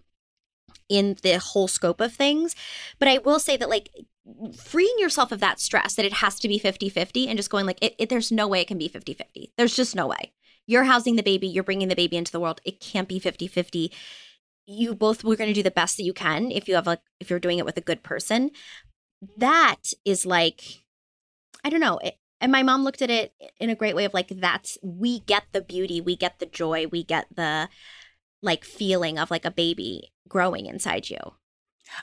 in 0.89 1.17
the 1.23 1.39
whole 1.39 1.69
scope 1.69 2.01
of 2.01 2.13
things. 2.13 2.55
But 2.99 3.09
I 3.09 3.19
will 3.19 3.39
say 3.39 3.57
that 3.57 3.69
like 3.69 3.91
freeing 4.57 4.95
yourself 4.99 5.33
of 5.33 5.41
that 5.41 5.61
stress 5.61 5.95
that 5.95 6.07
it 6.07 6.15
has 6.15 6.39
to 6.39 6.49
be 6.49 6.59
50-50 6.59 7.27
and 7.27 7.37
just 7.37 7.51
going 7.51 7.67
like 7.67 7.83
it, 7.83 7.95
it, 7.99 8.09
there's 8.09 8.31
no 8.31 8.47
way 8.47 8.61
it 8.61 8.69
can 8.69 8.79
be 8.79 8.89
50-50 8.89 9.51
there's 9.57 9.75
just 9.75 9.97
no 9.97 10.07
way. 10.07 10.33
You're 10.67 10.85
housing 10.85 11.17
the 11.17 11.23
baby 11.23 11.49
you're 11.49 11.65
bringing 11.65 11.89
the 11.89 11.97
baby 11.97 12.17
into 12.17 12.33
the 12.33 12.41
world. 12.41 12.61
It 12.65 12.81
can't 12.81 13.09
be 13.09 13.21
50-50 13.21 13.91
you 14.67 14.95
both 14.95 15.25
we're 15.25 15.37
going 15.37 15.51
to 15.51 15.55
do 15.55 15.63
the 15.63 15.71
best 15.71 15.97
that 15.97 16.05
you 16.05 16.13
can 16.13 16.53
if 16.53 16.69
you 16.69 16.77
have 16.77 16.87
a 16.87 16.99
if 17.19 17.31
you're 17.31 17.41
doing 17.41 17.59
it 17.59 17.65
with 17.65 17.77
a 17.77 17.83
good 17.83 18.03
person. 18.03 18.51
That 19.37 19.93
is 20.05 20.27
like 20.27 20.63
i 21.65 21.71
don't 21.71 21.81
know 21.81 21.99
it, 21.99 22.17
and 22.41 22.51
my 22.51 22.63
mom 22.63 22.85
looked 22.85 23.03
at 23.03 23.11
it 23.11 23.33
in 23.61 23.71
a 23.71 23.75
great 23.75 23.95
way 23.95 24.05
of 24.05 24.15
like 24.15 24.29
that's 24.29 24.79
we 24.83 25.21
get 25.21 25.45
the 25.53 25.61
beauty 25.61 26.01
we 26.01 26.17
get 26.17 26.39
the 26.39 26.47
joy 26.47 26.87
we 26.87 27.05
get 27.05 27.27
the 27.35 27.69
like 28.43 28.65
feeling 28.65 29.19
of 29.19 29.31
like 29.31 29.45
a 29.45 29.51
baby 29.51 30.13
growing 30.29 30.67
inside 30.67 31.09
you 31.09 31.19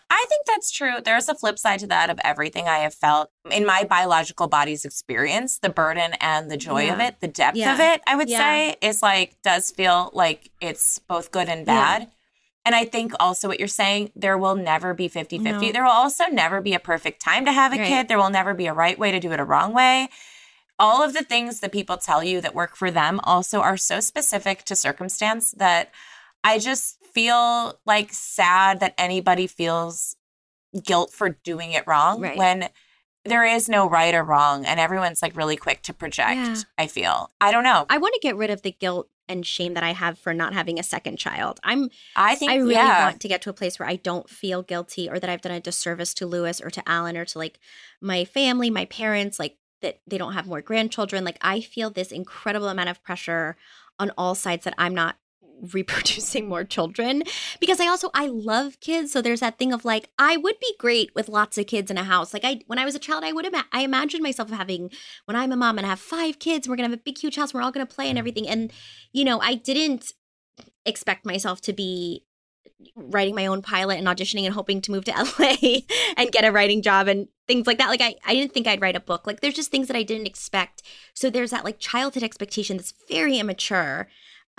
I 0.09 0.25
think 0.29 0.45
that's 0.45 0.71
true. 0.71 0.95
There's 1.03 1.29
a 1.29 1.35
flip 1.35 1.57
side 1.59 1.79
to 1.79 1.87
that 1.87 2.09
of 2.09 2.19
everything 2.23 2.67
I 2.67 2.79
have 2.79 2.93
felt 2.93 3.31
in 3.49 3.65
my 3.65 3.83
biological 3.83 4.47
body's 4.47 4.85
experience. 4.85 5.57
The 5.59 5.69
burden 5.69 6.13
and 6.21 6.49
the 6.51 6.57
joy 6.57 6.85
Yeah. 6.85 6.93
of 6.93 6.99
it, 6.99 7.19
the 7.21 7.27
depth 7.27 7.57
Yeah. 7.57 7.73
of 7.73 7.79
it, 7.79 8.01
I 8.07 8.15
would 8.15 8.29
Yeah. 8.29 8.37
say, 8.39 8.75
is 8.81 9.01
like, 9.01 9.35
does 9.43 9.71
feel 9.71 10.09
like 10.13 10.51
it's 10.61 10.99
both 10.99 11.31
good 11.31 11.49
and 11.49 11.65
bad. 11.65 12.09
And 12.65 12.75
I 12.75 12.85
think 12.85 13.13
also 13.19 13.47
what 13.47 13.57
you're 13.57 13.67
saying, 13.67 14.11
there 14.15 14.37
will 14.37 14.55
never 14.55 14.93
be 14.93 15.07
50 15.07 15.39
50. 15.39 15.67
No. 15.67 15.71
There 15.71 15.83
will 15.83 15.91
also 15.91 16.25
never 16.25 16.61
be 16.61 16.73
a 16.73 16.79
perfect 16.79 17.21
time 17.21 17.45
to 17.45 17.51
have 17.51 17.73
a 17.73 17.77
Right. 17.77 17.87
kid. 17.87 18.07
There 18.09 18.17
will 18.17 18.29
never 18.29 18.53
be 18.53 18.67
a 18.67 18.73
right 18.73 18.99
way 18.99 19.11
to 19.11 19.19
do 19.19 19.31
it, 19.31 19.39
a 19.39 19.45
wrong 19.45 19.73
way. 19.73 20.09
All 20.77 21.01
of 21.01 21.13
the 21.13 21.23
things 21.23 21.61
that 21.61 21.71
people 21.71 21.97
tell 21.97 22.23
you 22.23 22.41
that 22.41 22.53
work 22.53 22.75
for 22.75 22.91
them 22.91 23.19
also 23.23 23.61
are 23.61 23.75
so 23.77 23.99
specific 23.99 24.63
to 24.65 24.75
circumstance 24.75 25.51
that 25.51 25.89
I 26.43 26.59
just 26.59 26.98
feel 27.19 27.79
like 27.85 28.13
sad 28.13 28.79
that 28.79 28.93
anybody 28.97 29.47
feels 29.47 30.15
guilt 30.83 31.11
for 31.11 31.29
doing 31.43 31.71
it 31.71 31.83
wrong 31.87 32.21
Right. 32.21 32.37
when 32.37 32.69
there 33.25 33.43
is 33.43 33.67
no 33.67 33.89
right 33.89 34.13
or 34.15 34.23
wrong 34.23 34.65
and 34.65 34.79
everyone's 34.79 35.21
like 35.21 35.35
really 35.35 35.57
quick 35.57 35.81
to 35.83 35.93
project 35.93 36.37
Yeah. 36.37 36.55
i 36.77 36.87
feel 36.87 37.31
i 37.41 37.51
don't 37.51 37.63
know 37.63 37.85
I 37.89 37.97
want 37.97 38.13
to 38.13 38.19
get 38.21 38.35
rid 38.37 38.49
of 38.49 38.61
the 38.61 38.71
guilt 38.71 39.09
and 39.27 39.45
shame 39.45 39.75
that 39.75 39.83
I 39.83 39.91
have 39.93 40.17
for 40.17 40.33
not 40.33 40.53
having 40.55 40.79
a 40.79 40.83
second 40.83 41.17
child. 41.17 41.59
I'm 41.63 41.91
i 42.15 42.33
think 42.33 42.51
I 42.51 42.55
really 42.55 42.73
yeah. 42.73 43.05
want 43.05 43.21
to 43.21 43.27
get 43.27 43.43
to 43.43 43.51
a 43.51 43.53
place 43.53 43.77
where 43.77 43.87
I 43.87 43.95
don't 43.97 44.27
feel 44.27 44.63
guilty 44.63 45.07
or 45.07 45.19
that 45.19 45.29
I've 45.29 45.41
done 45.43 45.51
a 45.51 45.59
disservice 45.59 46.15
to 46.15 46.25
Lewis 46.25 46.59
or 46.59 46.71
to 46.71 46.81
Alan 46.89 47.15
or 47.15 47.25
to 47.25 47.37
like 47.37 47.59
my 48.01 48.25
family, 48.25 48.71
my 48.71 48.85
parents, 48.85 49.37
like 49.37 49.57
that 49.83 49.99
they 50.07 50.17
don't 50.17 50.33
have 50.33 50.47
more 50.47 50.61
grandchildren. 50.61 51.23
Like 51.23 51.37
I 51.41 51.61
feel 51.61 51.91
this 51.91 52.11
incredible 52.11 52.69
amount 52.69 52.89
of 52.89 53.03
pressure 53.03 53.55
on 53.99 54.11
all 54.17 54.33
sides 54.33 54.63
that 54.63 54.73
I'm 54.79 54.95
not 54.95 55.17
reproducing 55.73 56.47
more 56.47 56.63
children 56.63 57.23
because 57.59 57.79
I 57.79 57.87
also 57.87 58.09
I 58.13 58.27
love 58.27 58.79
kids 58.79 59.11
so 59.11 59.21
there's 59.21 59.39
that 59.41 59.57
thing 59.57 59.73
of 59.73 59.85
like 59.85 60.09
I 60.17 60.37
would 60.37 60.59
be 60.59 60.73
great 60.79 61.13
with 61.15 61.29
lots 61.29 61.57
of 61.57 61.67
kids 61.67 61.91
in 61.91 61.97
a 61.97 62.03
house 62.03 62.33
like 62.33 62.45
I 62.45 62.61
when 62.67 62.79
I 62.79 62.85
was 62.85 62.95
a 62.95 62.99
child 62.99 63.23
I 63.23 63.31
would 63.31 63.45
ima- 63.45 63.65
I 63.71 63.81
imagined 63.81 64.23
myself 64.23 64.49
having 64.49 64.91
when 65.25 65.35
I'm 65.35 65.51
a 65.51 65.57
mom 65.57 65.77
and 65.77 65.85
I 65.85 65.91
have 65.91 65.99
five 65.99 66.39
kids 66.39 66.67
we're 66.67 66.75
to 66.75 66.83
have 66.83 66.93
a 66.93 66.97
big 66.97 67.17
huge 67.17 67.35
house 67.35 67.53
we're 67.53 67.61
all 67.61 67.71
to 67.71 67.85
play 67.85 68.09
and 68.09 68.17
mm. 68.17 68.19
everything 68.19 68.47
and 68.47 68.71
you 69.13 69.23
know 69.23 69.39
I 69.39 69.55
didn't 69.55 70.13
expect 70.85 71.25
myself 71.25 71.61
to 71.61 71.73
be 71.73 72.25
writing 72.95 73.35
my 73.35 73.45
own 73.45 73.61
pilot 73.61 73.97
and 73.97 74.07
auditioning 74.07 74.45
and 74.45 74.53
hoping 74.53 74.81
to 74.81 74.91
move 74.91 75.05
to 75.05 75.11
LA 75.39 75.79
and 76.17 76.31
get 76.31 76.45
a 76.45 76.51
writing 76.51 76.81
job 76.81 77.07
and 77.07 77.27
things 77.47 77.67
like 77.67 77.77
that. 77.77 77.89
Like 77.89 78.01
I, 78.01 78.15
I 78.25 78.33
didn't 78.33 78.53
think 78.53 78.67
I'd 78.67 78.81
write 78.81 78.95
a 78.95 79.01
book. 79.01 79.27
Like 79.27 79.41
there's 79.41 79.53
just 79.53 79.71
things 79.71 79.87
that 79.87 79.97
I 79.97 80.03
didn't 80.03 80.27
expect. 80.27 80.81
So 81.13 81.29
there's 81.29 81.51
that 81.51 81.65
like 81.65 81.79
childhood 81.79 82.23
expectation 82.23 82.77
that's 82.77 82.93
very 83.09 83.37
immature, 83.37 84.07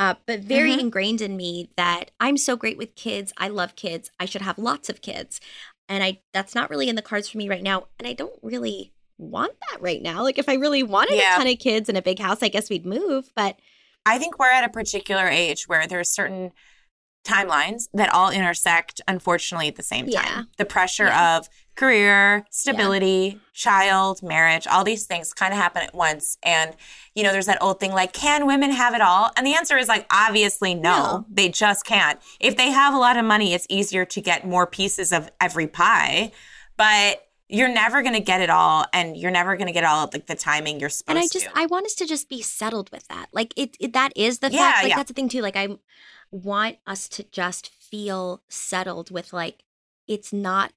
uh, 0.01 0.15
but 0.27 0.41
very 0.41 0.73
Mhm. 0.73 0.81
ingrained 0.81 1.21
in 1.21 1.37
me 1.37 1.69
that 1.77 2.11
I'm 2.19 2.37
so 2.37 2.57
great 2.57 2.77
with 2.79 2.97
kids. 2.97 3.33
I 3.37 3.47
love 3.49 3.77
kids. 3.77 4.11
I 4.19 4.25
should 4.25 4.43
have 4.43 4.59
lots 4.59 4.89
of 4.89 5.03
kids. 5.03 5.41
And 5.89 6.03
I 6.03 6.21
that's 6.33 6.55
not 6.55 6.71
really 6.71 6.89
in 6.89 6.97
the 6.97 7.03
cards 7.03 7.29
for 7.29 7.39
me 7.39 7.49
right 7.49 7.63
now. 7.63 7.87
And 7.99 8.09
I 8.09 8.15
don't 8.15 8.39
really 8.43 8.93
want 9.19 9.53
that 9.71 9.81
right 9.83 10.01
now. 10.03 10.23
Like 10.23 10.39
if 10.39 10.49
I 10.49 10.55
really 10.55 10.83
wanted 10.83 11.17
Yeah. 11.17 11.35
a 11.35 11.39
ton 11.39 11.47
of 11.47 11.59
kids 11.59 11.89
and 11.89 11.99
a 11.99 12.03
big 12.03 12.19
house, 12.19 12.43
I 12.43 12.49
guess 12.49 12.71
we'd 12.71 12.87
move. 12.87 13.31
But 13.37 13.59
I 14.07 14.19
think 14.19 14.39
we're 14.39 14.51
at 14.51 14.65
a 14.65 14.69
particular 14.71 15.29
age 15.29 15.69
where 15.69 15.87
there's 15.87 16.11
certain 16.11 16.53
timelines 17.27 17.89
that 17.93 18.09
all 18.15 18.31
intersect, 18.31 19.03
unfortunately, 19.07 19.69
at 19.69 19.77
the 19.77 19.83
same 19.83 20.07
time. 20.07 20.13
Yeah. 20.25 20.43
The 20.57 20.65
pressure 20.65 21.05
Yeah. 21.07 21.37
of 21.37 21.49
career, 21.81 22.45
stability, 22.51 23.41
child, 23.55 24.23
marriage, 24.23 24.67
all 24.67 24.85
these 24.85 25.07
things 25.07 25.33
kind 25.33 25.53
of 25.55 25.59
happen 25.59 25.83
at 25.83 25.95
once. 25.95 26.37
And, 26.43 26.77
you 27.15 27.23
know, 27.23 27.33
there's 27.33 27.47
that 27.47 27.63
old 27.63 27.81
thing 27.81 27.93
like, 27.93 28.13
can 28.13 28.47
women 28.47 28.71
have 28.71 28.95
it 28.95 29.01
all? 29.01 29.31
And 29.37 29.47
the 29.47 29.55
answer 29.55 29.79
is 29.79 29.89
like, 29.89 30.07
obviously, 30.13 30.75
no, 30.75 30.91
No. 30.91 31.27
they 31.31 31.49
just 31.49 31.87
can't. 31.87 32.21
If 32.39 32.57
they 32.57 32.71
have 32.71 32.93
a 32.93 32.99
lot 32.99 33.17
of 33.17 33.25
money, 33.25 33.55
it's 33.55 33.67
easier 33.71 34.05
to 34.05 34.21
get 34.21 34.47
more 34.47 34.67
pieces 34.67 35.11
of 35.11 35.31
every 35.41 35.67
pie. 35.67 36.33
But 36.77 37.27
you're 37.49 37.69
never 37.73 38.03
going 38.03 38.15
to 38.15 38.21
get 38.21 38.41
it 38.41 38.51
all 38.51 38.85
and 38.93 39.17
you're 39.17 39.31
never 39.33 39.57
going 39.57 39.67
to 39.67 39.73
get 39.73 39.83
all 39.85 40.09
like 40.13 40.27
the 40.27 40.37
timing 40.37 40.79
you're 40.81 40.89
supposed 40.89 41.17
and 41.17 41.19
I 41.19 41.27
just 41.27 41.47
to. 41.47 41.59
I 41.59 41.67
want 41.67 41.87
us 41.87 41.95
to 41.95 42.07
just 42.07 42.29
be 42.29 42.43
settled 42.43 42.91
with 42.93 43.09
that. 43.09 43.27
Like 43.33 43.53
it, 43.57 43.77
it 43.81 43.93
that 43.95 44.13
is 44.15 44.39
the 44.39 44.51
Yeah, 44.53 44.59
fact. 44.71 44.83
Like 44.85 44.91
yeah. 44.91 44.97
that's 44.97 45.09
the 45.09 45.15
thing 45.15 45.29
too. 45.29 45.41
Like 45.41 45.57
I 45.57 45.69
want 46.31 46.77
us 46.87 47.09
to 47.09 47.25
just 47.33 47.71
feel 47.71 48.43
settled 48.49 49.11
with 49.11 49.33
like 49.33 49.65
it's 50.07 50.33
not. 50.33 50.73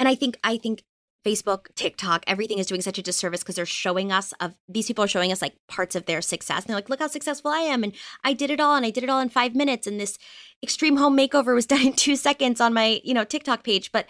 And 0.00 0.08
I 0.08 0.16
think 0.16 0.38
I 0.42 0.56
think 0.56 0.82
Facebook, 1.24 1.66
TikTok, 1.74 2.24
everything 2.26 2.58
is 2.58 2.66
doing 2.66 2.80
such 2.80 2.98
a 2.98 3.02
disservice 3.02 3.40
because 3.40 3.56
they're 3.56 3.66
showing 3.66 4.10
us 4.10 4.32
of 4.40 4.54
these 4.68 4.86
people 4.86 5.04
are 5.04 5.08
showing 5.08 5.30
us 5.30 5.42
like 5.42 5.54
parts 5.68 5.94
of 5.94 6.06
their 6.06 6.22
success. 6.22 6.62
And 6.62 6.68
they're 6.68 6.76
like, 6.76 6.88
look 6.88 7.00
how 7.00 7.08
successful 7.08 7.50
I 7.50 7.60
am, 7.60 7.84
and 7.84 7.92
I 8.24 8.32
did 8.32 8.50
it 8.50 8.60
all, 8.60 8.74
and 8.74 8.86
I 8.86 8.90
did 8.90 9.04
it 9.04 9.10
all 9.10 9.20
in 9.20 9.28
five 9.28 9.54
minutes, 9.54 9.86
and 9.86 10.00
this 10.00 10.18
extreme 10.62 10.96
home 10.96 11.16
makeover 11.16 11.54
was 11.54 11.66
done 11.74 11.88
in 11.88 11.92
two 11.92 12.16
seconds 12.16 12.60
on 12.60 12.74
my 12.74 13.00
you 13.04 13.14
know 13.14 13.24
TikTok 13.24 13.62
page. 13.62 13.92
But 13.92 14.06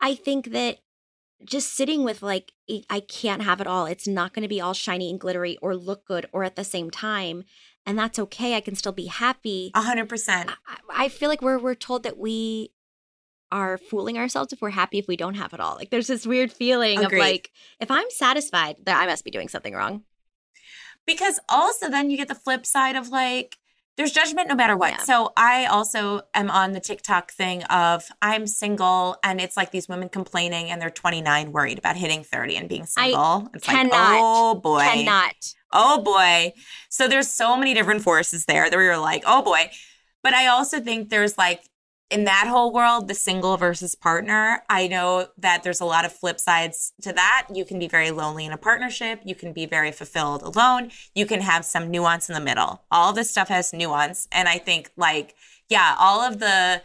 I 0.00 0.14
think 0.14 0.52
that 0.52 0.78
just 1.42 1.74
sitting 1.74 2.04
with 2.04 2.22
like 2.22 2.52
I 2.90 3.00
can't 3.00 3.42
have 3.42 3.62
it 3.62 3.66
all. 3.66 3.86
It's 3.86 4.06
not 4.06 4.34
going 4.34 4.42
to 4.42 4.48
be 4.48 4.60
all 4.60 4.74
shiny 4.74 5.10
and 5.10 5.18
glittery 5.18 5.56
or 5.62 5.74
look 5.74 6.06
good 6.06 6.26
or 6.32 6.44
at 6.44 6.56
the 6.56 6.64
same 6.64 6.90
time, 6.90 7.44
and 7.86 7.98
that's 7.98 8.18
okay. 8.18 8.54
I 8.54 8.60
can 8.60 8.76
still 8.76 8.92
be 8.92 9.06
happy. 9.06 9.70
A 9.74 9.80
hundred 9.80 10.10
percent. 10.10 10.50
I, 10.68 11.04
I 11.04 11.08
feel 11.08 11.30
like 11.30 11.40
we're 11.40 11.58
we're 11.58 11.74
told 11.74 12.02
that 12.02 12.18
we 12.18 12.72
are 13.52 13.78
fooling 13.78 14.18
ourselves 14.18 14.52
if 14.52 14.60
we're 14.60 14.70
happy 14.70 14.98
if 14.98 15.08
we 15.08 15.16
don't 15.16 15.34
have 15.34 15.52
it 15.52 15.60
all. 15.60 15.76
Like 15.76 15.90
there's 15.90 16.06
this 16.06 16.26
weird 16.26 16.52
feeling 16.52 17.04
Agreed. 17.04 17.18
of 17.18 17.24
like 17.26 17.50
if 17.80 17.90
I'm 17.90 18.08
satisfied, 18.10 18.76
that 18.84 19.00
I 19.00 19.06
must 19.06 19.24
be 19.24 19.30
doing 19.30 19.48
something 19.48 19.74
wrong. 19.74 20.02
because 21.06 21.40
also 21.48 21.88
then 21.88 22.10
you 22.10 22.16
get 22.16 22.28
the 22.28 22.34
flip 22.34 22.64
side 22.66 22.96
of 22.96 23.08
like 23.08 23.56
there's 23.96 24.12
judgment 24.12 24.48
no 24.48 24.54
matter 24.54 24.76
what. 24.76 24.92
Yeah. 24.92 24.98
So 24.98 25.32
I 25.36 25.66
also 25.66 26.22
am 26.32 26.50
on 26.50 26.72
the 26.72 26.80
TikTok 26.80 27.32
thing 27.32 27.64
of 27.64 28.08
I'm 28.22 28.46
single 28.46 29.16
and 29.22 29.40
it's 29.40 29.56
like 29.56 29.72
these 29.72 29.88
women 29.88 30.08
complaining 30.08 30.70
and 30.70 30.80
they're 30.80 30.88
29 30.90 31.52
worried 31.52 31.78
about 31.78 31.96
hitting 31.96 32.22
30 32.24 32.56
and 32.56 32.68
being 32.68 32.82
I 32.82 32.84
single. 32.86 33.50
it's 33.52 33.66
cannot, 33.66 33.90
like 33.92 34.20
oh 34.22 34.54
boy. 34.54 34.80
Cannot. 34.80 35.54
Oh 35.72 36.00
boy. 36.02 36.54
So 36.88 37.08
there's 37.08 37.28
so 37.28 37.56
many 37.58 37.74
different 37.74 38.02
forces 38.02 38.46
there 38.46 38.70
that 38.70 38.76
we 38.76 38.86
were 38.86 38.96
like, 38.98 39.22
oh 39.26 39.42
boy. 39.42 39.70
But 40.22 40.34
I 40.34 40.46
also 40.46 40.80
think 40.80 41.10
there's 41.10 41.36
like 41.36 41.62
in 42.10 42.24
that 42.24 42.46
whole 42.48 42.72
world, 42.72 43.06
the 43.06 43.14
single 43.14 43.56
versus 43.56 43.94
partner, 43.94 44.62
I 44.68 44.88
know 44.88 45.28
that 45.38 45.62
there's 45.62 45.80
a 45.80 45.84
lot 45.84 46.04
of 46.04 46.12
flip 46.12 46.40
sides 46.40 46.92
to 47.02 47.12
that. 47.12 47.46
You 47.54 47.64
can 47.64 47.78
be 47.78 47.86
very 47.86 48.10
lonely 48.10 48.44
in 48.44 48.52
a 48.52 48.56
partnership. 48.56 49.20
You 49.24 49.34
can 49.36 49.52
be 49.52 49.64
very 49.64 49.92
fulfilled 49.92 50.42
alone. 50.42 50.90
You 51.14 51.24
can 51.24 51.40
have 51.40 51.64
some 51.64 51.90
nuance 51.90 52.28
in 52.28 52.34
the 52.34 52.40
middle. 52.40 52.82
All 52.90 53.12
this 53.12 53.30
stuff 53.30 53.48
has 53.48 53.72
nuance. 53.72 54.26
And 54.32 54.48
I 54.48 54.58
think, 54.58 54.90
like, 54.96 55.36
yeah, 55.68 55.94
all 55.98 56.20
of 56.20 56.40
the 56.40 56.82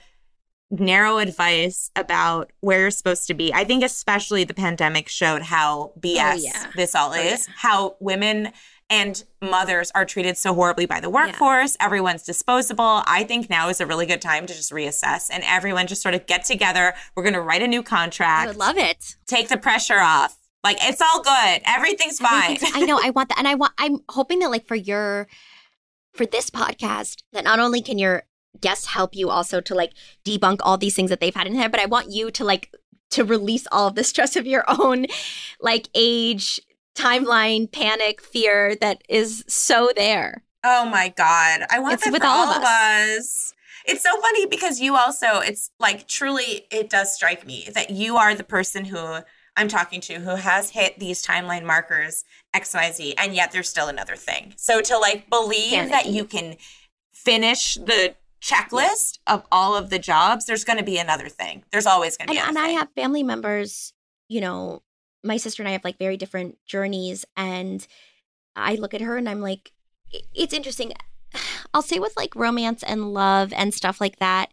narrow 0.70 1.18
advice 1.18 1.92
about 1.96 2.52
where 2.62 2.82
you're 2.82 2.92
supposed 2.92 3.28
to 3.28 3.34
be. 3.34 3.54
I 3.54 3.64
think 3.64 3.84
especially 3.84 4.44
the 4.44 4.54
pandemic 4.54 5.10
showed 5.10 5.44
how 5.44 5.94
oh, 5.96 6.00
BS 6.00 6.44
yeah. 6.44 6.72
this 6.76 6.96
all 6.96 7.12
Oh, 7.14 7.20
is, 7.20 7.48
how 7.56 7.96
women 8.00 8.52
and 8.90 9.24
mothers 9.42 9.92
are 9.96 10.06
treated 10.06 10.38
so 10.38 10.54
horribly 10.54 10.86
by 10.86 11.00
the 11.00 11.10
workforce. 11.10 11.76
Everyone's 11.80 12.24
disposable. 12.24 13.02
I 13.06 13.24
think 13.24 13.50
now 13.50 13.70
is 13.70 13.82
a 13.82 13.86
really 13.86 14.06
good 14.06 14.22
time 14.22 14.46
to 14.46 14.54
just 14.54 14.72
reassess 14.72 15.30
and 15.32 15.44
everyone 15.46 15.88
just 15.88 16.02
sort 16.02 16.14
of 16.14 16.26
get 16.28 16.46
together. 16.46 16.94
We're 17.16 17.24
going 17.24 17.34
to 17.34 17.42
write 17.42 17.64
a 17.64 17.68
new 17.68 17.82
contract. 17.82 18.44
I 18.44 18.48
would 18.48 18.58
love 18.58 18.78
it. 18.78 19.16
Take 19.26 19.50
the 19.50 19.58
pressure 19.58 20.00
off. 20.00 20.38
Like 20.64 20.78
it's 20.82 21.02
all 21.02 21.22
good. 21.22 21.62
Everything's 21.66 22.20
fine. 22.20 22.58
I 22.74 22.86
know. 22.86 23.00
I 23.02 23.12
want 23.12 23.30
that, 23.30 23.38
and 23.38 23.48
I 23.48 23.54
want. 23.54 23.74
I'm 23.78 24.00
hoping 24.10 24.40
that 24.40 24.50
like 24.50 24.68
for 24.68 24.76
your 24.76 25.28
for 26.16 26.26
this 26.26 26.50
podcast, 26.50 27.22
that 27.34 27.44
not 27.44 27.60
only 27.60 27.84
can 27.84 28.00
your 28.00 28.24
guests 28.62 28.88
help 28.88 29.16
you 29.16 29.30
also 29.30 29.62
to 29.62 29.76
like 29.76 29.94
debunk 30.24 30.58
all 30.62 30.78
these 30.78 30.96
things 30.96 31.12
that 31.12 31.20
they've 31.20 31.36
had 31.36 31.46
in 31.46 31.54
there, 31.54 31.70
but 31.70 31.80
I 31.80 31.86
want 31.86 32.10
you 32.10 32.32
to 32.32 32.44
like 32.44 32.72
to 33.12 33.24
release 33.24 33.68
all 33.72 33.88
of 33.88 33.94
the 33.94 34.04
stress 34.04 34.36
of 34.36 34.48
your 34.48 34.66
own 34.68 35.06
like 35.62 35.88
age, 35.94 36.60
timeline, 36.96 37.72
panic, 37.72 38.22
fear 38.22 38.76
that 38.76 39.04
is 39.10 39.44
so 39.48 39.92
there. 39.96 40.44
Oh 40.64 40.90
my 40.90 41.10
God. 41.10 41.62
I 41.70 41.80
want 41.80 41.94
It's 41.94 42.06
that 42.06 42.14
with 42.14 42.22
for 42.22 42.28
all 42.28 42.50
of 42.50 42.58
of 42.58 42.64
us. 42.64 43.54
It's 43.86 44.02
so 44.02 44.20
funny 44.20 44.48
because 44.48 44.80
you 44.80 44.96
also, 44.96 45.40
it's 45.40 45.70
like 45.80 46.08
truly, 46.08 46.66
it 46.72 46.90
does 46.90 47.14
strike 47.14 47.46
me 47.46 47.68
that 47.76 47.92
you 47.92 48.18
are 48.18 48.34
the 48.34 48.44
person 48.44 48.86
who 48.86 49.20
I'm 49.58 49.68
talking 49.68 50.02
to 50.02 50.16
who 50.16 50.36
has 50.36 50.72
hit 50.72 51.00
these 51.00 51.24
timeline 51.26 51.64
markers 51.64 52.24
XYZ, 52.56 53.14
and 53.18 53.34
yet 53.34 53.52
there's 53.52 53.70
still 53.70 53.88
another 53.88 54.16
thing. 54.16 54.54
So 54.58 54.82
to 54.82 54.98
like 54.98 55.30
believe 55.30 55.90
that 55.90 56.08
you 56.08 56.26
can 56.26 56.58
finish 57.14 57.76
the 57.76 58.16
checklist 58.42 59.20
of 59.28 59.46
all 59.52 59.76
of 59.76 59.90
the 59.90 60.00
jobs, 60.00 60.46
there's 60.46 60.64
going 60.64 60.80
to 60.80 60.84
be 60.84 60.98
another 60.98 61.30
thing. 61.30 61.64
There's 61.72 61.86
always 61.86 62.18
going 62.18 62.28
to 62.28 62.34
be. 62.34 62.40
and 62.40 62.50
another 62.50 62.68
I 62.68 62.70
have 62.72 62.90
family 62.96 63.24
members, 63.24 63.94
you 64.28 64.42
know, 64.42 64.82
my 65.26 65.38
sister 65.38 65.62
and 65.64 65.68
I 65.70 65.74
have 65.74 65.84
like 65.84 65.98
very 65.98 66.18
different 66.18 66.58
journeys. 66.66 67.26
And 67.36 67.86
I 68.56 68.76
look 68.76 68.94
at 68.94 69.02
her 69.02 69.18
and 69.18 69.28
I'm 69.28 69.42
like, 69.42 69.72
it's 70.34 70.54
interesting. 70.54 70.94
I'll 71.74 71.82
say 71.82 72.00
with 72.00 72.16
like 72.16 72.36
romance 72.36 72.84
and 72.84 73.14
love 73.14 73.52
and 73.54 73.74
stuff 73.74 74.00
like 74.00 74.20
that. 74.20 74.50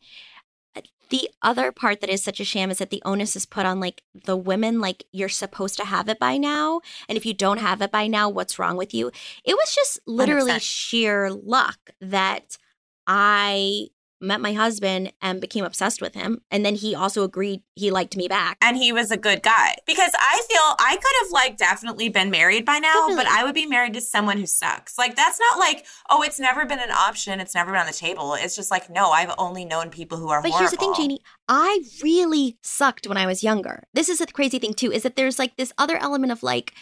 The 1.10 1.28
other 1.42 1.72
part 1.72 2.00
that 2.00 2.08
is 2.08 2.24
such 2.24 2.40
a 2.40 2.44
sham 2.44 2.70
is 2.70 2.78
that 2.78 2.88
the 2.88 3.02
onus 3.04 3.36
is 3.36 3.44
put 3.44 3.66
on 3.66 3.80
like 3.80 4.02
the 4.24 4.36
women, 4.36 4.80
like 4.80 5.04
you're 5.12 5.28
supposed 5.28 5.76
to 5.76 5.84
have 5.84 6.08
it 6.08 6.18
by 6.18 6.38
now. 6.38 6.80
And 7.06 7.18
if 7.18 7.26
you 7.26 7.34
don't 7.34 7.58
have 7.58 7.82
it 7.82 7.92
by 7.92 8.06
now, 8.06 8.30
what's 8.30 8.58
wrong 8.58 8.78
with 8.78 8.94
you? 8.94 9.08
It 9.44 9.54
was 9.54 9.74
just 9.74 10.00
literally 10.06 10.52
100%. 10.52 10.62
sheer 10.62 11.30
luck 11.30 11.90
that 12.00 12.56
I 13.06 13.88
met 14.22 14.40
my 14.40 14.52
husband 14.52 15.12
and 15.20 15.40
became 15.40 15.64
obsessed 15.64 16.00
with 16.00 16.14
him. 16.14 16.40
And 16.50 16.64
then 16.64 16.76
he 16.76 16.94
also 16.94 17.24
agreed 17.24 17.62
he 17.74 17.90
liked 17.90 18.16
me 18.16 18.28
back. 18.28 18.56
and 18.62 18.76
he 18.76 18.92
was 18.92 19.10
a 19.10 19.16
good 19.16 19.42
guy 19.42 19.76
because 19.86 20.12
I 20.18 20.40
feel 20.48 20.76
I 20.78 20.96
could 20.96 21.12
have 21.22 21.30
like 21.32 21.56
definitely 21.56 22.08
been 22.08 22.30
married 22.30 22.64
by 22.64 22.78
now, 22.78 23.08
but 23.16 23.26
I 23.26 23.44
would 23.44 23.54
be 23.54 23.66
married 23.66 23.94
to 23.94 24.00
someone 24.00 24.38
who 24.38 24.46
sucks. 24.46 24.96
Like 24.96 25.16
that's 25.16 25.40
not 25.40 25.58
like 25.58 25.84
oh, 26.08 26.22
it's 26.22 26.38
never 26.38 26.64
been 26.64 26.78
an 26.78 26.90
option. 26.90 27.40
It's 27.40 27.54
never 27.54 27.72
been 27.72 27.80
on 27.80 27.86
the 27.86 27.92
table. 27.92 28.34
It's 28.34 28.56
just 28.56 28.70
like 28.70 28.88
no, 28.88 29.10
I've 29.10 29.34
only 29.38 29.64
known 29.64 29.90
people 29.90 30.18
who 30.18 30.28
are. 30.28 30.40
But 30.40 30.52
here's 30.52 30.70
the 30.70 30.76
thing, 30.76 30.92
horrible. 30.94 31.02
Jamie. 31.02 31.20
I 31.48 31.80
really 32.02 32.56
sucked 32.62 33.06
when 33.06 33.18
I 33.18 33.26
was 33.26 33.42
younger. 33.42 33.84
This 33.92 34.08
is 34.08 34.18
the 34.18 34.26
crazy 34.26 34.58
thing 34.58 34.74
too, 34.74 34.92
is 34.92 35.02
that 35.02 35.16
there's 35.16 35.38
like 35.38 35.56
this 35.56 35.72
other 35.78 35.96
element 35.96 36.32
of 36.32 36.42
like 36.42 36.72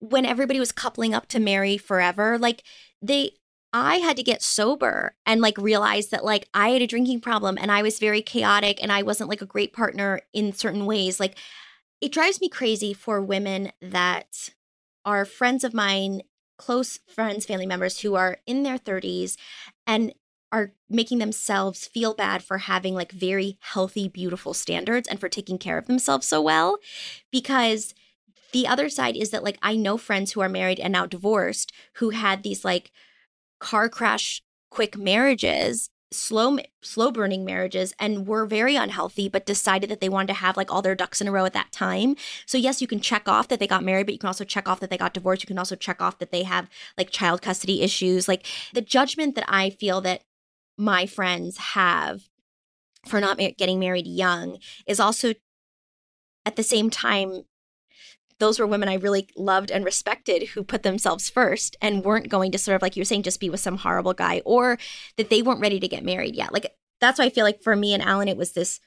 when 0.00 0.26
everybody 0.26 0.58
was 0.58 0.72
coupling 0.72 1.14
up 1.14 1.28
to 1.28 1.38
marry 1.38 1.78
forever, 1.78 2.36
like 2.36 2.64
they 3.00 3.30
I 3.72 3.96
had 3.96 4.16
to 4.18 4.22
get 4.22 4.42
sober 4.42 5.14
and 5.24 5.40
like 5.40 5.56
realize 5.56 6.08
that 6.08 6.24
like 6.24 6.48
I 6.52 6.70
had 6.70 6.82
a 6.82 6.86
drinking 6.86 7.20
problem 7.20 7.56
and 7.60 7.72
I 7.72 7.82
was 7.82 7.98
very 7.98 8.20
chaotic 8.20 8.82
and 8.82 8.92
I 8.92 9.02
wasn't 9.02 9.30
like 9.30 9.40
a 9.40 9.46
great 9.46 9.72
partner 9.72 10.20
in 10.32 10.52
certain 10.52 10.84
ways. 10.84 11.18
Like 11.18 11.36
it 12.00 12.12
drives 12.12 12.40
me 12.40 12.48
crazy 12.48 12.92
for 12.92 13.22
women 13.22 13.72
that 13.80 14.50
are 15.04 15.24
friends 15.24 15.64
of 15.64 15.72
mine, 15.72 16.22
close 16.58 16.98
friends, 17.06 17.46
family 17.46 17.66
members 17.66 18.00
who 18.00 18.14
are 18.14 18.38
in 18.46 18.62
their 18.62 18.78
30s 18.78 19.36
and 19.86 20.12
are 20.52 20.72
making 20.90 21.18
themselves 21.18 21.86
feel 21.86 22.12
bad 22.12 22.42
for 22.42 22.58
having 22.58 22.94
like 22.94 23.10
very 23.10 23.56
healthy, 23.60 24.06
beautiful 24.06 24.52
standards 24.52 25.08
and 25.08 25.18
for 25.18 25.30
taking 25.30 25.56
care 25.56 25.78
of 25.78 25.86
themselves 25.86 26.28
so 26.28 26.42
well. 26.42 26.76
Because 27.30 27.94
the 28.52 28.66
other 28.66 28.90
side 28.90 29.16
is 29.16 29.30
that 29.30 29.42
like 29.42 29.58
I 29.62 29.76
know 29.76 29.96
friends 29.96 30.32
who 30.32 30.42
are 30.42 30.48
married 30.48 30.78
and 30.78 30.92
now 30.92 31.06
divorced 31.06 31.72
who 31.94 32.10
had 32.10 32.42
these 32.42 32.66
like 32.66 32.92
car 33.62 33.88
crash 33.88 34.42
quick 34.70 34.98
marriages 34.98 35.88
slow 36.10 36.58
slow 36.82 37.10
burning 37.10 37.44
marriages 37.44 37.94
and 37.98 38.26
were 38.26 38.44
very 38.44 38.76
unhealthy 38.76 39.28
but 39.28 39.46
decided 39.46 39.88
that 39.88 40.00
they 40.00 40.08
wanted 40.08 40.26
to 40.26 40.34
have 40.34 40.56
like 40.56 40.70
all 40.70 40.82
their 40.82 40.94
ducks 40.94 41.20
in 41.20 41.28
a 41.28 41.32
row 41.32 41.46
at 41.46 41.54
that 41.54 41.72
time. 41.72 42.16
So 42.44 42.58
yes 42.58 42.82
you 42.82 42.86
can 42.86 43.00
check 43.00 43.28
off 43.28 43.48
that 43.48 43.60
they 43.60 43.66
got 43.66 43.84
married 43.84 44.06
but 44.06 44.12
you 44.12 44.18
can 44.18 44.26
also 44.26 44.44
check 44.44 44.68
off 44.68 44.80
that 44.80 44.90
they 44.90 44.98
got 44.98 45.14
divorced. 45.14 45.42
You 45.42 45.46
can 45.46 45.58
also 45.58 45.76
check 45.76 46.02
off 46.02 46.18
that 46.18 46.32
they 46.32 46.42
have 46.42 46.68
like 46.98 47.10
child 47.10 47.40
custody 47.40 47.80
issues. 47.82 48.28
Like 48.28 48.44
the 48.74 48.82
judgment 48.82 49.36
that 49.36 49.44
i 49.48 49.70
feel 49.70 50.00
that 50.02 50.22
my 50.76 51.06
friends 51.06 51.56
have 51.56 52.28
for 53.06 53.20
not 53.20 53.38
ma- 53.38 53.56
getting 53.56 53.78
married 53.78 54.06
young 54.06 54.58
is 54.86 55.00
also 55.00 55.32
at 56.44 56.56
the 56.56 56.62
same 56.62 56.90
time 56.90 57.44
those 58.42 58.58
were 58.58 58.66
women 58.66 58.88
I 58.88 58.94
really 58.94 59.28
loved 59.36 59.70
and 59.70 59.84
respected 59.84 60.48
who 60.48 60.64
put 60.64 60.82
themselves 60.82 61.30
first 61.30 61.76
and 61.80 62.04
weren't 62.04 62.28
going 62.28 62.50
to 62.52 62.58
sort 62.58 62.74
of 62.76 62.82
like 62.82 62.96
you 62.96 63.00
were 63.00 63.04
saying 63.10 63.22
just 63.22 63.40
be 63.40 63.48
with 63.50 63.60
some 63.60 63.76
horrible 63.78 64.14
guy 64.14 64.42
or 64.44 64.78
that 65.16 65.30
they 65.30 65.42
weren't 65.42 65.60
ready 65.60 65.78
to 65.80 65.88
get 65.88 66.04
married 66.04 66.34
yet. 66.34 66.52
Like 66.52 66.66
that's 67.00 67.18
why 67.18 67.26
I 67.26 67.30
feel 67.30 67.44
like 67.44 67.62
for 67.62 67.76
me 67.76 67.94
and 67.94 68.02
Alan 68.02 68.28
it 68.28 68.36
was 68.36 68.52
this 68.52 68.80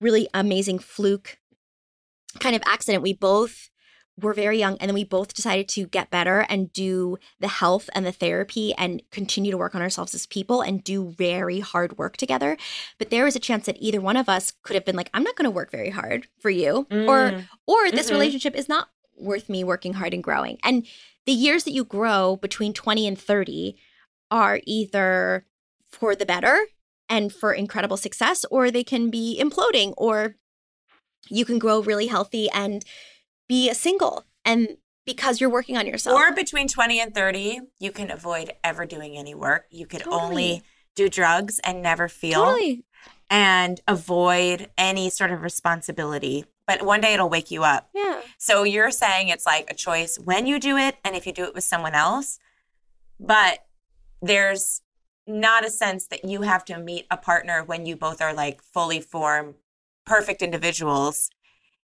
really 0.00 0.28
amazing 0.34 0.78
fluke 0.80 1.38
kind 2.40 2.56
of 2.56 2.62
accident. 2.66 3.02
We 3.02 3.12
both 3.12 3.70
were 4.18 4.32
very 4.32 4.58
young 4.58 4.78
and 4.78 4.88
then 4.88 4.94
we 4.94 5.04
both 5.04 5.34
decided 5.34 5.68
to 5.68 5.86
get 5.86 6.10
better 6.10 6.46
and 6.48 6.72
do 6.72 7.18
the 7.38 7.48
health 7.48 7.90
and 7.94 8.06
the 8.06 8.12
therapy 8.12 8.72
and 8.78 9.02
continue 9.10 9.50
to 9.50 9.58
work 9.58 9.74
on 9.74 9.82
ourselves 9.82 10.14
as 10.14 10.26
people 10.26 10.62
and 10.62 10.82
do 10.82 11.10
very 11.10 11.60
hard 11.60 11.98
work 11.98 12.16
together. 12.16 12.56
But 12.98 13.10
there 13.10 13.24
was 13.24 13.36
a 13.36 13.40
chance 13.48 13.66
that 13.66 13.76
either 13.78 14.00
one 14.00 14.16
of 14.16 14.28
us 14.28 14.54
could 14.62 14.74
have 14.74 14.86
been 14.86 14.96
like, 14.96 15.10
I'm 15.12 15.22
not 15.22 15.36
going 15.36 15.44
to 15.44 15.50
work 15.50 15.70
very 15.70 15.90
hard 15.90 16.28
for 16.40 16.48
you 16.50 16.86
or 16.90 17.30
Mm. 17.30 17.48
or 17.66 17.90
this 17.90 18.08
Mhm. 18.08 18.12
relationship 18.12 18.54
is 18.56 18.68
not 18.70 18.88
worth 19.16 19.48
me 19.48 19.64
working 19.64 19.94
hard 19.94 20.14
and 20.14 20.22
growing. 20.22 20.58
And 20.62 20.86
the 21.24 21.32
years 21.32 21.64
that 21.64 21.72
you 21.72 21.84
grow 21.84 22.36
between 22.36 22.72
20 22.72 23.06
and 23.06 23.18
30 23.18 23.76
are 24.30 24.60
either 24.64 25.44
for 25.90 26.14
the 26.14 26.26
better 26.26 26.66
and 27.08 27.32
for 27.32 27.52
incredible 27.52 27.96
success, 27.96 28.44
or 28.50 28.70
they 28.70 28.84
can 28.84 29.10
be 29.10 29.38
imploding, 29.40 29.94
or 29.96 30.36
you 31.28 31.44
can 31.44 31.58
grow 31.58 31.80
really 31.80 32.08
healthy 32.08 32.48
and 32.50 32.84
be 33.48 33.70
a 33.70 33.74
single. 33.74 34.24
And 34.44 34.76
because 35.04 35.40
you're 35.40 35.50
working 35.50 35.76
on 35.76 35.86
yourself. 35.86 36.18
Or 36.18 36.32
between 36.32 36.66
20 36.68 37.00
and 37.00 37.14
30, 37.14 37.60
you 37.78 37.92
can 37.92 38.10
avoid 38.10 38.52
ever 38.64 38.84
doing 38.84 39.16
any 39.16 39.34
work. 39.34 39.66
You 39.70 39.86
could 39.86 40.00
Totally. 40.00 40.22
only 40.22 40.62
do 40.96 41.08
drugs 41.08 41.60
and 41.60 41.80
never 41.82 42.08
feel 42.08 42.44
totally. 42.44 42.84
and 43.30 43.80
avoid 43.86 44.68
any 44.76 45.08
sort 45.10 45.30
of 45.30 45.42
responsibility. 45.42 46.44
But 46.66 46.82
one 46.82 47.00
day 47.00 47.14
it'll 47.14 47.28
wake 47.28 47.50
you 47.50 47.62
up. 47.62 47.88
Yeah. 47.94 48.20
So 48.38 48.64
you're 48.64 48.90
saying 48.90 49.28
it's 49.28 49.46
like 49.46 49.70
a 49.70 49.74
choice 49.74 50.18
when 50.18 50.46
you 50.46 50.58
do 50.58 50.76
it 50.76 50.96
and 51.04 51.14
if 51.14 51.26
you 51.26 51.32
do 51.32 51.44
it 51.44 51.54
with 51.54 51.64
someone 51.64 51.94
else. 51.94 52.38
But 53.20 53.64
there's 54.20 54.82
not 55.26 55.64
a 55.64 55.70
sense 55.70 56.06
that 56.08 56.24
you 56.24 56.42
have 56.42 56.64
to 56.66 56.78
meet 56.78 57.06
a 57.10 57.16
partner 57.16 57.62
when 57.62 57.86
you 57.86 57.96
both 57.96 58.20
are 58.20 58.34
like 58.34 58.62
fully 58.62 59.00
formed, 59.00 59.54
perfect 60.04 60.42
individuals. 60.42 61.30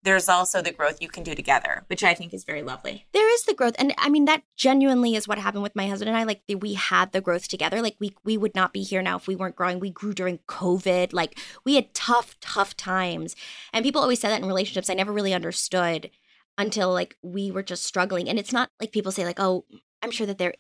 There's 0.05 0.29
also 0.29 0.63
the 0.63 0.73
growth 0.73 1.03
you 1.03 1.09
can 1.09 1.25
do 1.25 1.35
together, 1.35 1.85
which 1.89 2.05
I 2.05 2.15
think 2.15 2.33
is 2.33 2.45
very 2.45 2.63
lovely. 2.63 3.07
There 3.13 3.33
is 3.35 3.43
the 3.45 3.55
growth, 3.55 3.75
and 3.79 3.93
I 3.99 4.09
mean 4.09 4.27
that 4.27 4.45
genuinely 4.57 5.17
is 5.17 5.27
what 5.27 5.39
happened 5.39 5.65
with 5.65 5.75
my 5.75 5.89
husband 5.89 6.09
and 6.09 6.17
I. 6.17 6.23
Like 6.23 6.43
we 6.49 6.75
had 6.75 7.13
the 7.13 7.21
growth 7.21 7.49
together. 7.49 7.83
Like 7.83 7.97
we 7.99 8.15
we 8.25 8.37
would 8.37 8.55
not 8.55 8.73
be 8.73 8.83
here 8.83 9.03
now 9.03 9.17
if 9.17 9.27
we 9.27 9.37
weren't 9.37 9.57
growing. 9.57 9.81
We 9.81 9.91
grew 9.91 10.15
during 10.15 10.39
COVID. 10.49 11.13
Like 11.13 11.39
we 11.65 11.75
had 11.75 11.93
tough, 11.95 12.39
tough 12.41 12.77
times, 12.77 13.35
and 13.73 13.85
people 13.85 14.01
always 14.01 14.21
say 14.21 14.29
that 14.29 14.41
in 14.41 14.47
relationships. 14.47 14.89
I 14.89 14.95
never 14.95 15.13
really 15.13 15.35
understood 15.35 16.11
until 16.57 16.93
like 16.93 17.17
we 17.23 17.51
were 17.51 17.63
just 17.63 17.85
struggling. 17.85 18.29
And 18.29 18.39
it's 18.39 18.53
not 18.53 18.71
like 18.81 18.93
people 18.93 19.13
say 19.13 19.25
like, 19.25 19.41
oh, 19.41 19.65
I'm 20.03 20.11
sure 20.11 20.27
that 20.27 20.39
there 20.39 20.55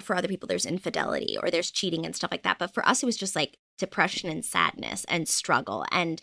for 0.00 0.14
other 0.14 0.28
people 0.28 0.46
there's 0.46 0.66
infidelity 0.66 1.36
or 1.42 1.50
there's 1.50 1.70
cheating 1.70 2.06
and 2.06 2.14
stuff 2.14 2.30
like 2.30 2.42
that. 2.42 2.58
But 2.58 2.72
for 2.72 2.86
us, 2.86 3.02
it 3.02 3.06
was 3.06 3.16
just 3.16 3.34
like 3.34 3.58
depression 3.78 4.30
and 4.30 4.44
sadness 4.44 5.04
and 5.08 5.28
struggle 5.28 5.84
and 5.90 6.20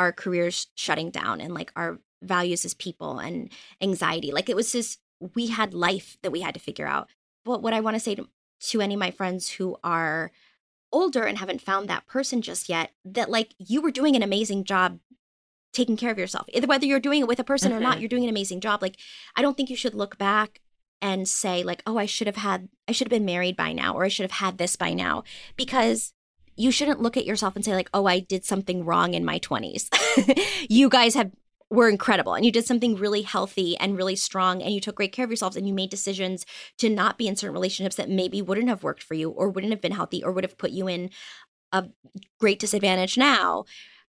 our 0.00 0.12
careers 0.12 0.68
shutting 0.74 1.10
down 1.10 1.40
and 1.42 1.52
like 1.52 1.70
our 1.76 2.00
values 2.22 2.64
as 2.64 2.72
people 2.74 3.18
and 3.18 3.50
anxiety. 3.82 4.32
Like 4.32 4.48
it 4.48 4.56
was 4.56 4.72
just 4.72 4.98
we 5.34 5.48
had 5.48 5.74
life 5.74 6.16
that 6.22 6.30
we 6.32 6.40
had 6.40 6.54
to 6.54 6.60
figure 6.60 6.86
out. 6.86 7.08
But 7.44 7.62
what 7.62 7.74
I 7.74 7.80
want 7.80 7.96
to 7.96 8.00
say 8.00 8.14
to, 8.14 8.80
any 8.80 8.94
of 8.94 9.00
my 9.00 9.10
friends 9.10 9.50
who 9.52 9.76
are 9.84 10.32
older 10.90 11.24
and 11.24 11.36
haven't 11.38 11.60
found 11.60 11.88
that 11.88 12.06
person 12.06 12.40
just 12.40 12.68
yet, 12.68 12.92
that 13.04 13.30
like 13.30 13.54
you 13.58 13.82
were 13.82 13.90
doing 13.90 14.16
an 14.16 14.22
amazing 14.22 14.64
job 14.64 14.98
taking 15.72 15.96
care 15.98 16.10
of 16.10 16.18
yourself. 16.18 16.46
Either 16.52 16.66
whether 16.66 16.86
you're 16.86 16.98
doing 17.08 17.20
it 17.20 17.28
with 17.28 17.38
a 17.38 17.44
person 17.44 17.72
or 17.72 17.80
not, 17.80 17.96
Mhm. 17.96 18.00
you're 18.00 18.08
doing 18.08 18.24
an 18.24 18.30
amazing 18.30 18.60
job. 18.60 18.80
Like 18.82 18.96
I 19.36 19.42
don't 19.42 19.56
think 19.56 19.68
you 19.70 19.76
should 19.76 19.94
look 19.94 20.16
back 20.18 20.60
and 21.02 21.28
say 21.28 21.62
like, 21.62 21.82
"Oh, 21.86 21.96
I 21.98 22.06
should 22.06 22.26
have 22.26 22.36
had 22.36 22.68
I 22.88 22.92
should 22.92 23.06
have 23.06 23.16
been 23.18 23.24
married 23.34 23.56
by 23.56 23.72
now 23.72 23.94
or 23.94 24.04
I 24.04 24.08
should 24.08 24.24
have 24.24 24.40
had 24.44 24.56
this 24.58 24.76
by 24.76 24.92
now." 24.94 25.22
Because 25.56 26.12
you 26.56 26.70
shouldn't 26.70 27.00
look 27.00 27.16
at 27.16 27.26
yourself 27.26 27.56
and 27.56 27.64
say 27.64 27.74
like, 27.74 27.90
"Oh, 27.94 28.06
I 28.06 28.20
did 28.20 28.44
something 28.44 28.84
wrong 28.84 29.14
in 29.14 29.24
my 29.24 29.38
20s." 29.38 29.88
you 30.68 30.88
guys 30.88 31.14
have 31.14 31.30
were 31.70 31.88
incredible 31.88 32.34
and 32.34 32.44
you 32.44 32.50
did 32.50 32.66
something 32.66 32.96
really 32.96 33.22
healthy 33.22 33.76
and 33.76 33.96
really 33.96 34.16
strong 34.16 34.60
and 34.60 34.74
you 34.74 34.80
took 34.80 34.96
great 34.96 35.12
care 35.12 35.24
of 35.24 35.30
yourselves 35.30 35.56
and 35.56 35.68
you 35.68 35.72
made 35.72 35.88
decisions 35.88 36.44
to 36.76 36.88
not 36.90 37.16
be 37.16 37.28
in 37.28 37.36
certain 37.36 37.54
relationships 37.54 37.94
that 37.94 38.10
maybe 38.10 38.42
wouldn't 38.42 38.68
have 38.68 38.82
worked 38.82 39.04
for 39.04 39.14
you 39.14 39.30
or 39.30 39.48
wouldn't 39.48 39.72
have 39.72 39.80
been 39.80 39.92
healthy 39.92 40.22
or 40.22 40.32
would 40.32 40.42
have 40.42 40.58
put 40.58 40.72
you 40.72 40.88
in 40.88 41.10
a 41.70 41.84
great 42.40 42.58
disadvantage 42.58 43.16
now 43.16 43.64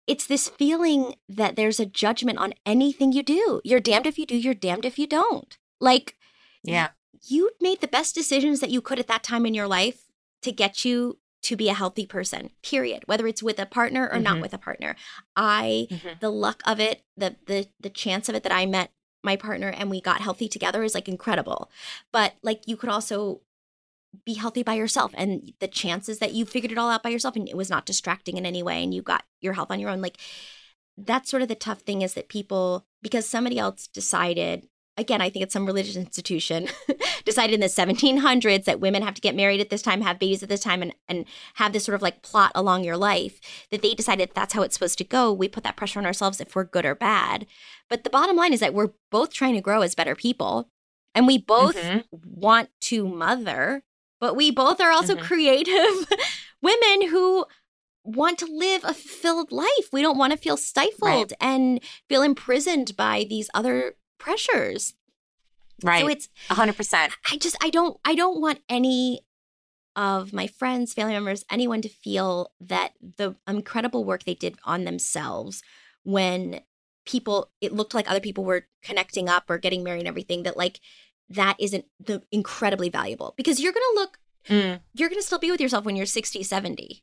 it's 0.07 0.27
this 0.27 0.51
feeling 0.51 1.15
that 1.31 1.57
there's 1.57 1.81
a 1.81 1.87
judgment 1.87 2.39
on 2.39 2.53
anything 2.67 3.13
you 3.13 3.23
do 3.23 3.63
you're 3.65 3.81
damned 3.81 4.07
if 4.07 4.19
you 4.19 4.27
do 4.27 4.37
you're 4.37 4.53
damned 4.53 4.85
if 4.85 4.99
you 4.99 5.07
don't 5.07 5.57
like 5.81 6.15
Yeah. 6.63 6.89
you 7.27 7.53
made 7.63 7.81
the 7.81 7.89
best 7.89 8.15
decisions 8.15 8.61
that 8.61 8.71
you 8.71 8.83
could 8.83 8.99
at 8.99 9.09
that 9.09 9.23
time 9.23 9.47
in 9.47 9.55
your 9.55 9.67
life 9.67 10.03
to 10.43 10.53
get 10.53 10.85
you 10.85 11.19
to 11.49 11.57
be 11.57 11.69
a 11.69 11.75
healthy 11.83 12.07
person 12.17 12.43
period 12.63 13.03
whether 13.07 13.27
it's 13.31 13.43
with 13.49 13.59
a 13.59 13.67
partner 13.79 14.09
or 14.13 14.19
not 14.19 14.37
Mhm. 14.39 14.43
with 14.43 14.55
a 14.55 14.59
partner 14.69 14.97
i 15.37 15.87
Mhm. 15.91 16.21
the 16.21 16.31
luck 16.45 16.61
of 16.73 16.79
it 16.89 16.97
the 17.17 17.37
the 17.51 17.69
the 17.81 17.91
chance 18.03 18.29
of 18.29 18.35
it 18.35 18.43
that 18.43 18.53
i 18.61 18.65
met 18.67 18.91
my 19.23 19.37
partner 19.37 19.69
and 19.79 19.91
we 19.91 20.01
got 20.01 20.21
healthy 20.27 20.49
together 20.49 20.83
is 20.83 20.95
like 20.95 21.09
incredible 21.09 21.61
but 22.17 22.35
like 22.43 22.61
you 22.71 22.77
could 22.77 22.91
also 22.97 23.41
be 24.25 24.35
healthy 24.35 24.63
by 24.63 24.75
yourself 24.75 25.13
and 25.15 25.53
the 25.61 25.69
chances 25.69 26.19
that 26.21 26.33
you 26.33 26.45
figured 26.47 26.73
it 26.73 26.79
all 26.79 26.91
out 26.91 27.03
by 27.03 27.11
yourself 27.11 27.37
and 27.37 27.49
it 27.49 27.57
was 27.57 27.71
not 27.71 27.85
distracting 27.87 28.37
in 28.37 28.47
any 28.47 28.63
way 28.63 28.83
and 28.83 28.95
you 28.95 29.03
got 29.03 29.25
your 29.41 29.53
health 29.53 29.71
on 29.71 29.81
your 29.81 29.91
own 29.91 30.01
like 30.01 30.17
that's 30.97 31.31
sort 31.31 31.43
of 31.43 31.49
the 31.49 31.55
tough 31.55 31.81
thing 31.83 32.01
is 32.03 32.15
that 32.15 32.29
people 32.29 32.87
because 33.03 33.27
somebody 33.29 33.59
else 33.59 33.87
decided 33.89 34.67
again, 34.97 35.21
I 35.21 35.29
think 35.31 35.43
it's 35.43 35.53
some 35.53 35.67
religious 35.67 35.97
institution 35.97 36.69
decided 37.25 37.55
in 37.55 37.61
the 37.61 37.67
1700s 37.67 38.65
that 38.65 38.81
women 38.81 39.03
have 39.03 39.15
to 39.15 39.21
get 39.21 39.35
married 39.35 39.61
at 39.61 39.71
this 39.71 39.83
time, 39.83 40.01
have 40.01 40.19
babies 40.19 40.43
at 40.43 40.49
this 40.49 40.61
time, 40.61 40.83
and, 40.83 40.95
and 41.09 41.25
have 41.55 41.73
this 41.73 41.85
sort 41.85 41.95
of 41.95 42.03
like 42.03 42.23
plot 42.23 42.53
along 42.55 42.85
your 42.85 42.97
life, 42.97 43.41
that 43.71 43.83
they 43.83 43.95
decided 43.95 44.31
that's 44.35 44.55
how 44.55 44.63
it's 44.63 44.75
supposed 44.75 44.99
to 44.99 45.05
go. 45.05 45.33
We 45.33 45.49
put 45.49 45.65
that 45.65 45.77
pressure 45.77 45.99
on 45.99 46.07
ourselves 46.07 46.41
if 46.41 46.55
we're 46.55 46.65
good 46.65 46.87
or 46.87 46.95
bad. 46.95 47.47
But 47.89 48.05
the 48.05 48.11
bottom 48.11 48.37
line 48.37 48.53
is 48.53 48.61
that 48.61 48.75
we're 48.75 48.93
both 49.11 49.33
trying 49.33 49.55
to 49.55 49.61
grow 49.61 49.83
as 49.83 49.95
better 49.95 50.15
people. 50.15 50.71
And 51.15 51.27
we 51.27 51.39
both 51.39 51.77
Mhm. 51.77 52.05
want 52.25 52.69
to 52.83 53.07
mother, 53.09 53.83
but 54.21 54.35
we 54.37 54.51
both 54.51 54.81
are 54.81 54.91
also 54.91 55.15
Mhm. 55.17 55.21
creative 55.21 56.07
women 56.63 57.09
who 57.09 57.47
want 58.05 58.39
to 58.39 58.47
live 58.47 58.83
a 58.85 58.95
fulfilled 58.95 59.51
life. 59.51 59.89
We 59.93 60.01
don't 60.03 60.19
want 60.19 60.33
to 60.33 60.37
feel 60.39 60.57
stifled 60.57 61.33
and 61.41 61.81
feel 62.09 62.23
imprisoned 62.23 62.97
by 62.97 63.27
these 63.29 63.49
other 63.53 63.97
pressures. 64.19 64.95
Right. 65.83 66.01
So 66.01 66.09
it's 66.09 66.29
100%. 66.51 67.11
I 67.31 67.37
just 67.37 67.57
I 67.63 67.71
don't 67.71 67.99
I 68.05 68.15
don't 68.15 68.41
want 68.41 68.61
any 68.69 69.21
of 69.95 70.33
my 70.33 70.47
friends, 70.47 70.93
family 70.93 71.15
members, 71.15 71.45
anyone 71.51 71.83
to 71.83 71.89
feel 71.89 72.53
that 72.61 72.93
the 73.17 73.37
incredible 73.47 74.05
work 74.05 74.25
they 74.25 74.35
did 74.35 74.57
on 74.65 74.85
themselves 74.85 75.63
when 76.03 76.61
people 77.07 77.51
it 77.61 77.73
looked 77.73 77.95
like 77.95 78.11
other 78.11 78.21
people 78.21 78.45
were 78.45 78.67
connecting 78.83 79.29
up 79.29 79.45
or 79.49 79.59
getting 79.59 79.83
married 79.85 80.01
and 80.01 80.09
everything 80.09 80.43
that 80.43 80.57
like 80.57 80.81
that 81.29 81.57
isn't 81.59 81.85
the 82.01 82.23
incredibly 82.33 82.89
valuable 82.89 83.35
because 83.37 83.61
you're 83.61 83.73
going 83.73 83.95
to 83.95 84.01
look 84.01 84.19
Mm. 84.49 84.81
you're 84.95 85.09
going 85.09 85.21
to 85.21 85.27
still 85.27 85.41
be 85.41 85.51
with 85.51 85.61
yourself 85.61 85.85
when 85.85 85.97
you're 85.97 86.07
60, 86.07 86.41
70. 86.45 87.03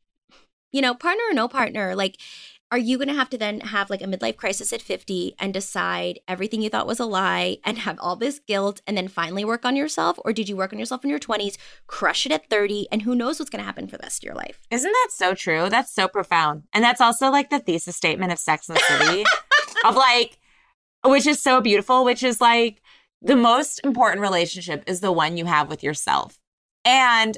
You 0.71 0.81
know, 0.81 0.93
partner 0.93 1.23
or 1.29 1.33
no 1.33 1.49
partner, 1.49 1.93
like 1.93 2.17
are 2.73 2.79
you 2.79 2.97
going 2.97 3.07
to 3.07 3.13
have 3.13 3.29
to 3.29 3.37
then 3.37 3.59
have 3.59 3.91
like 3.91 4.01
a 4.01 4.05
midlife 4.05 4.35
crisis 4.35 4.73
at 4.73 4.81
50 4.81 5.35
and 5.37 5.53
decide 5.53 6.19
everything 6.27 6.63
you 6.63 6.71
thought 6.71 6.87
was 6.87 6.99
a 6.99 7.05
lie 7.05 7.59
and 7.63 7.77
have 7.77 7.99
all 7.99 8.15
this 8.15 8.39
guilt 8.39 8.81
and 8.87 8.97
then 8.97 9.07
finally 9.07 9.45
work 9.45 9.63
on 9.63 9.75
yourself? 9.75 10.17
Or 10.25 10.33
did 10.33 10.49
you 10.49 10.57
work 10.57 10.73
on 10.73 10.79
yourself 10.79 11.03
in 11.03 11.11
your 11.11 11.19
20s, 11.19 11.55
crush 11.85 12.25
it 12.25 12.31
at 12.31 12.49
30, 12.49 12.87
and 12.91 13.03
who 13.03 13.13
knows 13.13 13.37
what's 13.37 13.51
going 13.51 13.59
to 13.59 13.65
happen 13.65 13.85
for 13.85 13.97
the 13.97 14.01
rest 14.01 14.23
of 14.23 14.25
your 14.25 14.33
life? 14.33 14.63
Isn't 14.71 14.91
that 14.91 15.09
so 15.11 15.35
true? 15.35 15.69
That's 15.69 15.93
so 15.93 16.07
profound. 16.07 16.63
And 16.73 16.83
that's 16.83 16.99
also 16.99 17.29
like 17.29 17.51
the 17.51 17.59
thesis 17.59 17.95
statement 17.95 18.31
of 18.31 18.39
Sex 18.39 18.67
and 18.67 18.75
the 18.75 18.81
City 18.81 19.23
of 19.85 19.95
like, 19.95 20.39
which 21.05 21.27
is 21.27 21.39
so 21.39 21.61
beautiful, 21.61 22.03
which 22.03 22.23
is 22.23 22.41
like 22.41 22.81
the 23.21 23.35
most 23.35 23.81
important 23.83 24.21
relationship 24.21 24.83
is 24.87 24.99
the 24.99 25.11
one 25.11 25.37
you 25.37 25.45
have 25.45 25.69
with 25.69 25.83
yourself. 25.83 26.39
And 26.83 27.37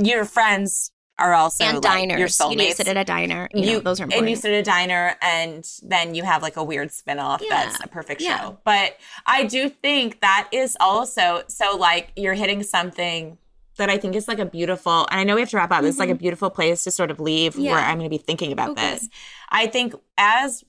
your 0.00 0.24
friends 0.24 0.92
are 1.18 1.34
also 1.34 1.64
and 1.64 1.74
like, 1.76 1.82
diners. 1.82 2.38
your 2.40 2.52
You, 2.52 2.60
you 2.62 2.72
sit 2.74 2.86
at 2.88 2.96
a 2.96 3.04
diner. 3.04 3.48
You, 3.52 3.74
know, 3.74 3.80
those 3.80 4.00
are 4.00 4.06
and 4.12 4.28
you 4.30 4.36
sit 4.36 4.52
at 4.52 4.60
a 4.60 4.62
diner 4.62 5.16
and 5.20 5.68
then 5.82 6.14
you 6.14 6.22
have 6.22 6.42
like 6.42 6.56
a 6.56 6.62
weird 6.64 6.92
spin-off 6.92 7.42
Yeah. 7.42 7.64
that's 7.64 7.82
a 7.84 7.88
perfect 7.88 8.20
Yeah. 8.20 8.38
show 8.40 8.58
but 8.64 8.96
i 9.26 9.44
do 9.44 9.68
think 9.68 10.20
that 10.20 10.48
is 10.52 10.76
also 10.78 11.42
so 11.48 11.76
like 11.76 12.12
you're 12.16 12.34
hitting 12.34 12.62
something 12.62 13.36
that 13.78 13.90
i 13.90 13.96
think 13.98 14.14
is 14.14 14.28
like 14.28 14.38
a 14.38 14.44
beautiful 14.46 15.06
and 15.10 15.20
i 15.20 15.24
know 15.24 15.34
we 15.34 15.40
have 15.40 15.50
to 15.50 15.56
wrap 15.56 15.72
up 15.72 15.82
it's 15.84 15.98
like 15.98 16.10
a 16.10 16.14
beautiful 16.14 16.50
place 16.50 16.84
to 16.84 16.90
sort 16.90 17.10
of 17.10 17.18
leave 17.20 17.52
Mm-hmm. 17.54 17.62
Yeah. 17.62 17.72
where 17.72 17.80
i'm 17.84 17.98
going 17.98 18.10
to 18.10 18.16
be 18.16 18.22
thinking 18.22 18.52
about 18.52 18.70
Okay. 18.70 18.90
this 18.92 19.08
i 19.50 19.66
think 19.66 19.94
as 20.16 20.62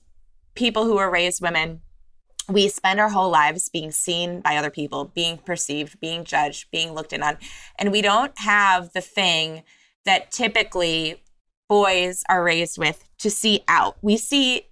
people 0.54 0.84
who 0.84 0.96
are 0.98 1.10
raised 1.10 1.40
women 1.40 1.80
we 2.48 2.66
spend 2.68 2.98
our 2.98 3.08
whole 3.10 3.30
lives 3.30 3.68
being 3.68 3.92
seen 3.92 4.40
by 4.40 4.56
other 4.56 4.70
people, 4.70 5.04
being 5.14 5.38
perceived, 5.38 6.00
being 6.00 6.24
judged, 6.24 6.68
being 6.72 6.90
looked 6.94 7.12
in 7.12 7.22
on. 7.22 7.36
And 7.78 7.92
we 7.92 8.02
don't 8.02 8.36
have 8.40 8.92
the 8.92 9.00
thing 9.00 9.62
that 10.04 10.30
typically 10.30 11.22
boys 11.68 12.22
are 12.28 12.42
raised 12.42 12.78
with 12.78 13.04
to 13.18 13.30
see 13.30 13.62
out. 13.68 13.96
We 14.02 14.16
see 14.16 14.62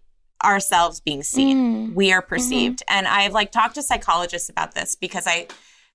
ourselves 0.45 1.01
being 1.01 1.23
seen. 1.23 1.91
Mm. 1.91 1.95
We 1.95 2.13
are 2.13 2.23
perceived. 2.23 2.83
And 2.89 3.07
I've 3.07 3.33
like 3.33 3.53
talked 3.53 3.75
to 3.75 3.83
psychologists 3.83 4.49
about 4.49 4.75
this 4.75 4.95
because 4.95 5.27
I 5.27 5.49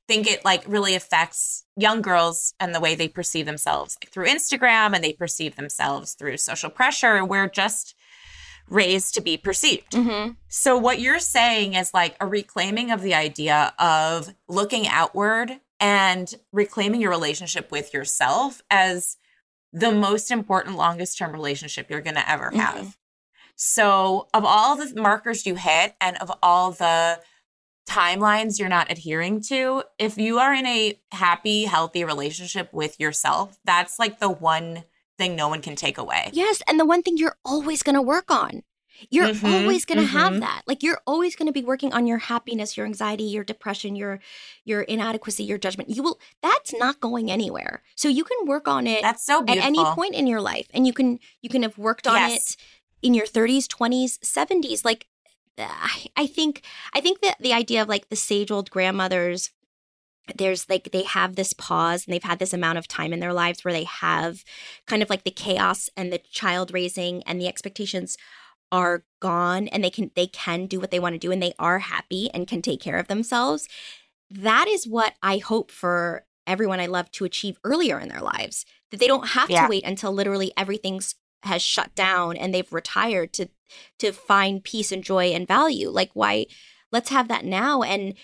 think 0.07 0.27
it 0.27 0.43
like 0.43 0.63
really 0.67 0.95
affects 0.95 1.65
young 1.77 2.01
girls 2.01 2.53
and 2.59 2.75
the 2.75 2.79
way 2.79 2.93
they 2.93 3.07
perceive 3.07 3.45
themselves 3.45 3.97
like 4.01 4.11
through 4.11 4.27
Instagram 4.27 4.93
and 4.93 5.03
they 5.03 5.13
perceive 5.13 5.55
themselves 5.55 6.13
through 6.13 6.37
social 6.37 6.69
pressure. 6.69 7.23
We're 7.23 7.47
just 7.47 7.95
raised 8.69 9.13
to 9.15 9.21
be 9.21 9.37
perceived. 9.37 9.91
Mm-hmm. 9.91 10.31
So 10.47 10.77
what 10.77 10.99
you're 10.99 11.19
saying 11.19 11.73
is 11.73 11.93
like 11.93 12.15
a 12.19 12.27
reclaiming 12.27 12.91
of 12.91 13.01
the 13.01 13.13
idea 13.13 13.73
of 13.79 14.33
looking 14.47 14.87
outward 14.87 15.59
and 15.79 16.33
reclaiming 16.51 17.01
your 17.01 17.11
relationship 17.11 17.71
with 17.71 17.93
yourself 17.93 18.61
as 18.69 19.17
the 19.73 19.91
most 19.91 20.31
important 20.31 20.77
longest 20.77 21.17
term 21.17 21.33
relationship 21.33 21.89
you're 21.89 22.01
going 22.01 22.15
to 22.15 22.29
ever 22.29 22.51
have. 22.51 22.75
Mm-hmm. 22.75 22.87
So 23.55 24.27
of 24.33 24.45
all 24.45 24.75
the 24.75 24.93
markers 24.99 25.45
you 25.45 25.55
hit 25.55 25.95
and 25.99 26.17
of 26.17 26.31
all 26.41 26.71
the 26.71 27.19
timelines 27.89 28.59
you're 28.59 28.69
not 28.69 28.91
adhering 28.91 29.41
to, 29.41 29.83
if 29.99 30.17
you 30.17 30.39
are 30.39 30.53
in 30.53 30.65
a 30.65 30.99
happy, 31.11 31.65
healthy 31.65 32.03
relationship 32.03 32.71
with 32.71 32.99
yourself, 32.99 33.57
that's 33.65 33.99
like 33.99 34.19
the 34.19 34.29
one 34.29 34.85
thing 35.17 35.35
no 35.35 35.49
one 35.49 35.61
can 35.61 35.75
take 35.75 35.97
away. 35.97 36.29
Yes, 36.33 36.61
and 36.67 36.79
the 36.79 36.85
one 36.85 37.03
thing 37.03 37.17
you're 37.17 37.37
always 37.43 37.83
going 37.83 37.95
to 37.95 38.01
work 38.01 38.31
on. 38.31 38.63
You're 39.09 39.29
Mhm, 39.33 39.43
always 39.43 39.85
going 39.85 39.97
to 39.99 40.03
have 40.07 40.33
mhm. 40.33 40.39
that. 40.39 40.63
Like 40.67 40.83
you're 40.83 41.01
always 41.05 41.35
going 41.35 41.47
to 41.47 41.53
be 41.53 41.63
working 41.63 41.93
on 41.93 42.07
your 42.07 42.17
happiness, 42.19 42.77
your 42.77 42.85
anxiety, 42.85 43.23
your 43.23 43.43
depression, 43.43 43.95
your 43.95 44.19
your 44.65 44.81
inadequacy, 44.81 45.43
your 45.43 45.57
judgment. 45.57 45.89
You 45.89 46.03
will 46.03 46.19
that's 46.41 46.73
not 46.73 46.99
going 46.99 47.31
anywhere. 47.31 47.83
So 47.95 48.07
you 48.09 48.23
can 48.23 48.47
work 48.47 48.67
on 48.67 48.87
it 48.87 49.01
That's 49.01 49.25
so 49.25 49.43
at 49.47 49.57
any 49.57 49.85
point 49.85 50.15
in 50.15 50.27
your 50.27 50.41
life 50.41 50.67
and 50.73 50.85
you 50.87 50.93
can 50.93 51.19
you 51.41 51.49
can 51.49 51.63
have 51.63 51.77
worked 51.77 52.07
on 52.07 52.15
Yes. 52.15 52.55
it 52.55 52.57
in 53.01 53.13
your 53.13 53.25
30s, 53.25 53.67
20s, 53.67 54.19
70s. 54.23 54.85
Like 54.85 55.07
I, 55.57 56.07
I 56.15 56.27
think 56.27 56.63
I 56.93 57.01
think 57.01 57.21
that 57.21 57.37
the 57.39 57.53
idea 57.53 57.81
of 57.81 57.89
like 57.89 58.09
the 58.09 58.15
sage 58.15 58.51
old 58.51 58.69
grandmothers 58.69 59.51
there's 60.37 60.69
like 60.69 60.91
they 60.91 61.03
have 61.03 61.35
this 61.35 61.51
pause 61.51 62.05
and 62.05 62.13
they've 62.13 62.23
had 62.23 62.39
this 62.39 62.53
amount 62.53 62.77
of 62.77 62.87
time 62.87 63.11
in 63.11 63.19
their 63.19 63.33
lives 63.33 63.63
where 63.65 63.73
they 63.73 63.83
have 63.83 64.43
kind 64.87 65.03
of 65.03 65.09
like 65.09 65.23
the 65.23 65.31
chaos 65.31 65.89
and 65.97 66.13
the 66.13 66.17
child 66.17 66.73
raising 66.73 67.21
and 67.23 67.41
the 67.41 67.47
expectations 67.47 68.17
are 68.73 69.05
gone 69.21 69.67
and 69.67 69.83
they 69.83 69.89
can 69.91 70.09
they 70.15 70.25
can 70.25 70.65
do 70.65 70.79
what 70.79 70.89
they 70.89 70.99
want 70.99 71.13
to 71.13 71.19
do 71.19 71.31
and 71.31 71.41
they 71.41 71.53
are 71.59 71.77
happy 71.79 72.29
and 72.33 72.47
can 72.47 72.61
take 72.61 72.81
care 72.81 72.97
of 72.97 73.07
themselves 73.07 73.69
that 74.31 74.67
is 74.67 74.87
what 74.87 75.13
i 75.21 75.37
hope 75.37 75.69
for 75.69 76.25
everyone 76.47 76.79
i 76.79 76.87
love 76.87 77.09
to 77.11 77.23
achieve 77.23 77.59
earlier 77.63 77.99
in 77.99 78.09
their 78.09 78.19
lives 78.19 78.65
that 78.89 78.99
they 78.99 79.07
don't 79.07 79.29
have 79.29 79.49
Yeah. 79.49 79.65
to 79.65 79.69
wait 79.69 79.83
until 79.85 80.11
literally 80.11 80.51
everything's 80.57 81.15
has 81.43 81.61
shut 81.61 81.93
down 81.93 82.35
and 82.35 82.51
they've 82.53 82.73
retired 82.73 83.31
to 83.33 83.47
to 83.99 84.11
find 84.11 84.63
peace 84.63 84.91
and 84.91 85.03
joy 85.03 85.27
and 85.27 85.47
value 85.47 85.89
like 85.89 86.09
why 86.13 86.47
let's 86.91 87.09
have 87.09 87.27
that 87.27 87.45
now 87.45 87.83
and 87.83 88.15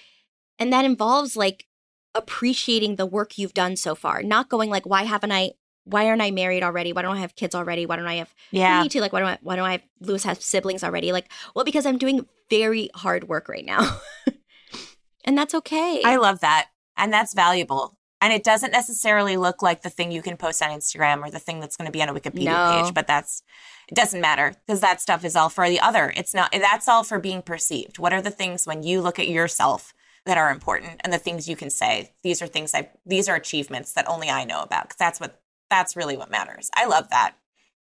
and 0.58 0.74
that 0.74 0.84
involves 0.86 1.38
like 1.38 1.68
appreciating 2.16 2.96
the 2.96 3.06
work 3.06 3.38
you've 3.38 3.54
done 3.54 3.76
so 3.76 3.94
far 3.94 4.24
not 4.24 4.50
going 4.50 4.70
like 4.72 4.86
why 4.86 5.04
haven't 5.04 5.32
i 5.32 5.52
why 5.90 6.08
aren't 6.08 6.22
i 6.22 6.32
married 6.32 6.64
already 6.64 6.94
why 6.94 7.02
don't 7.02 7.16
i 7.16 7.20
have 7.20 7.36
kids 7.36 7.54
already 7.56 7.86
why 7.86 7.96
don't 7.96 8.08
i 8.08 8.16
have 8.16 8.34
Yeah. 8.52 8.82
me 8.84 8.90
too 8.90 9.00
like 9.02 9.12
why 9.14 9.20
don't 9.20 9.30
i 9.30 9.38
why 9.42 9.56
don't 9.56 9.66
i 9.66 9.72
have 9.74 9.82
lewis 10.00 10.24
have 10.24 10.42
siblings 10.42 10.84
already 10.84 11.12
like 11.12 11.30
well 11.56 11.66
because 11.66 11.86
i'm 11.86 11.98
doing 11.98 12.26
very 12.50 12.90
hard 12.96 13.28
work 13.28 13.50
right 13.50 13.66
now 13.66 14.00
and 15.26 15.38
that's 15.38 15.54
okay 15.54 16.02
I 16.04 16.16
love 16.18 16.40
that. 16.42 16.68
And 16.98 17.14
that's 17.14 17.34
valuable. 17.34 17.98
And 18.22 18.34
it 18.34 18.44
doesn't 18.44 18.72
necessarily 18.72 19.38
look 19.38 19.62
like 19.62 19.82
the 19.82 19.90
thing 19.90 20.12
you 20.12 20.22
can 20.22 20.36
post 20.36 20.62
on 20.62 20.70
Instagram 20.72 21.26
or 21.26 21.32
the 21.32 21.40
thing 21.40 21.62
that's 21.62 21.78
going 21.78 21.86
to 21.86 21.92
be 21.92 22.02
on 22.02 22.10
a 22.10 22.14
Wikipedia 22.14 22.44
No. 22.44 22.84
page, 22.84 22.94
but 22.94 23.08
that's 23.08 23.44
it 23.88 23.96
doesn't 23.96 24.20
matter 24.20 24.54
because 24.68 24.82
that 24.82 25.00
stuff 25.00 25.24
is 25.24 25.36
all 25.38 25.48
for 25.50 25.70
the 25.70 25.80
other. 25.80 26.12
It's 26.18 26.34
not 26.34 26.52
that's 26.52 26.88
all 26.90 27.04
for 27.06 27.20
being 27.20 27.42
perceived. 27.42 27.98
What 28.00 28.12
are 28.14 28.22
the 28.22 28.32
things 28.32 28.68
when 28.68 28.84
you 28.84 29.00
look 29.02 29.20
at 29.20 29.30
yourself 29.30 29.94
that 30.26 30.38
are 30.38 30.52
important 30.52 31.00
and 31.04 31.14
the 31.14 31.18
things 31.18 31.48
you 31.48 31.56
can 31.56 31.70
say, 31.70 32.12
these 32.24 32.42
are 32.42 32.48
things 32.48 32.74
I 32.76 32.90
these 33.06 33.30
are 33.30 33.36
achievements 33.36 33.94
that 33.94 34.10
only 34.10 34.30
I 34.30 34.44
know 34.44 34.62
about 34.62 34.84
because 34.84 34.98
that's 34.98 35.20
what 35.22 35.40
that's 35.70 35.96
really 35.96 36.18
what 36.18 36.30
matters. 36.32 36.70
I 36.76 36.86
love 36.86 37.10
that. 37.10 37.36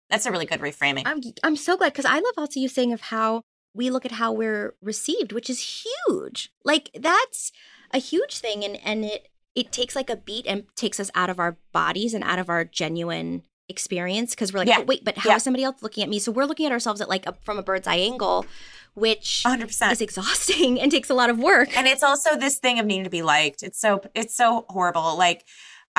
That's 0.09 0.25
a 0.25 0.31
really 0.31 0.45
good 0.45 0.61
reframing. 0.61 1.03
I'm 1.05 1.21
I'm 1.43 1.55
so 1.55 1.75
glad 1.77 1.93
because 1.93 2.05
I 2.05 2.15
love 2.19 2.33
also 2.37 2.59
you 2.59 2.69
saying 2.69 2.93
of 2.93 3.01
how 3.01 3.41
we 3.73 3.89
look 3.89 4.05
at 4.05 4.13
how 4.13 4.31
we're 4.31 4.75
received, 4.81 5.31
which 5.31 5.49
is 5.49 5.83
huge. 6.07 6.51
Like 6.63 6.89
that's 6.97 7.51
a 7.93 7.97
huge 7.99 8.39
thing, 8.39 8.63
and 8.63 8.77
and 8.83 9.03
it 9.05 9.27
it 9.55 9.71
takes 9.71 9.95
like 9.95 10.09
a 10.09 10.15
beat 10.15 10.45
and 10.47 10.63
takes 10.75 10.99
us 10.99 11.11
out 11.15 11.29
of 11.29 11.39
our 11.39 11.57
bodies 11.73 12.13
and 12.13 12.23
out 12.23 12.39
of 12.39 12.49
our 12.49 12.63
genuine 12.63 13.43
experience 13.69 14.31
because 14.31 14.53
we're 14.53 14.59
like, 14.59 14.67
Yeah. 14.69 14.77
"Oh, 14.79 14.83
wait, 14.83 15.03
but 15.03 15.17
how 15.17 15.29
is 15.31 15.33
Yeah. 15.33 15.37
somebody 15.39 15.63
else 15.63 15.81
looking 15.81 16.03
at 16.03 16.09
me? 16.09 16.19
So 16.19 16.31
we're 16.31 16.45
looking 16.45 16.65
at 16.65 16.71
ourselves 16.71 17.01
at 17.01 17.09
like 17.09 17.25
a, 17.25 17.33
from 17.43 17.57
a 17.59 17.63
bird's 17.63 17.85
eye 17.87 17.95
angle, 17.97 18.45
which 18.93 19.43
100%. 19.45 19.91
is 19.91 19.99
exhausting 20.01 20.79
and 20.81 20.89
takes 20.89 21.09
a 21.09 21.13
lot 21.13 21.29
of 21.29 21.37
work. 21.37 21.75
And 21.77 21.85
it's 21.85 22.01
also 22.03 22.37
this 22.37 22.59
thing 22.59 22.79
of 22.79 22.85
needing 22.85 23.03
to 23.03 23.09
be 23.09 23.23
liked. 23.23 23.63
It's 23.63 23.79
so 23.79 24.01
it's 24.15 24.35
so 24.35 24.65
horrible. 24.69 25.17
Like 25.17 25.45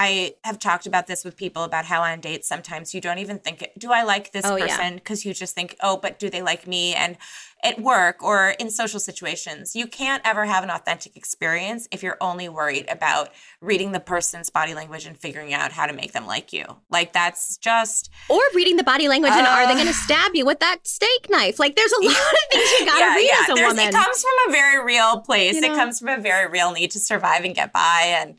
I 0.00 0.34
have 0.44 0.60
talked 0.60 0.86
about 0.86 1.08
this 1.08 1.24
with 1.24 1.36
people 1.36 1.64
about 1.64 1.84
how 1.84 2.02
on 2.02 2.20
dates 2.20 2.46
sometimes 2.46 2.94
you 2.94 3.00
don't 3.00 3.18
even 3.18 3.40
think, 3.40 3.68
do 3.76 3.90
I 3.90 4.04
like 4.04 4.30
this 4.30 4.46
Oh, 4.46 4.56
person? 4.56 4.94
Because 4.94 5.24
you 5.24 5.34
just 5.34 5.56
think, 5.56 5.74
oh, 5.82 5.96
but 5.96 6.20
do 6.20 6.30
they 6.30 6.40
like 6.40 6.68
me? 6.68 6.94
And 6.94 7.16
at 7.64 7.80
work 7.80 8.22
or 8.22 8.50
in 8.60 8.70
social 8.70 9.00
situations, 9.00 9.74
you 9.74 9.86
can't 9.86 10.22
ever 10.24 10.44
have 10.46 10.62
an 10.62 10.70
authentic 10.70 11.16
experience 11.16 11.88
if 11.90 12.02
you're 12.04 12.16
only 12.20 12.48
worried 12.48 12.86
about 12.88 13.30
reading 13.60 13.90
the 13.90 13.98
person's 13.98 14.48
body 14.48 14.74
language 14.74 15.04
and 15.06 15.18
figuring 15.18 15.52
out 15.52 15.72
how 15.72 15.84
to 15.86 15.92
make 15.92 16.12
them 16.12 16.24
like 16.26 16.52
you. 16.52 16.64
Like 16.88 17.12
that's 17.12 17.56
just 17.56 18.10
Or 18.28 18.40
reading 18.54 18.76
the 18.76 18.84
body 18.84 19.08
language 19.08 19.32
and 19.32 19.44
are 19.46 19.66
they 19.66 19.74
going 19.74 19.86
to 19.86 19.90
Uh. 19.90 20.04
stab 20.04 20.34
you 20.36 20.46
with 20.46 20.60
that 20.60 20.86
steak 20.86 21.26
knife? 21.28 21.58
Like 21.58 21.74
there's 21.74 21.92
a 21.92 22.00
lot 22.04 22.12
of 22.12 22.38
things 22.52 22.70
you 22.78 22.86
got 22.86 22.98
to 23.00 23.16
read 23.16 23.30
as 23.42 23.48
a 23.48 23.54
There's- 23.54 23.70
woman. 23.72 23.88
It 23.88 23.92
comes 23.92 24.22
from 24.22 24.48
a 24.48 24.52
very 24.52 24.84
real 24.84 25.20
place. 25.20 25.54
You 25.56 25.60
know? 25.62 25.72
It 25.72 25.76
comes 25.76 25.98
from 25.98 26.08
a 26.10 26.18
very 26.20 26.48
real 26.48 26.72
need 26.72 26.92
to 26.92 27.00
survive 27.00 27.44
and 27.44 27.54
get 27.56 27.72
by. 27.72 28.02
And 28.20 28.36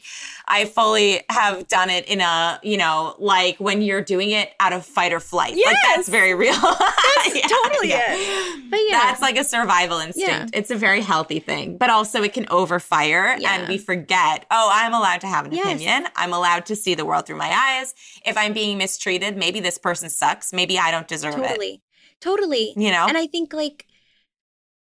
I 0.48 0.64
fully 0.66 1.24
have 1.30 1.68
done 1.68 1.90
it 1.90 2.06
in 2.08 2.22
a, 2.22 2.60
you 2.64 2.78
know, 2.78 3.16
like 3.20 3.58
when 3.60 3.82
you're 3.82 4.02
doing 4.02 4.32
it 4.32 4.54
out 4.62 4.72
of 4.72 4.86
fight 4.86 5.12
or 5.12 5.20
flight. 5.20 5.56
Like 5.66 5.76
that's 5.88 6.08
very 6.08 6.34
real. 6.34 6.54
That's 7.26 7.42
totally 7.52 7.90
it. 7.92 8.70
But 8.72 8.80
yeah. 8.88 9.09
That's 9.10 9.22
like 9.22 9.38
a 9.38 9.44
survival 9.44 10.00
instinct. 10.00 10.30
Yeah. 10.30 10.46
It's 10.54 10.72
a 10.72 10.76
very 10.76 11.02
healthy 11.02 11.40
thing. 11.40 11.78
But 11.78 11.90
also 11.90 12.22
it 12.24 12.34
can 12.34 12.46
overfire 12.46 13.40
Yeah. 13.40 13.56
and 13.56 13.68
we 13.68 13.78
forget, 13.78 14.46
oh, 14.52 14.70
I'm 14.72 14.94
allowed 14.94 15.22
to 15.22 15.28
have 15.28 15.46
an 15.46 15.52
Yes. 15.54 15.66
opinion. 15.66 16.08
I'm 16.16 16.34
allowed 16.34 16.66
to 16.68 16.76
see 16.76 16.96
the 16.96 17.06
world 17.06 17.26
through 17.26 17.38
my 17.38 17.50
eyes. 17.52 17.94
If 18.26 18.38
I'm 18.38 18.54
being 18.54 18.78
mistreated, 18.78 19.38
maybe 19.38 19.60
this 19.60 19.78
person 19.78 20.10
sucks. 20.10 20.54
Maybe 20.54 20.78
I 20.80 20.92
don't 20.92 21.08
deserve 21.08 21.36
it. 21.36 21.48
Totally. 21.48 21.82
Totally. 22.22 22.74
You 22.76 22.92
know? 22.92 23.06
And 23.08 23.18
I 23.18 23.28
think 23.28 23.54
like 23.54 23.86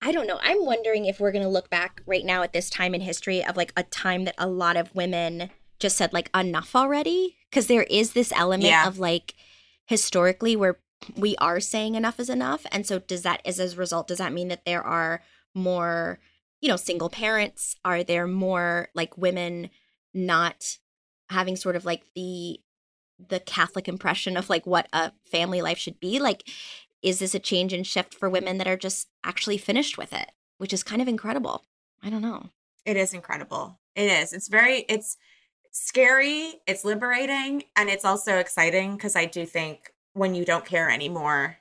I 0.01 0.11
don't 0.11 0.27
know. 0.27 0.39
I'm 0.43 0.63
wondering 0.65 1.05
if 1.05 1.19
we're 1.19 1.31
going 1.31 1.43
to 1.43 1.49
look 1.49 1.69
back 1.69 2.01
right 2.05 2.23
now 2.23 2.43
at 2.43 2.53
this 2.53 2.69
time 2.69 2.93
in 2.93 3.01
history 3.01 3.43
of 3.43 3.57
like 3.57 3.73
a 3.75 3.81
time 3.83 4.25
that 4.25 4.35
a 4.37 4.47
lot 4.47 4.77
of 4.77 4.93
women 4.93 5.49
just 5.79 5.97
said 5.97 6.13
like 6.13 6.29
enough 6.35 6.75
already 6.75 7.37
because 7.49 7.67
there 7.67 7.83
is 7.83 8.13
this 8.13 8.31
element 8.35 8.63
Yeah. 8.69 8.87
of 8.87 8.99
like 8.99 9.33
historically 9.87 10.55
where 10.55 10.79
we 11.15 11.35
are 11.37 11.59
saying 11.59 11.95
enough 11.95 12.19
is 12.19 12.29
enough. 12.29 12.65
And 12.71 12.85
so 12.85 12.99
does 12.99 13.23
that 13.23 13.41
as 13.45 13.59
a 13.59 13.75
result 13.75 14.07
does 14.07 14.17
that 14.17 14.33
mean 14.33 14.47
that 14.49 14.65
there 14.65 14.83
are 14.83 15.21
more 15.53 16.19
you 16.61 16.69
know 16.69 16.77
single 16.77 17.09
parents? 17.09 17.75
Are 17.85 18.03
there 18.03 18.27
more 18.27 18.89
like 18.93 19.17
women 19.17 19.69
not 20.13 20.77
having 21.29 21.55
sort 21.55 21.75
of 21.75 21.85
like 21.85 22.03
the 22.15 22.59
the 23.29 23.39
catholic 23.39 23.87
impression 23.87 24.35
of 24.35 24.49
like 24.49 24.65
what 24.65 24.87
a 24.93 25.11
family 25.25 25.61
life 25.61 25.77
should 25.77 25.99
be? 25.99 26.19
Like 26.19 26.47
is 27.01 27.19
this 27.19 27.35
a 27.35 27.39
change 27.39 27.71
and 27.71 27.85
shift 27.85 28.15
for 28.15 28.29
women 28.29 28.57
that 28.57 28.67
are 28.67 28.77
just 28.77 29.09
actually 29.23 29.57
finished 29.57 29.97
with 29.97 30.11
it 30.11 30.31
which 30.57 30.73
is 30.73 30.83
kind 30.83 31.01
of 31.01 31.07
incredible. 31.07 31.63
I 32.03 32.09
don't 32.09 32.21
know. 32.21 32.49
It 32.85 32.97
is 32.97 33.13
incredible. 33.13 33.79
It 33.95 34.11
is. 34.11 34.33
It's 34.33 34.47
very 34.47 34.85
it's 34.89 35.17
scary, 35.71 36.61
it's 36.67 36.85
liberating, 36.85 37.63
and 37.75 37.89
it's 37.89 38.05
also 38.05 38.37
exciting 38.37 38.95
because 38.95 39.15
I 39.15 39.25
do 39.25 39.45
think 39.45 39.91
when 40.15 40.33
you 40.33 40.43
don't 40.45 40.65
care 40.65 40.89
anymore, 40.89 41.57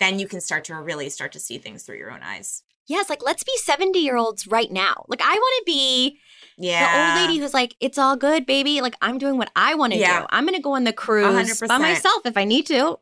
then 0.00 0.18
you 0.18 0.26
can 0.26 0.40
start 0.40 0.64
to 0.64 0.74
really 0.74 1.08
start 1.08 1.30
to 1.32 1.38
see 1.40 1.58
things 1.58 1.84
through 1.84 1.98
your 1.98 2.10
own 2.10 2.22
eyes. 2.22 2.62
yes 2.86 3.08
like 3.08 3.22
let's 3.24 3.44
be 3.44 3.52
70 3.56 3.98
year 3.98 4.16
olds 4.16 4.46
right 4.46 4.70
now 4.70 5.04
like 5.08 5.22
i 5.22 5.32
want 5.32 5.54
to 5.60 5.62
be 5.64 6.18
Yeah. 6.58 6.82
the 6.84 6.98
old 6.98 7.14
lady 7.28 7.40
who's 7.40 7.54
like 7.54 7.74
it's 7.80 7.96
all 7.96 8.14
good 8.16 8.44
baby 8.44 8.80
like 8.82 8.94
i'm 9.00 9.16
doing 9.18 9.38
what 9.38 9.50
i 9.56 9.74
want 9.74 9.92
to 9.94 9.98
Yeah. 9.98 10.20
do 10.20 10.26
i'm 10.30 10.44
gonna 10.44 10.60
go 10.60 10.72
on 10.74 10.84
the 10.84 10.92
cruise 10.92 11.60
by 11.60 11.78
100%. 11.78 11.80
myself 11.80 12.26
if 12.26 12.36
i 12.36 12.44
need 12.44 12.66
to 12.66 12.98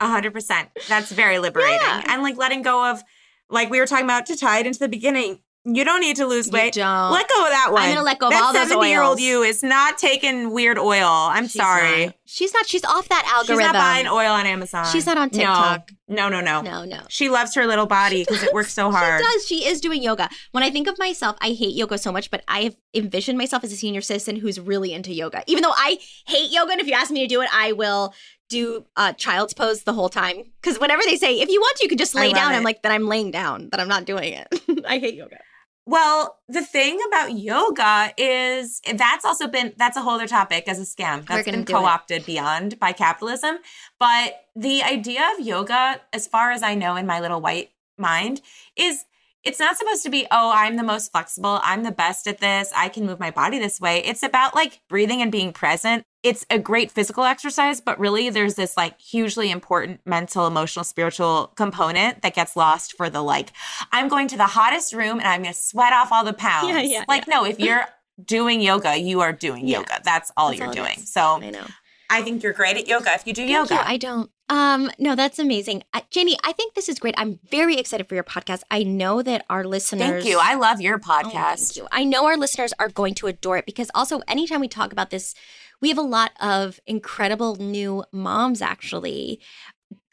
A 0.00 0.06
hundred 0.06 0.32
percent. 0.32 0.68
That's 0.88 1.10
very 1.10 1.38
liberating. 1.46 1.80
Yeah. 1.82 2.04
And 2.06 2.22
like 2.22 2.36
letting 2.36 2.62
go 2.62 2.88
of 2.90 3.02
like 3.50 3.68
we 3.68 3.80
were 3.80 3.86
talking 3.86 4.04
about 4.06 4.26
to 4.26 4.36
tie 4.36 4.60
it 4.60 4.66
into 4.66 4.78
the 4.78 4.88
beginning. 4.88 5.40
You 5.64 5.84
don't 5.84 6.00
need 6.00 6.16
to 6.16 6.26
lose 6.26 6.46
You 6.46 6.52
weight. 6.52 6.72
don't. 6.74 7.12
Let 7.12 7.28
go 7.28 7.44
of 7.44 7.50
that 7.50 7.68
one. 7.72 7.82
I'm 7.82 7.90
gonna 7.90 8.02
let 8.02 8.18
go 8.18 8.28
of 8.28 8.32
that 8.32 8.42
all 8.42 8.52
those 8.54 8.68
70 8.68 8.88
year 8.88 9.02
old 9.02 9.20
you 9.20 9.42
is 9.42 9.62
not 9.62 9.98
taking 9.98 10.50
weird 10.52 10.78
oil. 10.78 11.06
I'm 11.06 11.44
She's 11.44 11.60
sorry. 11.60 12.06
not. 12.06 12.14
she's 12.24 12.54
not 12.54 12.66
she's 12.66 12.84
off 12.84 13.08
that 13.10 13.30
algorithm. 13.34 13.56
She's 13.66 13.72
not 13.72 13.74
buying 13.74 14.06
oil 14.06 14.32
on 14.32 14.46
Amazon. 14.46 14.86
She's 14.86 15.04
not 15.04 15.18
on 15.18 15.28
No. 15.32 15.38
TikTok. 15.38 15.90
No, 16.10 16.28
no, 16.30 16.40
no. 16.40 16.62
no 16.62 16.84
no 16.84 17.00
She 17.10 17.28
loves 17.28 17.54
her 17.54 17.66
little 17.66 17.84
body 17.86 18.24
because 18.24 18.42
it 18.42 18.54
works 18.54 18.72
so 18.72 18.90
hard. 18.90 19.20
She 19.20 19.26
does. 19.26 19.46
She 19.46 19.66
is 19.66 19.80
doing 19.82 20.02
yoga. 20.02 20.30
When 20.52 20.62
I 20.64 20.70
think 20.70 20.86
of 20.88 20.98
myself, 20.98 21.36
I 21.42 21.48
hate 21.50 21.74
yoga 21.74 21.98
so 21.98 22.12
much, 22.12 22.30
but 22.30 22.42
I 22.48 22.60
have 22.60 22.76
envisioned 22.94 23.36
myself 23.36 23.62
as 23.62 23.72
a 23.72 23.76
senior 23.76 24.00
citizen 24.00 24.36
who's 24.36 24.58
really 24.58 24.94
into 24.94 25.12
yoga. 25.12 25.42
Even 25.46 25.62
though 25.64 25.74
I 25.76 25.98
hate 26.26 26.50
yoga, 26.50 26.72
and 26.72 26.80
if 26.80 26.86
you 26.86 26.94
ask 26.94 27.10
me 27.10 27.20
to 27.20 27.26
do 27.26 27.42
it, 27.42 27.48
I 27.52 27.72
will 27.72 28.14
do 28.48 28.86
uh, 28.96 29.12
child's 29.12 29.54
pose 29.54 29.82
the 29.82 29.92
whole 29.92 30.08
time. 30.08 30.44
Because 30.60 30.78
whenever 30.78 31.02
they 31.04 31.16
say, 31.16 31.40
if 31.40 31.48
you 31.48 31.60
want 31.60 31.76
to, 31.78 31.84
you 31.84 31.88
can 31.88 31.98
just 31.98 32.14
lay 32.14 32.32
down, 32.32 32.52
it. 32.52 32.56
I'm 32.56 32.64
like, 32.64 32.82
then 32.82 32.92
I'm 32.92 33.06
laying 33.06 33.30
down, 33.30 33.68
that 33.70 33.80
I'm 33.80 33.88
not 33.88 34.04
doing 34.04 34.32
it. 34.32 34.84
I 34.86 34.98
hate 34.98 35.14
yoga. 35.14 35.38
Well, 35.86 36.38
the 36.50 36.62
thing 36.62 36.98
about 37.08 37.32
yoga 37.32 38.12
is 38.18 38.82
that's 38.94 39.24
also 39.24 39.48
been 39.48 39.72
that's 39.78 39.96
a 39.96 40.02
whole 40.02 40.14
other 40.14 40.26
topic 40.26 40.68
as 40.68 40.78
a 40.78 40.82
scam. 40.82 41.26
That's 41.26 41.50
been 41.50 41.64
co-opted 41.64 42.26
beyond 42.26 42.78
by 42.78 42.92
capitalism. 42.92 43.56
But 43.98 44.44
the 44.54 44.82
idea 44.82 45.22
of 45.32 45.46
yoga, 45.46 46.02
as 46.12 46.26
far 46.26 46.50
as 46.50 46.62
I 46.62 46.74
know 46.74 46.96
in 46.96 47.06
my 47.06 47.20
little 47.20 47.40
white 47.40 47.70
mind, 47.96 48.42
is 48.76 49.06
it's 49.44 49.58
not 49.58 49.78
supposed 49.78 50.02
to 50.02 50.10
be, 50.10 50.26
oh, 50.30 50.52
I'm 50.54 50.76
the 50.76 50.82
most 50.82 51.10
flexible, 51.10 51.58
I'm 51.62 51.84
the 51.84 51.90
best 51.90 52.26
at 52.26 52.38
this, 52.38 52.70
I 52.76 52.90
can 52.90 53.06
move 53.06 53.18
my 53.18 53.30
body 53.30 53.58
this 53.58 53.80
way. 53.80 54.04
It's 54.04 54.22
about 54.22 54.54
like 54.54 54.82
breathing 54.90 55.22
and 55.22 55.32
being 55.32 55.54
present. 55.54 56.04
It's 56.24 56.44
a 56.50 56.58
great 56.58 56.90
physical 56.90 57.22
exercise, 57.24 57.80
but 57.80 57.98
really 58.00 58.28
there's 58.28 58.54
this 58.56 58.76
like 58.76 59.00
hugely 59.00 59.50
important 59.52 60.00
mental, 60.04 60.46
emotional, 60.48 60.84
spiritual 60.84 61.52
component 61.54 62.22
that 62.22 62.34
gets 62.34 62.56
lost 62.56 62.96
for 62.96 63.08
the 63.08 63.22
like, 63.22 63.50
I'm 63.92 64.08
going 64.08 64.26
to 64.28 64.36
the 64.36 64.46
hottest 64.48 64.92
room 64.92 65.18
and 65.20 65.28
I'm 65.28 65.42
going 65.42 65.54
to 65.54 65.58
sweat 65.60 65.92
off 65.92 66.10
all 66.10 66.24
the 66.24 66.32
pounds. 66.46 66.68
Yeah, 66.70 66.80
yeah, 66.80 67.04
like, 67.06 67.28
no, 67.28 67.44
if 67.44 67.60
you're 67.60 67.84
doing 68.24 68.60
yoga, 68.60 68.96
you 68.98 69.20
are 69.20 69.32
doing 69.32 69.66
Yeah. 69.68 69.78
yoga. 69.78 70.00
That's 70.04 70.32
all 70.36 70.48
That's 70.48 70.58
you're 70.58 70.68
all 70.68 70.74
doing. 70.74 70.98
So 70.98 71.20
I 71.40 71.50
know. 71.50 71.66
I 72.10 72.22
think 72.22 72.42
you're 72.42 72.54
great 72.54 72.76
at 72.78 72.88
yoga 72.88 73.12
if 73.14 73.26
you 73.26 73.32
do 73.34 73.42
Thank 73.42 73.52
yoga. 73.52 73.74
you. 73.74 73.80
I 73.84 73.96
don't. 73.98 74.30
Um, 74.48 74.90
no, 74.98 75.14
that's 75.14 75.38
amazing. 75.38 75.82
Uh, 75.92 76.00
Jamie, 76.10 76.38
I 76.42 76.52
think 76.52 76.72
this 76.72 76.88
is 76.88 76.98
great. 76.98 77.14
I'm 77.18 77.38
very 77.50 77.76
excited 77.76 78.08
for 78.08 78.14
your 78.14 78.24
podcast. 78.24 78.62
I 78.70 78.82
know 78.82 79.20
that 79.20 79.44
our 79.50 79.62
listeners. 79.64 80.08
Thank 80.10 80.24
you. 80.24 80.38
I 80.42 80.54
love 80.54 80.80
your 80.80 80.96
Oh, 80.96 80.98
podcast. 80.98 81.76
you. 81.76 81.86
I 81.92 82.04
know 82.04 82.24
our 82.24 82.38
listeners 82.38 82.72
are 82.78 82.88
going 82.88 83.12
to 83.16 83.26
adore 83.26 83.58
it 83.58 83.66
because 83.66 83.90
also 83.94 84.22
anytime 84.26 84.60
we 84.60 84.68
talk 84.68 84.90
about 84.90 85.10
this, 85.10 85.34
we 85.80 85.88
have 85.88 85.98
a 85.98 86.02
lot 86.02 86.32
of 86.40 86.80
incredible 86.86 87.56
new 87.56 88.04
moms 88.12 88.62
actually. 88.62 89.40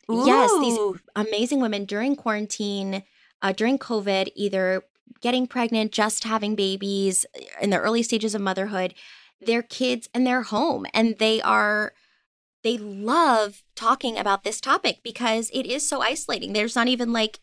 Yes, 0.07 0.51
these 0.61 0.77
amazing 1.15 1.61
women 1.61 1.85
during 1.85 2.15
quarantine, 2.15 3.03
uh, 3.41 3.51
during 3.51 3.79
COVID, 3.79 4.29
either 4.35 4.83
getting 5.21 5.47
pregnant, 5.47 5.91
just 5.91 6.23
having 6.23 6.55
babies 6.55 7.25
in 7.59 7.71
the 7.71 7.79
early 7.79 8.03
stages 8.03 8.35
of 8.35 8.41
motherhood, 8.41 8.93
their 9.41 9.63
kids 9.63 10.07
and 10.13 10.25
their 10.25 10.43
home. 10.43 10.85
And 10.93 11.17
they 11.17 11.41
are 11.41 11.93
they 12.63 12.77
love 12.77 13.63
talking 13.75 14.17
about 14.17 14.43
this 14.43 14.59
topic 14.59 14.99
because 15.03 15.51
it 15.53 15.65
is 15.65 15.87
so 15.87 16.01
isolating. 16.01 16.53
There's 16.53 16.75
not 16.75 16.87
even 16.87 17.13
like 17.13 17.39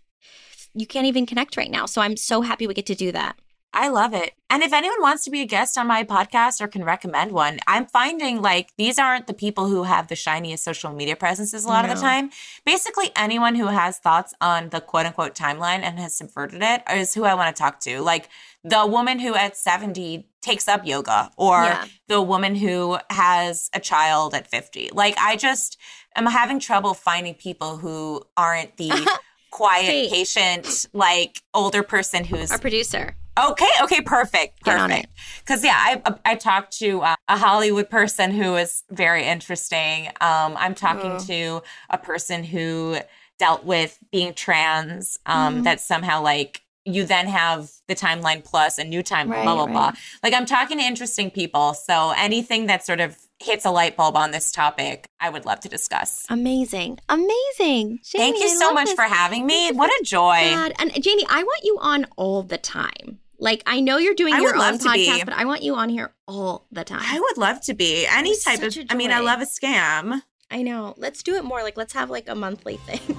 you 0.74 0.86
can't 0.86 1.06
even 1.06 1.26
connect 1.26 1.56
right 1.56 1.70
now. 1.70 1.86
So 1.86 2.00
I'm 2.00 2.16
so 2.16 2.42
happy 2.42 2.66
we 2.66 2.74
get 2.74 2.86
to 2.86 2.94
do 2.94 3.12
that. 3.12 3.36
I 3.74 3.88
love 3.88 4.12
it. 4.12 4.34
And 4.50 4.62
if 4.62 4.72
anyone 4.74 5.00
wants 5.00 5.24
to 5.24 5.30
be 5.30 5.40
a 5.40 5.46
guest 5.46 5.78
on 5.78 5.86
my 5.86 6.04
podcast 6.04 6.60
or 6.60 6.68
can 6.68 6.84
recommend 6.84 7.32
one, 7.32 7.58
I'm 7.66 7.86
finding 7.86 8.42
like 8.42 8.68
these 8.76 8.98
aren't 8.98 9.26
the 9.26 9.32
people 9.32 9.66
who 9.68 9.84
have 9.84 10.08
the 10.08 10.14
shiniest 10.14 10.62
social 10.62 10.92
media 10.92 11.16
presences 11.16 11.64
a 11.64 11.68
lot 11.68 11.86
of 11.88 11.94
the 11.94 12.00
time. 12.00 12.28
Basically, 12.66 13.10
anyone 13.16 13.54
who 13.54 13.68
has 13.68 13.96
thoughts 13.98 14.34
on 14.42 14.68
the 14.68 14.80
quote 14.82 15.06
unquote 15.06 15.34
timeline 15.34 15.80
and 15.82 15.98
has 15.98 16.14
subverted 16.16 16.60
it 16.62 16.82
is 16.92 17.14
who 17.14 17.24
I 17.24 17.32
want 17.34 17.54
to 17.56 17.58
talk 17.62 17.80
to. 17.80 18.02
Like 18.02 18.28
the 18.62 18.86
woman 18.86 19.18
who 19.18 19.34
at 19.34 19.56
70 19.56 20.28
takes 20.42 20.68
up 20.68 20.86
yoga 20.86 21.30
or 21.38 21.62
Yeah. 21.64 21.86
the 22.08 22.20
woman 22.20 22.54
who 22.54 22.98
has 23.08 23.70
a 23.72 23.80
child 23.80 24.34
at 24.34 24.48
50. 24.48 24.90
Like 24.92 25.16
I 25.18 25.36
just 25.36 25.78
am 26.14 26.26
having 26.26 26.60
trouble 26.60 26.92
finding 26.92 27.32
people 27.34 27.78
who 27.78 28.22
aren't 28.36 28.76
the 28.76 28.90
quiet, 29.50 30.10
patient, 30.10 30.86
like 30.92 31.40
older 31.54 31.82
person 31.82 32.24
who's 32.24 32.50
Our 32.50 32.58
producer. 32.58 33.16
Okay. 33.38 33.66
Okay. 33.82 34.00
Perfect. 34.02 34.62
Perfect. 34.64 35.06
Because 35.40 35.64
yeah, 35.64 35.76
I 35.76 36.02
I 36.24 36.34
talked 36.34 36.78
to 36.78 37.00
uh, 37.02 37.16
a 37.28 37.36
Hollywood 37.36 37.88
person 37.88 38.30
who 38.32 38.52
was 38.52 38.82
very 38.90 39.24
interesting. 39.24 40.08
Um, 40.20 40.56
I'm 40.56 40.74
talking 40.74 41.18
to 41.26 41.62
a 41.90 41.98
person 41.98 42.44
who 42.44 42.98
dealt 43.38 43.64
with 43.64 43.98
being 44.10 44.34
trans. 44.34 45.18
Um, 45.26 45.60
Mhm. 45.60 45.64
that 45.64 45.80
somehow 45.80 46.22
like 46.22 46.62
you 46.84 47.04
then 47.04 47.28
have 47.28 47.70
the 47.86 47.94
timeline 47.94 48.44
plus 48.44 48.76
a 48.76 48.84
new 48.84 49.02
time 49.02 49.28
Right, 49.30 49.44
blah 49.44 49.54
blah 49.54 49.66
blah. 49.66 49.92
Like 50.22 50.34
I'm 50.34 50.46
talking 50.46 50.78
to 50.78 50.84
interesting 50.84 51.30
people. 51.30 51.74
So 51.74 52.12
anything 52.16 52.66
that 52.66 52.84
sort 52.84 53.00
of 53.00 53.16
hits 53.38 53.64
a 53.64 53.70
light 53.70 53.96
bulb 53.96 54.16
on 54.16 54.30
this 54.32 54.52
topic, 54.52 55.06
I 55.20 55.30
would 55.30 55.44
love 55.46 55.60
to 55.60 55.68
discuss. 55.68 56.26
Amazing. 56.28 56.98
Amazing. 57.08 58.00
Thank 58.04 58.38
you 58.38 58.46
I 58.46 58.54
so 58.54 58.72
much 58.72 58.86
this. 58.86 58.94
for 58.94 59.02
having 59.02 59.46
me. 59.46 59.70
What 59.72 59.90
a 59.90 60.04
joy. 60.04 60.40
God. 60.54 60.72
And 60.78 60.92
Jamie, 61.02 61.26
I 61.28 61.42
want 61.42 61.64
you 61.64 61.78
on 61.80 62.06
all 62.16 62.42
the 62.42 62.58
time. 62.58 63.20
Like 63.42 63.64
I 63.66 63.80
know 63.80 63.98
you're 63.98 64.14
doing 64.14 64.34
I 64.34 64.38
your 64.38 64.56
own 64.56 64.78
podcast, 64.78 65.24
but 65.24 65.34
I 65.34 65.46
want 65.46 65.64
you 65.64 65.74
on 65.74 65.88
here 65.88 66.14
all 66.28 66.68
the 66.70 66.84
time. 66.84 67.02
I 67.02 67.18
would 67.18 67.38
love 67.38 67.60
to 67.62 67.74
be 67.74 68.06
any 68.06 68.30
was 68.30 68.44
type 68.44 68.62
of. 68.62 68.78
I 68.88 68.94
mean, 68.94 69.10
I 69.10 69.18
love 69.18 69.40
a 69.40 69.46
scam. 69.46 70.22
I 70.48 70.62
know. 70.62 70.94
Let's 70.96 71.24
do 71.24 71.34
it 71.34 71.44
more. 71.44 71.64
Like 71.64 71.76
let's 71.76 71.92
have 71.92 72.08
like 72.08 72.28
a 72.28 72.36
monthly 72.36 72.76
thing. 72.76 73.16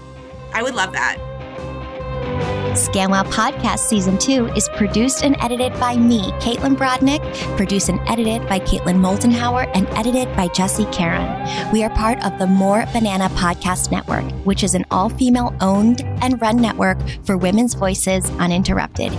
I 0.53 0.63
would 0.63 0.75
love 0.75 0.93
that. 0.93 2.62
ScamWow 2.73 3.23
Podcast 3.25 3.79
Season 3.81 4.17
2 4.17 4.47
is 4.55 4.67
produced 4.69 5.23
and 5.23 5.35
edited 5.39 5.71
by 5.79 5.95
me, 5.95 6.31
Caitlin 6.41 6.75
Brodnick, 6.75 7.21
produced 7.55 7.89
and 7.89 7.99
edited 8.07 8.49
by 8.49 8.57
Caitlin 8.59 8.97
Moldenhauer, 8.97 9.69
and 9.75 9.87
edited 9.89 10.35
by 10.35 10.47
Jesse 10.47 10.85
Karen. 10.85 11.71
We 11.71 11.83
are 11.83 11.91
part 11.91 12.25
of 12.25 12.39
the 12.39 12.47
More 12.47 12.87
Banana 12.91 13.29
Podcast 13.29 13.91
Network, 13.91 14.23
which 14.43 14.63
is 14.63 14.73
an 14.73 14.85
all 14.89 15.09
female 15.09 15.55
owned 15.61 16.01
and 16.23 16.41
run 16.41 16.59
network 16.59 16.97
for 17.23 17.37
women's 17.37 17.75
voices 17.75 18.27
uninterrupted. 18.39 19.11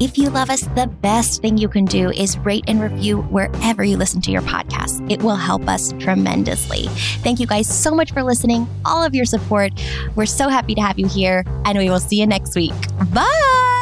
If 0.00 0.16
you 0.16 0.30
love 0.30 0.48
us, 0.48 0.60
the 0.60 0.86
best 0.86 1.42
thing 1.42 1.58
you 1.58 1.68
can 1.68 1.86
do 1.86 2.10
is 2.10 2.38
rate 2.38 2.64
and 2.68 2.80
review 2.80 3.22
wherever 3.22 3.82
you 3.82 3.96
listen 3.96 4.20
to 4.22 4.30
your 4.30 4.42
podcast. 4.42 5.10
It 5.10 5.20
will 5.24 5.34
help 5.34 5.68
us 5.68 5.92
tremendously. 5.98 6.86
Thank 7.24 7.40
you 7.40 7.48
guys 7.48 7.66
so 7.66 7.96
much 7.96 8.12
for 8.12 8.22
listening, 8.22 8.68
all 8.84 9.02
of 9.02 9.12
your 9.12 9.24
support. 9.24 9.72
We're 10.14 10.26
so 10.26 10.48
happy 10.48 10.76
to 10.76 10.80
have 10.80 11.00
you 11.00 11.08
here, 11.08 11.44
and 11.64 11.76
we 11.76 11.90
will 11.90 11.98
see 11.98 12.20
you 12.20 12.28
next 12.28 12.54
week. 12.54 12.72
Bye. 13.10 13.81